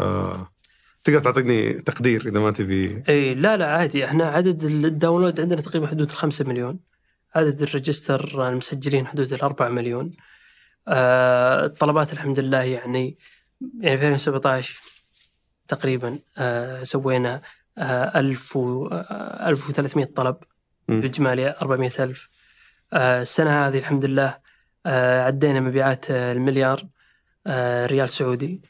تقدر 1.05 1.19
تعطيني 1.19 1.73
تقدير 1.73 2.29
إذا 2.29 2.41
ما 2.41 2.51
تبي؟ 2.51 3.03
اي 3.09 3.35
لا 3.35 3.57
لا 3.57 3.73
عادي. 3.73 4.05
إحنا 4.05 4.25
عدد 4.25 4.65
ال 4.65 4.73
download 4.73 5.41
عندنا 5.41 5.61
تقريبا 5.61 5.87
حدود 5.87 6.11
الخمسة 6.11 6.45
مليون. 6.45 6.79
عدد 7.35 7.63
ال 7.63 7.72
register 7.72 8.49
المسجلين 8.49 9.07
حدود 9.07 9.33
الأربعة 9.33 9.69
مليون. 9.69 10.11
آه، 10.89 11.67
الطلبات 11.67 12.13
الحمد 12.13 12.41
لله 12.41 12.63
يعني 12.63 13.19
2017 13.85 14.83
تقريبا 15.69 16.19
آه، 16.39 16.83
سوينا 16.83 17.43
آه، 17.79 18.21
1000 18.21 18.57
و 18.57 18.87
آه، 18.87 19.49
1300 19.49 20.05
طلب 20.05 20.37
مم. 20.89 21.01
بإجمالي 21.01 21.55
400 21.63 21.91
ألف. 22.01 22.29
آه، 22.93 23.23
السنة 23.23 23.67
هذه 23.67 23.79
الحمد 23.79 24.05
لله 24.05 24.39
آه، 24.87 25.23
عدينا 25.23 25.61
مبيعات 25.61 26.11
آه، 26.11 26.33
المليار 26.33 26.87
آه، 27.47 27.87
ريال 27.87 28.09
سعودي. 28.09 28.63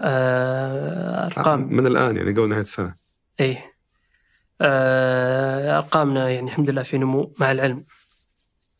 آه، 0.00 1.26
أرقام 1.26 1.72
من 1.72 1.86
الآن 1.86 2.16
يعني 2.16 2.30
قبل 2.30 2.48
نهاية 2.48 2.60
السنة. 2.60 2.96
آه، 4.60 5.76
أرقامنا 5.78 6.30
يعني 6.30 6.46
الحمد 6.50 6.70
لله 6.70 6.82
في 6.82 6.98
نمو 6.98 7.34
مع 7.40 7.52
العلم 7.52 7.84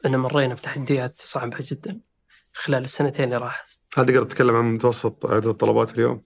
أن 0.06 0.16
مرينا 0.16 0.54
بتحديات 0.54 1.14
صعبة 1.20 1.56
جدا. 1.60 2.00
خلال 2.52 2.84
السنتين 2.84 3.24
اللي 3.24 3.36
راحت 3.36 3.68
هل 3.96 4.06
تقدر 4.06 4.22
تتكلم 4.22 4.56
عن 4.56 4.74
متوسط 4.74 5.26
عدد 5.26 5.46
الطلبات 5.46 5.94
اليوم؟ 5.94 6.22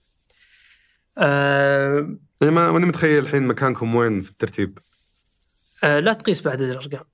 آه، 1.19 2.17
يعني 2.41 2.55
ما 2.55 2.73
ماني 2.73 2.87
متخيل 2.87 3.19
الحين 3.19 3.47
مكانكم 3.47 3.95
وين 3.95 4.21
في 4.21 4.31
الترتيب. 4.31 4.79
آه، 5.85 6.01
لا 6.01 6.13
تقيس 6.13 6.43
بعدد 6.43 6.61
الأرقام. 6.61 7.05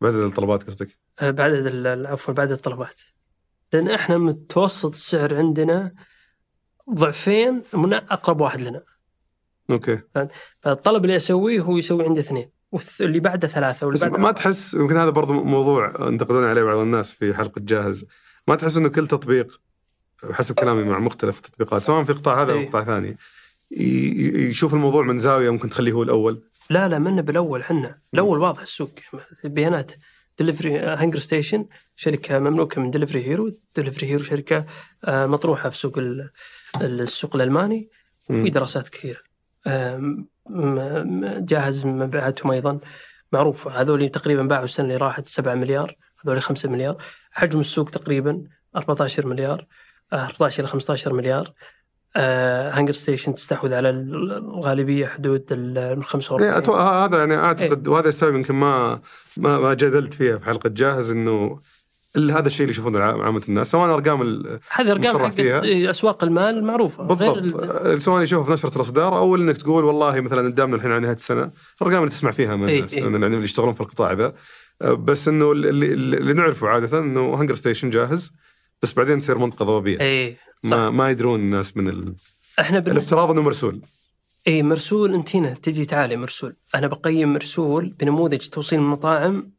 بعدد 0.00 0.16
الطلبات 0.16 0.62
قصدك؟ 0.62 0.98
آه، 1.20 1.30
بعدد 1.30 1.86
عفوا 2.06 2.34
بعدد 2.34 2.52
الطلبات. 2.52 3.00
لأن 3.72 3.88
إحنا 3.90 4.18
متوسط 4.18 4.90
السعر 4.90 5.36
عندنا 5.36 5.94
ضعفين 6.90 7.62
من 7.72 7.94
أقرب 7.94 8.40
واحد 8.40 8.60
لنا. 8.60 8.82
أوكي. 9.70 10.00
فالطلب 10.60 11.04
اللي 11.04 11.16
أسويه 11.16 11.60
هو 11.60 11.76
يسوي 11.76 12.04
عندي 12.04 12.20
اثنين. 12.20 12.50
واللي 13.00 13.20
بعده 13.20 13.48
ثلاثة 13.48 13.86
واللي 13.86 14.00
بعده 14.00 14.18
ما 14.18 14.32
تحس 14.32 14.74
يمكن 14.74 14.96
هذا 14.96 15.10
برضو 15.10 15.44
موضوع 15.44 15.92
ينتقدون 16.00 16.44
عليه 16.44 16.62
بعض 16.62 16.76
الناس 16.76 17.12
في 17.12 17.34
حلقة 17.34 17.60
جاهز. 17.60 18.06
ما 18.48 18.54
تحس 18.54 18.76
إنه 18.76 18.88
كل 18.88 19.06
تطبيق 19.06 19.60
حسب 20.32 20.54
كلامي 20.54 20.84
مع 20.84 20.98
مختلف 20.98 21.36
التطبيقات 21.36 21.84
سواء 21.84 22.04
في 22.04 22.12
القطاع 22.12 22.42
هذا 22.42 22.52
أو 22.52 22.58
إيه. 22.58 22.68
قطاع 22.68 22.84
ثاني 22.84 23.16
يشوف 24.50 24.74
الموضوع 24.74 25.02
من 25.04 25.18
زاوية 25.18 25.50
ممكن 25.50 25.68
تخليه 25.68 25.92
هو 25.92 26.02
الأول. 26.02 26.42
لا 26.70 26.88
لا 26.88 26.98
من 26.98 27.22
الأول 27.22 27.64
حنا 27.64 27.98
الأول 28.14 28.38
واضح 28.40 28.62
السوق. 28.62 28.90
البيانات 29.44 29.92
دليفري 30.38 30.78
هانجر 30.78 31.18
ستيشن 31.18 31.66
شركة 31.96 32.38
مملوكة 32.38 32.80
من 32.80 32.90
دليفري 32.90 33.24
هيرو 33.26 33.52
دليفري 33.76 34.06
هيرو 34.06 34.22
شركة 34.22 34.66
آه، 35.04 35.26
مطروحة 35.26 35.68
في 35.70 35.76
سوق 35.78 35.98
ال- 35.98 36.30
السوق 36.82 37.36
الألماني 37.36 37.88
وفي. 38.30 38.50
دراسات 38.50 38.88
كثيرة. 38.88 39.20
جاهز 41.40 41.86
مبيعاتهم 41.86 42.50
أيضا. 42.52 42.78
معروف 43.32 43.68
هذول 43.68 44.08
تقريبا 44.08 44.42
باعوا 44.42 44.64
السنة 44.64 44.86
اللي 44.86 44.96
راحت 44.96 45.28
7 45.28 45.54
مليار. 45.54 45.96
هذول 46.24 46.42
5 46.42 46.68
مليار. 46.68 46.96
حجم 47.30 47.60
السوق 47.60 47.90
تقريبا 47.90 48.42
14 48.76 49.26
مليار 49.26 49.66
آه، 50.12 50.24
14 50.26 50.60
إلى 50.60 50.68
15 50.68 51.12
مليار. 51.12 51.52
هانجر 52.16 52.92
ستيشن 52.92 53.34
تستحوذ 53.34 53.74
على 53.74 53.90
الغالبية 53.90 55.06
حدود 55.06 55.44
ال 55.50 56.04
45 56.04 56.42
يعني 56.46 56.58
أتوقع 56.58 57.04
هذا 57.04 57.18
يعني 57.18 57.34
أعتقد 57.36 57.88
وهذا 57.88 58.08
السبب 58.08 58.34
يمكن 58.34 58.54
ما 58.54 59.00
ما 59.36 59.58
ما 59.58 59.74
جادلت 59.74 60.14
فيها 60.14 60.38
في 60.38 60.44
حلقة. 60.44 60.68
جاهز 60.68 61.10
إنه 61.10 61.58
هذا 62.16 62.46
الشيء 62.46 62.60
اللي 62.60 62.70
يشوفونه 62.70 62.98
عامة 63.00 63.42
الناس 63.48 63.70
سواء 63.70 63.94
أرقام 63.94 64.42
هذه 64.70 64.90
أرقام 64.92 65.30
فيها. 65.30 65.90
أسواق 65.90 66.24
المال 66.24 66.58
المعروفه 66.58 67.04
غير 67.06 67.32
بالضبط. 67.40 67.62
ال- 67.62 67.70
آه، 67.70 67.98
سواء 67.98 68.22
يشوفه 68.22 68.44
في 68.44 68.52
نشرة 68.52 68.76
الأصدار 68.76 69.18
أو 69.18 69.36
إنك 69.36 69.56
تقول 69.56 69.84
والله 69.84 70.20
مثلا 70.20 70.40
قدامنا 70.48 70.76
الحين 70.76 70.90
على 70.92 71.00
نهاية 71.00 71.14
السنة 71.14 71.50
الارقام 71.82 71.98
اللي 72.02 72.10
تسمع 72.10 72.30
فيها 72.30 72.56
من 72.56 72.68
الناس 72.68 72.94
إي. 72.94 73.00
يعني 73.00 73.16
اللي 73.26 73.44
يشتغلون 73.44 73.74
في 73.74 73.80
القطاع 73.80 74.12
ذا. 74.12 74.26
آه، 74.26 74.34
بس 74.82 75.28
إنه 75.28 75.52
اللي, 75.52 75.68
اللي 75.70 76.16
اللي 76.16 76.32
نعرفه 76.32 76.68
عادة 76.68 76.98
إنه 76.98 77.34
هانجر 77.34 77.54
ستيشن 77.54 77.90
جاهز 77.90 78.32
بس 78.82 78.92
بعدين 78.92 79.18
تصير 79.18 79.38
منطقة 79.38 79.64
ضبابيه 79.64 80.00
اي 80.00 80.36
ما 80.62 80.90
ما 80.90 81.10
يدرون 81.10 81.40
الناس 81.40 81.76
من 81.76 81.88
ال... 81.88 82.14
إحنا 82.60 82.78
الافتراض 82.78 83.30
إنه 83.30 83.42
مرسول. 83.42 83.82
اي 84.46 84.62
مرسول. 84.62 85.14
أنت 85.14 85.36
هنا 85.36 85.54
تجي 85.54 85.84
تعالي 85.84 86.16
مرسول. 86.16 86.56
أنا 86.74 86.86
بقيم 86.86 87.32
مرسول 87.32 87.88
بنموذج 87.88 88.48
توصيل 88.48 88.78
المطاعم 88.78 89.52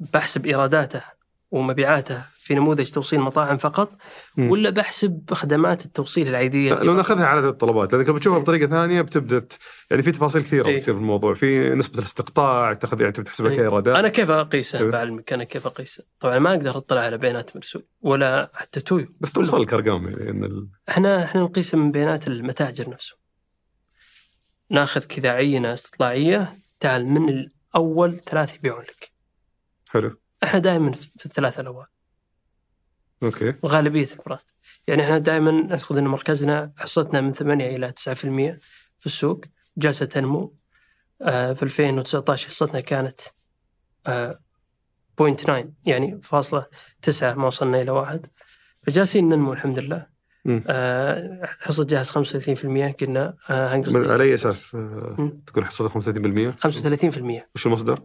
بحسب 0.00 0.46
إيراداته. 0.46 1.02
ومبيعاته 1.50 2.22
في 2.36 2.54
نموذج 2.54 2.90
توصيل 2.90 3.20
مطاعم 3.20 3.58
فقط 3.58 3.92
مم. 4.36 4.50
ولا 4.50 4.70
بحسب 4.70 5.24
خدمات 5.32 5.84
التوصيل 5.84 6.28
العادية 6.28 6.82
لو 6.82 6.94
ناخذها 6.94 7.26
على 7.26 7.38
عدد 7.38 7.48
الطلبات 7.48 7.92
لانك 7.92 8.10
بتشوفها 8.10 8.38
بطريقة 8.38 8.66
ثانية 8.66 9.02
بتبدأ 9.02 9.46
يعني 9.90 10.02
في 10.02 10.12
تفاصيل 10.12 10.42
كثيرة 10.42 10.68
إيه. 10.68 10.76
بتصير 10.76 10.94
في 10.94 11.00
الموضوع 11.00 11.34
في 11.34 11.74
نسبة 11.74 11.98
الاستقطاع 11.98 12.72
تاخذ 12.72 13.00
يعني 13.00 13.12
تحسبها 13.12 13.50
إيه. 13.50 13.56
كايرادات 13.56 13.96
أنا 13.96 14.08
كيف 14.08 14.30
أقيسه 14.30 14.78
إيه. 14.78 14.90
بعلمك 14.90 15.32
أنا 15.32 15.44
كيف 15.44 15.66
أقيسه؟ 15.66 16.04
طبعا 16.20 16.38
ما 16.38 16.50
أقدر 16.50 16.76
أطلع 16.76 17.00
على 17.00 17.18
بيانات 17.18 17.56
مرسول 17.56 17.86
ولا 18.00 18.50
حتى 18.54 18.80
تويو. 18.80 19.06
بس 19.20 19.32
توصل 19.32 19.62
لك 19.62 19.72
ارقام 19.74 20.08
يعني 20.08 20.30
إن 20.30 20.44
ال... 20.44 20.68
إحنا 20.88 21.24
إحنا 21.24 21.40
نقيسه 21.40 21.78
من 21.78 21.90
بيانات 21.90 22.26
المتاجر 22.26 22.90
نفسه. 22.90 23.16
ناخذ 24.70 25.04
كذا 25.04 25.30
عينة 25.30 25.72
استطلاعية 25.72 26.58
تعال 26.80 27.06
من 27.06 27.28
الأول 27.28 28.18
ثلاث 28.18 28.54
يبيعون 28.54 28.82
لك. 28.82 29.12
حلو. 29.88 30.19
إحنا 30.44 30.58
دائما 30.58 30.92
في 30.92 31.26
الثلاثه 31.26 31.60
الاوائل 31.60 31.88
أوكي. 33.22 33.54
غالبية 33.66 34.08
ال 34.12 34.17
brand 34.17 34.40
يعني 34.86 35.02
إحنا 35.02 35.18
دائما 35.18 35.50
نعتقد 35.50 35.98
إن 35.98 36.06
مركزنا 36.06 36.72
حصتنا 36.76 37.20
من 37.20 37.32
8 37.32 37.76
إلى 37.76 37.92
9% 37.92 38.58
في 38.98 39.06
السوق 39.06 39.44
جالسة 39.76 40.06
تنمو. 40.06 40.54
آه، 41.22 41.52
في 41.52 41.62
2019 41.62 42.48
حصتنا 42.48 42.80
كانت 42.80 43.20
آه، 44.06 44.40
0.9 45.20 45.72
يعني 45.84 46.20
فاصلة 46.22 46.66
تسعة 47.02 47.34
ما 47.34 47.46
وصلنا 47.46 47.82
إلى 47.82 47.90
واحد. 47.90 48.26
فجالسين 48.82 49.28
ننمو 49.28 49.52
الحمد 49.52 49.78
لله. 49.78 50.06
آه، 50.66 51.48
حصة 51.60 51.84
جاهز 51.84 52.10
35% 52.10 52.96
قلنا 53.00 53.36
آه، 53.50 54.12
على 54.12 54.24
أي 54.24 54.34
أساس؟ 54.34 54.74
آه،. 54.74 55.32
تقول 55.46 55.64
حصتك 55.64 55.90
35% 55.90 56.50
35% 56.50 57.48
وش 57.54 57.66
المصدر؟ 57.66 58.02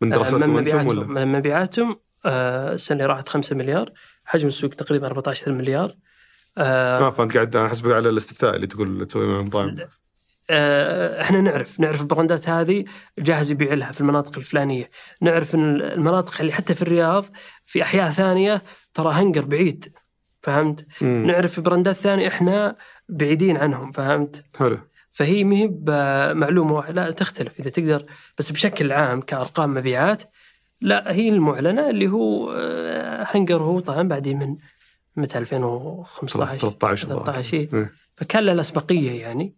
من 0.00 0.12
آه، 0.12 0.16
دراسات 0.16 0.42
من 0.42 0.48
مبيعاتهم 0.48 0.86
ولا؟ 0.86 1.06
من 1.06 1.32
مبيعاتهم 1.32 1.96
آه، 2.24 2.72
السنة 2.72 2.96
اللي 2.96 3.06
راحت 3.06 3.28
5 3.28 3.56
مليار 3.56 3.92
حجم 4.24 4.48
السوق 4.48 4.70
تقريبا 4.70 5.06
14 5.06 5.52
مليار 5.52 5.94
آه، 6.58 7.00
ما 7.00 7.10
فهمت 7.10 7.34
قاعد 7.34 7.56
احسبك 7.56 7.92
على 7.92 8.08
الاستفتاء 8.08 8.56
اللي 8.56 8.66
تقول 8.66 9.06
تسوي 9.06 9.26
مع 9.26 9.40
المطاعم 9.40 9.76
إحنا 10.50 11.40
نعرف 11.40 11.80
نعرف 11.80 12.00
البراندات 12.00 12.48
هذه 12.48 12.84
جاهز 13.18 13.50
يبيع 13.50 13.74
لها 13.74 13.92
في 13.92 14.00
المناطق 14.00 14.38
الفلانية، 14.38 14.90
نعرف 15.20 15.54
إن 15.54 15.80
المناطق 15.80 16.40
اللي 16.40 16.52
حتى 16.52 16.74
في 16.74 16.82
الرياض 16.82 17.24
في 17.64 17.82
أحياء 17.82 18.10
ثانية 18.10 18.62
ترى 18.94 19.12
هنجر 19.12 19.44
بعيد 19.44 19.92
فهمت؟ 20.42 20.86
مم. 21.00 21.26
نعرف 21.26 21.60
براندات 21.60 21.96
ثانية 21.96 22.28
إحنا 22.28 22.76
بعيدين 23.08 23.56
عنهم 23.56 23.92
فهمت؟ 23.92 24.44
حلو 24.56 24.78
فهي 25.14 25.44
ما 25.44 25.56
هي 25.56 25.66
بمعلومه 25.66 26.74
واحدة، 26.74 27.06
لا 27.06 27.10
تختلف. 27.10 27.60
إذا 27.60 27.70
تقدر 27.70 28.04
بس 28.38 28.52
بشكل 28.52 28.92
عام 28.92 29.20
كأرقام 29.20 29.74
مبيعات 29.74 30.22
لا 30.80 31.12
هي 31.12 31.28
المعلنة 31.28 31.90
اللي 31.90 32.08
هو 32.08 32.52
آه، 32.52 33.26
هنجر 33.30 33.62
هو 33.62 33.80
طبعا 33.80 34.02
بعدين 34.02 34.38
من 34.38 34.56
متى؟ 35.16 35.38
2015 35.38 36.58
13 36.58 37.08
الظاهر. 37.08 37.24
13 37.24 37.68
إيه. 37.74 37.92
فكان 38.14 38.44
له 38.44 38.52
الأسبقية 38.52 39.20
يعني. 39.20 39.54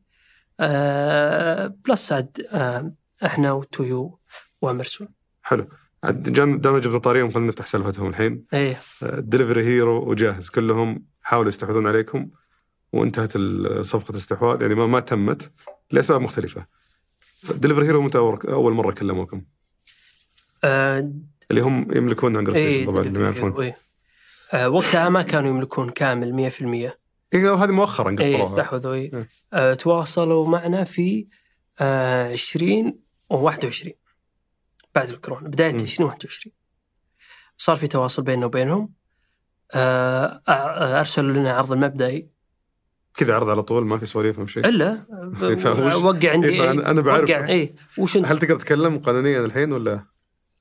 آه 0.60 1.66
plus 1.66 2.12
عاد 2.12 2.46
آه 2.50 2.92
إحنا 3.24 3.52
وتويو 3.52 4.18
ومرسول 4.62 5.08
حلو. 5.42 5.68
عاد 6.04 6.22
دام 6.32 6.78
جبنا 6.78 6.98
طاريهم 6.98 7.32
خلينا 7.32 7.48
نفتح 7.48 7.66
سالفتهم 7.66 8.08
الحين. 8.08 8.44
إيه. 8.52 8.76
دليفري 9.02 9.62
هيرو 9.62 10.10
وجاهز. 10.10 10.50
كلهم 10.50 11.06
حاولوا 11.22 11.48
يستحوذون 11.48 11.86
عليكم. 11.86 12.30
وانتهت 12.92 13.32
صفقة 13.80 14.10
الاستحواذ 14.12 14.62
يعني 14.62 14.74
ما, 14.74 14.86
ما 14.86 15.00
تمت 15.00 15.50
لأسباب 15.90 16.20
مختلفة. 16.20 16.66
دليفري 17.54 17.86
هيرو 17.86 18.02
متى 18.02 18.18
أول- 18.18 18.50
أول 18.50 18.72
مرة 18.72 18.92
كلموكم؟ 18.92 19.42
آه 20.64 21.12
اللي 21.50 21.60
هم 21.62 21.88
يملكون 21.96 22.36
هانجر 22.36 22.54
إيه 22.54 22.86
طبعا 22.86 23.02
اللي 23.02 23.18
ما 23.18 23.24
يعرفون. 23.24 23.62
إيه. 23.62 23.76
آه 24.52 24.68
وقتها 24.68 25.08
ما 25.08 25.22
كانوا 25.22 25.50
يملكون 25.50 25.90
كامل 25.90 26.32
100% 26.50 26.96
إيه 27.34 27.54
هذه 27.54 27.70
مؤخرا 27.70 28.10
اي 28.20 28.32
قطروها 28.34 28.44
استحوذوا 28.44 28.94
اي 28.94 29.00
إيه. 29.14 29.28
آه 29.52 29.74
تواصلوا 29.74 30.46
معنا 30.48 30.84
في 30.84 31.26
آه 31.80 32.32
20 32.32 32.98
و21 33.34 33.88
بعد 34.94 35.08
الكورونا 35.10 35.48
بداية 35.48 35.72
مم. 35.72 35.78
2021 35.80 36.52
صار 37.58 37.76
في 37.76 37.86
تواصل 37.86 38.22
بيننا 38.22 38.46
وبينهم 38.46 38.92
آه، 39.74 40.42
أرسلوا 41.00 41.32
لنا 41.32 41.52
عرض 41.52 41.72
المبدئي 41.72 42.28
كذا 43.16 43.34
عرض 43.34 43.48
على 43.50 43.62
طول 43.62 43.86
ما 43.86 43.98
في 43.98 44.06
سواليف 44.06 44.38
أو 44.40 44.46
شيء. 44.46 44.68
إلا 44.68 45.06
فوش- 45.36 45.94
وقع 45.94 46.30
عندي 46.32 46.48
إيه، 46.48 46.70
أنا 46.70 47.00
بعرف. 47.00 47.30
وقع 47.30 47.48
اي 47.48 47.74
وش 47.98 48.16
هل 48.16 48.38
تقدر 48.38 48.54
تتكلم 48.56 48.98
قانونيا 48.98 49.40
الحين 49.44 49.72
ولا 49.72 50.04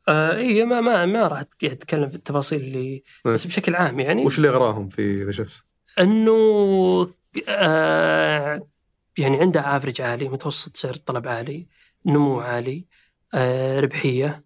آه 0.08 0.38
اي 0.38 0.66
ما 0.66 0.82
ما 0.82 1.06
ما 1.06 1.28
راح 1.28 1.40
أتكلم 1.64 2.10
في 2.10 2.16
التفاصيل 2.16 2.62
اللي 2.62 2.80
إيه. 2.80 3.04
بس 3.26 3.48
بشكل 3.48 3.76
عام 3.76 4.00
يعني 4.00 4.26
وش 4.26 4.38
اللي 4.38 4.50
اغراهم 4.50 4.90
في 4.90 5.24
ذا 5.24 5.32
شيفز؟ 5.32 5.64
أنه 6.00 6.32
آه 7.50 8.68
يعني 9.18 9.40
عنده 9.40 9.78
افرج 9.78 10.02
عالي 10.02 10.30
متوسط 10.30 10.78
سعر 10.78 10.94
الطلب 10.94 11.28
عالي 11.28 11.68
نمو 12.06 12.40
عالي 12.40 12.86
آه 13.34 13.80
ربحية 13.80 14.44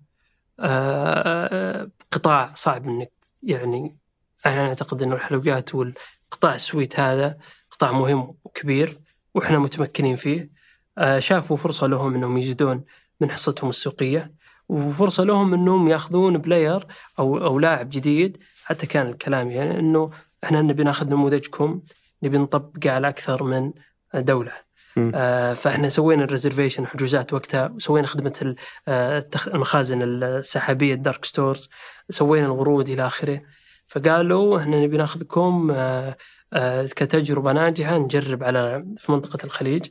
آه 0.60 1.90
قطاع 2.11 2.53
صعب 2.56 2.88
إنك 2.88 3.11
يعني 3.44 3.98
أنا 4.45 4.68
أعتقد 4.68 5.02
إنه 5.03 5.15
الحلويات 5.15 5.76
والقطاع 5.76 6.56
السويت 6.56 6.99
هذا 6.99 7.38
قطاع 7.80 7.91
مهم 7.91 8.35
وكبير 8.43 8.99
وإحنا 9.35 9.60
متمكنين 9.60 10.15
فيه. 10.15 10.49
آه 10.97 11.19
شافوا 11.19 11.57
فرصة 11.57 11.88
لهم 11.88 12.15
إنهم 12.15 12.38
يزيدون 12.38 12.84
من 13.22 13.31
حصتهم 13.31 13.69
السوقية 13.69 14.34
وفرصة 14.69 15.23
لهم 15.23 15.53
إنهم 15.53 15.88
يأخذون 15.88 16.38
player 16.38 16.88
أو 17.19 17.38
أو 17.38 17.60
لاعب 17.60 17.89
جديد. 17.89 18.38
حتى 18.64 18.85
كان 18.88 19.07
الكلام 19.07 19.51
يعني 19.51 19.80
إنه 19.80 20.10
إحنا 20.43 20.61
نبي 20.61 20.84
ناخذ 20.84 21.10
نموذجكم 21.10 21.81
نبي 22.23 22.38
نطبقه 22.38 22.91
على 22.91 23.10
أكثر 23.10 23.43
من 23.43 23.72
دولة. 24.15 24.51
آه 24.97 25.53
فإحنا 25.53 25.89
سوينا 25.89 26.23
ال 26.24 26.29
reservation 26.29 26.88
حجوزات 26.88 27.34
وقتها 27.34 27.68
وسوينا 27.68 28.07
خدمة 28.07 28.56
آه، 28.88 29.30
المخازن 29.47 30.01
السحابية 30.01 30.93
ال 30.94 31.00
dark 31.00 31.26
stores 31.26 31.70
سوينا 32.10 32.45
الورود 32.45 32.89
إلى 32.89 33.07
آخره. 33.07 33.41
فقالوا 33.88 34.60
إحنا 34.60 34.84
نبي 34.84 34.97
ناخذكم 34.97 35.72
آه، 35.72 36.18
آه، 36.54 36.86
كتجربة 36.86 37.52
ناجحة 37.52 37.98
نجرب 37.98 38.44
على 38.44 38.86
في 38.98 39.12
منطقة 39.12 39.46
الخليج. 39.46 39.86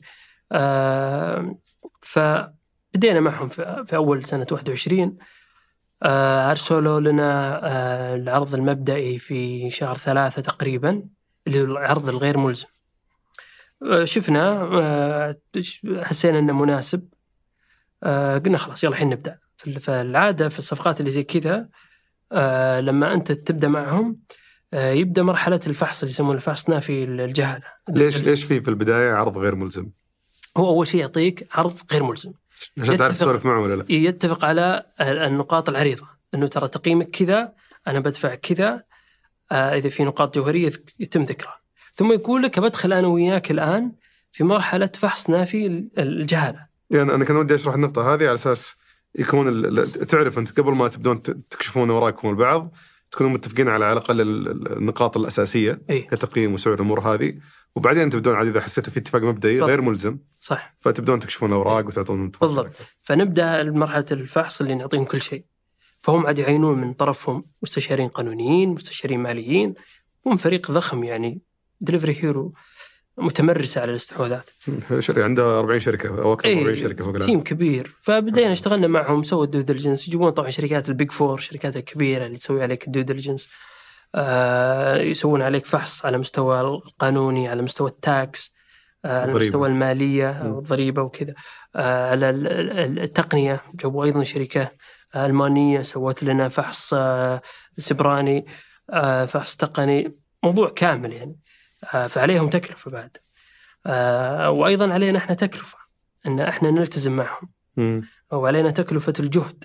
آه، 0.53 1.59
فبدينا 2.03 3.21
معهم 3.21 3.49
في 3.49 3.97
أول 3.97 4.25
سنة 4.25 4.47
21 4.53 5.17
آه، 6.03 6.51
أرسلوا 6.51 7.01
لنا 7.01 7.61
العرض 8.15 8.55
المبدئي 8.55 9.19
في 9.19 9.71
شهر 9.71 9.97
ثلاثة 9.97 10.43
تقريبا 10.43 11.03
اللي 11.47 11.61
هو 11.61 11.65
العرض 11.65 12.09
الغير 12.09 12.39
ملزم. 12.39 12.67
شفنا 14.05 15.35
حسينا 16.03 16.39
إنه 16.39 16.53
مناسب. 16.53 17.09
قلنا 18.45 18.59
خلاص 18.59 18.85
يلا 18.85 18.93
الحين 18.93 19.11
نبدأ. 19.11 19.39
فالعادة 19.81 20.49
في 20.49 20.59
الصفقات 20.59 21.01
اللي 21.01 21.11
زي 21.11 21.23
كذا 21.23 21.69
لما 22.81 23.15
أنت 23.15 23.33
تبدأ 23.33 23.69
معهم 23.69 24.19
يبدأ 24.75 25.23
مرحلة 25.23 25.61
الفحص 25.67 26.03
اللي 26.03 26.11
يسمونه 26.11 26.35
الفحص 26.35 26.69
نافي 26.69 27.05
الجهاله 27.05 27.65
ليش 27.89 28.23
ليش 28.23 28.45
في 28.45 28.61
في 28.61 28.69
البداية 28.69 29.13
عرض 29.13 29.39
غير 29.39 29.55
ملزم؟ 29.55 29.89
هو 30.57 30.69
أول 30.69 30.89
شيء 30.89 31.01
يعطيك 31.01 31.49
عرض 31.53 31.77
غير 31.93 32.03
ملزم 32.03 32.33
عشان 32.79 32.97
تعرف. 32.97 33.17
تسولف 33.17 33.45
معه 33.45 33.61
ولا 33.61 33.75
لا؟ 33.77 33.85
يتفق 33.89 34.45
على 34.45 34.83
النقاط 35.01 35.69
العريضة 35.69 36.07
إنه 36.35 36.47
ترى 36.47 36.69
تقييمك 36.69 37.11
كذا 37.11 37.53
أنا 37.87 38.01
بدفع 38.01 38.35
كذا 38.35 38.83
آه، 39.53 39.55
إذا 39.77 39.89
في 39.89 40.05
نقاط 40.05 40.35
جوهرية 40.39 40.73
يتم 40.99 41.23
ذكرها 41.23 41.59
ثم 41.95 42.13
يقول 42.13 42.43
لك 42.43 42.59
بدخل 42.61 42.93
أنا 42.93 43.07
وياك 43.07 43.51
الآن 43.51 43.93
في 44.33 44.45
مرحلة 44.45 44.91
فحص 44.95 45.31
نافي 45.31 45.67
ال- 45.67 45.89
الجهالة 45.99 46.67
يعني 46.91 47.15
أنا 47.15 47.25
كان 47.25 47.37
ودي 47.37 47.55
أشرح 47.55 47.75
النقطة 47.75 48.15
هذه 48.15 48.23
على 48.25 48.35
أساس 48.35 48.77
يكون 49.19 49.63
تعرف 50.07 50.39
أنت 50.39 50.61
قبل 50.61 50.73
ما 50.73 50.89
تبدون 50.89 51.23
تكشفون 51.23 51.91
وراكم 51.91 52.29
البعض 52.31 52.75
تكونوا 53.11 53.33
متفقين 53.33 53.69
على 53.69 53.85
على 53.85 53.93
الأقل 53.93 54.21
ال- 54.21 54.49
ال- 54.49 54.77
النقاط 54.77 55.17
الأساسية 55.17 55.83
إي. 55.91 56.01
كتقييم 56.01 56.55
وسعر 56.55 56.75
الأمور 56.75 57.01
هذه. 57.01 57.35
وبعدين 57.77 58.11
تبدون 58.11 58.35
عاد 58.35 58.47
إذا 58.47 58.61
حسيتوا 58.61 58.93
في 58.93 58.99
اتفاق 58.99 59.23
مبدئي 59.23 59.53
بالضبط. 59.53 59.71
غير 59.71 59.81
ملزم. 59.81 60.19
صح. 60.41 60.77
فتبدون 60.81 61.19
تكشفون 61.19 61.49
الأوراق 61.49 61.87
وتعطون 61.87 62.31
بالضبط. 62.41 62.73
فنبدأ 63.03 63.63
مرحله 63.71 64.05
الفحص 64.13 64.61
اللي 64.61 64.75
نعطيهم 64.75 65.05
كل 65.05 65.21
شيء. 65.21 65.45
فهم 66.01 66.27
عاد 66.27 66.39
يعينون 66.39 66.81
من 66.81 66.93
طرفهم 66.93 67.45
مستشارين 67.63 68.09
قانونيين 68.09 68.69
مستشارين 68.69 69.21
ماليين. 69.21 69.75
هم 70.27 70.37
فريق 70.37 70.71
ضخم 70.71 71.05
يعني. 71.05 71.41
دليفري 71.81 72.17
هيرو 72.21 72.55
متمرسة 73.19 73.81
على 73.81 73.91
الاستحواذات. 73.91 74.51
عندها 75.09 75.59
40 75.59 75.81
شركة 75.81 76.09
أو 76.09 76.33
أكثر 76.33 76.49
من 76.55 76.59
40 76.59 76.77
شركة 76.77 77.05
فوق 77.05 77.19
تيم 77.19 77.41
كبير. 77.43 77.95
فبدينا 78.03 78.53
اشتغلنا 78.53 78.87
معهم 78.87 79.23
سووا 79.23 79.45
ال 79.45 79.49
due 79.49 79.61
diligence 79.61 80.09
يجيبون 80.09 80.31
طبعا 80.31 80.51
شركات 80.51 80.89
ال 80.89 80.95
Big 80.95 81.13
Four 81.13 81.39
الشركات 81.39 81.77
الكبيرة 81.77 82.27
اللي 82.27 82.37
تسوي 82.39 82.63
عليك 82.63 82.87
ال 82.87 82.90
due 82.90 83.01
diligence 83.01 83.49
آه 84.15 84.97
يسوون 84.97 85.43
عليك 85.43 85.67
فحص 85.67 86.05
على 86.07 86.19
مستوى 86.19 86.61
القانوني 86.61 87.49
على 87.49 87.63
مستوى 87.63 87.91
ال 87.91 88.06
tax 88.06 88.53
آه 89.05 89.21
على. 89.21 89.35
مستوى 89.35 89.69
المالية. 89.69 90.31
أو 90.31 90.59
الضريبة 90.59 91.03
وكذا. 91.03 91.35
آه 91.77 92.11
على 92.11 92.31
ال- 92.31 92.47
ال- 92.79 92.99
التقنية. 92.99 93.61
جابوا 93.75 94.05
أيضا 94.05 94.25
شركة 94.25 94.71
ألمانية 95.17 95.83
سوت 95.83 96.23
لنا 96.23 96.49
فحص 96.49 96.95
آه 96.95 97.43
سيبراني 97.79 98.47
آه 98.91 99.25
فحص 99.25 99.57
تقني. 99.57 100.17
موضوع 100.45 100.69
كامل 100.71 101.13
يعني. 101.13 101.37
فعليهم 102.09 102.51
تكلفة 102.51 102.91
بعد 102.91 103.17
آه 103.87 104.51
وأيضا 104.51 104.93
علينا 104.93 105.19
إحنا 105.19 105.35
تكلفة 105.35 105.79
إن 106.27 106.41
إحنا 106.41 106.71
نلتزم 106.71 107.13
معهم. 107.17 107.49
وعلينا 108.33 108.71
تكلفة 108.71 109.13
الجهد 109.21 109.65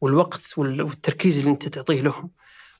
والوقت 0.00 0.52
وال- 0.56 0.82
والتركيز 0.82 1.38
اللي 1.38 1.50
أنت 1.50 1.68
تعطيه 1.68 2.00
لهم 2.00 2.30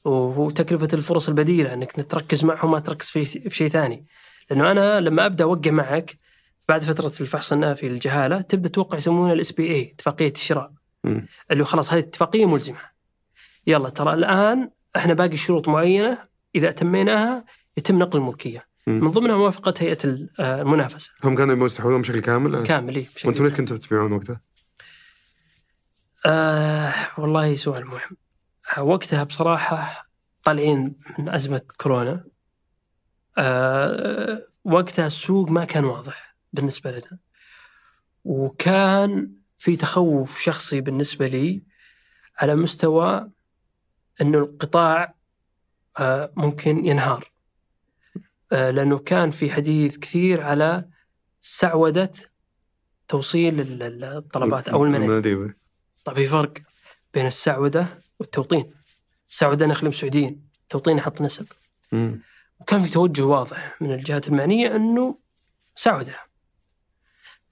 وتكلفة 0.04 0.88
الفرص 0.92 1.28
البديلة 1.28 1.72
أنك 1.72 1.92
تركز 1.92 2.44
معهم 2.44 2.70
ما 2.70 2.78
تركز 2.78 3.10
في, 3.10 3.24
في 3.24 3.50
شيء 3.56 3.68
ثاني 3.68 4.06
لأنه 4.50 4.70
أنا 4.70 5.00
لما 5.00 5.26
أبدأ 5.26 5.44
أوقع 5.44 5.70
معك 5.70 6.18
بعد 6.68 6.84
فترة 6.84 7.12
الفحص 7.20 7.52
النافي 7.52 7.88
للجهالة 7.88 8.40
تبدأ 8.40 8.68
توقع 8.68 8.96
يسمونها 8.98 9.32
الاس 9.32 9.52
بي 9.52 9.74
اي 9.74 9.92
اتفاقية 9.94 10.32
الشراء 10.32 10.72
مم. 11.04 11.26
اللي 11.50 11.64
خلاص 11.64 11.92
هذه 11.92 11.98
اتفاقية 11.98 12.46
ملزمة 12.46 12.78
يلا 13.66 13.88
ترى 13.88 14.14
الآن 14.14 14.70
إحنا 14.96 15.14
باقي 15.14 15.36
شروط 15.36 15.68
معينة 15.68 16.18
إذا 16.54 16.68
أتميناها 16.68 17.44
يتم 17.76 17.98
نقل 17.98 18.18
الملكية. 18.18 18.66
من 18.86 19.10
ضمنها 19.10 19.36
موافقة 19.36 19.74
هيئة 19.78 19.98
ال- 20.04 20.30
آه، 20.40 20.60
المنافسة. 20.62 21.10
هم 21.24 21.36
كانوا 21.36 21.52
يبون 21.54 21.66
يستحوذون 21.66 22.00
بشكل 22.02 22.20
كامل؟ 22.20 22.62
كامل 22.66 22.96
إيه، 22.96 23.06
بشكل 23.14 23.28
وأنتم 23.28 23.44
ليش 23.44 23.54
كنتوا 23.54 23.76
تبيعون 23.76 24.12
وقتها؟ 24.12 24.40
آه 26.26 26.94
والله 27.18 27.54
سؤال 27.54 27.86
مهم. 27.86 28.16
آه 28.76 28.82
وقتها 28.82 29.22
بصراحة 29.24 30.08
طالعين 30.42 30.96
من 31.18 31.28
أزمة 31.28 31.62
كورونا. 31.76 32.24
آه 33.38 34.46
وقتها 34.64 35.06
السوق 35.06 35.50
ما 35.50 35.64
كان 35.64 35.84
واضح 35.84 36.36
بالنسبة 36.52 36.90
لنا. 36.90 37.18
وكان 38.24 39.32
في 39.58 39.76
تخوف 39.76 40.40
شخصي 40.40 40.80
بالنسبة 40.80 41.26
لي 41.26 41.62
على 42.38 42.54
مستوى 42.56 43.30
أنه 44.20 44.38
القطاع 44.38 45.14
آه 45.98 46.32
ممكن 46.36 46.86
ينهار. 46.86 47.30
لأنه 48.52 48.98
كان 48.98 49.30
في 49.30 49.50
حديث 49.50 49.96
كثير 49.98 50.40
على 50.40 50.84
سعودة 51.40 52.12
توصيل 53.08 53.60
ال- 53.60 53.82
ال- 53.82 54.04
الطلبات 54.04 54.68
أو 54.68 54.84
المناديب 54.84 55.04
المناديب 55.10 55.54
طيب 56.04 56.16
في 56.16 56.26
فرق 56.26 56.52
بين 57.14 57.26
السعودة 57.26 57.86
والتوطين. 58.20 58.70
السعودة 59.30 59.66
نخدم 59.66 59.92
سعوديين 59.92 60.48
التوطين 60.62 60.98
يحط 60.98 61.20
نسب. 61.20 61.46
مم. 61.92 62.22
وكان 62.60 62.82
في 62.82 62.90
توجه 62.90 63.22
واضح 63.22 63.76
من 63.82 63.92
الجهات 63.92 64.28
المعنية 64.28 64.76
أنه 64.76 65.18
سعودة. 65.74 66.14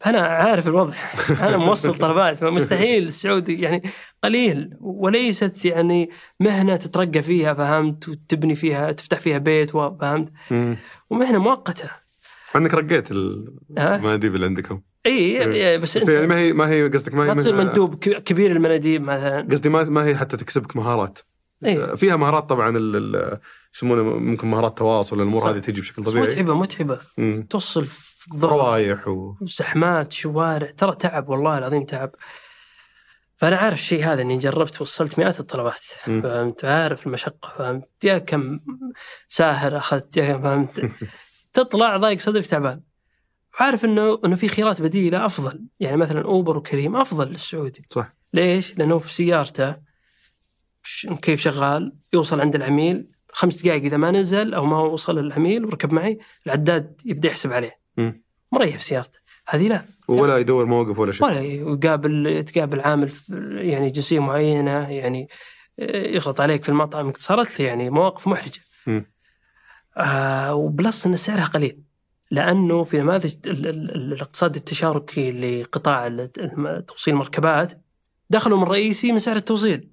أنا 0.06 0.20
عارف 0.20 0.68
الوضع 0.68 0.94
أنا 1.46 1.56
موصل 1.56 1.98
طلبات 1.98 2.44
مستحيل 2.44 3.06
السعودي 3.06 3.60
يعني 3.60 3.82
قليل 4.24 4.70
وليست 4.80 5.64
يعني 5.64 6.10
مهنة 6.40 6.76
تترقى 6.76 7.22
فيها 7.22 7.54
فهمت 7.54 8.08
وتبني 8.08 8.54
فيها 8.54 8.92
تفتح 8.92 9.20
فيها 9.20 9.38
بيت 9.38 9.70
فهمت 9.70 10.28
مم. 10.50 10.76
ومهنة 11.10 11.38
مؤقتة 11.38 11.90
أنك 12.56 12.74
رقيت؟ 12.74 13.10
المناديب 13.10 14.34
اللي 14.34 14.46
عندكم 14.46 14.80
إي 15.06 15.78
بس 15.78 15.98
بس 15.98 16.08
يعني 16.08 16.26
ما 16.26 16.38
هي 16.38 16.52
ما 16.52 16.68
هي 16.68 16.88
قصدك 16.88 17.14
ما 17.14 17.24
هي 17.24 17.28
ما 17.28 17.34
تصير 17.34 17.56
مندوب 17.56 17.94
كبير 18.04 18.52
المناديب 18.52 19.02
مثلا 19.02 19.48
قصدي 19.50 19.68
ما 19.68 19.84
ما 19.84 20.04
هي 20.04 20.16
حتى 20.16 20.36
تكسبك 20.36 20.76
مهارات 20.76 21.18
إيه. 21.64 21.94
فيها 21.94 22.16
مهارات 22.16 22.48
طبعا 22.48 22.78
يسمونها 23.74 24.02
ممكن 24.02 24.48
مهارات 24.48 24.78
تواصل 24.78 25.16
الأمور. 25.16 25.50
هذه 25.50 25.58
تجي 25.58 25.80
بشكل 25.80 26.04
طبيعي 26.04 26.26
متعبة 26.26 26.54
متعبة 26.54 26.98
مم. 27.18 27.46
توصل 27.50 27.86
روايح 28.32 29.08
و... 29.08 29.34
زحمات 29.42 30.12
شوارع. 30.12 30.70
ترى 30.70 30.94
تعب 30.94 31.28
والله 31.28 31.58
العظيم 31.58 31.84
تعب. 31.84 32.10
فأنا 33.36 33.56
عارف 33.56 33.78
الشيء 33.78 34.04
هذا 34.04 34.22
إني 34.22 34.38
جربت 34.38 34.80
وصلت 34.80 35.18
مئات 35.18 35.40
الطلبات. 35.40 35.80
فهمت؟ 35.80 36.64
عارف 36.64 37.06
المشقة. 37.06 37.48
فهمت؟ 37.58 37.88
يا 38.04 38.18
كم 38.18 38.60
ساهر 39.28 39.76
أخذت 39.76 40.16
يا 40.16 40.32
كم 40.32 40.42
فهمت؟ 40.42 40.90
تطلع 41.52 41.96
ضايق 41.96 42.20
صدرك 42.20 42.46
تعبان. 42.46 42.80
وعارف 43.60 43.84
إنه 43.84 44.18
إنه 44.24 44.36
في 44.36 44.48
خيارات 44.48 44.82
بديلة 44.82 45.26
أفضل. 45.26 45.66
يعني 45.80 45.96
مثلا 45.96 46.24
أوبر 46.24 46.56
وكريم 46.56 46.96
أفضل 46.96 47.28
للسعودي. 47.28 47.86
صح. 47.90 48.14
ليش؟ 48.34 48.78
لأنه 48.78 48.98
في 48.98 49.14
سيارته 49.14 49.76
كيف 51.22 51.40
شغال؟ 51.40 51.96
يوصل 52.12 52.40
عند 52.40 52.54
العميل. 52.54 53.08
خمس 53.32 53.62
دقائق 53.62 53.82
إذا 53.82 53.96
ما 53.96 54.10
نزل 54.10 54.54
أو 54.54 54.64
ما 54.64 54.78
وصل 54.78 55.18
العميل 55.18 55.64
وركب 55.64 55.92
معي. 55.92 56.18
العداد 56.46 57.00
يبدأ 57.04 57.28
يحسب 57.28 57.52
عليه. 57.52 57.81
مريح 58.52 58.76
في 58.76 58.84
سيارته 58.84 59.18
هذه 59.48 59.68
لا 59.68 59.84
ولا 60.08 60.38
يدور 60.38 60.66
موقف 60.66 60.98
ولا 60.98 61.12
شيء 61.12 61.24
ولا 61.26 61.40
يقابل 61.40 62.26
يتقابل 62.26 62.80
عامل 62.80 63.12
يعني 63.52 63.90
جنسية 63.90 64.18
معينة 64.18 64.88
يعني 64.90 65.28
آه، 65.78 66.06
يغلط 66.06 66.40
عليك 66.40 66.62
في 66.62 66.68
المطعم 66.68 67.12
صارت 67.18 67.60
لي 67.60 67.64
يعني 67.66 67.90
مواقف 67.90 68.28
محرجة. 68.28 68.60
آه 69.96 70.54
وبلس 70.54 71.06
إن 71.06 71.16
سعرها 71.16 71.44
قليل 71.44 71.82
لأنه 72.30 72.84
في 72.84 73.00
نماذج 73.00 73.34
ال- 73.46 73.66
ال- 73.68 73.90
ال- 73.90 74.12
الاقتصاد 74.12 74.56
التشاركي 74.56 75.32
لقطاع 75.62 76.08
توصيل 76.88 77.14
المركبات 77.14 77.82
دخلوا 78.30 78.58
من 78.58 78.64
رئيسي 78.64 79.12
من 79.12 79.18
سعر 79.18 79.36
التوصيل. 79.36 79.90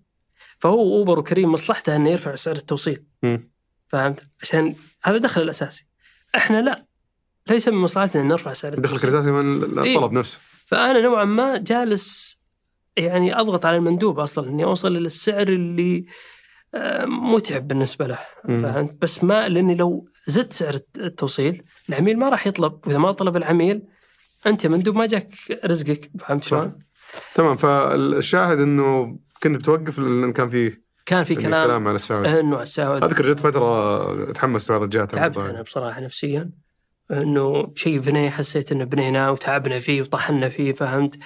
فهو 0.60 0.80
أوبر 0.98 1.19
وكريم 1.19 1.52
مصلحته 1.52 1.95
إنه 1.95 2.10
يرفع 2.10 2.36
سعر 2.36 2.56
التوصيل. 2.56 3.03
مم. 3.23 3.52
فهمت؟ 3.88 4.27
عشان 4.41 4.76
هذا 5.03 5.18
دخل 5.18 5.41
الأساسي. 5.41 5.88
إحنا 6.36 6.61
لا 6.61 6.86
ليس 7.51 7.67
من 7.67 7.77
مصلحتنا 7.77 8.21
أن 8.21 8.27
نرفع 8.27 8.53
سعر 8.53 8.76
دخلك 8.76 8.85
التوصيل. 9.05 9.09
الاساسي 9.09 9.31
من 9.31 9.80
إيه. 9.80 9.95
الطلب 9.95 10.11
نفسه 10.11 10.39
فأنا 10.65 11.01
نوعا 11.01 11.26
ما 11.26 11.57
جالس 11.57 12.39
يعني 12.97 13.39
أضغط 13.39 13.65
على 13.65 13.77
المندوب 13.77 14.19
أصلا 14.19 14.49
إني 14.49 14.63
أوصل 14.63 14.97
إلى 14.97 15.05
السعر 15.05 15.47
اللي 15.47 16.05
آه، 16.76 17.05
متعب 17.05 17.67
بالنسبة 17.67 18.07
له. 18.07 18.19
فهمت 18.47 19.01
بس 19.01 19.23
ما 19.23 19.49
لأني 19.49 19.76
لو 19.76 20.09
زدت 20.27 20.53
سعر 20.53 20.80
التوصيل 20.97 21.63
العميل 21.89 22.19
ما 22.19 22.30
راح 22.30 22.47
يطلب 22.47 22.80
واذا 22.85 22.97
ما 22.97 23.11
طلب 23.11 23.38
العميل 23.38 23.81
أنت 24.47 24.67
مندوب 24.67 24.95
ما 24.95 25.05
جاك 25.05 25.31
رزقك 25.65 26.11
فهمت. 26.19 26.43
شلون؟ 26.43 26.80
تمام 27.35 27.55
فالشاهد 27.55 28.59
إنه 28.59 29.17
كنت 29.43 29.57
بتوقف 29.57 29.99
لأن 29.99 30.34
كان 30.34 30.49
في 30.49 30.77
كان 31.05 31.23
في 31.23 31.35
كلام 31.35 31.67
كلام 31.67 31.88
على 31.88 31.95
السعودي 31.95 32.39
انه 32.39 32.61
السعودي 32.61 33.05
أذكر 33.05 33.34
جت 33.34 33.39
فترة 33.39 34.31
تحمست 34.31 34.71
بعض 34.71 34.84
الجهات 34.84 35.15
على 35.17 35.30
تعبت. 35.34 35.49
أنا 35.49 35.61
بصراحة 35.61 36.01
نفسيا 36.01 36.49
إنه 37.11 37.72
شيء 37.76 37.99
بنيه 37.99 38.30
حسيت 38.30 38.72
إنه 38.72 38.84
بنيناه 38.84 39.31
وتعبنا 39.31 39.80
فيه 39.80 40.02
وطحنا 40.02 40.49
فيه 40.49 40.73
فهمت؟ 40.73 41.19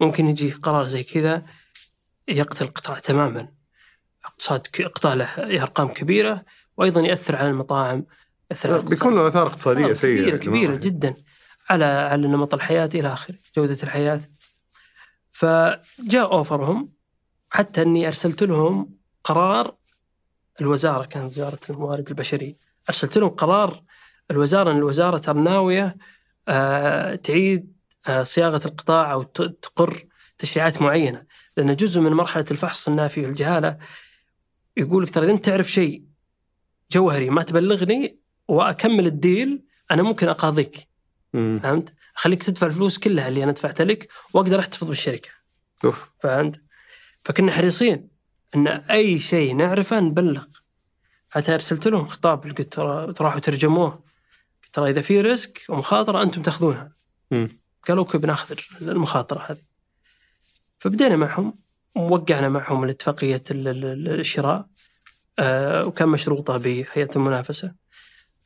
ممكن 0.00 0.28
يجي 0.28 0.50
قرار 0.52 0.84
زي 0.84 1.02
كذا 1.02 1.42
يقتل 2.28 2.64
القطاع 2.64 2.98
تماما. 2.98 3.48
اقتصاد 4.24 4.66
قطاع 4.94 5.14
له 5.14 5.24
أرقام 5.62 5.88
كبيرة 5.88 6.44
وأيضا 6.76 7.00
يأثر 7.00 7.36
على 7.36 7.50
المطاعم 7.50 8.06
يأثر 8.50 8.72
على. 8.72 8.82
بيكون 8.82 9.14
له 9.14 9.28
آثار 9.28 9.46
اقتصادية 9.46 9.92
سيئة 9.92 10.36
كبيرة 10.36 10.70
ما- 10.70 10.76
جدا 10.76 11.14
على 11.70 11.84
على 11.84 12.26
نمط 12.28 12.54
الحياة 12.54 12.90
إلى 12.94 13.12
آخره 13.12 13.36
جودة 13.56 13.78
الحياة. 13.82 14.20
فجاء 15.30 16.32
أوفرهم 16.32 16.92
حتى 17.50 17.82
إني 17.82 18.06
أرسلت 18.08 18.42
لهم 18.42 18.94
قرار 19.24 19.74
الوزارة 20.60 21.04
كانت 21.04 21.24
وزارة 21.32 21.58
الموارد 21.70 22.08
البشرية 22.08 22.56
أرسلت 22.88 23.18
لهم 23.18 23.28
قرار 23.28 23.82
الوزارة 24.30 24.72
ان 24.72 24.76
الوزارة 24.76 25.18
ترى 25.18 25.40
ناوية 25.40 25.96
آه، 26.48 27.14
تعيد 27.14 27.72
آه، 28.08 28.22
صياغة 28.22 28.60
القطاع 28.66 29.12
أو 29.12 29.22
تقر 29.22 30.04
تشريعات 30.38 30.82
معينة 30.82 31.24
لأن 31.56 31.76
جزء 31.76 32.00
من 32.00 32.12
مرحلة 32.12 32.44
الفحص 32.50 32.88
النافي 32.88 33.26
والجهاله 33.26 33.78
يقول 34.76 35.02
لك 35.02 35.10
ترى 35.10 35.24
إذا 35.24 35.32
أنت 35.32 35.44
تعرف 35.44 35.72
شيء 35.72 36.04
جوهري 36.90 37.30
ما 37.30 37.42
تبلغني 37.42 38.18
وأكمل 38.48 39.06
ال 39.06 39.17
deal 39.17 39.62
أنا 39.90 40.02
ممكن 40.02 40.28
أقاضيك 40.28 40.88
مم. 41.34 41.60
فهمت؟ 41.62 41.94
أخليك 42.16 42.42
تدفع 42.42 42.66
الفلوس 42.66 42.98
كلها 42.98 43.28
اللي 43.28 43.44
أنا 43.44 43.52
دفعتها 43.52 43.84
لك 43.84 44.08
وأقدر 44.32 44.60
أحتفظ 44.60 44.88
بالشركة 44.88 45.28
أوف 45.84 46.10
فهمت؟ 46.20 46.60
فكنا 47.24 47.52
حريصين 47.52 48.08
إن 48.54 48.66
أي 48.68 49.18
شيء 49.20 49.56
نعرفه 49.56 50.00
نبلغ 50.00 50.44
حتى 51.30 51.54
أرسلت 51.54 51.88
لهم 51.88 52.06
خطاب 52.06 52.42
قلت 52.42 52.60
ترى 52.60 53.14
راحوا 53.20 53.40
ترجموه 53.40 54.11
ترى 54.72 54.90
إذا 54.90 55.00
في 55.00 55.20
risk 55.20 55.62
ومخاطرة 55.68 56.22
أنتم 56.22 56.42
تأخذونها 56.42 56.92
مم. 57.30 57.48
قالوا 57.88 58.04
okay 58.04 58.18
بناخذ 58.18 58.56
المخاطرة 58.82 59.44
هذه 59.48 59.62
فبدينا 60.78 61.16
معهم 61.16 61.58
ووقعنا 61.96 62.48
معهم 62.48 62.84
الاتفاقية 62.84 63.42
ال- 63.50 63.68
ال- 63.68 63.84
ال- 63.84 64.20
الشراء 64.20 64.66
آه 65.38 65.84
وكان 65.84 66.08
مشروطة 66.08 66.56
بهيئة 66.56 67.10
المنافسة 67.16 67.74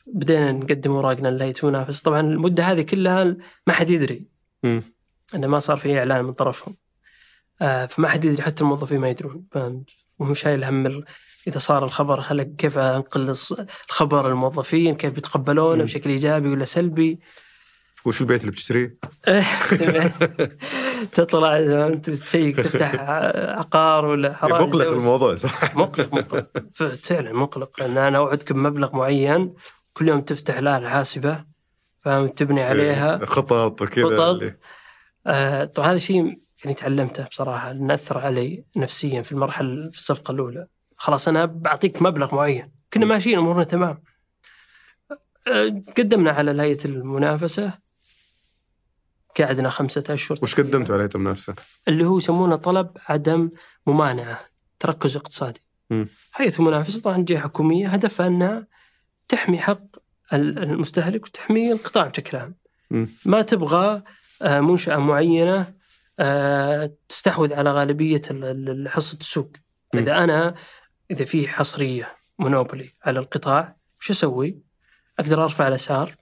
بدينا 0.07 0.53
نقدم 0.53 0.91
أوراقنا 0.91 1.29
لهيئة 1.29 1.55
المنافسة 1.63 2.03
طبعا 2.03 2.21
المدة 2.21 2.63
هذه 2.65 2.83
كلها 2.83 3.25
ما 3.67 3.73
حد 3.73 3.91
يدري. 3.91 4.27
انه 4.65 5.47
ما 5.47 5.59
صار 5.59 5.77
في 5.77 5.99
إعلان 5.99 6.25
من 6.25 6.33
طرفهم 6.33 6.77
آه 7.63 7.87
فما 7.87 8.09
حد 8.09 8.25
يدري 8.25 8.43
حتى 8.43 8.63
الموظفين 8.65 9.01
ما 9.01 9.09
يدرون؟ 9.11 9.47
وهو 10.19 10.35
شايل 10.35 10.65
هم 10.65 11.05
إذا 11.47 11.59
صار 11.59 11.85
الخبر 11.85 12.25
هل 12.27 12.43
كيف 12.43 12.79
أنقل 12.79 13.35
الخبر 13.89 14.29
للموظفين 14.29 14.95
كيف 14.95 15.13
بيتقبلونه. 15.13 15.85
بشكل 15.85 16.11
إيجابي 16.11 16.49
ولا 16.49 16.65
سلبي 16.65 17.21
وش 18.07 18.21
البيت 18.21 18.41
اللي 18.41 18.53
بتشتريه؟ 18.53 18.99
تطلع 21.13 21.91
تشيك 21.95 22.57
تفتح 22.57 22.95
عقار 23.59 24.05
ولا 24.05 24.33
حرام 24.33 24.63
مقلق 24.63 24.91
الموضوع 24.91 25.35
صح؟ 25.35 25.77
مقلق 25.77 26.15
مقلق 26.15 26.47
فعلا 27.03 27.33
مقلق 27.33 27.81
لأن 27.81 27.99
أنا 27.99 28.19
اوعدك 28.19 28.53
بمبلغ 28.53 28.97
معين 28.97 29.55
كل 29.93 30.09
يوم 30.09 30.21
تفتح 30.21 30.59
الاله 30.59 30.87
الحاسبة 30.87 31.45
فاهم 32.01 32.29
تبني 32.29 32.63
عليها 32.63 33.25
خطط 33.25 33.83
وكذا 33.83 34.05
خطط. 34.05 34.55
آه 35.27 35.65
طبعا 35.65 35.91
هذا 35.91 35.99
شيء 35.99 36.39
يعني 36.65 36.75
تعلمته 36.75 37.25
بصراحة 37.25 37.71
انه 37.71 37.95
أثر 37.95 38.19
علي 38.19 38.65
نفسيا 38.77 39.23
في 39.23 39.33
المرحلة 39.33 39.91
في 39.91 39.99
الصفقة 39.99 40.33
الأولى 40.33 40.67
خلاص 40.97 41.29
أنا 41.29 41.45
بعطيك 41.45 42.03
مبلغ 42.03 42.35
معين 42.35 42.73
كنا 42.93 43.07
ماشيين 43.07 43.39
أمورنا 43.39 43.65
تمام 43.65 44.03
آه 45.49 45.83
قدمنا 45.99 46.31
على 46.31 46.63
هيئه 46.63 46.85
المنافسة 46.85 47.73
قعدنا 49.41 49.71
خمسة 49.71 50.05
أشهر 50.11 50.39
وش. 50.43 50.55
قدمتوا 50.61 50.95
على 50.95 51.05
هيئه 51.05 51.15
المنافسة؟ 51.15 51.55
اللي 51.89 52.05
هو 52.05 52.19
يسمونه 52.19 52.57
طلب 52.57 52.91
عدم 53.09 53.51
ممانعة 53.87 54.41
تركز 54.79 55.17
اقتصادي. 55.17 55.61
هيئة 56.35 56.59
المنافسة 56.59 57.01
طبعا 57.01 57.25
جهة 57.29 57.39
حكومية 57.41 57.89
هدفها 57.89 58.27
أنها 58.27 58.67
تحمي 59.29 59.59
حق 59.59 59.81
ال- 60.33 60.59
المستهلك 60.59 61.25
وتحمي 61.25 61.73
القطاع 61.73 62.07
بشكل 62.07 62.37
عام. 62.37 62.55
ما 63.25 63.43
تبغى 63.43 64.03
آه، 64.43 64.61
منشأة 64.61 64.97
معينة 64.97 65.75
آه، 66.19 66.93
تستحوذ 67.09 67.53
على 67.55 67.71
غالبية 67.73 68.23
ال- 68.31 68.45
ال- 68.71 68.89
حصة 68.89 69.19
السوق. 69.21 69.53
إذا 69.95 70.25
أنا 70.25 70.55
إذا 71.11 71.25
في 71.25 71.49
حصرية 71.49 72.17
مونوبولي 72.39 72.91
على 73.05 73.19
القطاع 73.19 73.77
وش 74.01 74.11
أسوي؟ 74.11 74.59
أقدر 75.19 75.45
أرفع 75.45 75.69
الأسعار 75.69 76.15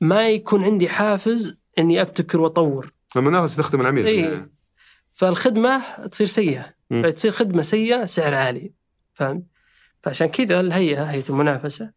ما 0.00 0.28
يكون 0.28 0.64
عندي 0.64 0.88
حافز 0.88 1.56
إني 1.78 2.00
أبتكر 2.00 2.40
وأطور 2.40 2.92
المنافسه 3.16 3.62
تخدم 3.62 3.80
العميل 3.80 4.06
إيه. 4.06 4.52
فالخدمة 5.12 6.06
تصير 6.06 6.26
سيئة. 6.26 6.74
فتصير 6.90 7.32
خدمة 7.32 7.62
سيئة 7.62 8.04
سعر 8.04 8.34
عالي 8.34 8.72
فهمت؟ 9.14 9.44
فعشان 10.02 10.26
كذا 10.26 10.60
الهيئة 10.60 11.02
هيئة 11.02 11.24
المنافسة 11.30 11.92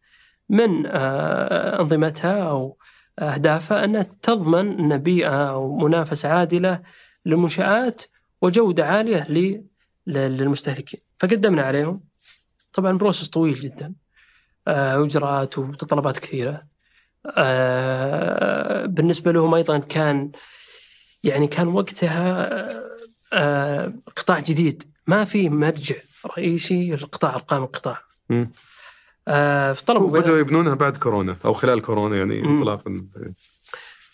من 0.48 0.86
آه، 0.86 1.80
أنظمتها 1.80 2.42
أو 2.42 2.78
أهدافها 3.18 3.84
أنها 3.84 4.06
تضمن 4.22 4.78
ان 4.78 4.98
بيئه 4.98 5.50
أو 5.50 5.76
منافسة 5.76 6.28
عادلة 6.28 6.82
للمنشآت 7.26 8.02
وجودة 8.42 8.86
عالية 8.86 9.26
للمستهلكين 10.06 11.00
فقدمنا 11.18 11.62
عليهم. 11.62 12.00
طبعا 12.72 12.98
بروسس 12.98 13.28
طويل 13.28 13.54
جدا. 13.54 13.94
آه، 14.68 15.00
وإجراءات 15.00 15.58
ومتطلبات 15.58 16.18
كثيرة. 16.18 16.66
آه، 17.36 18.86
بالنسبة 18.86 19.32
لهم 19.32 19.54
أيضا 19.54 19.78
كان 19.78 20.30
يعني 21.24 21.46
كان 21.46 21.68
وقتها 21.68 22.50
آه، 23.32 23.92
قطاع 24.16 24.38
جديد. 24.40 24.82
ما 25.06 25.24
في 25.24 25.48
مرجع 25.48 25.96
رئيسي 26.26 26.90
للقطاع 26.90 27.34
أرقام 27.34 27.62
القطاع. 27.62 28.02
فطلبوا 29.74 30.10
بدأوا 30.10 30.38
يبنونها 30.38 30.74
بعد 30.74 30.96
كورونا 30.96 31.36
أو 31.44 31.52
خلال 31.52 31.82
كورونا 31.82 32.16
يعني. 32.16 32.44
انطلاقا. 32.44 33.06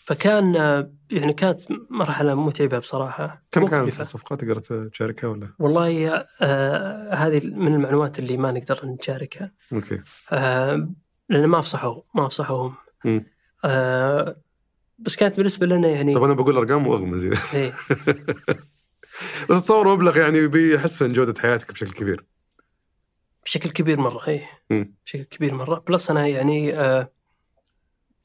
فكان 0.05 0.55
آه، 0.55 0.91
يعني 1.11 1.33
كانت 1.33 1.61
مرحلة 1.89 2.35
متعبة 2.35 2.79
بصراحة 2.79 3.43
كم 3.51 3.67
كانت. 3.67 4.01
الصفقات 4.01 4.41
تقدر 4.41 4.59
تشاركها 4.89 5.27
ولا؟ 5.27 5.53
والله 5.59 6.25
آه 6.41 7.13
هذه 7.13 7.45
من 7.47 7.73
المعلومات 7.73 8.19
اللي 8.19 8.37
ما 8.37 8.51
نقدر 8.51 8.85
نشاركها 8.85 9.51
okay 9.73 10.01
آه 10.31 10.89
لأن 11.29 11.45
ما 11.45 11.59
أفصحوا 11.59 12.01
ما 12.15 12.25
أفصحوا 12.25 12.56
هم. 12.56 12.75
آه 13.65 14.35
بس 14.99 15.15
كانت 15.15 15.37
بالنسبة 15.37 15.65
لنا 15.65 15.87
يعني 15.87 16.13
طب 16.15 16.23
أنا 16.23 16.33
بقول 16.33 16.57
ارقام 16.57 16.87
وأغمز 16.87 17.25
إذا. 17.25 17.37
إيه 17.53 17.73
بس 19.49 19.61
تصور 19.63 19.87
مبلغ 19.87 20.17
يعني 20.17 20.47
بيحسن 20.47 21.13
جودة 21.13 21.41
حياتك 21.41 21.71
بشكل 21.71 21.91
كبير 21.91 22.25
بشكل 23.45 23.69
كبير 23.69 23.99
مرة 23.99 24.27
إيه 24.27 24.49
مم. 24.69 24.95
بشكل 25.05 25.23
كبير 25.23 25.53
مرة 25.53 25.83
plus 25.87 26.11
أنا 26.11 26.27
يعني 26.27 26.73
آه 26.79 27.11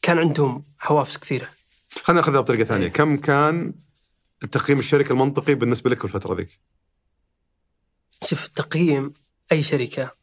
كان 0.03 0.19
عندهم 0.19 0.65
حوافز 0.79 1.17
كثيرة 1.17 1.49
خلينا 2.03 2.21
ناخذها 2.21 2.41
بطريقة 2.41 2.65
ثانية 2.65 2.87
إيه. 2.87 2.93
كم 2.93 3.17
كان 3.17 3.75
التقييم 4.45 4.79
الشركة 4.79 5.13
المنطقي 5.13 5.55
بالنسبة 5.55 5.91
لك 5.91 5.99
في 5.99 6.05
الفترة 6.05 6.35
ذيك؟ 6.35 6.61
شوف 8.25 8.47
تقييم 8.49 9.13
أي 9.53 9.63
شركة 9.63 10.15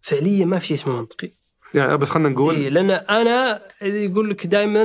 فعليا 0.00 0.44
ما 0.44 0.58
في 0.58 0.66
شيء 0.66 0.76
اسمه 0.76 0.96
منطقي 0.96 1.30
يعني 1.74 1.96
بس 1.96 2.10
خلينا 2.10 2.28
نقول 2.28 2.54
إيه 2.54 2.68
لأن 2.68 2.90
أنا 2.90 3.60
يقول 3.82 4.30
لك 4.30 4.46
دائما 4.46 4.82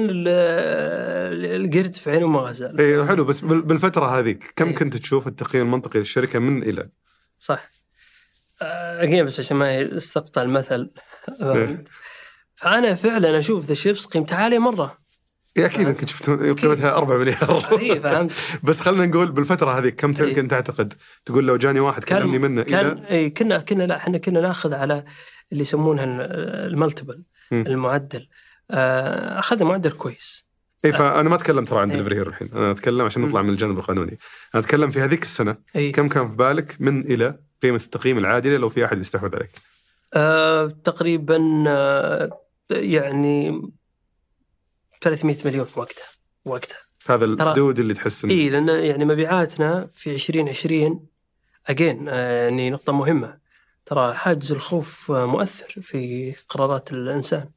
القرد 1.56 1.96
في 1.96 2.12
عينه 2.12 2.28
ما 2.28 2.40
غزال 2.40 2.82
اي 2.82 3.06
حلو 3.08 3.24
بس 3.24 3.40
بال- 3.40 3.62
بالفترة 3.62 4.20
هذيك 4.20 4.54
كم 4.56 4.68
إيه. 4.68 4.76
كنت 4.76 4.98
تشوف 4.98 5.28
التقييم 5.28 5.66
المنطقي 5.66 6.00
للشركة 6.00 6.40
من 6.40 6.64
إلى؟ 6.64 6.90
صح 7.40 7.72
again 8.62 9.26
بس 9.26 9.40
عشان 9.40 9.58
ما 9.58 9.98
أستقطع 9.98 10.42
المثل 10.42 10.92
فانا 12.66 12.96
فعلا 12.96 13.40
أشوف 13.40 13.66
The 13.66 13.74
Chefz 13.74 14.06
قيمته 14.06 14.36
عالية 14.36 14.60
مرة. 14.60 14.98
إيه 15.58 15.66
أكيد 15.66 15.88
يمكن 15.88 16.08
شفت 16.08 16.30
قيمتها 16.30 16.98
4 16.98 17.18
مليار. 17.18 17.80
اي 17.80 18.00
فهمت. 18.00 18.32
بس 18.64 18.80
خلينا 18.80 19.06
نقول 19.06 19.32
بالفترة 19.32 19.80
هذيك 19.80 19.96
كم 19.96 20.14
إيه. 20.20 20.34
كنت 20.34 20.52
تعتقد؟ 20.52 20.94
تقول 21.26 21.48
لو 21.48 21.58
جاني 21.58 21.80
واحد 21.80 22.04
كلمني 22.04 22.40
منه 22.40 22.62
كان 22.62 22.98
اي 22.98 23.30
كنا 23.30 23.58
كنا 23.58 23.84
لا 23.84 23.96
إحنا 23.96 24.18
كنا 24.18 24.42
ناخذ 24.42 24.74
على 24.74 25.04
اللي 25.52 25.62
يسمونها 25.62 26.06
ال 26.68 26.74
multiple 26.74 27.24
مم. 27.52 27.64
المعدل. 27.68 28.28
آه، 28.72 29.40
اخذنا 29.40 29.70
معدل 29.70 29.92
كويس. 29.92 30.46
اي 30.86 30.92
فأنا 30.92 31.30
ما 31.30 31.36
أتكلم 31.36 31.66
ترى 31.66 31.80
عن 31.80 31.90
إيه. 31.90 31.98
Delivery 31.98 32.16
Hero 32.16 32.30
الحين. 32.30 32.50
أنا 32.56 32.72
أتكلم 32.72 33.06
عشان. 33.06 33.22
نطلع 33.22 33.42
من 33.42 33.50
الجانب 33.50 33.78
القانوني. 33.80 34.18
أنا 34.56 34.64
أتكلم 34.64 34.92
في 34.92 35.02
هذيك 35.02 35.24
السنة 35.24 35.56
اي 35.76 35.92
كم 35.92 36.08
كان 36.08 36.28
في 36.28 36.36
بالك 36.36 36.76
من 36.80 37.02
إلى 37.02 37.40
قيمة 37.64 37.78
التقييم 37.78 38.18
العادله 38.18 38.58
لو 38.58 38.70
في 38.70 38.86
أحد 38.86 38.98
بيستحوذ 38.98 39.36
عليك؟ 39.36 39.52
آه، 40.14 40.66
تقريبا 40.84 41.64
آه، 41.68 42.45
يعني 42.72 43.62
300 45.02 45.38
مليون 45.46 45.68
وقتها 45.76 46.06
وقتها. 46.46 46.78
هذا 47.10 47.26
الحدود 47.26 47.80
اللي 47.80 47.94
تحس 47.94 48.26
إي 48.26 48.50
لأن 48.50 48.70
يعني 48.70 49.06
مبيعاتنا 49.06 49.90
في 49.94 50.12
2020 50.12 51.06
اجين 51.68 52.08
يعني 52.08 52.70
نقطة 52.70 52.94
مهمة. 52.94 53.40
ترى 53.86 54.14
حاجز 54.14 54.52
الخوف 54.52 55.12
آه، 55.12 55.26
مؤثر 55.26 55.82
في 55.82 56.34
قرارات 56.50 56.94
الإنسان. 56.94 57.50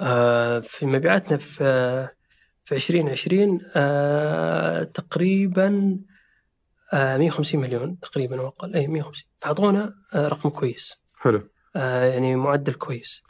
آه، 0.00 0.60
في 0.60 0.86
مبيعاتنا 0.86 1.36
في 1.36 1.64
آه، 1.64 2.10
في 2.64 2.74
2020 2.74 3.60
آه، 3.76 4.82
تقريبا 4.82 5.98
آه، 6.92 7.16
150 7.16 7.60
مليون 7.60 8.00
تقريبا 8.00 8.40
أو 8.40 8.48
أقل. 8.48 8.74
إي 8.74 8.86
150 8.86 9.24
فأعطونا 9.38 9.94
آه، 10.14 10.28
رقم 10.28 10.48
كويس. 10.48 10.94
حلو. 11.18 11.48
آه، 11.76 12.04
يعني 12.04 12.36
معدل 12.36 12.74
كويس. 12.74 13.22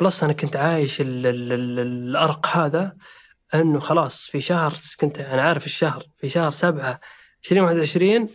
بلس 0.00 0.24
أنا 0.24 0.32
كنت 0.32 0.56
عايش 0.56 1.00
ال 1.00 1.26
ال 1.26 1.52
ال 1.52 1.78
الأرق 1.78 2.46
هذا 2.46 2.96
إنه 3.54 3.78
خلاص 3.80 4.26
في 4.26 4.40
شهر 4.40 4.74
كنت 5.00 5.18
أنا 5.18 5.42
عارف 5.42 5.66
الشهر 5.66 6.02
في 6.16 6.28
شهر 6.28 6.50
سبعة 6.50 7.00
2021 7.44 8.28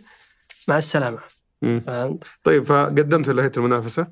مع 0.68 0.78
السلامة. 0.78 1.18
فهمت؟ 1.62 2.24
طيب 2.44 2.62
فقدمت 2.62 3.28
لهيئة 3.28 3.52
المنافسة 3.56 4.06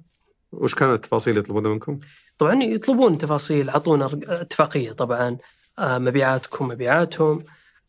وش 0.53 0.75
كانت 0.75 0.93
التفاصيل 0.95 1.39
يطلبونها 1.39 1.71
منكم؟ 1.71 2.01
طبعا 2.39 2.63
يطلبون 2.63 3.19
تفاصيل 3.19 3.71
أعطونا 3.71 4.11
اتفاقية 4.25 4.93
طبعا 4.93 5.39
آه، 5.79 5.99
مبيعاتكم 5.99 6.69
مبيعاتهم 6.69 7.45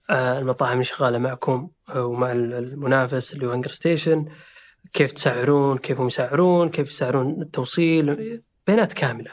آه، 0.09 0.39
المطاعم 0.39 0.71
اللي 0.73 0.83
شغالة 0.83 1.17
معكم 1.17 1.69
آه، 1.89 2.05
ومع 2.05 2.31
ال- 2.31 2.53
المنافس 2.53 3.33
اللي 3.33 3.47
هو 3.47 3.51
هنجر 3.51 3.71
ستيشن 3.71 4.25
كيف 4.93 5.11
تسعرون 5.11 5.77
كيف 5.77 5.99
هم 6.01 6.07
يسعرون 6.07 6.69
كيف 6.69 6.89
يسعرون 6.89 7.41
التوصيل 7.41 8.41
بيانات 8.67 8.93
كاملة. 8.93 9.31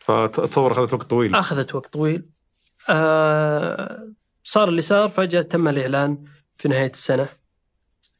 فاتصور 0.00 0.72
أخذت 0.72 0.94
وقت 0.94 1.10
طويل. 1.10 1.34
أخذت 1.34 1.74
وقت 1.74 1.92
طويل. 1.92 2.28
آه 2.90 4.08
صار 4.42 4.68
اللي 4.68 4.80
صار 4.80 5.08
فجأة 5.08 5.42
تم 5.42 5.68
الإعلان 5.68 6.24
في 6.56 6.68
نهاية 6.68 6.90
السنة 6.90 7.28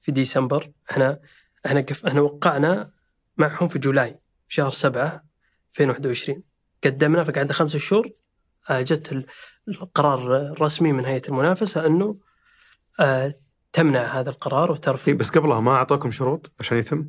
في 0.00 0.12
ديسمبر. 0.12 0.72
إحنا 0.90 1.20
إحنا 1.66 1.80
قف 1.80 2.06
إحنا 2.06 2.20
وقعنا 2.20 2.90
معهم 3.36 3.68
في 3.68 3.78
July 3.78 4.20
في 4.48 4.54
شهر 4.54 4.70
7 4.70 5.24
2021 5.70 6.42
قدمنا 6.84 7.24
فقعدنا 7.24 7.52
خمسة 7.52 7.78
شهور. 7.78 8.10
آه، 8.70 8.80
جت 8.82 9.12
ال- 9.12 9.26
القرار 9.68 10.36
الرسمي 10.36 10.92
من 10.92 11.04
هيئة 11.04 11.28
المنافسة 11.28 11.86
إنه 11.86 12.16
آه، 13.00 13.34
تمنع 13.72 14.00
هذا 14.00 14.30
القرار 14.30 14.64
إيه 14.66 14.72
وترفض 14.72 15.12
بس 15.12 15.30
قبلها 15.30 15.60
ما 15.60 15.70
اعطاكم 15.74 16.10
شروط 16.10 16.52
عشان 16.60 16.78
يتم؟ 16.78 17.08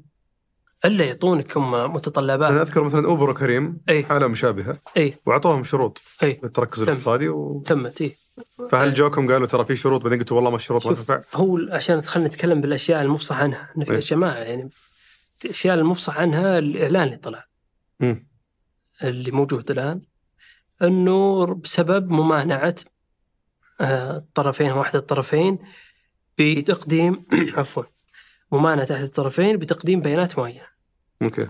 ألا 0.85 1.05
يعطونك 1.05 1.57
هم 1.57 1.75
أنا 1.75 1.87
متطلبات 1.87 2.51
أذكر 2.51 2.83
مثلا 2.83 3.07
Uber 3.07 3.29
وكريم 3.29 3.81
إي. 3.89 4.03
حاله 4.03 4.27
مشابهة. 4.27 4.79
إي. 4.97 5.15
وأعطوهم 5.25 5.63
شروط. 5.63 6.03
إي. 6.23 6.39
للتركز 6.43 6.77
تم. 6.77 6.83
الاقتصادي 6.83 7.29
و... 7.29 7.63
تمت 7.65 8.01
إي. 8.01 8.15
فهل 8.71 8.93
جوكم 8.93 9.31
قالوا 9.31 9.47
ترى 9.47 9.65
في 9.65 9.75
شروط؟ 9.75 10.01
بعدين 10.01 10.19
قلتوا 10.19 10.37
والله 10.37 10.49
ما 10.49 10.55
الشروط 10.55 10.87
ما 10.87 10.93
تنفع؟ 10.93 11.21
هو 11.33 11.59
عشان 11.71 12.01
خلينا 12.01 12.29
نتكلم 12.29 12.61
بالأشياء 12.61 13.01
المفصح 13.01 13.41
عنها. 13.41 13.69
إيه. 13.89 13.97
اشياء 13.97 14.19
ما 14.19 14.37
يعني 14.37 14.69
الاشياء 15.45 15.75
المفصح 15.75 16.17
عنها 16.17 16.59
الاعلان 16.59 17.03
اللي 17.03 17.17
طلع. 17.17 17.45
مم. 17.99 18.27
اللي 19.03 19.31
موجود 19.31 19.71
الآن. 19.71 20.01
انه 20.81 21.45
بسبب 21.45 22.11
ممانعة 22.11 22.75
آه، 23.81 24.17
الطرفين 24.17 24.71
واحد 24.71 24.95
الطرفين 24.95 25.59
بتقديم 26.37 27.25
عفوا 27.57 27.83
ممانعة 28.51 28.87
احد 28.91 29.03
الطرفين 29.03 29.57
بتقديم 29.57 30.01
بيانات 30.01 30.39
معينة. 30.39 30.72
أوكي 31.21 31.47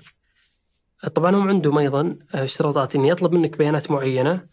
طبعا 1.16 1.36
هم 1.36 1.50
عندهم 1.50 1.78
أيضا 1.78 2.16
اشتراطات 2.34 2.96
إني 2.96 3.10
يطلب 3.10 3.32
منك 3.34 3.58
بيانات 3.58 3.92
معينة 3.92 4.48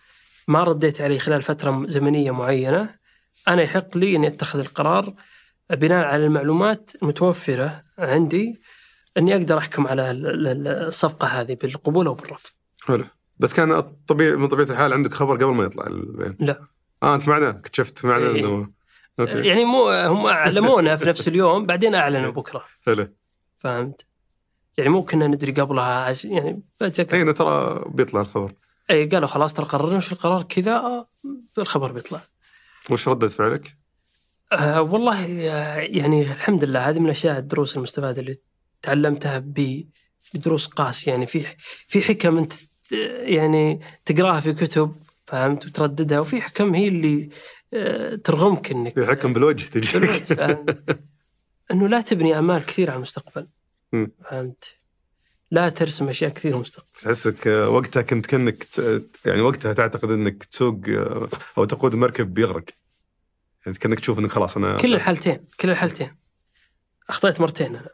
ما 0.48 0.64
رديت 0.64 1.00
عليه 1.00 1.18
خلال 1.18 1.42
فترة 1.42 1.84
زمنية 1.86 2.30
معينة 2.30 2.94
أنا 3.48 3.62
يحق 3.62 3.96
لي 3.96 4.16
إني 4.16 4.26
أتخذ 4.26 4.58
القرار 4.58 5.14
بناء 5.70 6.04
على 6.06 6.26
المعلومات 6.26 6.90
المتوفرة 7.02 7.84
عندي 7.98 8.60
إني 9.16 9.32
أقدر 9.36 9.58
أحكم 9.58 9.86
على 9.86 10.10
ال- 10.10 10.46
ال- 10.48 10.68
الصفقة 10.68 11.26
هذه 11.26 11.54
بالقبول 11.54 12.06
أو 12.06 12.14
بالرفض. 12.14 12.50
حلو 12.82 13.04
بس 13.38 13.52
كان 13.54 13.80
طبيعي 14.06 14.36
من 14.36 14.48
طبيعة 14.48 14.66
الحال 14.66 14.92
عندك 14.92 15.14
خبر 15.14 15.34
قبل 15.34 15.54
ما 15.54 15.64
يطلع 15.64 15.86
البيان 15.86 16.36
لا. 16.40 16.60
آه 17.02 17.14
أنت 17.14 17.28
معنا 17.28 17.50
اكتشفت 17.50 18.04
معنا 18.04 18.26
إيه. 18.26 18.40
انه 18.40 18.70
أوكي 19.20 19.48
يعني 19.48 19.64
مو 19.64 19.88
هم 19.90 20.26
أعلمونا 20.26 20.96
في 20.96 21.08
نفس 21.08 21.28
اليوم 21.28 21.66
بعدين 21.66 21.94
أعلنوا 21.94 22.30
بكرة 22.30 22.64
حلو 22.86 23.08
فهمت؟ 23.58 24.06
يعني 24.80 24.92
مو 24.92 25.04
كنا 25.04 25.26
ندري 25.26 25.52
قبلها 25.52 25.84
عش... 25.84 26.24
يعني 26.24 26.62
فجأة 26.80 27.06
اي 27.12 27.32
ترى 27.32 27.84
بيطلع 27.88 28.20
الخبر 28.20 28.52
اي 28.90 29.06
قالوا 29.06 29.28
خلاص 29.28 29.54
ترى 29.54 29.66
قررنا 29.66 29.96
وش 29.96 30.12
القرار 30.12 30.42
كذا 30.42 30.76
آه، 30.76 31.08
الخبر 31.58 31.92
بيطلع. 31.92 32.22
وش 32.90 33.08
ردة 33.08 33.28
فعلك؟ 33.28 33.76
آه 34.52 34.82
والله 34.82 35.50
آه، 35.50 35.76
يعني 35.76 36.22
الحمد 36.22 36.64
لله 36.64 36.88
هذه 36.88 36.98
من 36.98 37.04
الاشياء 37.04 37.38
الدروس 37.38 37.76
المستفادة 37.76 38.20
اللي 38.20 38.36
تعلمتها 38.82 39.44
بدروس 40.34 40.66
قاسيه 40.66 41.12
يعني 41.12 41.26
في 41.26 41.46
في 41.88 42.00
حكم 42.00 42.38
أنت 42.38 42.52
يعني 43.22 43.80
تقراها 44.04 44.40
في 44.40 44.52
كتب 44.52 44.94
فهمت 45.26 45.66
وترددها 45.66 46.20
وفي 46.20 46.40
حكم 46.42 46.74
هي 46.74 46.88
اللي 46.88 47.28
آه، 47.74 48.14
ترغمك 48.14 48.70
إنك 48.70 48.94
في 48.94 49.06
حكم 49.06 49.32
بالوجه 49.32 49.64
تجي 49.64 49.98
بالعكس، 49.98 50.32
فهمت؟ 50.32 51.00
إنه 51.72 51.88
لا 51.88 52.00
تبني 52.00 52.38
آمال 52.38 52.66
كثير 52.66 52.90
على 52.90 52.96
المستقبل. 52.96 53.46
فهمت؟ 53.92 54.64
لا 55.50 55.68
ترسم 55.68 56.08
اشياء 56.08 56.30
كثير 56.30 56.54
المستقبل 56.54 56.88
تحسك 57.02 57.46
آه، 57.46 57.68
وقتها 57.68 58.02
كنت 58.02 58.26
كأنك 58.26 58.66
يعني 59.24 59.40
وقتها 59.40 59.72
تعتقد 59.72 60.10
إنك 60.10 60.44
تسوق 60.44 60.80
آه، 60.88 61.28
أو 61.58 61.64
تقود 61.64 61.94
مركب 61.94 62.34
بيغرق 62.34 62.64
يعني 63.66 63.78
كأنك 63.78 64.00
تشوف 64.00 64.18
إنك 64.18 64.30
خلاص 64.30 64.56
أنا 64.56 64.76
كل 64.76 64.94
الحالتين 64.94 65.46
كل 65.60 65.70
الحالتين 65.70 66.16
اخطيت 67.08 67.40
مرتين 67.40 67.76
أنا. 67.76 67.88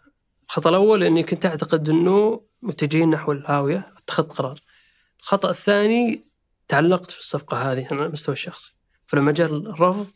الخطأ 0.47 0.70
الأول 0.70 1.02
إني 1.02 1.23
كنت 1.23 1.47
أعتقد 1.47 1.89
إنه 1.90 2.40
متجهين 2.62 3.10
نحو 3.10 3.32
الهاوية 3.32 3.93
اتخذت 3.97 4.32
قرار 4.32 4.60
الخطأ 5.20 5.51
الثاني 5.51 6.23
تعلقت 6.68 7.10
في 7.10 7.20
الصفقة 7.20 7.73
هذه 7.73 7.86
على 7.90 8.06
المستوى 8.06 8.32
الشخصي 8.32 8.77
فلما 9.06 9.32
جاء 9.32 9.47
الرفض 9.47 10.12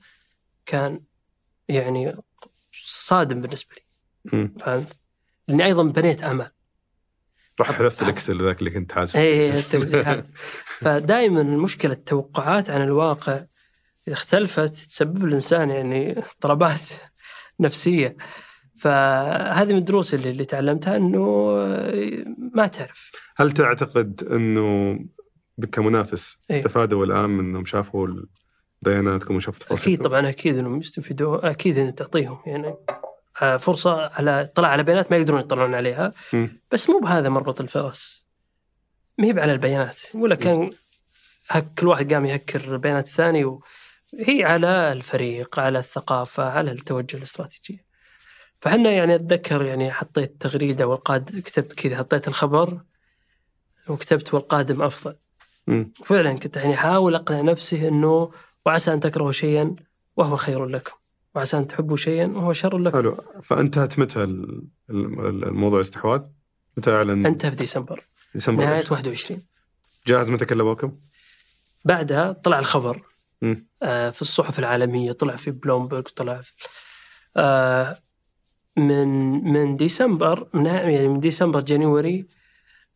كان 0.67 1.01
يعني 1.69 2.17
صادم 2.85 3.41
بالنسبة 3.41 3.75
لي. 3.75 4.51
فهمت؟ 4.61 5.00
لأني 5.51 5.65
أيضا 5.65 5.83
بنيت 5.83 6.23
أمل 6.23 6.51
رحت 7.61 7.73
حذفت 7.73 8.03
الاكسل 8.03 8.43
ذاك 8.43 8.59
اللي 8.59 8.71
كنت 8.71 8.93
حاسبه 8.93 9.21
اي 9.21 9.51
هذا. 9.51 10.27
فدائما 10.65 11.41
المشكلة 11.41 11.93
التوقعات 11.93 12.71
عن 12.71 12.83
الواقع 12.83 13.45
اذا 14.09 14.15
اختلفت 14.15 14.75
تسبب 14.75 15.25
الإنسان 15.25 15.71
يعني 15.71 16.19
اضطرابات 16.19 16.81
نفسية 17.61 18.17
فهذه 18.77 19.73
من 19.73 19.79
الدروس 19.79 20.15
اللي, 20.15 20.31
اللي 20.31 20.45
تعلمتها 20.45 20.97
إنه 20.97 21.55
ما 22.55 22.67
تعرف 22.67 23.11
هل 23.37 23.51
تعتقد 23.51 24.23
إنه 24.33 24.99
كمنافس 25.73 26.39
إيه. 26.51 26.59
استفادوا 26.59 27.05
الآن 27.05 27.31
من 27.31 27.45
إنهم 27.45 27.65
شافوا 27.65 28.09
بياناتكم 28.83 29.37
وشافوا 29.37 29.57
أكيد 29.57 29.67
تفاصيلكم؟ 29.67 30.05
طبعا 30.05 30.29
أكيد 30.29 30.59
إنهم 30.59 30.79
يستفيدوا 30.79 31.51
أكيد 31.51 31.79
ان 31.79 31.95
تعطيهم 31.95 32.39
يعني 32.47 32.75
فرصة 33.35 34.11
على 34.15 34.43
اطلاع 34.43 34.71
على 34.71 34.83
بيانات 34.83 35.11
ما 35.11 35.17
يقدرون 35.17 35.41
يطلعون 35.41 35.75
عليها. 35.75 36.13
مم. 36.33 36.61
بس 36.71 36.91
مو 36.91 36.99
بهذا 36.99 37.29
مربط 37.29 37.61
الفرس 37.61 38.27
ما 39.19 39.27
هي 39.27 39.41
على 39.41 39.53
البيانات. 39.53 39.99
ولا 40.15 40.35
كان 40.35 40.71
هك 41.49 41.75
كل 41.79 41.87
واحد 41.87 42.13
قام 42.13 42.27
يهكر 42.27 42.61
البيانات 42.65 43.07
الثاني 43.07 43.45
وهي 43.45 44.45
على 44.45 44.93
الفريق 44.93 45.61
على 45.61 45.79
الثقافة 45.79 46.51
على 46.51 46.73
التوجه 46.73 47.17
الاستراتيجي. 47.17 47.85
فحنا 48.61 48.91
يعني 48.91 49.15
أتذكر 49.15 49.63
يعني 49.63 49.93
حطيت 49.93 50.41
تغريدة 50.41 50.87
والقاد 50.87 51.41
كتبت 51.41 51.73
كذا 51.73 51.97
حطيت 51.97 52.29
الخبر 52.29 52.81
وكتبت 53.89 54.35
والقادم 54.35 54.83
أفضل. 54.83 55.17
مم. 55.67 55.93
فعلا 56.05 56.33
كنت 56.33 56.57
يعني 56.57 56.75
أحاول 56.75 57.15
أقنع 57.15 57.41
نفسي 57.41 57.89
أنه 57.89 58.33
وعسى 58.67 58.93
أن 58.93 59.01
تكرهوا 59.01 59.33
شيئا 59.33 59.77
وهو 60.17 60.37
خير 60.37 60.67
لكم. 60.67 61.00
وعسى 61.35 61.59
أن 61.59 61.67
تحبوا 61.67 61.97
شيئا 61.97 62.27
وهو 62.27 62.53
شر 62.53 62.79
لكم 62.79 62.97
حلو 62.99 63.17
فانتهت 63.43 63.99
متى 63.99 64.25
ال- 64.25 64.65
ال- 64.91 65.45
الموضوع 65.45 65.79
الاستحواذ؟ 65.79 66.21
متى 66.77 66.91
إعلن؟ 66.97 67.27
أنتهى 67.27 67.51
في 67.51 67.57
ديسمبر 67.57 68.07
ديسمبر 68.35 68.65
نهاية 68.65 68.85
21 68.91 69.43
جاهز 70.07 70.31
متى 70.31 70.45
كلموكم؟ 70.45 70.93
بعدها 71.85 72.33
طلع 72.33 72.59
الخبر. 72.59 73.03
آه، 73.83 74.11
في 74.11 74.23
الصحف 74.23 74.59
العالمية 74.59 75.13
طلع 75.13 75.37
في 75.37 75.51
بلومبرج 75.51 76.03
طلع 76.09 76.41
في 76.41 76.53
آه، 77.37 77.99
من 78.77 79.09
من 79.53 79.77
ديسمبر 79.77 80.49
من 80.55 80.67
يعني 80.67 81.09
من 81.09 81.21
ديسمبر 81.21 81.61
January 81.61 82.27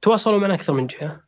تواصلوا 0.02 0.39
معنا 0.39 0.55
أكثر 0.55 0.73
من 0.73 0.86
جهة 0.86 1.20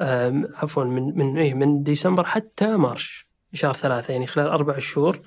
آه، 0.00 0.42
عفوا 0.54 0.84
من 0.84 1.18
من 1.18 1.38
إيه 1.38 1.54
من 1.54 1.82
ديسمبر 1.82 2.24
حتى 2.24 2.76
March 2.76 3.28
شهر 3.52 3.72
ثلاثة 3.74 4.12
يعني 4.12 4.26
خلال 4.26 4.46
أربع 4.48 4.78
شهور 4.78 5.20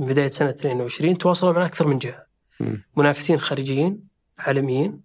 من 0.00 0.06
بداية 0.06 0.30
سنة 0.30 0.50
22 0.50 1.18
تواصلوا 1.18 1.52
معنا 1.52 1.66
أكثر 1.66 1.86
من 1.86 1.98
جهة. 1.98 2.26
مم. 2.60 2.82
منافسين 2.96 3.40
خارجيين 3.40 4.08
عالميين 4.38 5.00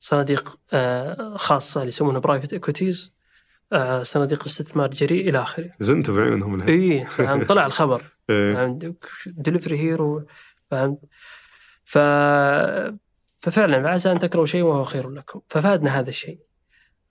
صناديق 0.00 0.58
آه، 0.72 1.36
خاصة 1.36 1.80
اللي 1.80 1.88
يسمونها 1.88 2.18
private 2.20 2.52
equities 2.52 3.12
صناديق 4.02 4.44
استثمار 4.44 4.90
جريء 4.90 5.28
إلى 5.28 5.38
آخره. 5.42 5.70
زنتوا 5.80 6.14
الحين 6.28 6.68
إي 6.68 7.06
فهمت 7.06 7.48
طلع 7.48 7.66
الخبر. 7.66 8.02
عندك 8.30 9.04
Delivery 9.26 9.78
Hero 9.78 10.26
فهمت؟ 10.70 10.98
ف 11.84 11.98
ففعلا 13.38 13.88
عسى 13.90 14.12
أن 14.12 14.18
تكرهوا 14.18 14.46
شيء 14.46 14.62
وهو 14.62 14.84
خير 14.84 15.10
لكم. 15.10 15.40
ففادنا 15.48 15.98
هذا 15.98 16.08
الشيء 16.08 16.38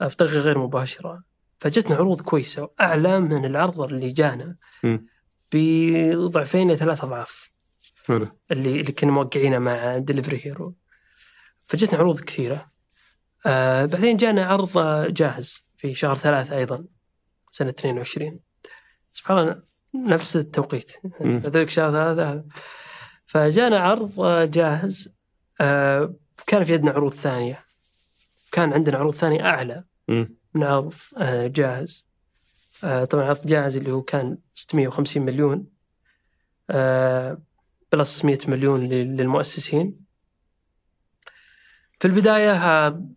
بطريقة 0.01 0.39
غير 0.39 0.57
مباشرة. 0.57 1.23
فجتنا 1.59 1.95
عروض 1.95 2.21
كويسة 2.21 2.69
اعلى 2.81 3.19
من 3.19 3.45
العرض 3.45 3.81
اللي 3.81 4.07
جانا. 4.07 4.55
مم. 4.83 5.12
بضعفين 5.53 6.69
إلى 6.69 6.77
ثلاث 6.77 7.03
أضعاف. 7.03 7.49
حلو. 8.05 8.27
اللي 8.51 8.81
اللي 8.81 8.91
كنا 8.91 9.11
موقعينه 9.11 9.59
مع 9.59 9.97
Delivery 9.97 10.41
Hero 10.43 10.75
فجتنا 11.63 11.99
عروض 11.99 12.19
كثيرة. 12.19 12.71
آه 13.45 13.85
بعدين 13.85 14.17
جانا 14.17 14.45
عرض 14.45 14.77
جاهز 15.13 15.65
في 15.77 15.93
شهر 15.93 16.15
ثلاثة 16.15 16.57
أيضا 16.57 16.85
سنة 17.51 17.69
22 17.69 18.39
سبحان 19.13 19.37
الله 19.37 19.63
نفس 19.95 20.35
التوقيت. 20.35 20.91
ذلك 21.23 21.69
شهر 21.69 21.97
هذا 21.97 22.45
فجانا 23.25 23.77
عرض 23.77 24.21
جاهز 24.51 25.09
آه، 25.61 26.13
كان 26.47 26.63
في 26.63 26.73
عندنا 26.73 26.91
عروض 26.91 27.13
ثانية. 27.13 27.65
كان 28.51 28.73
عندنا 28.73 28.97
عروض 28.97 29.13
ثانية 29.13 29.45
أعلى 29.45 29.83
مم. 30.07 30.35
من 30.53 30.63
عرض 30.63 30.93
آه، 31.17 31.47
جاهز. 31.47 32.07
طبعا 32.83 33.23
عرض 33.25 33.45
جاهز 33.47 33.77
اللي 33.77 33.91
هو 33.91 34.01
كان 34.01 34.37
650 34.53 35.23
مليون 35.25 35.65
آه، 36.69 37.41
بلس 37.91 38.25
100 38.25 38.37
مليون 38.47 38.79
لل- 38.81 39.17
للمؤسسين 39.17 39.99
في 41.99 42.07
البداية 42.07 42.51
آه، 42.51 43.09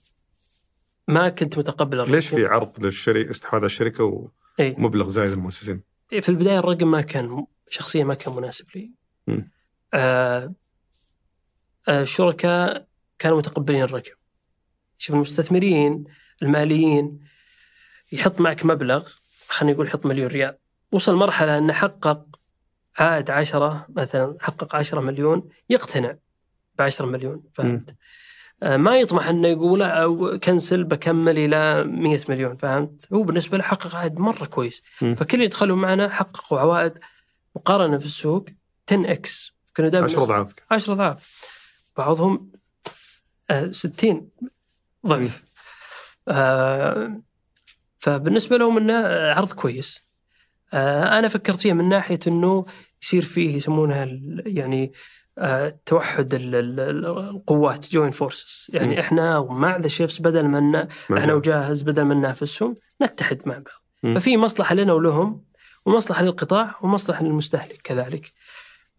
ما 1.08 1.28
كنت 1.28 1.58
متقبل 1.58 1.96
الرقم. 2.00 2.12
ليش 2.12 2.28
في 2.28 2.46
عرض 2.46 2.80
للشركه 2.80 3.30
استحواذ 3.30 3.60
على 3.60 3.66
الشركة 3.66 4.30
إيه. 4.60 4.74
ومبلغ 4.78 5.08
زايد 5.08 5.30
للمؤسسين؟ 5.30 5.82
في 6.08 6.28
البداية 6.28 6.58
الرقم 6.58 6.90
ما 6.90 7.00
كان 7.00 7.46
شخصيا 7.68 8.04
ما 8.04 8.14
كان 8.14 8.34
مناسب 8.34 8.66
لي. 8.74 8.92
آه 9.94 10.54
آه، 11.88 12.02
الشركاء 12.02 12.86
كانوا 13.18 13.38
متقبلين 13.38 13.82
الرقم 13.82 14.14
شوف 14.98 15.16
المستثمرين 15.16 16.04
الماليين 16.42 17.20
يحط 18.12 18.40
معك 18.40 18.64
مبلغ 18.66 19.08
خلينا 19.48 19.74
نقول 19.74 19.86
يحط 19.86 20.06
مليون 20.06 20.28
ريال. 20.28 20.58
وصل 20.92 21.14
مرحلة 21.14 21.58
أنه 21.58 21.72
حقق 21.72 22.26
عائد 22.98 23.30
عشرة 23.30 23.86
مثلا 23.88 24.36
حقق 24.40 24.76
عشرة 24.76 25.00
مليون 25.00 25.48
يقتنع 25.70 26.16
بعشرة 26.78 27.06
مليون 27.06 27.42
فهمت؟ 27.54 27.94
آه، 28.62 28.76
ما 28.76 28.96
يطمح 28.96 29.28
إنه 29.28 29.48
يقول 29.48 29.82
أو 29.82 30.38
كنسل 30.38 30.84
بكمل 30.84 31.38
إلى 31.38 31.84
100 31.84 32.20
مليون 32.28 32.56
فهمت؟ 32.56 33.12
هو 33.12 33.22
بالنسبة 33.22 33.58
له 33.58 33.64
حقق 33.64 33.96
عائد 33.96 34.18
مرة 34.18 34.44
كويس. 34.44 34.82
مم. 35.02 35.14
فكل 35.14 35.34
اللي 35.34 35.44
يدخلوا 35.44 35.76
معنا 35.76 36.08
حققوا 36.08 36.60
عوائد 36.60 36.98
مقارنة 37.56 37.98
في 37.98 38.04
السوق 38.04 38.44
10 38.92 39.12
إكس. 39.12 39.52
كانوا 39.74 39.90
دائما 39.90 40.06
10 40.06 40.22
أضعاف. 40.22 40.52
10 40.70 40.92
أضعاف. 40.92 41.44
بعضهم 41.96 42.52
آه، 43.50 43.70
60 43.70 44.28
ضعف. 45.06 45.42
آه، 46.28 47.20
فبالنسبة 47.98 48.56
لهم 48.56 48.76
إنه 48.76 48.92
آه، 48.92 49.34
عرض 49.34 49.52
كويس 49.52 50.00
آه، 50.74 51.18
أنا 51.18 51.28
فكرت 51.28 51.60
فيها 51.60 51.74
من 51.74 51.88
ناحية 51.88 52.18
إنه 52.26 52.64
يصير 53.02 53.22
فيه 53.22 53.56
يسمونها 53.56 54.08
يعني 54.46 54.92
آه، 55.38 55.78
توحد 55.86 56.34
ال- 56.34 56.54
ال- 56.54 56.80
ال- 56.80 57.06
القوات 57.06 57.90
join 57.90 58.10
forces 58.10 58.66
يعني 58.72 58.92
مم. 58.92 58.98
إحنا 58.98 59.38
ومع 59.38 59.76
The 59.76 59.88
Chefz 59.88 60.20
بدل 60.20 60.48
ما 60.48 60.60
ن- 60.60 60.88
إحنا. 61.18 61.34
وجاهز 61.34 61.82
بدل 61.82 62.02
ما 62.02 62.14
ننافسهم 62.14 62.74
نتحد 63.02 63.40
مع 63.46 63.54
بعض. 63.58 64.16
ففي 64.16 64.36
مصلحة 64.36 64.74
لنا 64.74 64.92
ولهم 64.92 65.44
ومصلحة 65.86 66.22
للقطاع 66.22 66.74
ومصلحة 66.82 67.24
للمستهلك 67.24 67.80
كذلك 67.84 68.32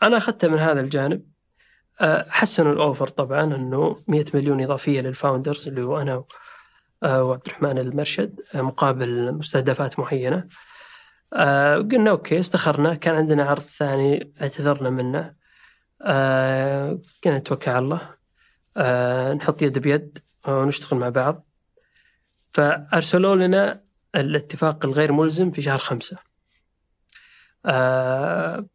أنا 0.04 0.18
أخذتها 0.18 0.48
من 0.48 0.58
هذا 0.58 0.80
الجانب 0.82 1.24
حسنوا 2.30 2.74
ال 2.74 2.80
offer 2.80 3.08
طبعا 3.08 3.44
إنه 3.44 4.04
100 4.08 4.26
مليون 4.34 4.62
إضافية 4.62 5.02
لل 5.02 5.15
founders 5.15 5.68
اللي 5.68 5.82
هو 5.82 6.02
أنا 6.02 6.24
وعبد 7.04 7.48
الرحمن 7.48 7.78
المرشد 7.78 8.40
آه، 8.56 8.62
مقابل 8.62 9.32
مستهدفات 9.34 10.00
معينة. 10.00 10.48
آه، 11.34 11.76
قلنا 11.76 12.12
أوكي 12.12 12.40
استخرنا. 12.40 12.94
كان 12.96 13.16
عندنا 13.16 13.44
عرض 13.44 13.62
ثاني 13.62 14.34
اعتذرنا 14.42 14.90
منه. 14.90 15.36
آه، 16.02 17.00
قلنا 17.26 17.38
نتوكل 17.38 17.72
على 17.72 17.80
الله. 17.80 18.16
آه، 18.78 19.34
نحط 19.34 19.62
يد 19.62 19.80
بيد 19.80 20.20
ونشتغل 20.48 21.00
مع 21.00 21.10
بعض. 21.10 21.48
فأرسلوا 22.54 23.36
لنا 23.36 23.84
الاتفاق 24.16 24.86
الغير 24.86 25.12
ملزم 25.12 25.52
في 25.52 25.62
شهر 25.62 25.78
خمسة. 25.78 26.18
آه، 27.66 28.66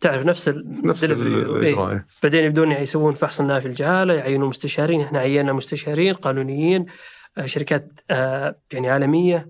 تعرف 0.00 0.26
نفس 0.26 0.48
ال 0.48 0.86
نفس 0.86 1.04
delivery. 1.04 1.10
إيه. 1.10 1.44
الإجراء 1.44 1.92
إيه. 1.92 2.06
بعدين 2.22 2.44
يبدون 2.44 2.72
يسوون 2.72 3.14
فحص 3.14 3.40
النافي 3.40 3.68
الجهاله 3.68 4.14
يعينون 4.14 4.48
مستشارين 4.48 5.00
إحنا 5.00 5.18
عينا 5.18 5.52
مستشارين 5.52 6.14
قانونيين 6.14 6.86
آه، 7.38 7.46
شركات 7.46 8.00
آه، 8.10 8.56
يعني 8.72 8.90
عالمية 8.90 9.48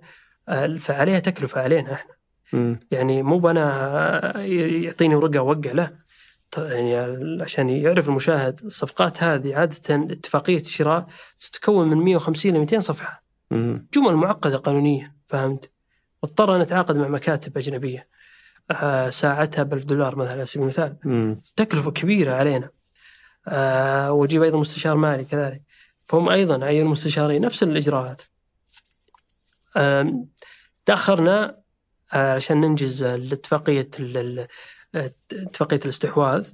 آه، 0.48 0.76
فعليها 0.76 1.18
تكلفة 1.18 1.60
علينا 1.60 1.92
إحنا 1.92 2.14
مم. 2.52 2.80
يعني 2.90 3.22
مو 3.22 3.38
بنا 3.38 4.40
يعطيني 4.46 5.14
ورقة 5.14 5.38
اوقع 5.38 5.72
له 5.72 6.04
يعني 6.58 6.96
عشان 7.42 7.68
يعرف 7.68 8.08
المشاهد 8.08 8.60
الصفقات 8.64 9.22
هذه 9.22 9.56
عادة 9.56 9.76
اتفاقية 9.90 10.56
الشراء 10.56 11.06
تتكون 11.38 11.88
من 11.88 11.96
150 11.96 12.52
ل 12.52 12.58
200 12.58 12.80
صفحة 12.80 13.24
مم. 13.50 13.88
جمل 13.94 14.14
معقدة 14.14 14.56
قانونيا 14.56 15.14
فهمت؟ 15.26 15.70
واضطر 16.22 16.58
نتعاقد 16.58 16.98
مع 16.98 17.08
مكاتب 17.08 17.58
أجنبية 17.58 18.08
ساعتها 19.10 19.62
ب 19.62 19.72
1000 19.74 19.84
دولار 19.84 20.16
مثلا 20.16 20.32
على 20.32 20.44
سبيل 20.46 20.62
المثال. 20.62 20.96
مم. 21.04 21.40
تكلفة 21.56 21.90
كبيرة 21.90 22.34
علينا. 22.34 22.70
آه 23.48 24.12
وجيب 24.12 24.42
أيضا 24.42 24.58
مستشار 24.58 24.96
مالي 24.96 25.24
كذلك. 25.24 25.62
فهم 26.04 26.28
أيضا 26.28 26.64
عينوا 26.64 26.90
مستشارين 26.90 27.40
نفس 27.42 27.62
الإجراءات. 27.62 28.22
آم، 29.76 30.28
تأخرنا 30.86 31.58
آه، 32.12 32.34
عشان 32.34 32.60
ننجز 32.60 33.02
الاتفاقية 33.02 33.90
ال- 34.00 34.16
ال- 34.94 35.10
اتفاقية 35.32 35.80
الاستحواذ. 35.84 36.48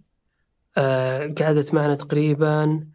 آه، 0.78 1.34
قعدت 1.40 1.74
معنا 1.74 1.94
تقريبا 1.94 2.86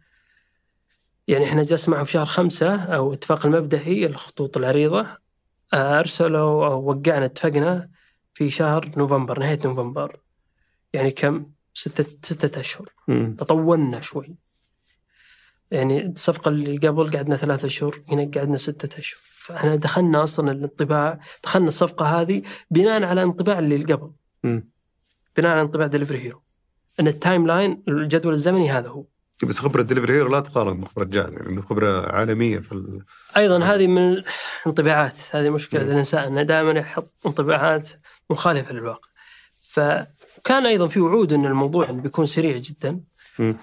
يعني 1.28 1.44
إحنا 1.44 1.62
جلسنا 1.62 1.94
معهم 1.94 2.04
في 2.04 2.12
شهر 2.12 2.26
خمسة 2.26 2.82
أو 2.84 3.12
اتفاق 3.12 3.46
المبدئي 3.46 4.06
الخطوط 4.06 4.56
العريضة. 4.56 5.06
آه، 5.74 5.98
أرسلوا 6.00 6.66
أو 6.66 6.84
وقعنا 6.90 7.24
اتفقنا 7.24 7.88
في 8.36 8.50
شهر 8.50 8.90
نوفمبر 8.96 9.38
نهاية 9.38 9.58
نوفمبر 9.64 10.20
يعني 10.92 11.10
كم؟ 11.10 11.46
ستة 11.74 12.04
ستة 12.22 12.60
أشهر. 12.60 12.92
تطولنا 13.38 14.00
شوي. 14.00 14.36
يعني 15.70 16.06
الصفقة 16.06 16.48
اللي 16.48 16.88
قبل 16.88 17.16
قعدنا 17.16 17.36
ثلاثة 17.36 17.66
أشهر 17.66 18.02
هنا 18.08 18.30
قعدنا 18.34 18.56
ستة 18.56 18.98
أشهر. 18.98 19.20
فإحنا 19.32 19.76
دخلنا 19.76 20.22
أصلا 20.22 20.52
الانطباع 20.52 21.20
دخلنا 21.44 21.68
الصفقة 21.68 22.20
هذه 22.20 22.42
بناء 22.70 23.04
على 23.04 23.22
انطباع 23.22 23.58
اللي 23.58 23.94
قبل. 23.94 24.12
بناء 25.36 25.52
على 25.52 25.60
انطباع 25.60 25.86
Delivery 25.86 26.18
Hero 26.18 26.42
إن 27.00 27.06
ال 27.06 27.46
timeline 27.46 27.82
الجدول 27.88 28.32
الزمني 28.32 28.70
هذا 28.70 28.88
هو. 28.88 29.04
بس 29.42 29.58
خبرة 29.58 29.82
Delivery 29.82 30.14
Hero 30.14 30.30
لا 30.30 30.40
تقارن 30.40 30.80
بخبره 30.80 31.04
جاهز 31.04 31.32
يعني 31.32 31.48
عنده 31.48 31.62
خبرة 31.62 32.12
عالمية 32.12 32.58
في 32.58 32.72
ال... 32.72 33.04
أيضا 33.36 33.64
هذه 33.64 33.86
من 33.86 34.22
الانطباعات 34.62 35.20
هذه 35.30 35.50
مشكلة. 35.50 35.82
الإنسان 35.82 36.24
انه 36.24 36.42
دائما 36.42 36.70
يحط 36.80 37.12
انطباعات 37.26 37.90
مخالفة 38.30 38.72
للواقع 38.72 39.08
فكان 39.60 40.66
أيضا 40.66 40.86
في 40.86 41.00
وعود 41.00 41.32
إن 41.32 41.46
الموضوع 41.46 41.90
بيكون 41.90 42.26
سريع 42.26 42.56
جدا 42.56 43.00
مم. 43.38 43.56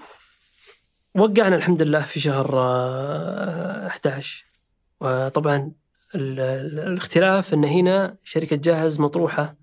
وقعنا 1.14 1.56
الحمد 1.56 1.82
لله 1.82 2.00
في 2.02 2.20
شهر 2.20 2.58
آه، 2.58 3.86
11 3.86 4.44
وطبعا 5.00 5.72
ال- 6.14 6.40
ال- 6.40 6.78
الاختلاف 6.80 7.54
إن 7.54 7.64
هنا 7.64 8.16
شركة 8.24 8.56
جاهز 8.56 9.00
مطروحة 9.00 9.56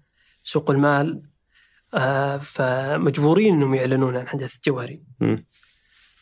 سوق 0.43 0.71
المال 0.71 1.21
آه، 1.93 2.37
فمجبورين 2.37 3.53
إنهم 3.55 3.73
يعلنون 3.75 4.17
عن 4.17 4.27
حدث 4.27 4.55
جوهري. 4.65 5.03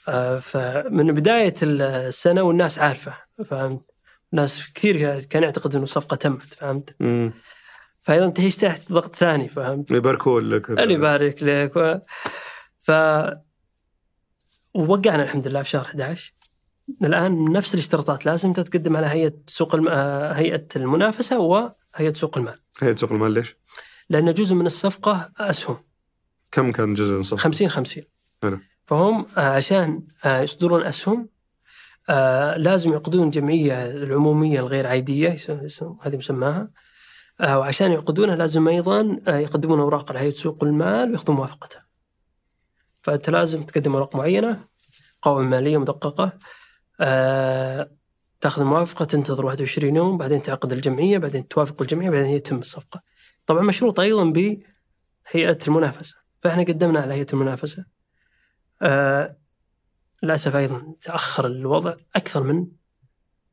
آه، 0.08 0.40
فمن 0.40 1.12
بداية 1.12 1.54
السنة 1.64 2.42
والناس 2.42 2.80
عارفة 2.80 3.14
فهمت 3.46 3.82
ناس 4.32 4.72
كثير 4.76 5.20
كان 5.20 5.44
يعتقد 5.44 5.76
إنه 5.76 5.84
الصفقه 5.84 6.16
تمت 6.16 6.54
فهمت. 6.54 6.96
فايضا 8.10 8.30
تعيش 8.30 8.56
تحت 8.56 8.92
ضغط 8.92 9.16
ثاني 9.16 9.48
فهمت؟ 9.48 9.92
يباركوا 9.92 10.42
لك. 10.42 10.70
الله 10.70 10.94
يبارك 10.94 11.44
لك. 11.44 11.76
و... 11.76 11.98
ف 12.80 12.92
ووقعنا 14.74 15.24
الحمد 15.24 15.48
لله 15.48 15.64
في 15.64 15.70
شهر 15.70 15.86
11 15.86 16.34
الآن 17.04 17.52
نفس 17.52 17.74
الاشتراطات 17.74 18.26
لازم 18.26 18.54
تتقدم 18.54 18.98
على 18.98 19.08
هيئة 19.08 19.34
سوق 19.48 19.76
الم... 19.76 19.88
آه، 19.88 20.34
هيئة 20.34 20.68
المنافسة 20.76 21.40
وهيئة 21.40 22.14
سوق 22.14 22.38
المال. 22.38 22.60
هي 22.82 22.98
سوق 22.98 23.12
المال 23.12 23.32
ليش؟ 23.32 23.56
لأن 24.10 24.34
جزء 24.34 24.56
من 24.56 24.66
الصفقة 24.66 25.32
أسهم. 25.38 25.78
كم 26.52 26.72
كان 26.72 26.94
جزء 26.94 27.14
من 27.14 27.22
الصفقة؟ 27.22 27.42
50 27.42 27.70
50 27.70 28.04
حلو. 28.44 28.60
فهم 28.86 29.26
آه، 29.38 29.42
عشان 29.42 30.04
آه، 30.26 30.42
يصدرون 30.42 30.84
أسهم 30.84 31.30
لازم 32.58 32.92
يعقدون 32.92 33.30
جمعية 33.30 33.86
العمومية 33.86 34.60
الغير 34.60 34.88
عادية 34.88 35.38
هذه 36.02 36.18
مسماها. 36.18 36.70
وعشان 37.42 37.92
يعقدونها 37.92 38.36
لازم 38.36 38.68
أيضا 38.68 39.20
آه، 39.28 39.38
يقدمون 39.38 39.80
أوراق 39.80 40.12
لهيئه 40.12 40.34
سوق 40.34 40.64
المال 40.64 41.10
ويأخذون 41.10 41.36
موافقتها. 41.36 41.86
فأنت 43.02 43.30
لازم 43.30 43.64
تقدم 43.64 43.94
أوراق 43.94 44.16
معينة 44.16 44.66
قوائم 45.22 45.50
مالية 45.50 45.78
مدققة 45.78 46.40
آه، 47.02 47.92
تأخذ 48.42 48.62
الموافقه 48.62 49.06
تنتظر 49.06 49.46
21 49.46 49.96
يوم 49.96 50.18
بعدين 50.18 50.42
تعقد 50.42 50.74
الجمعية 50.74 51.18
بعدين 51.18 51.48
توافق 51.48 51.82
الجمعية 51.82 52.10
بعدين 52.10 52.32
يتم 52.32 52.58
الصفقة. 52.58 53.02
طبعا 53.46 53.64
مشروط 53.64 54.00
أيضا 54.00 54.24
بهيئة 54.24 55.58
المنافسة 55.68 56.16
فإحنا 56.42 56.64
قدمنا 56.64 57.00
على 57.00 57.14
هيئة 57.14 57.28
المنافسة. 57.34 57.86
آه، 58.82 59.38
للأسف 60.24 60.56
أيضا 60.56 60.96
تأخر 61.02 61.46
الوضع 61.46 61.96
أكثر 62.16 62.44
من 62.44 62.68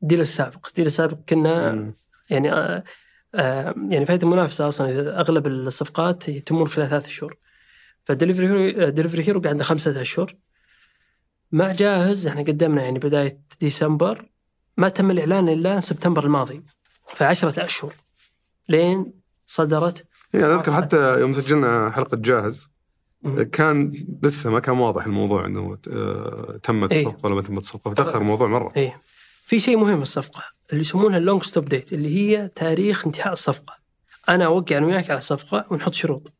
ال 0.01 0.05
deal 0.05 0.21
السابق، 0.21 0.67
ال 0.67 0.71
deal 0.71 0.87
السابق 0.87 1.17
كنا. 1.29 1.93
يعني 2.29 2.51
آه 2.51 2.55
آه 2.55 2.83
يعني 3.33 4.05
فائده 4.05 4.23
المنافسة 4.23 4.67
أصلا 4.67 4.89
إذا 4.89 5.19
أغلب 5.19 5.47
الصفقات 5.47 6.29
يتمون 6.29 6.67
خلال 6.67 6.89
ثلاث 6.89 7.07
شهور. 7.07 7.37
ف 8.03 8.08
Delivery 8.08 8.47
Hero 8.47 8.89
Delivery 8.89 9.27
Hero 9.27 9.41
قعدنا 9.41 9.63
خمسة 9.63 10.01
اشهر 10.01 10.35
مع 11.51 11.71
جاهز 11.71 12.27
إحنا 12.27 12.41
قدمنا 12.41 12.83
يعني 12.83 12.99
بداية 12.99 13.41
ديسمبر. 13.59 14.29
ما 14.77 14.89
تم 14.89 15.11
الإعلان 15.11 15.49
إلا 15.49 15.79
سبتمبر 15.79 16.23
الماضي 16.23 16.63
فعشرة 17.15 17.65
اشهر 17.65 17.93
لين 18.69 19.13
صدرت 19.45 20.05
يعني 20.33 20.53
أذكر 20.53 20.73
حتى 20.73 21.19
يوم 21.19 21.33
سجلنا 21.33 21.89
حلقة 21.89 22.17
جاهز. 22.17 22.69
كان 23.51 24.05
لسه 24.23 24.49
ما 24.49 24.59
كان 24.59 24.77
واضح 24.77 25.05
الموضوع 25.05 25.45
إنه 25.45 25.77
آه، 25.91 26.59
تمت 26.63 26.91
إيه. 26.91 27.01
الصفقة 27.07 27.25
ولا 27.25 27.35
ما 27.35 27.41
تمت 27.41 27.57
الصفقة 27.57 27.91
فتاخر 27.91 28.21
الموضوع 28.21 28.47
مرة. 28.47 28.73
إيه. 28.77 29.01
في 29.47 29.59
شيء 29.59 29.77
مهم 29.77 29.97
في 29.97 30.03
الصفقة 30.03 30.43
اللي 30.71 30.81
يسمونها 30.81 31.17
ال 31.17 31.22
long 31.22 31.43
stop 31.43 31.65
date 31.65 31.93
اللي 31.93 32.15
هي 32.15 32.47
تاريخ 32.47 33.05
انتهاء 33.05 33.33
الصفقة. 33.33 33.77
أنا 34.29 34.45
أوقع 34.45 34.77
أنا 34.77 34.85
وياك 34.85 35.09
على 35.09 35.17
الصفقة 35.17 35.65
ونحط 35.69 35.93
شروط. 35.93 36.33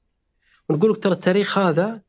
ونقول 0.70 0.92
لك 0.92 1.04
ترى 1.04 1.14
التاريخ 1.14 1.58
هذا 1.58 2.02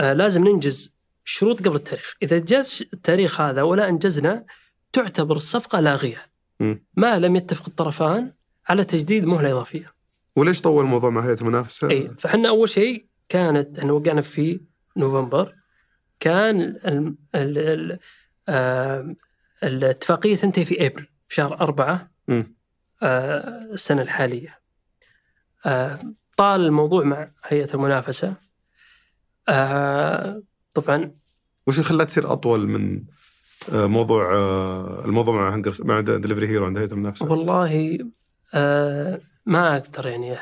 آه 0.00 0.12
لازم 0.12 0.44
ننجز 0.48 0.94
الشروط 1.26 1.66
قبل 1.66 1.76
التاريخ. 1.76 2.16
إذا 2.22 2.38
جاء 2.38 2.66
التاريخ 2.92 3.40
هذا 3.40 3.62
ولا 3.62 3.88
أنجزنا 3.88 4.44
تعتبر 4.92 5.36
الصفقة 5.36 5.80
لاغيه. 5.80 6.26
ما 6.96 7.18
لم 7.18 7.36
يتفق 7.36 7.64
الطرفان 7.68 8.32
على 8.68 8.84
تجديد 8.84 9.24
مهلة 9.24 9.52
إضافية. 9.52 9.92
وليش 10.36 10.60
طول 10.60 10.84
الموضوع 10.84 11.10
مع 11.10 11.26
هيئة 11.26 11.40
المنافسة؟ 11.40 11.90
إي 11.90 12.10
فإحنا 12.18 12.48
أول 12.48 12.68
شيء 12.68 13.06
كانت 13.28 13.78
إحنا 13.78 13.92
وقعنا 13.92 14.20
في 14.20 14.60
نوفمبر 14.96 15.54
كان 16.20 16.60
ال 16.60 17.14
ال 17.34 17.58
ال 17.58 17.98
آه 18.48 19.14
الاتفاقية 19.64 20.36
تنتهي 20.36 20.64
في 20.64 20.86
ابريل 20.86 21.06
في 21.28 21.34
شهر 21.34 21.60
أربعة. 21.60 22.10
آه 23.02 23.62
السنة 23.72 24.02
الحالية 24.02 24.60
آه 25.66 25.98
طال 26.36 26.60
الموضوع 26.66 27.04
مع 27.04 27.30
هيئة 27.44 27.74
المنافسة 27.74 28.34
آه 29.48 30.42
طبعا 30.74 31.10
وش 31.66 31.74
اللي 31.74 31.88
خلاها 31.88 32.04
تصير 32.06 32.32
أطول 32.32 32.68
من 32.68 33.04
آه، 33.72 33.86
موضوع 33.86 34.34
آه، 34.34 35.04
الموضوع 35.04 35.34
مع 35.34 35.54
Hunger 35.54 35.74
مع 35.80 36.00
Delivery 36.00 36.48
Hero 36.48 36.66
عند 36.66 36.78
هيئة 36.78 36.92
المنافسة؟ 36.92 37.26
والله 37.26 37.98
آه 38.54 39.20
ما 39.46 39.76
أقدر 39.76 40.06
يعني 40.06 40.36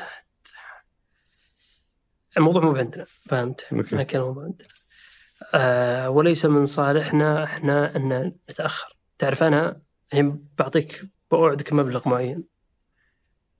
الموضوع 2.37 2.63
مو 2.63 2.75
عندنا 2.75 3.05
فهمت؟ 3.05 3.67
ما 3.71 4.03
كان 4.03 4.21
مو 4.21 4.41
عندنا 4.41 4.67
آه 5.53 6.09
وليس 6.09 6.45
من 6.45 6.65
صالحنا 6.65 7.43
إحنا 7.43 7.95
أن 7.95 8.33
نتأخر 8.49 8.96
تعرف 9.17 9.43
أنا 9.43 9.81
الحين 10.11 10.47
بعطيك 10.57 11.05
بوعدك 11.31 11.73
مبلغ 11.73 12.09
معين. 12.09 12.43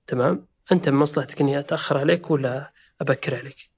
تمام؟ 0.06 0.46
أنت 0.72 0.88
من 0.88 0.96
مصلحتك 0.98 1.40
إني 1.40 1.58
أتأخر 1.58 1.98
عليك 1.98 2.30
ولا 2.30 2.72
أبكر 3.00 3.34
عليك؟ 3.36 3.70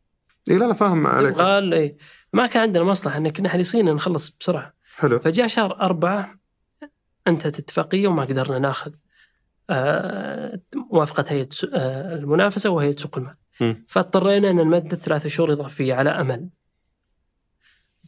اي 0.50 0.58
لا 0.58 0.64
لا 0.64 0.74
فاهم 0.74 1.06
عليك. 1.06 1.34
قال 1.34 1.74
إيه 1.74 1.96
ما 2.32 2.46
كان 2.46 2.62
عندنا 2.62 2.84
مصلحة 2.84 3.16
ان 3.16 3.28
كنا 3.28 3.48
حريصين 3.48 3.94
نخلص 3.94 4.30
بسرعة. 4.40 4.74
حلو. 4.96 5.18
فجاء 5.18 5.46
شهر 5.46 5.80
أربعة 5.80 6.38
انتهت 7.28 7.58
اتفاقية 7.58 8.08
وما 8.08 8.22
قدرنا 8.24 8.58
ناخذ 8.58 8.92
آه، 9.70 10.60
موافقة 10.92 11.24
هيئة 11.28 11.48
س- 11.50 11.64
آه، 11.74 12.14
المنافسة 12.14 12.70
وهيئة 12.70 12.96
سوق 12.96 13.18
المال. 13.18 13.36
فاضطرينا 13.88 14.50
أن 14.50 14.56
نمدد 14.56 14.94
ثلاثة 14.94 15.28
شهور 15.28 15.52
إضافية 15.52 15.94
على 15.94 16.10
أمل. 16.10 16.48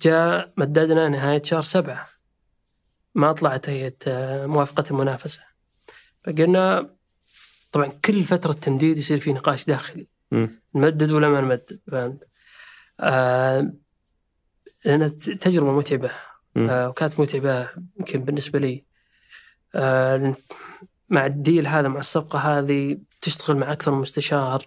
جاء 0.02 0.52
مددنا 0.56 1.08
نهاية 1.08 1.42
شهر 1.42 1.62
سبعة. 1.62 2.08
ما 3.14 3.32
طلعت 3.32 3.68
هيئة 3.68 3.96
آه، 4.06 4.46
موافقة 4.46 4.84
المنافسة 4.90 5.40
فقلنا 6.24 6.94
طبعا 7.72 7.86
كل 7.86 8.22
فترة 8.22 8.52
تمديد 8.52 8.96
يصير 8.96 9.18
في 9.18 9.32
نقاش 9.32 9.64
داخلي. 9.66 10.08
نمدد 10.74 11.10
ولا 11.12 11.28
ما 11.28 11.40
نمدد 11.40 11.80
فهمت؟ 11.86 12.28
آه 13.00 13.72
لأن 14.84 15.18
تجربة 15.18 15.72
متعبة 15.72 16.10
مم. 16.56 16.70
آه 16.70 16.88
وكانت 16.88 17.20
متعبة 17.20 17.68
يمكن 17.98 18.24
بالنسبة 18.24 18.58
لي 18.58 18.84
آه 19.74 20.34
مع 21.08 21.26
الديل 21.26 21.66
هذا 21.66 21.88
مع 21.88 21.98
الصفقة 21.98 22.38
هذه 22.38 22.98
تشتغل 23.20 23.56
مع 23.56 23.72
أكثر 23.72 23.92
من 23.92 23.98
مستشار 23.98 24.66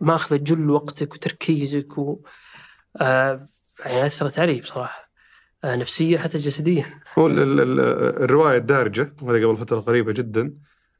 ماخذة 0.00 0.36
جل 0.36 0.70
وقتك 0.70 1.14
وتركيزك 1.14 1.98
و 1.98 2.20
آه 2.96 3.46
يعني 3.86 4.06
أثرت 4.06 4.38
علي 4.38 4.60
بصراحة 4.60 4.99
آه 5.64 5.76
نفسيا 5.76 6.18
حتى 6.18 6.38
جسديا 6.38 7.00
هو 7.18 7.26
ال- 7.26 7.38
ال- 7.38 7.60
ال- 7.60 7.80
الرواية 8.22 8.56
الدارجة 8.56 9.14
وهذه 9.22 9.44
قبل 9.46 9.56
فترة 9.56 9.80
قريبة 9.80 10.12
جدا 10.12 10.54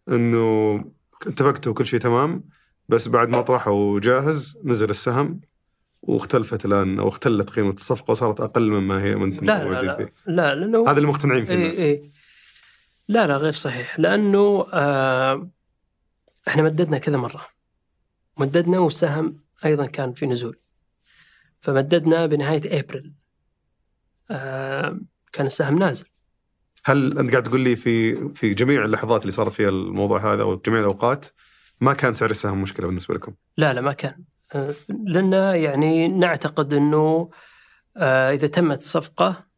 إنه 0.09 0.75
اتفقتوا 1.27 1.73
وكل 1.73 1.87
شيء 1.87 2.01
تمام 2.01 2.45
بس 2.89 3.09
بعد 3.09 3.29
ما 3.29 3.41
طرحوا 3.41 4.01
جاهز 4.01 4.59
نزل 4.65 4.91
السهم 4.91 5.41
واختلفت 6.03 6.65
الآن 6.65 6.99
أو 6.99 7.09
اختلت 7.09 7.51
قيمة 7.51 7.71
الصفقة 7.71 8.11
وصارت 8.11 8.41
أقل 8.41 8.71
مما 8.71 9.03
هي 9.03 9.15
من 9.17 9.37
لا 9.47 9.65
لا 9.65 9.83
لا, 9.83 10.09
لا 10.27 10.55
لأنه 10.55 10.83
هذا 10.91 10.97
اللي 10.97 11.09
مقتنعين 11.09 11.45
فيه 11.45 11.53
إيه 11.55 11.63
الناس. 11.63 11.79
إيه. 11.79 12.03
لا 13.09 13.27
لا 13.27 13.37
غير 13.37 13.53
صحيح. 13.53 14.01
لأنه 14.01 14.67
آه 14.73 15.49
إحنا 16.49 16.63
مددنا 16.63 16.99
كذا 16.99 17.17
مرة. 17.17 17.47
مددنا 18.39 18.79
والسهم 18.79 19.37
أيضا 19.65 19.87
كان 19.87 20.13
في 20.13 20.27
نزول. 20.27 20.57
فمددنا 21.61 22.27
بنهاية 22.27 22.81
أبريل. 22.81 23.13
كان 25.33 25.47
السهم 25.47 25.79
نازل. 25.79 26.05
هل 26.85 27.19
أنت 27.19 27.31
قاعد 27.31 27.43
تقول 27.43 27.61
لي 27.61 27.77
في 27.77 28.15
في 28.35 28.55
جميع 28.55 28.85
اللحظات 28.85 29.21
اللي 29.21 29.33
صارت 29.33 29.53
فيها 29.53 29.69
الموضوع 29.69 30.33
هذا 30.33 30.43
أو 30.43 30.57
جميع 30.67 30.81
الأوقات 30.81 31.27
ما 31.81 31.93
كان 31.93 32.15
سعر 32.15 32.31
السهم 32.31 32.63
مشكلة 32.63 32.87
بالنسبة 32.87 33.15
لكم؟ 33.15 33.35
لا 33.57 33.73
لا 33.73 33.81
ما 33.81 33.93
كان. 33.93 34.25
آه 34.53 34.75
لأن 35.07 35.33
يعني 35.33 36.09
نعتقد 36.09 36.75
إنه 36.75 37.31
آه 37.97 38.33
إذا 38.33 38.47
تمت 38.47 38.79
الصفقه 38.79 39.51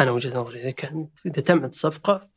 أنا 0.00 0.10
وجهة 0.10 0.40
نظري 0.40 0.62
إذا 0.62 0.70
كان 0.70 1.08
إذا 1.26 1.40
تمت 1.40 1.70
الصفقه 1.70 2.28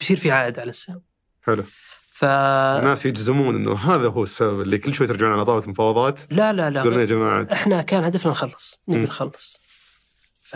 بيصير 0.00 0.16
في 0.16 0.30
عائد 0.30 0.58
على 0.58 0.70
السهم. 0.70 1.02
حلو. 1.42 1.64
ف 2.12 2.24
الناس 2.24 3.06
يجزمون 3.06 3.54
إنه 3.54 3.74
هذا 3.74 4.08
هو 4.08 4.22
السبب 4.22 4.60
اللي 4.60 4.78
كل 4.78 4.94
شوي 4.94 5.06
ترجعون 5.06 5.32
على 5.32 5.44
طاوله 5.44 5.64
المفاوضات 5.64 6.20
لا 6.32 6.52
لا 6.52 6.70
لا 6.70 7.00
يا 7.00 7.04
جماعة. 7.04 7.48
إحنا 7.52 7.82
كان 7.82 8.04
هدفنا 8.04 8.32
نخلص 8.32 8.80
نبي. 8.88 9.02
نخلص. 9.02 9.60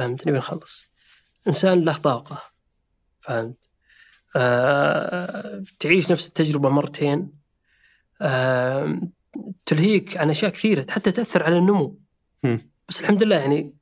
فهمت 0.01 0.28
نبي 0.28 0.39
نخلص 0.39 0.90
إنسان 1.48 1.85
له 1.85 1.93
طاقة 1.93 2.43
فهمت 3.20 3.56
آه 4.36 5.62
تعيش 5.78 6.12
نفس 6.12 6.28
التجربة 6.28 6.70
مرتين 6.70 7.32
آه 8.22 9.01
تلهيك 9.66 10.16
عن 10.16 10.31
أشياء 10.31 10.51
كثيرة 10.51 10.86
حتى 10.90 11.12
تأثر 11.12 11.43
على 11.43 11.59
النمو 11.59 11.98
مم. 12.43 12.70
بس 12.89 13.01
الحمد 13.01 13.22
لله 13.22 13.36
يعني 13.36 13.74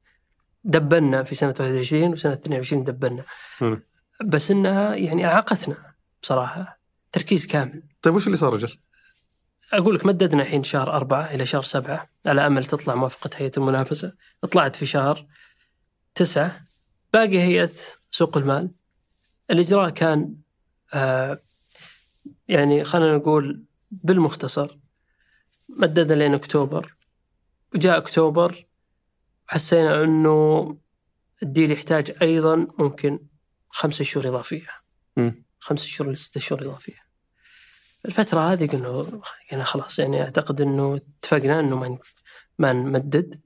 دبنا 0.64 1.22
في 1.22 1.34
سنة 1.34 1.54
21 1.60 2.12
وسنة 2.12 2.32
22 2.32 2.84
دبنا 2.84 3.24
مم. 3.60 3.82
بس 4.24 4.50
إنها 4.50 4.94
يعني 4.94 5.26
أعاقتنا 5.26 5.94
بصراحة 6.22 6.80
تركيز 7.12 7.46
كامل 7.46 7.82
طيب 8.02 8.14
وش 8.14 8.26
اللي 8.26 8.36
صار 8.36 8.52
رجل؟ 8.52 8.78
أقول 9.72 9.94
لك 9.94 10.06
مددنا 10.06 10.42
الحين 10.42 10.64
شهر 10.64 10.92
أربعة 10.92 11.34
إلى 11.34 11.46
شهر 11.46 11.62
سبعة 11.62 12.10
على 12.26 12.46
أمل 12.46 12.66
تطلع 12.66 12.94
موافقة 12.94 13.30
هيئة 13.36 13.52
المنافسة 13.56 14.12
طلعت 14.52 14.76
في 14.76 14.86
شهر 14.86 15.26
تسعة. 16.14 16.60
باقي 17.12 17.38
هيئه 17.38 17.70
سوق 18.10 18.36
المال. 18.36 18.70
الإجراء 19.50 19.90
كان 19.90 20.34
آه 20.94 21.42
يعني 22.48 22.84
خلينا 22.84 23.16
نقول 23.16 23.64
بالمختصر. 23.90 24.78
مددنا 25.68 26.14
لين 26.14 26.34
أكتوبر. 26.34 26.94
وجاء 27.74 27.98
أكتوبر 27.98 28.66
حسينا 29.46 30.04
إنه 30.04 30.76
الديل 31.42 31.70
يحتاج 31.70 32.16
أيضا 32.22 32.66
ممكن 32.78 33.18
خمسة 33.68 34.04
شهور 34.04 34.28
إضافية. 34.28 34.68
مم. 35.16 35.44
خمسة 35.60 35.86
شهور 35.86 36.10
لستة 36.10 36.40
شهور 36.40 36.62
إضافية. 36.62 37.08
الفترة 38.04 38.40
هذه 38.40 38.66
قلنا 38.66 39.20
يعني 39.50 39.64
خلاص 39.64 39.98
يعني 39.98 40.22
أعتقد 40.22 40.60
إنه 40.60 40.96
اتفقنا 40.96 41.60
إنه 41.60 41.76
ما 41.76 41.98
ما 42.58 42.72
نمدد. 42.72 43.40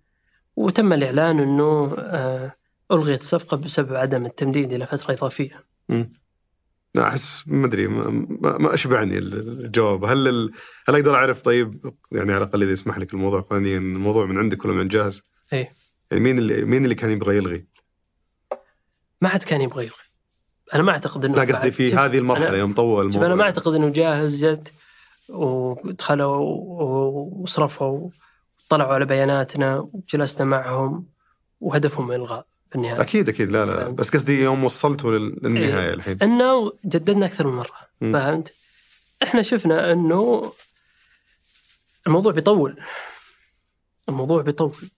وتم 0.57 0.93
الإعلان 0.93 1.41
إنه 1.41 1.95
آه 1.99 2.53
ألغيت 2.93 3.21
الصفقة 3.21 3.57
بسبب 3.57 3.95
عدم 3.95 4.27
التمديد 4.27 4.73
إلى 4.73 4.87
فترة 4.87 5.15
إضافية. 5.15 5.65
لا 6.95 7.09
أحس 7.09 7.45
ما 7.47 7.67
أدري 7.67 7.87
ما, 7.87 8.75
أشبعني 8.75 9.19
الجواب 9.19 10.05
هل 10.05 10.29
ال... 10.29 10.53
هل 10.89 10.95
أقدر 10.95 11.15
أعرف 11.15 11.43
طيب 11.43 11.93
يعني 12.13 12.33
على 12.33 12.45
الأقل 12.45 12.63
إذا 12.63 12.73
يسمح 12.73 12.99
لك 12.99 13.15
الموضوع 13.15 13.41
قانونيا 13.41 13.79
الموضوع 13.79 14.27
من 14.27 14.39
عندك 14.39 14.65
ولا 14.65 14.75
من 14.75 14.89
جاهز؟ 14.89 15.23
إيه 15.53 15.73
يعني 16.11 16.25
مين 16.25 16.39
اللي 16.39 16.65
مين 16.65 16.85
اللي 16.85 16.95
كان 16.95 17.11
يبغى 17.11 17.37
يلغي؟ 17.37 17.67
ما 19.21 19.29
عاد 19.29 19.43
كان 19.43 19.61
يبغى 19.61 19.85
يلغي. 19.85 19.97
أنا 20.75 20.83
ما 20.83 20.93
أعتقد 20.93 21.25
إنه 21.25 21.35
لا 21.37 21.43
قصدي 21.55 21.71
في 21.71 21.91
شوف، 21.91 21.99
هذه 21.99 22.19
المرحلة 22.19 22.51
أنا- 22.51 22.55
يوم 22.55 22.75
طول 22.75 23.07
الموضوع 23.07 23.27
أنا 23.27 23.35
ما 23.35 23.43
أعتقد 23.43 23.75
إنه 23.75 23.89
جاهز 23.89 24.45
جت 24.45 24.73
ودخلوا 25.29 26.37
وصرفوا 27.43 28.11
وطلعوا 28.73 28.95
على 28.95 29.05
بياناتنا 29.05 29.89
وجلسنا 29.93 30.45
معهم 30.45 31.07
وهدفهم 31.61 32.13
الغاء 32.13 32.47
في 32.71 32.77
النهايه. 32.77 33.01
أكيد 33.01 33.29
أكيد 33.29 33.51
لا 33.51 33.65
لا 33.65 33.89
بس 33.89 34.11
قصدي 34.11 34.43
يوم 34.43 34.65
وصلتوا 34.65 35.11
لل- 35.19 35.39
للنهاية 35.43 35.89
إيه. 35.89 35.95
الحين 35.95 36.19
إنه 36.23 36.73
جددنا 36.85 37.27
أكثر 37.27 37.47
من 37.47 37.53
مرة 37.57 37.77
مم. 38.01 38.13
فهمت؟ 38.13 38.55
إحنا 39.23 39.43
شفنا 39.43 39.93
إنه 39.93 40.53
الموضوع 42.07 42.33
بيطول 42.33 42.81
الموضوع 44.09 44.43
بيطول 44.43 44.91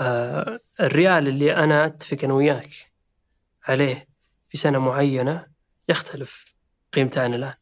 آه 0.00 0.60
الريال 0.80 1.28
اللي 1.28 1.56
أنا 1.56 1.86
أتفق 1.86 2.16
أنا 2.24 2.34
وياك 2.34 2.70
عليه 3.64 4.08
في 4.48 4.56
سنة 4.56 4.78
معينة 4.78 5.46
يختلف 5.88 6.44
قيمته 6.92 7.22
عن 7.22 7.34
الآن. 7.34 7.54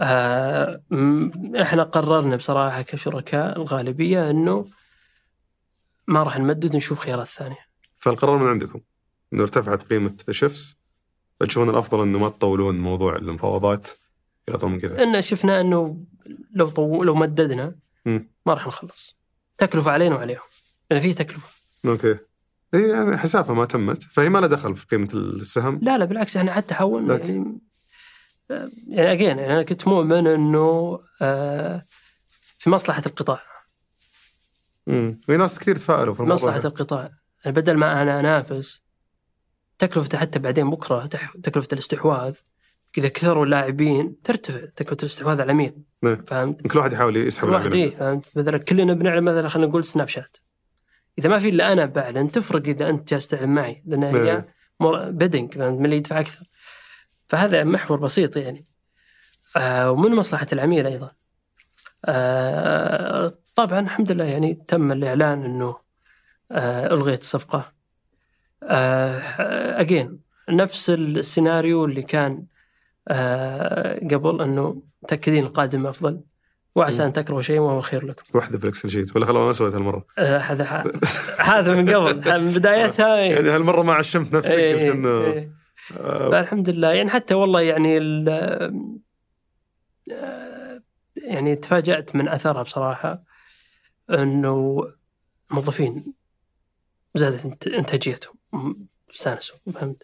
آه 0.00 0.82
م- 0.90 1.56
إحنا 1.56 1.82
قررنا 1.82 2.36
بصراحة 2.36 2.82
كشركاء 2.82 3.56
الغالبية 3.56 4.30
إنه 4.30 4.66
ما 6.06 6.22
راح 6.22 6.38
نمدد 6.38 6.76
نشوف 6.76 6.98
خيارات 6.98 7.26
ثانية. 7.26 7.58
فالقرار 7.96 8.36
من 8.36 8.46
عندكم 8.48 8.80
إنه 9.32 9.42
ارتفعت 9.42 9.82
قيمة 9.82 10.16
ذا 10.26 10.32
شيفس 10.32 10.76
فتشوفون 11.40 11.70
الأفضل 11.70 12.02
إنه 12.02 12.18
ما 12.18 12.28
تطولون 12.28 12.78
موضوع 12.80 13.16
المفاوضات 13.16 13.88
إلى 14.48 14.56
اطول 14.56 14.70
من 14.70 14.80
كذا؟ 14.80 15.02
إن 15.02 15.22
شفنا 15.22 15.60
إنه 15.60 16.04
لو 16.54 16.68
طو... 16.68 17.04
لو 17.04 17.14
مددنا 17.14 17.74
مم. 18.06 18.30
ما 18.46 18.54
راح 18.54 18.66
نخلص. 18.66 19.16
تكلفة 19.58 19.90
علينا 19.90 20.14
وعليهم. 20.14 20.40
لأن 20.90 21.00
فيه 21.00 21.14
تكلفة. 21.14 21.48
أوكي. 21.86 22.18
اي 22.74 22.88
يعني 22.88 23.16
حسافه 23.16 23.54
ما 23.54 23.64
تمت 23.64 24.02
فهي 24.02 24.28
ما 24.28 24.38
لها 24.38 24.48
دخل 24.48 24.76
في 24.76 24.86
قيمة 24.86 25.08
السهم. 25.14 25.78
لا 25.82 25.98
لا 25.98 26.04
بالعكس 26.04 26.36
إحنا 26.36 26.52
حتى 26.52 26.74
حاولنا 26.74 27.12
لكن- 27.12 27.34
يعني 27.36 27.58
يعني 28.88 29.12
اجين 29.12 29.38
يعني 29.38 29.52
أنا 29.52 29.62
كنت 29.62 29.88
مؤمن 29.88 30.26
إنه 30.26 31.00
آه، 31.22 31.84
في 32.58 32.70
مصلحة 32.70 33.02
القطاع 33.06 33.42
امم 34.88 35.18
في 35.26 35.36
ناس 35.36 35.58
كثير 35.58 35.76
تفائلوا 35.76 36.14
في 36.14 36.20
الموضوع 36.20 36.50
مصلحة. 36.50 36.68
القطاع 36.68 37.10
يعني 37.44 37.56
بدل 37.56 37.76
ما 37.76 38.02
أنا 38.02 38.20
أنافس 38.20 38.80
تكلفته 39.78 40.18
حتى 40.18 40.38
بعدين 40.38 40.70
بكرة 40.70 41.06
تكلفة 41.42 41.68
الاستحواذ 41.72 42.34
إذا 42.98 43.08
كثروا 43.08 43.44
اللاعبين 43.44 44.22
ترتفع 44.22 44.60
تكلفة 44.76 44.96
الاستحواذ 45.02 45.40
على 45.40 45.54
مين؟ 45.54 45.84
نعم. 46.02 46.24
فهمت؟ 46.26 46.66
كل 46.66 46.78
واحد 46.78 46.92
يحاول 46.92 47.16
يسحب 47.16 47.48
كل 47.48 47.54
واحد. 47.54 47.74
إيه 47.74 47.96
فهمت؟ 47.96 48.26
مثلا 48.36 48.58
كلنا 48.58 48.92
بنعلن 48.92 49.24
مثلا 49.24 49.48
خلينا 49.48 49.68
نقول 49.68 49.84
سناب 49.84 50.08
شات 50.08 50.36
إذا 51.18 51.28
ما 51.28 51.38
في 51.38 51.48
إلا 51.48 51.72
أنا 51.72 51.84
بعلن 51.84 52.30
تفرق 52.30 52.68
إذا 52.68 52.88
أنت 52.90 53.10
جالس 53.10 53.28
تعلن 53.28 53.48
معي 53.48 53.82
لأن 53.86 54.02
هي 54.04 54.44
نعم. 54.80 55.10
بيدنج 55.10 55.58
من 55.58 55.84
اللي 55.84 55.96
يدفع 55.96 56.20
أكثر 56.20 56.49
فهذا 57.30 57.64
محور 57.64 57.98
بسيط 57.98 58.36
يعني. 58.36 58.66
آه 59.56 59.90
ومن 59.90 60.10
مصلحة 60.10 60.46
العميل 60.52 60.86
أيضا. 60.86 61.10
آه 62.04 63.34
طبعا 63.54 63.80
الحمد 63.80 64.12
لله 64.12 64.24
يعني 64.24 64.64
تم 64.68 64.92
الإعلان 64.92 65.44
إنه 65.44 65.76
آه 66.52 66.86
ألغيت 66.86 67.20
الصفقة. 67.20 67.72
آه 68.62 69.18
again 69.80 70.20
نفس 70.48 70.90
السيناريو 70.90 71.84
اللي 71.84 72.02
كان 72.02 72.44
آه 73.08 73.98
قبل 73.98 74.42
إنه 74.42 74.82
متأكدين 75.02 75.44
القادم 75.44 75.86
أفضل. 75.86 76.20
وعسى 76.74 77.04
أن 77.04 77.12
تكرهوا 77.12 77.40
شيء 77.40 77.58
وهو 77.58 77.80
خير 77.80 78.06
لكم. 78.06 78.22
واحدة 78.34 78.58
في 78.58 78.64
ال 78.64 78.68
Excel 78.68 78.90
sheet. 78.90 79.16
ولا 79.16 79.26
خلوها 79.26 79.46
ما 79.46 79.52
سويت 79.52 79.74
هالمرة. 79.74 80.06
آه، 80.18 80.38
هذا 80.38 80.84
هذا 81.38 81.74
من 81.74 81.90
قبل. 81.90 82.40
من 82.44 82.52
بدايتها 82.52 83.16
يعني 83.16 83.50
هالمرة 83.50 83.82
ما 83.82 83.94
عشمت 83.94 84.34
نفسك 84.34 84.50
إيه، 84.50 84.74
قلت 84.74 84.94
إنه 84.94 85.08
إيه. 85.08 85.38
آه، 85.38 85.59
فالحمد 85.94 86.70
لله. 86.70 86.92
يعني 86.92 87.10
حتى 87.10 87.34
والله 87.34 87.60
يعني 87.60 87.98
ال- 87.98 88.28
آه، 90.12 90.82
يعني 91.16 91.56
تفاجأت 91.56 92.16
من 92.16 92.28
أثرها 92.28 92.62
بصراحة 92.62 93.22
أنه 94.10 94.86
موظفين 95.50 96.14
زادت 97.14 97.66
إنتاجيتهم. 97.68 98.34
استانسوا 99.14 99.56
فهمت؟ 99.74 100.02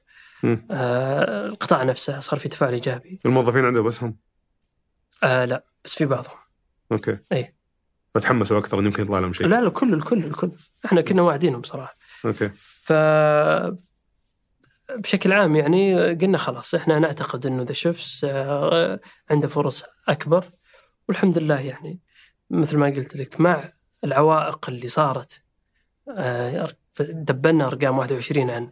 آه 0.71 1.47
القطاع 1.47 1.83
نفسه 1.83 2.21
صار 2.21 2.39
في 2.39 2.49
تفاعل 2.49 2.73
إيجابي. 2.73 3.21
الموظفين 3.27 3.65
عنده 3.65 3.83
بس 3.83 4.03
هم 4.03 4.17
آه 5.23 5.45
لا 5.45 5.65
بس 5.85 5.95
في 5.95 6.05
بعضهم. 6.07 6.37
okay. 6.93 7.19
إيه. 7.33 7.57
فتحمسوا 8.15 8.59
أكثر 8.59 8.79
إن 8.79 8.87
يمكن 8.87 9.03
يطلع 9.03 9.19
لهم 9.19 9.33
شيء. 9.33 9.47
لا 9.47 9.61
لا 9.61 9.67
الكل 9.69 9.95
الكل 9.95 10.25
الكل. 10.25 10.51
إحنا 10.85 11.01
كنا 11.01 11.23
واعدينهم 11.23 11.63
صراحة 11.63 11.97
okay. 12.25 12.49
ف 12.83 12.93
بشكل 14.91 15.33
عام 15.33 15.57
يعني 15.57 16.15
قلنا 16.15 16.39
خلاص 16.39 16.75
إحنا 16.75 16.99
نعتقد 16.99 17.47
إنه 17.47 17.63
The 17.63 17.73
Chefz 17.73 18.27
آه، 18.29 19.01
عنده 19.31 19.49
فرص 19.49 19.85
أكبر. 20.09 20.45
والحمد 21.09 21.39
لله 21.39 21.61
يعني 21.61 22.01
مثل 22.51 22.77
ما 22.77 22.87
قلت 22.87 23.17
لك 23.17 23.41
مع 23.41 23.73
العوائق 24.05 24.69
اللي 24.69 24.89
صارت 24.89 25.43
دبلنا 27.01 27.67
ارقام 27.67 27.99
21 27.99 28.51
عن 28.51 28.71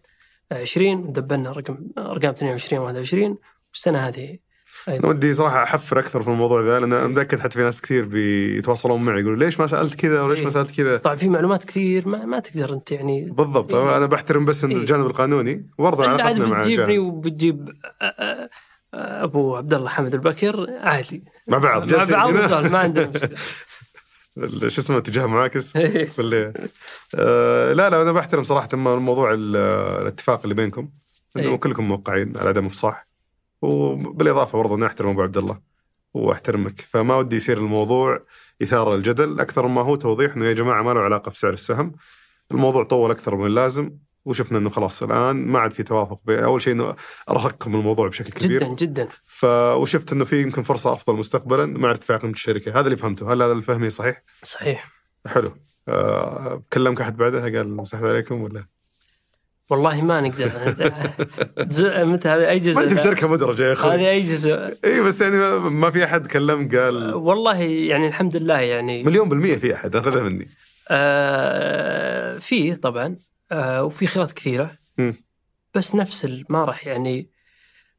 20 0.52 1.12
دبلنا 1.12 1.52
رقم 1.52 1.88
أرقام 1.98 2.30
22 2.30 2.82
21 2.82 3.38
والسنة 3.70 3.98
هذه 3.98 4.38
أنا 4.88 5.06
ودي 5.06 5.34
صراحة 5.34 5.62
أحفر 5.62 5.98
أكثر 5.98 6.22
في 6.22 6.28
الموضوع 6.28 6.60
ذا 6.62 6.80
لأن 6.80 6.92
أنا 6.92 7.06
متأكد 7.06 7.40
حتى 7.40 7.50
في 7.58 7.62
ناس 7.64 7.80
كثير 7.80 8.04
بيتواصلون 8.04 9.02
معي 9.04 9.20
يقولوا 9.20 9.36
ليش 9.38 9.60
ما 9.60 9.66
سألت 9.66 9.94
كذا 9.94 10.22
وليش 10.22 10.38
ما 10.38 10.44
إيه. 10.44 10.50
سألت 10.50 10.76
كذا؟ 10.76 10.96
طبعا 10.96 11.16
في 11.16 11.28
معلومات 11.28 11.64
كثير 11.64 12.08
ما, 12.08 12.24
ما 12.24 12.38
تقدر 12.38 12.72
أنت 12.74 12.92
يعني 12.92 13.30
بالضبط. 13.30 13.74
إيه. 13.74 13.96
أنا 13.96 14.06
بحترم 14.06 14.44
بس 14.44 14.64
إيه. 14.64 14.76
الجانب 14.76 15.06
القانوني 15.06 15.66
عاد 15.80 16.20
علاقتنا 16.20 16.46
مع 16.46 16.60
بتجيبني 16.60 16.98
وبتجيب 16.98 17.68
أبو 18.94 19.56
عبد 19.56 19.74
الله 19.74 19.88
حمد 19.88 20.14
البكر 20.14 20.66
عادي. 20.80 21.24
مع 21.48 21.58
بعض 21.58 21.94
مع 21.94 22.04
بعض 22.04 22.66
ما 22.66 22.78
عندنا 22.78 23.06
مشكلة. 23.06 23.36
شو 24.68 24.80
اسمه 24.80 24.98
اتجاه 24.98 25.26
معاكس 25.26 25.76
ولا 26.18 26.52
آه 27.14 27.72
لا 27.72 27.90
لا 27.90 28.02
أنا 28.02 28.12
بحترم 28.12 28.42
صراحة 28.42 28.68
موضوع 28.74 29.32
ال- 29.32 29.56
الاتفاق 30.02 30.40
اللي 30.42 30.54
بينكم 30.54 30.88
إنه 31.36 31.44
إيه. 31.48 31.56
كلكم 31.56 31.88
موقعين 31.88 32.36
على 32.36 32.48
عدم 32.48 32.66
إفصاح. 32.66 33.13
وبالإضافة 33.64 34.58
برضه 34.58 34.74
أني 34.74 34.86
أحترم 34.86 35.08
أبو 35.08 35.22
عبد 35.22 35.36
الله 35.36 35.60
وأحترمك. 36.14 36.80
فما 36.80 37.16
ودي 37.16 37.36
يصير 37.36 37.58
الموضوع 37.58 38.22
إثارة 38.62 38.94
الجدل 38.94 39.40
أكثر 39.40 39.66
ما 39.66 39.82
هو 39.82 39.96
توضيح 39.96 40.36
إنه 40.36 40.44
يا 40.44 40.52
جماعة 40.52 40.82
ما 40.82 40.90
له 40.90 41.00
علاقة 41.00 41.30
في 41.30 41.38
سعر 41.38 41.52
السهم. 41.52 41.92
الموضوع 42.50 42.82
طول 42.84 43.10
أكثر 43.10 43.36
من 43.36 43.46
اللازم 43.46 43.90
وشفنا 44.24 44.58
إنه 44.58 44.70
خلاص 44.70 45.02
الآن 45.02 45.46
ما 45.46 45.58
عاد 45.58 45.72
في 45.72 45.82
توافق 45.82 46.18
أول 46.28 46.62
شيء 46.62 46.72
إنه 46.72 46.96
أرهقكم 47.30 47.74
الموضوع 47.74 48.08
بشكل 48.08 48.30
كبير. 48.30 48.64
جدا 48.64 48.74
جدا. 48.74 49.08
ف 49.24 49.44
وشفت 49.76 50.12
إنه 50.12 50.24
في 50.24 50.42
يمكن 50.42 50.62
فرصة 50.62 50.92
أفضل 50.92 51.16
مستقبلا 51.16 51.66
مع 51.66 51.90
ارتفاع 51.90 52.16
قيمه 52.16 52.32
الشركة. 52.32 52.80
هذا 52.80 52.86
اللي 52.86 52.96
فهمته. 52.96 53.32
هل 53.32 53.42
هذا 53.42 53.52
الفهم 53.52 53.88
صحيح؟ 53.88 54.22
صحيح. 54.42 54.92
حلو. 55.26 55.52
آه، 55.88 56.62
كلمك 56.72 57.00
أحد 57.00 57.16
بعدها؟ 57.16 57.42
قال 57.42 57.76
مسحت 57.76 58.04
عليكم 58.04 58.40
ولا؟ 58.40 58.73
والله 59.70 60.02
ما 60.02 60.20
نقدر. 60.20 60.50
متى 62.06 62.28
هذه؟ 62.28 62.48
أي 62.50 62.58
جزء؟ 62.58 62.76
ما 62.76 62.82
أنت 62.82 62.92
في 62.92 63.02
شركه 63.02 63.28
مدرجة 63.28 63.62
يا 63.66 63.72
أخوي. 63.72 63.94
هذه 63.94 64.10
أي 64.10 64.20
جزء؟ 64.22 64.78
اي 64.84 65.00
بس 65.00 65.20
يعني 65.20 65.36
ما- 65.70 65.90
في 65.90 66.04
أحد 66.04 66.26
كلم 66.26 66.68
قال 66.68 67.14
والله 67.14 67.60
يعني 67.62 68.06
الحمد 68.08 68.36
لله 68.36 68.60
يعني. 68.60 69.02
مليون 69.02 69.28
بالمية 69.28 69.56
في 69.56 69.74
أحد 69.74 69.96
أخذها 69.96 70.22
مني. 70.22 70.46
آه 70.90 72.38
فيه 72.38 72.74
طبعا. 72.74 73.16
آه 73.52 73.84
وفي 73.84 74.06
خيارات 74.06 74.32
كثيرة. 74.32 74.70
بس 75.74 75.94
نفس 75.94 76.28
ما 76.48 76.64
راح 76.64 76.86
يعني 76.86 77.30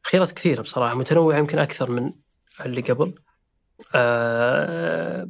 خيارات 0.03 0.31
كثيرة 0.31 0.61
بصراحة. 0.61 0.95
متنوعة 0.95 1.37
يمكن 1.37 1.59
أكثر 1.59 1.91
من 1.91 2.11
اللي 2.65 2.81
قبل. 2.81 3.15
آه 3.95 5.29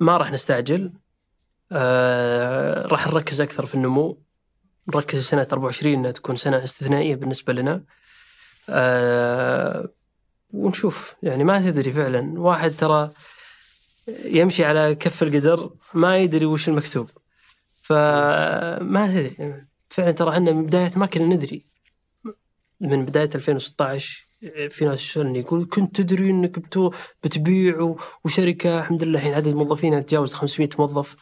ما 0.00 0.16
راح 0.16 0.32
نستعجل. 0.32 0.92
آه 1.72 2.86
راح 2.86 3.06
نركز 3.08 3.40
أكثر 3.40 3.66
في 3.66 3.74
النمو. 3.74 4.23
نركز 4.88 5.18
في 5.18 5.24
سنة 5.24 5.46
24 5.52 5.94
إنها 5.94 6.10
تكون 6.10 6.36
سنة 6.36 6.64
استثنائية 6.64 7.14
بالنسبة 7.14 7.52
لنا. 7.52 7.84
آه 8.68 9.88
ونشوف. 10.50 11.14
يعني 11.22 11.44
ما 11.44 11.60
تدري 11.60 11.92
فعلا. 11.92 12.40
واحد 12.40 12.70
ترى 12.76 13.10
يمشي 14.24 14.64
على 14.64 14.94
كف 14.94 15.22
القدر 15.22 15.70
ما 15.94 16.18
يدري 16.18 16.46
وش 16.46 16.68
المكتوب. 16.68 17.10
فما 17.82 19.06
تدري. 19.06 19.64
فعلا 19.88 20.10
ترى 20.10 20.30
إحنا 20.30 20.52
من 20.52 20.66
بداية 20.66 20.90
ما 20.96 21.06
كنا 21.06 21.24
ندري. 21.24 21.66
من 22.80 23.04
بداية 23.04 23.30
2016 23.34 24.26
في 24.70 24.84
ناس 24.84 25.02
يسألني 25.02 25.38
يقول 25.38 25.68
كنت 25.72 26.00
تدري 26.00 26.30
إنك 26.30 26.58
بتبيع 27.24 27.96
وشركة؟ 28.24 28.78
الحمد 28.78 29.02
لله. 29.02 29.18
الحين 29.18 29.34
عدد 29.34 29.54
موظفينها 29.54 30.00
تجاوز 30.00 30.32
500 30.32 30.68
موظف. 30.78 31.16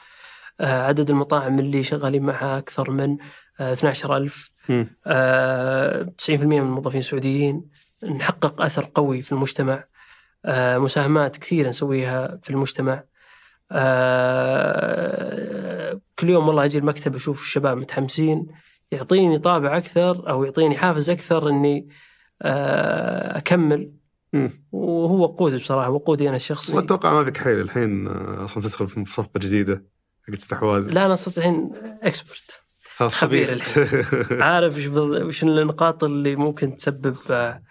آه، 0.60 0.82
عدد 0.82 1.10
المطاعم 1.10 1.58
اللي 1.58 1.82
شغالين 1.82 2.22
معها 2.22 2.58
أكثر 2.58 2.90
من 2.90 3.16
12000 3.60 4.50
مم. 4.68 4.86
آه، 5.06 6.02
90% 6.02 6.30
من 6.44 6.58
الموظفين 6.58 7.02
سعوديين. 7.02 7.64
نحقق 8.04 8.62
أثر 8.62 8.90
قوي 8.94 9.22
في 9.22 9.32
المجتمع. 9.32 9.84
آه، 10.44 10.78
مساهمات 10.78 11.36
كثيرة 11.36 11.68
نسويها 11.68 12.38
في 12.42 12.50
المجتمع. 12.50 13.04
آه، 14.62 16.00
كل 16.18 16.30
يوم 16.30 16.48
والله 16.48 16.64
أجي 16.64 16.78
المكتب 16.78 17.14
أشوف 17.14 17.42
الشباب 17.42 17.76
متحمسين. 17.76 18.46
يعطيني 18.92 19.38
طابع 19.38 19.76
أكثر 19.76 20.30
أو 20.30 20.44
يعطيني 20.44 20.76
حافز 20.76 21.10
أكثر 21.10 21.48
إني 21.48 21.88
أكمل. 22.42 23.92
مم. 24.32 24.50
وهو 24.72 25.22
وقودي 25.22 25.56
بصراحة 25.56 25.90
وقودي 25.90 26.28
أنا 26.28 26.36
الشخصي. 26.36 26.76
وأتوقع 26.76 27.12
ما 27.12 27.24
فيك 27.24 27.36
حيل 27.36 27.60
الحين 27.60 28.06
أصلا 28.08 28.62
تدخل 28.62 28.88
في 28.88 29.04
صفقة 29.08 29.38
جديدة 29.38 29.84
حقت 30.28 30.38
استحواذ. 30.38 30.92
لا 30.92 31.06
أنا 31.06 31.14
صرت 31.14 31.38
الحين 31.38 31.72
اكسبرت 32.02 32.62
خبير 32.98 33.62
عارف 34.42 34.76
وش 34.76 34.86
بال- 34.86 35.24
وش 35.24 35.42
النقاط 35.42 36.04
اللي 36.04 36.36
ممكن 36.36 36.76
تسبب 36.76 37.16
آه، 37.30 37.62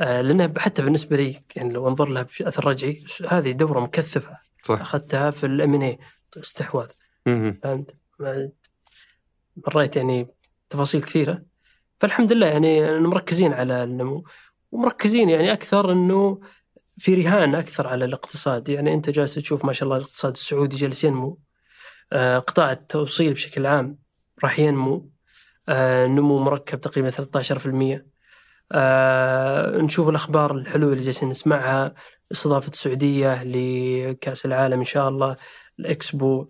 آه، 0.00 0.20
لأنها 0.20 0.52
حتى 0.58 0.82
بالنسبة 0.82 1.16
لي 1.16 1.42
يعني 1.56 1.72
لو 1.72 1.88
أنظر 1.88 2.08
لها 2.08 2.26
باثر 2.40 2.66
رجعي 2.66 3.04
هذه 3.28 3.50
دورة 3.52 3.80
مكثفة. 3.80 4.36
صح. 4.62 4.80
أخذتها 4.80 5.30
في 5.30 5.46
الام 5.46 5.74
ان 5.74 5.96
استحواذ. 6.36 6.88
فهمت؟ 7.62 7.94
مريت 9.68 9.96
يعني 9.96 10.28
تفاصيل 10.70 11.02
كثيرة. 11.02 11.42
فالحمد 12.00 12.32
لله 12.32 12.46
يعني 12.46 12.98
مركزين 12.98 13.52
على 13.52 13.84
النمو 13.84 14.24
ومركزين 14.72 15.30
يعني 15.30 15.52
أكثر 15.52 15.92
إنه 15.92 16.40
في 16.98 17.14
رهان 17.14 17.54
أكثر 17.54 17.86
على 17.86 18.04
الاقتصاد. 18.04 18.68
يعني 18.68 18.94
أنت 18.94 19.10
جالس 19.10 19.34
تشوف 19.34 19.64
ما 19.64 19.72
شاء 19.72 19.84
الله 19.84 19.96
الاقتصاد 19.96 20.32
السعودي 20.32 20.76
جالس 20.76 21.04
ينمو. 21.04 21.38
آه، 22.12 22.38
قطاع 22.38 22.72
التوصيل 22.72 23.32
بشكل 23.32 23.66
عام 23.66 23.98
راح 24.44 24.58
ينمو. 24.58 25.10
آه، 25.68 26.06
نمو 26.06 26.38
مركب 26.38 26.80
تقريبا 26.80 27.10
13% 27.10 28.06
آه، 28.72 29.78
نشوف 29.78 30.08
الأخبار 30.08 30.52
الحلوة 30.54 30.92
اللي 30.92 31.04
جالسين 31.04 31.28
نسمعها 31.28 31.94
استضافة 32.32 32.68
السعودية 32.68 33.42
لكأس 33.42 34.46
العالم 34.46 34.78
إن 34.78 34.84
شاء 34.84 35.08
الله 35.08 35.36
الإكسبو. 35.78 36.46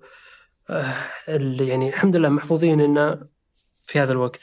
آه، 0.70 0.94
اللي 1.28 1.68
يعني 1.68 1.88
الحمد 1.88 2.16
لله 2.16 2.28
محظوظين 2.28 2.80
ان 2.80 3.20
في 3.84 3.98
هذا 3.98 4.12
الوقت. 4.12 4.42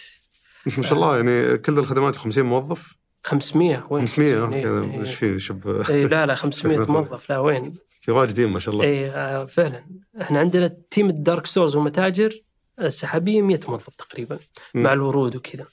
ما 0.77 0.83
شاء 0.83 0.93
الله 0.93 1.15
يعني 1.17 1.57
كل 1.57 1.79
الخدمات 1.79 2.15
50 2.15 2.45
موظف؟ 2.45 2.97
500 3.23 3.87
وين 3.89 4.07
500 4.07 4.53
إيه، 4.53 4.63
كذا 4.63 4.81
إيه. 4.81 5.01
إيش 5.01 5.15
في 5.15 5.39
شب 5.39 5.67
اي 5.89 6.05
لا 6.05 6.25
لا 6.25 6.35
500 6.35 6.91
موظف 6.91 7.29
لا 7.29 7.37
وين؟ 7.37 7.73
في 8.01 8.11
واجدين 8.11 8.49
ما 8.49 8.59
شاء 8.59 8.73
الله. 8.73 8.85
اي 8.85 9.09
آه، 9.09 9.45
فعلا. 9.45 9.85
إحنا 10.21 10.39
عندنا 10.39 10.67
team 10.91 11.09
ال 11.09 11.16
dark 11.16 11.45
stores 11.45 11.75
ومتاجر. 11.75 12.41
السحابية 12.81 13.41
100 13.41 13.59
موظف 13.67 13.95
تقريبا. 13.95 14.39
مع 14.75 14.93
الورود 14.93 15.35
وكذا. 15.35 15.65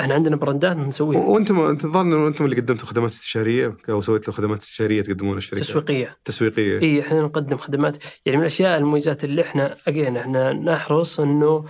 إحنا 0.00 0.14
عندنا 0.14 0.36
براندات 0.36 0.76
نسويها. 0.76 1.20
وأنتم 1.20 1.60
أنت 1.60 1.84
الظاهر 1.84 2.04
إنه 2.04 2.28
أنتم 2.28 2.44
اللي 2.44 2.56
قدمتوا 2.56 2.86
خدمات 2.86 3.10
استشارية 3.10 3.76
أو 3.88 4.00
سويت 4.00 4.28
له 4.28 4.34
خدمات 4.34 4.60
استشارية 4.62 5.02
تقدمونها 5.02 5.34
للشركات 5.34 5.64
تسويقية. 5.64 6.16
تسويقية. 6.24 6.80
إي 6.80 7.00
إحنا 7.00 7.22
نقدم 7.22 7.56
خدمات. 7.56 7.96
يعني 8.26 8.36
من 8.36 8.42
الأشياء 8.42 8.78
المميزات 8.78 9.24
اللي 9.24 9.42
إحنا 9.42 9.76
again 9.88 10.16
إحنا 10.16 10.52
نحرص 10.52 11.20
إنه 11.20 11.64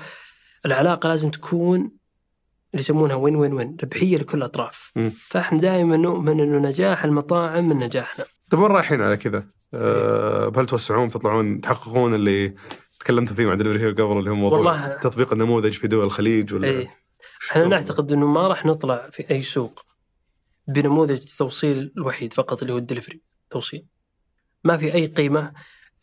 العلاقة 0.66 1.08
لازم 1.08 1.30
تكون 1.30 1.78
اللي 2.74 2.80
يسمونها 2.80 3.16
win 3.16 3.36
win 3.36 3.52
win 3.52 3.76
ربحية 3.82 4.16
لكل 4.18 4.38
الأطراف. 4.38 4.92
فإحنا 5.28 5.60
دائما 5.60 5.96
نؤمن 5.96 6.40
إنه 6.40 6.58
نجاح 6.58 7.04
المطاعم 7.04 7.68
من 7.68 7.78
نجاحنا. 7.78 8.24
طيب 8.50 8.60
وين 8.60 8.70
رايحين 8.70 9.02
على 9.02 9.16
كذا؟ 9.16 9.46
أه 9.74 10.52
هل 10.56 10.66
توسعون 10.66 11.08
تطلعون 11.08 11.60
تحققون 11.60 12.14
اللي 12.14 12.54
تكلمتوا 13.00 13.36
فيه 13.36 13.46
مع 13.46 13.54
Delivery 13.54 13.80
Hero 13.80 14.08
قبل 14.08 14.18
اللي 14.18 14.30
هو 14.30 14.34
موضوع 14.34 14.58
والله- 14.58 14.88
تطبيق 14.96 15.32
النموذج 15.32 15.72
في 15.72 15.88
دول 15.88 16.04
الخليج 16.04 16.54
ولا 16.54 16.68
اي 16.68 16.88
إحنا 17.50 17.64
نعتقد 17.64 18.12
إنه 18.12 18.26
ما 18.26 18.48
راح 18.48 18.66
نطلع 18.66 19.08
في 19.12 19.30
أي 19.30 19.42
سوق 19.42 19.84
بنموذج 20.68 21.10
التوصيل 21.22 21.92
الوحيد 21.96 22.32
فقط 22.32 22.60
اللي 22.62 22.72
هو 22.72 22.78
الدليفري 22.78 23.20
توصيل. 23.50 23.86
ما 24.64 24.76
في 24.76 24.94
أي 24.94 25.06
قيمة 25.06 25.52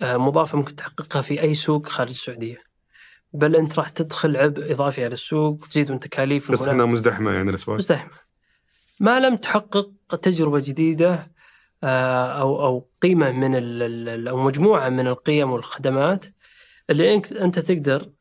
آه، 0.01 0.17
مضافة 0.17 0.57
ممكن 0.57 0.75
تحققها 0.75 1.21
في 1.21 1.41
أي 1.41 1.53
سوق 1.53 1.87
خارج 1.87 2.09
السعودية. 2.09 2.63
بل 3.33 3.55
أنت 3.55 3.79
راح 3.79 3.89
تدخل 3.89 4.37
عبء 4.37 4.71
إضافي 4.71 5.03
على 5.05 5.13
السوق 5.13 5.63
وتزيد 5.63 5.91
من 5.91 5.99
تكاليف 5.99 6.51
بس. 6.51 6.61
إنها 6.67 6.85
مزدحمة 6.85 7.31
يعني 7.31 7.49
الاسواق 7.49 7.77
مزدحمة. 7.77 8.11
ما 8.99 9.19
لم 9.19 9.35
تحقق 9.35 9.91
تجربة 10.21 10.59
جديدة 10.59 11.31
آه، 11.83 12.41
أو 12.41 12.65
أو 12.65 12.89
قيمة 13.01 13.31
من 13.31 13.55
أو 14.27 14.37
مجموعة 14.43 14.89
من 14.89 15.07
القيم 15.07 15.51
والخدمات 15.51 16.25
اللي 16.89 17.15
أنت 17.15 17.31
أنت 17.31 17.59
تقدر 17.59 18.11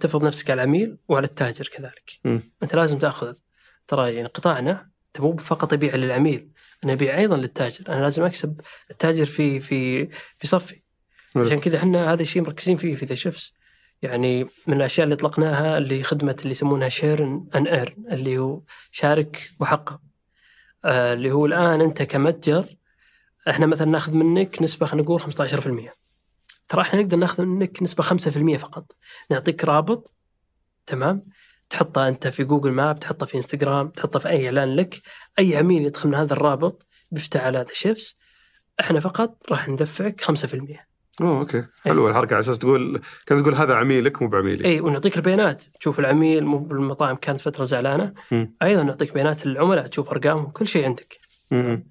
تفرض 0.00 0.24
نفسك 0.24 0.50
على 0.50 0.62
العميل 0.62 0.96
وعلى 1.08 1.26
التاجر 1.26 1.68
كذلك. 1.68 2.12
مم. 2.24 2.52
أنت 2.62 2.74
لازم 2.74 2.98
تأخذ 2.98 3.36
ترى 3.88 4.14
يعني 4.14 4.28
قطاعنا 4.28 4.88
مو 5.18 5.36
فقط 5.36 5.72
أبيع 5.72 5.94
للعميل 5.96 6.48
أنا 6.84 6.92
أبيع 6.92 7.18
أيضا 7.18 7.36
للتاجر، 7.36 7.84
أنا 7.88 8.00
لازم 8.00 8.24
أكسب 8.24 8.60
التاجر 8.90 9.26
في 9.26 9.60
في 9.60 10.06
في 10.38 10.46
صفي. 10.46 10.82
عشان 11.36 11.60
كذا 11.60 11.76
إحنا 11.76 12.12
هذا 12.12 12.22
الشيء 12.22 12.42
مركزين 12.42 12.76
فيه 12.76 12.94
في 12.94 13.06
ذا 13.06 13.14
شيفس. 13.14 13.52
يعني 14.02 14.44
من 14.66 14.76
الأشياء 14.76 15.04
اللي 15.04 15.14
اطلقناها 15.14 15.78
اللي 15.78 16.02
خدمة 16.02 16.36
اللي 16.40 16.50
يسمونها 16.50 16.88
share 16.88 17.24
and 17.54 17.66
earn 17.66 18.04
اللي 18.12 18.38
هو 18.38 18.60
شارك 18.90 19.50
وحقق. 19.60 20.00
آه 20.84 21.12
اللي 21.12 21.30
هو 21.30 21.46
الآن 21.46 21.80
أنت 21.80 22.02
كمتجر 22.02 22.76
إحنا 23.48 23.66
مثلا 23.66 23.90
ناخذ 23.90 24.12
منك 24.12 24.62
نسبة 24.62 24.86
خلينا 24.86 25.04
نقول 25.04 25.20
15%. 25.20 25.90
ترى 26.68 26.80
إحنا 26.80 27.00
نقدر 27.02 27.16
ناخذ 27.16 27.44
منك 27.44 27.82
نسبة 27.82 28.04
5% 28.04 28.56
فقط. 28.56 28.92
نعطيك 29.30 29.64
رابط 29.64 30.12
تمام؟ 30.86 31.26
تحطه 31.70 32.08
أنت 32.08 32.28
في 32.28 32.44
Google 32.44 32.72
Map، 32.72 32.98
تحطه 32.98 33.26
في 33.26 33.36
إنستغرام، 33.36 33.88
تحطه 33.88 34.18
في 34.18 34.28
أي 34.28 34.46
إعلان 34.46 34.76
لك، 34.76 35.02
أي 35.38 35.56
عميل 35.56 35.84
يدخل 35.84 36.08
من 36.08 36.14
هذا 36.14 36.32
الرابط 36.32 36.86
بيفتح 37.10 37.44
على 37.44 37.58
The 37.58 37.72
Chefz 37.72 38.16
إحنا 38.80 39.00
فقط 39.00 39.36
راح 39.50 39.68
ندفعك 39.68 40.20
5%. 40.20 40.88
أوه 41.20 41.38
أوكي 41.38 41.64
حلوة 41.84 42.10
الحركة 42.10 42.34
على 42.34 42.40
أساس 42.40 42.58
تقول 42.58 43.00
كان 43.26 43.42
تقول 43.42 43.54
هذا 43.54 43.74
عميلك 43.74 44.22
مو 44.22 44.28
بعميلي 44.28 44.64
إي 44.64 44.80
ونعطيك 44.80 45.16
البيانات 45.16 45.62
تشوف 45.80 45.98
العميل 45.98 46.44
مو 46.44 46.58
بالمطاعم 46.58 47.16
كانت 47.16 47.40
فترة 47.40 47.64
زعلانة 47.64 48.12
مم. 48.30 48.54
أيضا 48.62 48.82
نعطيك 48.82 49.14
بيانات 49.14 49.46
العملاء 49.46 49.86
تشوف 49.86 50.10
أرقامهم 50.10 50.50
كل 50.50 50.66
شيء 50.66 50.84
عندك 50.84 51.18
مم. 51.50 51.88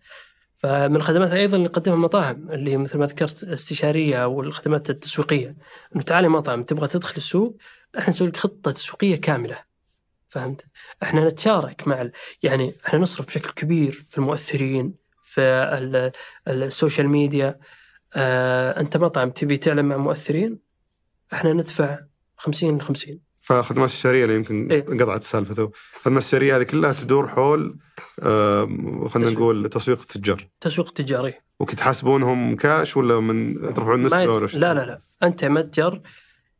فمن 0.57 0.95
الخدمات 0.95 1.31
أيضا 1.31 1.57
اللي 1.57 1.67
نقدمها 1.67 1.95
المطاعم 1.97 2.51
اللي 2.51 2.77
مثل 2.77 2.97
ما 2.97 3.05
ذكرت 3.05 3.43
الاستشاريه 3.43 4.23
أو 4.23 4.41
الخدمات 4.41 4.89
التسويقية 4.89 5.55
إنه 5.95 6.03
تعالي 6.03 6.27
مطعم 6.27 6.63
تبغى 6.63 6.87
تدخل 6.87 7.13
السوق 7.17 7.57
إحنا 7.97 8.09
نسوي 8.09 8.27
لك 8.27 8.37
خطة 8.37 8.71
تسويقية 8.71 9.15
كاملة 9.15 9.57
فهمت؟ 10.29 10.65
إحنا 11.03 11.27
نتشارك 11.27 11.87
مع. 11.87 12.09
يعني 12.43 12.75
إحنا 12.85 12.99
نصرف 12.99 13.25
بشكل 13.25 13.49
كبير 13.49 14.05
في 14.09 14.17
المؤثرين 14.17 14.93
في 15.23 15.41
ال... 15.41 16.11
ال 16.47 16.56
social 16.56 17.09
media 17.09 17.59
آه، 18.15 18.79
أنت 18.79 18.97
مطعم 18.97 19.29
تبي 19.29 19.57
تعلن 19.57 19.85
مع 19.85 19.97
مؤثرين 19.97 20.59
إحنا 21.33 21.53
ندفع 21.53 21.99
50 22.37 22.81
50 22.81 23.26
فخدمات 23.47 23.89
استشاريه 23.89 24.23
اللي 24.23 24.35
يمكن 24.35 24.71
إيه. 24.71 24.85
انقطعت 24.91 25.23
سالفته 25.23 25.71
الخدمات 25.97 26.07
الاستشاريه 26.07 26.57
هذه 26.57 26.63
كلها 26.63 26.93
تدور 26.93 27.27
حول 27.27 27.77
خلينا. 29.09 29.29
نقول 29.31 29.69
تسويق 29.69 29.99
التجار 29.99 30.47
تسويق 30.61 30.91
تجاري 30.91 31.33
وتحاسبونهم 31.59 32.55
كاش 32.55 32.97
ولا 32.97 33.19
من 33.19 33.61
ترفعون 33.73 34.05
يد... 34.05 34.13
ولا؟ 34.13 34.45
لا 34.53 34.73
لا 34.73 34.85
لا 34.85 34.99
أنت 35.23 35.45
متجر 35.45 36.01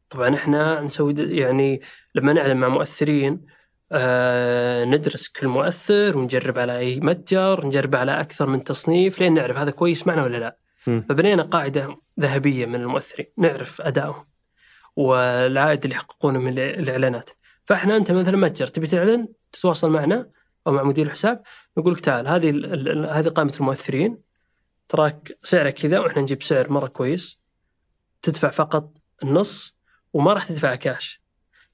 طبعا 0.10 0.36
إحنا 0.36 0.82
نسوي 0.82 1.16
يعني 1.18 1.82
لما 2.16 2.34
نعلن 2.34 2.58
مع 2.58 2.68
مؤثرين 2.68 3.42
آه 3.92 4.86
ندرس 4.86 5.28
كل 5.28 5.48
مؤثر 5.48 6.18
ونجرب 6.18 6.60
على 6.60 6.78
أي 6.78 7.00
متجر 7.00 7.66
نجرب 7.66 7.96
على 7.96 8.12
أكثر 8.22 8.48
من 8.50 8.64
تصنيف 8.64 9.20
لين 9.20 9.34
نعرف 9.34 9.58
هذا 9.58 9.72
كويس 9.72 10.08
معنا 10.08 10.24
ولا 10.24 10.38
لا 10.38 10.58
مم. 10.88 11.06
فبنينا 11.10 11.44
قاعدة 11.44 11.98
ذهبية 12.20 12.66
من 12.66 12.76
المؤثرين 12.76 13.28
نعرف 13.38 13.82
أدائهم 13.82 14.27
والعائد 14.98 15.84
اللي 15.84 15.96
يحققونه 15.96 16.40
من 16.40 16.60
الإعلانات 16.60 17.30
فإحنا 17.66 17.98
أنت 17.98 18.12
مثلا 18.12 18.38
متجر 18.38 18.68
تبي 18.68 18.88
تعلن 18.88 19.28
تتواصل 19.52 19.90
معنا 19.90 20.30
أو 20.68 20.72
مع 20.72 20.84
مدير 20.84 21.06
الحساب 21.06 21.44
نقول 21.78 21.94
لك 21.94 22.00
تعال 22.00 22.28
هذه 22.28 22.50
هذه 23.20 23.28
قائمة 23.30 23.54
المؤثرين 23.60 24.18
تراك 24.90 25.38
سعرك 25.44 25.74
كذا 25.74 26.00
وإحنا 26.00 26.22
نجيب 26.22 26.44
سعر 26.44 26.72
مرة 26.72 26.88
كويس 26.88 27.40
تدفع 28.22 28.50
فقط 28.50 28.92
النص 29.24 29.78
وما 30.14 30.34
راح 30.34 30.46
تدفع 30.46 30.76
كاش 30.76 31.22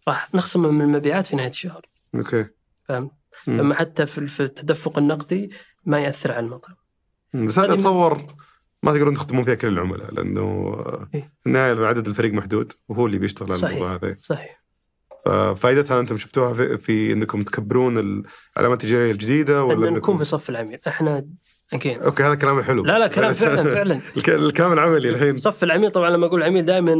راح 0.07 0.35
نخصمه 0.35 0.69
من 0.69 0.81
المبيعات 0.81 1.27
في 1.27 1.35
نهاية 1.35 1.49
الشهر 1.49 1.85
okay 2.15 2.45
فاهم؟ 2.83 3.11
مم. 3.47 3.57
لما 3.59 3.75
حتى 3.75 4.05
في 4.05 4.39
التدفق 4.43 4.97
النقدي 4.97 5.51
ما 5.85 5.99
يأثر 5.99 6.31
على 6.31 6.45
المطعم. 6.45 6.75
بس 7.33 7.57
من- 7.57 7.71
اتصور 7.71 8.35
ما 8.83 8.91
تقدرون 8.91 9.13
تخدمون 9.13 9.43
فيها 9.43 9.53
كل 9.55 9.67
العملاء 9.67 10.13
لأنه 10.13 10.41
آه،. 10.41 11.07
في 11.13 11.23
النهايه 11.47 11.85
عدد 11.85 12.07
الفريق 12.07 12.33
محدود 12.33 12.73
وهو 12.89 13.05
اللي 13.07 13.17
بيشتغل 13.17 13.49
على 13.51 13.57
صحيح. 13.59 13.73
الموضوع 13.77 13.95
هذا. 13.95 14.15
صحيح. 14.19 14.63
ففائدتها 15.25 15.99
أنتم 15.99 16.17
شفتوها 16.17 16.53
في, 16.53 16.77
في 16.77 17.11
إنكم 17.13 17.43
تكبرون 17.43 17.97
العلامات 18.57 18.83
التجارية 18.83 19.11
الجديدة 19.11 19.63
ولا 19.63 19.87
ان 19.89 19.93
نكون 19.93 20.17
في 20.17 20.25
صف 20.25 20.49
العميل. 20.49 20.79
إحنا 20.87 21.25
again 21.73 21.99
okay 22.01 22.23
هذا 22.23 22.35
كلام 22.35 22.61
حلو. 22.61 22.83
لا 22.85 22.99
لا 22.99 23.07
كلام 23.07 23.33
فعلا 23.43 23.63
فعلا. 23.63 23.99
الك- 24.17 24.29
الكلام 24.29 24.73
العملي 24.73 25.09
الحين. 25.09 25.37
صف 25.37 25.63
العميل 25.63 25.91
طبعا 25.91 26.09
لما 26.09 26.25
أقول 26.25 26.43
عميل 26.43 26.65
دائما 26.65 26.93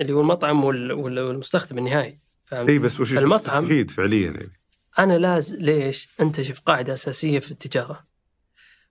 اللي 0.00 0.12
هو 0.12 0.20
المطعم 0.20 0.64
وال- 0.64 0.92
وال- 0.92 1.18
والمستخدم 1.20 1.78
النهائي؟ 1.78 2.20
اي 2.52 2.78
بس 2.78 3.00
وش 3.00 3.12
وش 3.12 3.18
المطعم- 3.18 3.38
تستفيد 3.64 3.90
فعليا 3.90 4.24
يعني؟ 4.30 4.52
أنا 4.98 5.18
لازم 5.18 5.56
ليش؟ 5.56 6.08
أنت 6.20 6.42
شوف 6.42 6.60
قاعدة 6.60 6.92
أساسية 6.94 7.38
في 7.38 7.50
التجارة. 7.50 8.09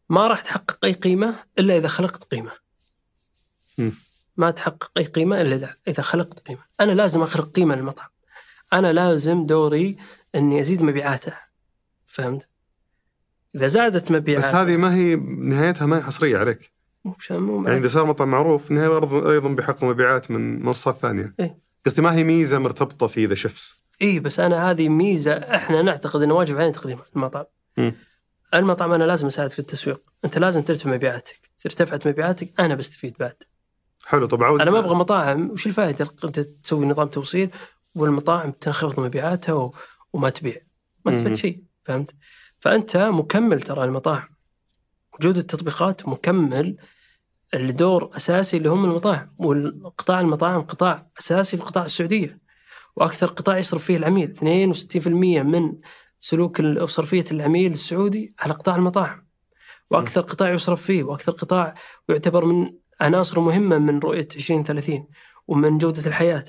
ما 0.09 0.27
راح 0.27 0.41
تحقق 0.41 0.85
أي 0.85 0.91
قيمة 0.91 1.35
إلا 1.59 1.77
إذا 1.77 1.87
خلقت 1.87 2.23
قيمة. 2.23 2.51
مم. 3.77 3.91
ما 4.37 4.51
تحقق 4.51 4.91
أي 4.97 5.03
قيمة 5.03 5.41
إلا 5.41 5.67
إذا- 5.67 5.75
إذا 5.87 6.03
خلقت 6.03 6.39
قيمة، 6.47 6.61
أنا 6.79 6.91
لازم 6.91 7.21
أخلق 7.21 7.51
قيمة 7.51 7.75
للمطعم. 7.75 8.09
أنا 8.73 8.93
لازم 8.93 9.45
دوري 9.45 9.97
إني 10.35 10.59
أزيد 10.61 10.83
مبيعاته. 10.83 11.33
فهمت؟ 12.05 12.47
إذا 13.55 13.67
زادت 13.67 14.05
بس 14.05 14.11
مبيعاته 14.11 14.61
هذه 14.61 14.77
ما 14.77 14.95
هي 14.95 15.15
نهايتها 15.15 15.85
ما 15.85 15.97
هي 15.97 16.01
حصرية 16.01 16.37
عليك 16.37 16.71
مو 17.05 17.63
يعني 17.65 17.77
إذا 17.77 17.87
صار 17.87 18.05
مطعم 18.05 18.31
معروف 18.31 18.71
نهاية 18.71 19.31
أيضا 19.31 19.49
بيحقق 19.49 19.83
مبيعات 19.83 20.31
من 20.31 20.65
منصات 20.65 20.97
ثانية 20.97 21.35
إيه. 21.39 21.57
قصدي 21.85 22.01
ما 22.01 22.13
هي 22.15 22.23
ميزة 22.23 22.59
مرتبطة 22.59 23.07
في 23.07 23.25
ذا 23.25 23.35
شيفس 23.35 23.75
اي 24.01 24.19
بس 24.19 24.39
أنا 24.39 24.71
هذه 24.71 24.89
ميزة 24.89 25.33
إحنا 25.33 25.81
نعتقد 25.81 26.21
انه 26.21 26.33
واجب 26.33 26.55
علينا 26.55 26.71
تقديمها 26.71 27.03
المطعم. 27.15 27.45
المطعم 28.53 28.91
أنا 28.91 29.03
لازم 29.03 29.27
أساعدك 29.27 29.51
في 29.53 29.59
التسويق، 29.59 30.01
أنت 30.25 30.37
لازم 30.37 30.61
ترتفع 30.61 30.91
مبيعاتك، 30.91 31.51
ارتفعت 31.65 32.07
مبيعاتك 32.07 32.59
أنا 32.59 32.75
بستفيد 32.75 33.15
بعد. 33.19 33.35
حلو 34.05 34.25
طب 34.25 34.43
عود 34.43 34.61
أنا 34.61 34.71
ما 34.71 34.79
أبغى 34.79 34.95
مطاعم. 34.95 35.49
وش 35.49 35.67
الفائدة؟ 35.67 36.07
انت 36.23 36.39
تسوي 36.39 36.85
نظام 36.85 37.07
توصيل 37.07 37.49
والمطاعم 37.95 38.51
تنخفض 38.51 38.99
مبيعاتها 38.99 39.53
و... 39.53 39.73
وما 40.13 40.29
تبيع. 40.29 40.61
ما. 41.05 41.11
استفدت 41.11 41.35
شيء 41.35 41.63
فهمت؟ 41.85 42.15
فأنت 42.59 42.97
مكمل 42.97 43.61
ترى 43.61 43.83
المطاعم. 43.83 44.29
وجود 45.13 45.37
التطبيقات 45.37 46.07
مكمل 46.07 46.77
لدور 47.53 48.11
أساسي 48.15 48.57
اللي 48.57 48.69
هم 48.69 48.85
المطاعم. 48.85 49.33
والقطاع 49.37 50.19
المطاعم 50.19 50.61
قطاع 50.61 51.07
أساسي 51.19 51.57
في 51.57 51.63
قطاع 51.63 51.85
السعودية. 51.85 52.39
وأكثر 52.95 53.27
قطاع 53.27 53.57
يصرف 53.57 53.83
فيه 53.83 53.97
العميل 53.97 54.35
62% 54.37 55.07
من 55.07 55.73
سلوك 56.19 56.61
صرفية 56.83 57.25
العميل 57.31 57.71
السعودي 57.71 58.33
على 58.39 58.53
قطاع 58.53 58.75
المطاعم. 58.75 59.27
وأكثر 59.91 60.21
قطاع 60.21 60.53
يصرف 60.53 60.81
فيه 60.81 61.03
وأكثر 61.03 61.31
قطاع 61.31 61.73
يعتبر 62.09 62.45
من 62.45 62.71
عناصر 63.01 63.39
مهمة 63.39 63.77
من 63.77 63.99
رؤية 63.99 64.27
2030 64.35 65.07
ومن 65.47 65.77
جودة 65.77 66.07
الحياة. 66.07 66.43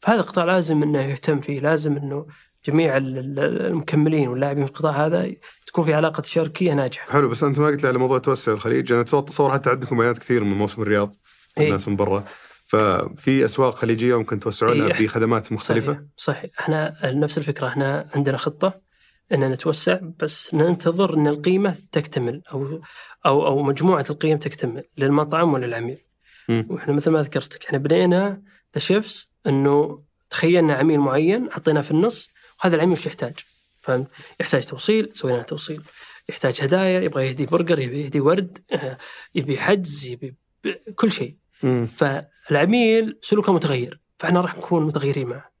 فهذا 0.00 0.20
القطاع 0.20 0.44
لازم 0.44 0.82
إنه 0.82 1.00
يهتم 1.00 1.40
فيه 1.40 1.60
لازم 1.60 1.96
إنه 1.96 2.26
جميع 2.66 2.96
ال- 2.96 3.18
ال- 3.18 3.66
المكملين 3.66 4.28
واللاعبين 4.28 4.64
في 4.66 4.70
القطاع 4.70 4.92
هذا 5.06 5.32
تكون 5.66 5.84
في 5.84 5.94
علاقة 5.94 6.20
تشاركيه 6.20 6.72
ناجحة. 6.72 7.12
حلو 7.12 7.28
بس 7.28 7.44
أنت 7.44 7.58
ما 7.58 7.66
قلت 7.66 7.82
لي 7.82 7.88
على 7.88 7.98
موضوع 7.98 8.18
توسع 8.18 8.52
الخليج. 8.52 8.92
أنا 8.92 9.00
اتصور 9.00 9.52
حتى 9.52 9.70
عندكم 9.70 9.96
بيانات 9.98 10.18
كثير 10.18 10.44
من 10.44 10.54
موسم 10.58 10.82
الرياض 10.82 11.16
إيه. 11.58 11.66
الناس 11.66 11.88
من 11.88 11.96
برا. 11.96 12.24
ففي 12.64 13.44
أسواق 13.44 13.74
خليجية 13.74 14.18
ممكن 14.18 14.40
توسعونها 14.40 14.86
إيه. 14.86 15.04
بخدمات 15.06 15.52
مختلفة؟ 15.52 15.92
صحيح 15.92 16.04
صحيح. 16.16 16.50
إحنا 16.60 16.94
نفس 17.04 17.38
الفكرة 17.38 17.66
إحنا 17.68 18.08
عندنا 18.14 18.36
خطة 18.36 18.80
ان 19.32 19.50
نتوسع 19.50 20.00
بس 20.18 20.54
ننتظر 20.54 21.14
أن 21.14 21.28
القيمة 21.28 21.76
تكتمل 21.92 22.42
أو 22.52 22.80
أو 23.26 23.46
أو 23.46 23.62
مجموعة 23.62 24.04
القيم 24.10 24.38
تكتمل 24.38 24.84
للمطعم 24.98 25.52
وللعميل. 25.52 25.98
مم. 26.48 26.66
وإحنا 26.70 26.92
مثل 26.92 27.10
ما 27.10 27.22
ذكرتك 27.22 27.64
إحنا 27.64 27.78
بدينا 27.78 28.42
ذا 28.74 28.80
شيفس 28.80 29.30
إنه 29.46 30.02
تخيلنا 30.30 30.74
عميل 30.74 31.00
معين 31.00 31.52
حطيناه 31.52 31.80
في 31.80 31.90
النص 31.90 32.30
وهذا 32.60 32.76
العميل 32.76 32.92
وش 32.92 33.06
يحتاج؟ 33.06 33.34
فهمت؟ 33.80 34.06
يحتاج 34.40 34.66
توصيل 34.66 35.10
سوينا 35.12 35.36
له 35.36 35.42
توصيل. 35.42 35.82
يحتاج 36.28 36.62
هدايا 36.62 37.00
يبغى 37.00 37.26
يهدي 37.26 37.46
برجر 37.46 37.78
يبي 37.78 38.00
يهدي 38.04 38.20
ورد 38.20 38.58
آه، 38.72 38.98
يبي 39.34 39.58
حجز 39.58 40.06
يبي 40.06 40.36
كل 40.94 41.12
شيء. 41.12 41.36
مم. 41.62 41.84
فالعميل 41.84 43.18
سلوكه 43.22 43.52
متغير 43.52 44.00
فإحنا 44.18 44.40
راح 44.40 44.56
نكون 44.56 44.86
متغيرين 44.86 45.28
معه. 45.28 45.52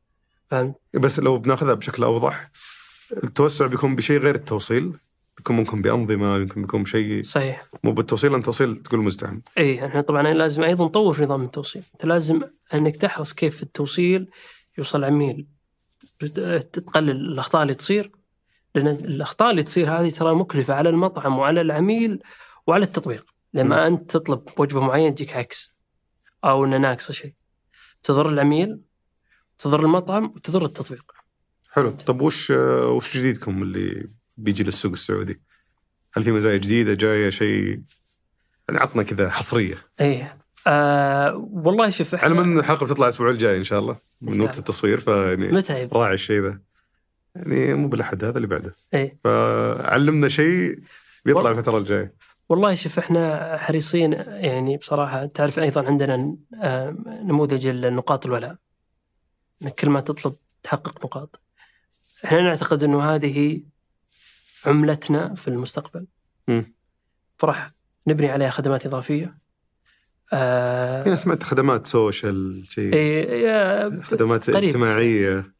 فهمت؟ 0.50 0.74
بس 0.94 1.18
لو 1.18 1.38
بناخذها 1.38 1.74
بشكل 1.74 2.04
أوضح 2.04 2.50
التوسع 3.24 3.66
بيكون 3.66 3.96
بشيء 3.96 4.20
غير 4.20 4.34
التوصيل 4.34 4.98
بيكون 5.36 5.56
ممكن 5.56 5.82
بأنظمة 5.82 6.36
يمكن 6.36 6.62
بيكون 6.62 6.82
بشيء 6.82 7.22
صحيح. 7.22 7.66
مو 7.84 7.92
بالتوصيل 7.92 8.30
لأن 8.30 8.40
التوصيل 8.40 8.76
تقول 8.76 9.00
مزدحم 9.00 9.40
إي 9.58 9.86
إحنا 9.86 10.00
طبعا 10.00 10.22
لازم 10.22 10.62
أيضا 10.62 10.84
نطور 10.84 11.14
في 11.14 11.22
نظام 11.22 11.44
التوصيل، 11.44 11.82
أنت 11.94 12.04
لازم 12.04 12.42
إنك 12.74 12.96
تحرص 12.96 13.32
كيف 13.32 13.62
التوصيل 13.62 14.30
يوصل 14.78 14.98
العميل 14.98 15.46
تقلل 16.72 17.10
الأخطاء 17.10 17.62
اللي 17.62 17.74
تصير 17.74 18.12
لأن 18.74 18.86
الأخطاء 18.88 19.50
اللي 19.50 19.62
تصير 19.62 19.90
هذه 19.90 20.10
ترى 20.10 20.34
مكلفة 20.34 20.74
على 20.74 20.88
المطعم 20.88 21.38
وعلى 21.38 21.60
العميل 21.60 22.22
وعلى 22.66 22.84
التطبيق، 22.84 23.24
لما 23.54 23.86
أنت 23.86 24.10
تطلب 24.10 24.42
وجبة 24.58 24.80
معينة 24.80 25.14
تجيك 25.14 25.36
عكس 25.36 25.76
أو 26.44 26.64
إنه 26.64 26.76
ناقصه 26.76 27.14
شيء. 27.14 27.34
تضر 28.02 28.28
العميل 28.28 28.80
تضر 29.58 29.80
المطعم 29.80 30.24
وتضر 30.24 30.64
التطبيق. 30.64 31.11
حلو. 31.74 31.90
طب 31.90 32.20
وش 32.20 32.50
وش 32.50 33.16
جديدكم 33.16 33.62
اللي 33.62 34.08
بيجي 34.36 34.64
للسوق 34.64 34.92
السعودي؟ 34.92 35.40
هل 36.14 36.22
في 36.22 36.32
مزايا 36.32 36.56
جديدة 36.56 36.94
جاية 36.94 37.30
شيء؟ 37.30 37.82
يعني 38.68 38.80
عطنا 38.80 39.02
كذا 39.02 39.30
حصرية. 39.30 39.76
إيه. 40.00 40.38
آه 40.66 41.48
والله 41.52 41.90
شوف 41.90 42.14
إحنا 42.14 42.28
علما 42.28 42.42
ان 42.42 42.58
الحلقة 42.58 42.86
بتطلع 42.86 43.06
الأسبوع 43.06 43.30
الجاي 43.30 43.56
إن 43.56 43.64
شاء 43.64 43.78
الله 43.78 43.96
من 44.20 44.40
وقت 44.40 44.58
التصوير 44.58 45.00
فيعني 45.00 45.48
متى؟ 45.48 45.88
راعي 45.92 46.14
الشيء 46.14 46.40
ذا. 46.42 46.60
يعني 47.34 47.74
مو 47.74 47.88
بالأحد 47.88 48.24
هذا 48.24 48.36
اللي 48.36 48.46
بعده. 48.48 48.74
إيه. 48.94 49.18
فعلمنا 49.24 50.28
شيء 50.28 50.78
بيطلع. 51.24 51.50
الفترة 51.50 51.78
الجاية. 51.78 52.14
والله 52.48 52.74
شوف 52.74 52.98
إحنا 52.98 53.56
حريصين 53.56 54.12
يعني 54.12 54.76
بصراحة 54.76 55.26
تعرف 55.26 55.58
أيضا 55.58 55.86
عندنا 55.86 56.36
آه، 56.62 56.96
نموذج 57.06 57.66
النقاط 57.66 58.26
الولاء. 58.26 58.56
انك 59.62 59.74
كل 59.74 59.90
ما 59.90 60.00
تطلب 60.00 60.34
تحقق 60.62 61.04
نقاط. 61.04 61.41
إحنا 62.24 62.42
نعتقد 62.42 62.84
أنه 62.84 63.02
هذه 63.14 63.60
عملتنا 64.66 65.34
في 65.34 65.48
المستقبل. 65.48 66.06
فراح 67.36 67.70
نبني 68.06 68.28
عليها 68.30 68.50
خدمات 68.50 68.86
إضافية 68.86 69.38
آه 70.32 71.04
يعني 71.04 71.16
سمعت 71.18 71.42
خدمات 71.42 71.86
سوشيال 71.86 72.64
شيء 72.70 72.94
يا- 72.94 74.02
خدمات 74.02 74.50
قريب. 74.50 74.64
اجتماعية 74.64 75.54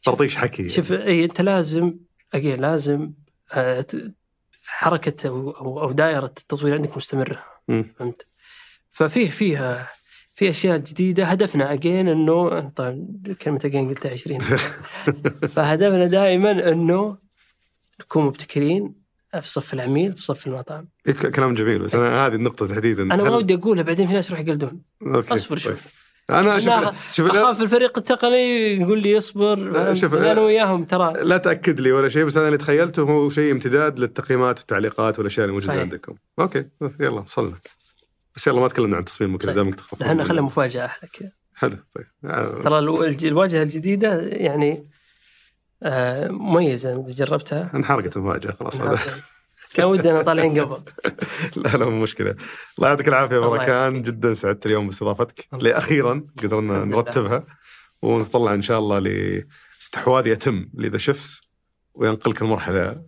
شوف- 0.00 0.14
ترطيش 0.14 0.36
حكي 0.36 0.68
شوف 0.68 0.92
اي 0.92 1.24
أنت 1.24 1.40
لازم 1.40 1.94
أجين 2.34 2.60
لازم 2.60 3.12
آه، 3.52 3.86
حركة 4.64 5.28
أو 5.28 5.50
أو 5.50 5.80
أو 5.82 5.92
دائرة 5.92 6.26
التطوير 6.26 6.74
عندك 6.74 6.96
مستمرة. 6.96 7.44
فهمت؟ 7.68 8.26
ففيه 8.90 9.30
فيها 9.30 9.90
في 10.38 10.50
أشياء 10.50 10.78
جديدة 10.78 11.24
هدفنا. 11.24 11.72
اجين 11.72 12.08
إنه 12.08 12.68
طبعا 12.76 13.06
كلمة 13.42 13.60
اجين 13.64 13.88
قلتها 13.88 14.12
20 14.12 14.38
فهدفنا 15.54 16.06
دائما 16.06 16.72
إنه 16.72 17.16
نكون 18.00 18.24
مبتكرين 18.24 18.94
في 19.40 19.50
صف 19.50 19.74
العميل 19.74 20.16
في 20.16 20.22
صف 20.22 20.46
المطعم. 20.46 20.88
إيه، 21.06 21.12
كلام 21.14 21.54
جميل. 21.54 21.78
بس 21.78 21.94
أنا 21.94 22.26
هذه 22.26 22.34
النقطة 22.34 22.66
تحديدا. 22.66 23.02
أنا 23.02 23.22
ما 23.22 23.36
ودي 23.36 23.54
أقولها 23.54 23.82
بعدين 23.82 24.06
في 24.06 24.12
ناس 24.12 24.30
يروح 24.30 24.40
يقلدون. 24.40 24.82
أصبر 25.06 25.56
شوف. 25.56 25.72
طيب. 25.72 25.76
أنا 26.30 26.60
شوف 27.12 27.30
أخاف 27.30 27.62
الفريق 27.62 27.98
التقني 27.98 28.76
يقول 28.76 29.02
لي 29.02 29.18
اصبر؟ 29.18 29.94
شوف، 29.94 30.14
أنا 30.14 30.40
وياهم 30.40 30.84
ترى. 30.84 31.12
لا 31.22 31.36
تأكد 31.36 31.80
لي 31.80 31.92
ولا 31.92 32.08
شيء 32.08 32.24
بس 32.24 32.36
أنا 32.36 32.46
اللي 32.46 32.58
تخيلته 32.58 33.02
هو 33.02 33.30
شيء 33.30 33.52
امتداد 33.52 34.00
للتقييمات 34.00 34.58
والتعليقات 34.58 35.18
والأشياء 35.18 35.44
اللي 35.44 35.52
موجوده 35.54 35.72
صحيح. 35.72 35.82
عندكم. 35.82 36.14
أوكي 36.40 36.64
يلا 37.00 37.20
وصلنا. 37.20 37.54
بس 38.38 38.46
يلا 38.46 38.60
ما 38.60 38.68
تكلمنا 38.68 38.96
عن 38.96 39.00
التصميم 39.00 39.34
وكذا 39.34 39.46
صحيح. 39.46 39.56
دامك 39.56 39.74
تخاف 39.74 40.02
إحنا 40.02 40.24
خلها 40.24 40.42
مفاجأة 40.42 40.84
أحلى 40.84 41.08
كذا. 41.12 41.32
حلو 41.54 41.76
طيب. 41.94 42.06
آه، 42.24 42.60
ترى 42.62 42.78
الواجهة 43.28 43.62
الجديدة 43.62 44.20
يعني 44.22 44.88
آه، 45.82 46.28
مميزة 46.28 46.92
إذا 47.06 47.24
جربتها. 47.24 47.70
انحرقت 47.74 48.16
المفاجأة 48.16 48.50
خلاص. 48.52 48.76
كان 49.74 49.84
ودنا 49.86 50.22
طالعين 50.22 50.58
قبل. 50.60 50.82
لا 51.56 51.68
لا 51.76 51.88
مو 51.88 52.02
مشكلة. 52.02 52.34
الله 52.78 52.88
يعطيك 52.88 53.08
العافية 53.08 53.38
بركان. 53.38 54.02
جدا 54.02 54.34
سعدت 54.34 54.66
اليوم 54.66 54.86
باستضافتك. 54.86 55.48
لاخيرا 55.52 56.26
قدرنا. 56.42 56.84
نرتبها 56.84 57.44
ونطلع 58.02 58.54
إن 58.54 58.62
شاء 58.62 58.78
الله 58.78 58.98
لاستحواذ 58.98 60.26
يتم 60.26 60.68
لذا 60.74 60.98
شيفس 60.98 61.42
وينقلك 61.94 62.42
المرحله 62.42 63.02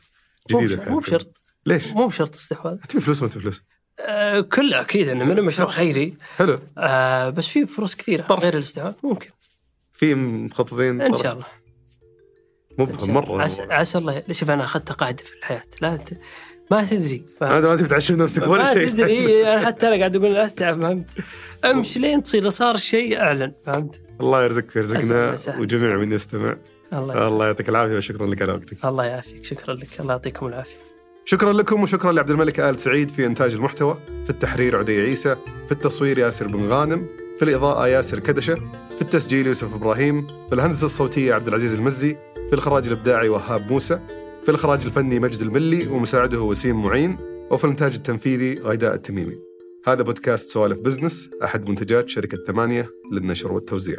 مو 0.52 0.60
جديدة 0.60 0.90
مو 0.90 0.98
بشرط. 0.98 1.40
ليش؟ 1.66 1.88
مو 1.88 2.06
بشرط 2.08 2.34
استحواذ. 2.34 2.76
تبي 2.88 3.00
فلوس 3.00 3.22
ما 3.22 3.28
تبي 3.28 3.40
فلوس؟ 3.42 3.62
آه، 4.08 4.40
كله 4.40 4.80
أكيد 4.80 5.08
إنه 5.08 5.24
من 5.24 5.42
مشروع 5.42 5.68
خيري. 5.70 6.14
حلو. 6.36 6.58
آه، 6.78 7.30
بس 7.30 7.46
في 7.46 7.66
فرص 7.66 7.94
كثيرة 7.94 8.22
طرح. 8.22 8.40
غير 8.40 8.54
الاستحواذ 8.54 8.92
ممكن. 9.02 9.30
في 9.92 10.14
مخططين؟ 10.14 11.00
إن 11.00 11.14
شاء 11.16 11.32
الله. 11.32 11.44
الله. 12.80 13.12
مرة. 13.12 13.42
عسى, 13.42 13.62
عسى 13.62 13.98
الله. 13.98 14.22
شوف 14.30 14.50
أنا 14.50 14.64
أخذت 14.64 14.92
قاعدة 14.92 15.24
في 15.24 15.32
الحياة؟ 15.38 15.62
لا 15.82 15.96
ت... 15.96 16.18
ما 16.70 16.84
تدري؟ 16.84 17.22
هذا 17.42 17.68
ما 17.68 17.76
تبي 17.76 17.88
تعشم 17.88 18.16
نفسك 18.16 18.46
ولا 18.46 18.62
ما 18.62 18.74
شيء. 18.74 18.88
تدري. 18.88 19.42
أنا 19.54 19.66
حتى 19.66 19.88
أنا 19.88 19.96
قاعد 19.96 20.16
أقول 20.16 20.34
لا 20.34 20.48
تتعب 20.48 20.80
فهمت؟ 20.82 21.06
أمشي 21.64 21.98
لين 21.98 22.22
تصير 22.22 22.50
صار 22.50 22.76
شيء 22.76 23.20
أعلن 23.20 23.52
فهمت؟ 23.66 24.00
الله 24.20 24.44
يرزقك 24.44 24.76
ويرزقنا. 24.76 25.36
وجميع 25.58 25.96
من 25.96 26.12
يستمع. 26.12 26.56
الله 26.92 27.46
يعطيك 27.46 27.68
العافية 27.68 27.96
وشكرا 27.96 28.26
لك 28.26 28.42
على 28.42 28.52
وقتك 28.52 28.84
الله 28.84 29.04
يعافيك. 29.04 29.44
شكرا 29.44 29.74
لك. 29.74 30.00
الله 30.00 30.12
يعطيكم 30.12 30.46
العافية. 30.46 30.89
شكرا 31.24 31.52
لكم 31.52 31.82
وشكرا 31.82 32.12
لعبد 32.12 32.30
الملك 32.30 32.60
آل 32.60 32.80
سعيد 32.80 33.10
في 33.10 33.26
إنتاج 33.26 33.54
المحتوى 33.54 33.98
في 34.24 34.30
التحرير 34.30 34.76
عدي 34.76 35.00
عيسى 35.00 35.36
في 35.66 35.72
التصوير 35.72 36.18
ياسر 36.18 36.46
بن 36.46 36.68
غانم 36.68 37.06
في 37.38 37.44
الإضاءة 37.44 37.86
ياسر 37.86 38.18
كدشة 38.18 38.54
في 38.96 39.02
التسجيل 39.02 39.46
يوسف 39.46 39.74
إبراهيم 39.74 40.26
في 40.48 40.54
الهندسة 40.54 40.86
الصوتية 40.86 41.34
عبد 41.34 41.48
العزيز 41.48 41.74
المزي 41.74 42.16
في 42.48 42.52
الإخراج 42.52 42.86
الإبداعي 42.86 43.28
وهاب 43.28 43.72
موسى 43.72 44.00
في 44.42 44.48
الإخراج 44.48 44.84
الفني 44.84 45.20
مجد 45.20 45.40
الملي 45.40 45.86
ومساعده 45.86 46.40
وسيم 46.40 46.82
معين 46.82 47.18
وفي 47.50 47.64
الإنتاج 47.64 47.94
التنفيذي 47.94 48.58
غيداء 48.58 48.94
التميمي. 48.94 49.38
هذا 49.86 50.02
بودكاست 50.02 50.50
سوالف 50.50 50.80
بزنس 50.80 51.30
أحد 51.44 51.68
منتجات 51.68 52.08
شركة 52.08 52.38
ثمانية 52.46 52.90
للنشر 53.12 53.52
والتوزيع. 53.52 53.98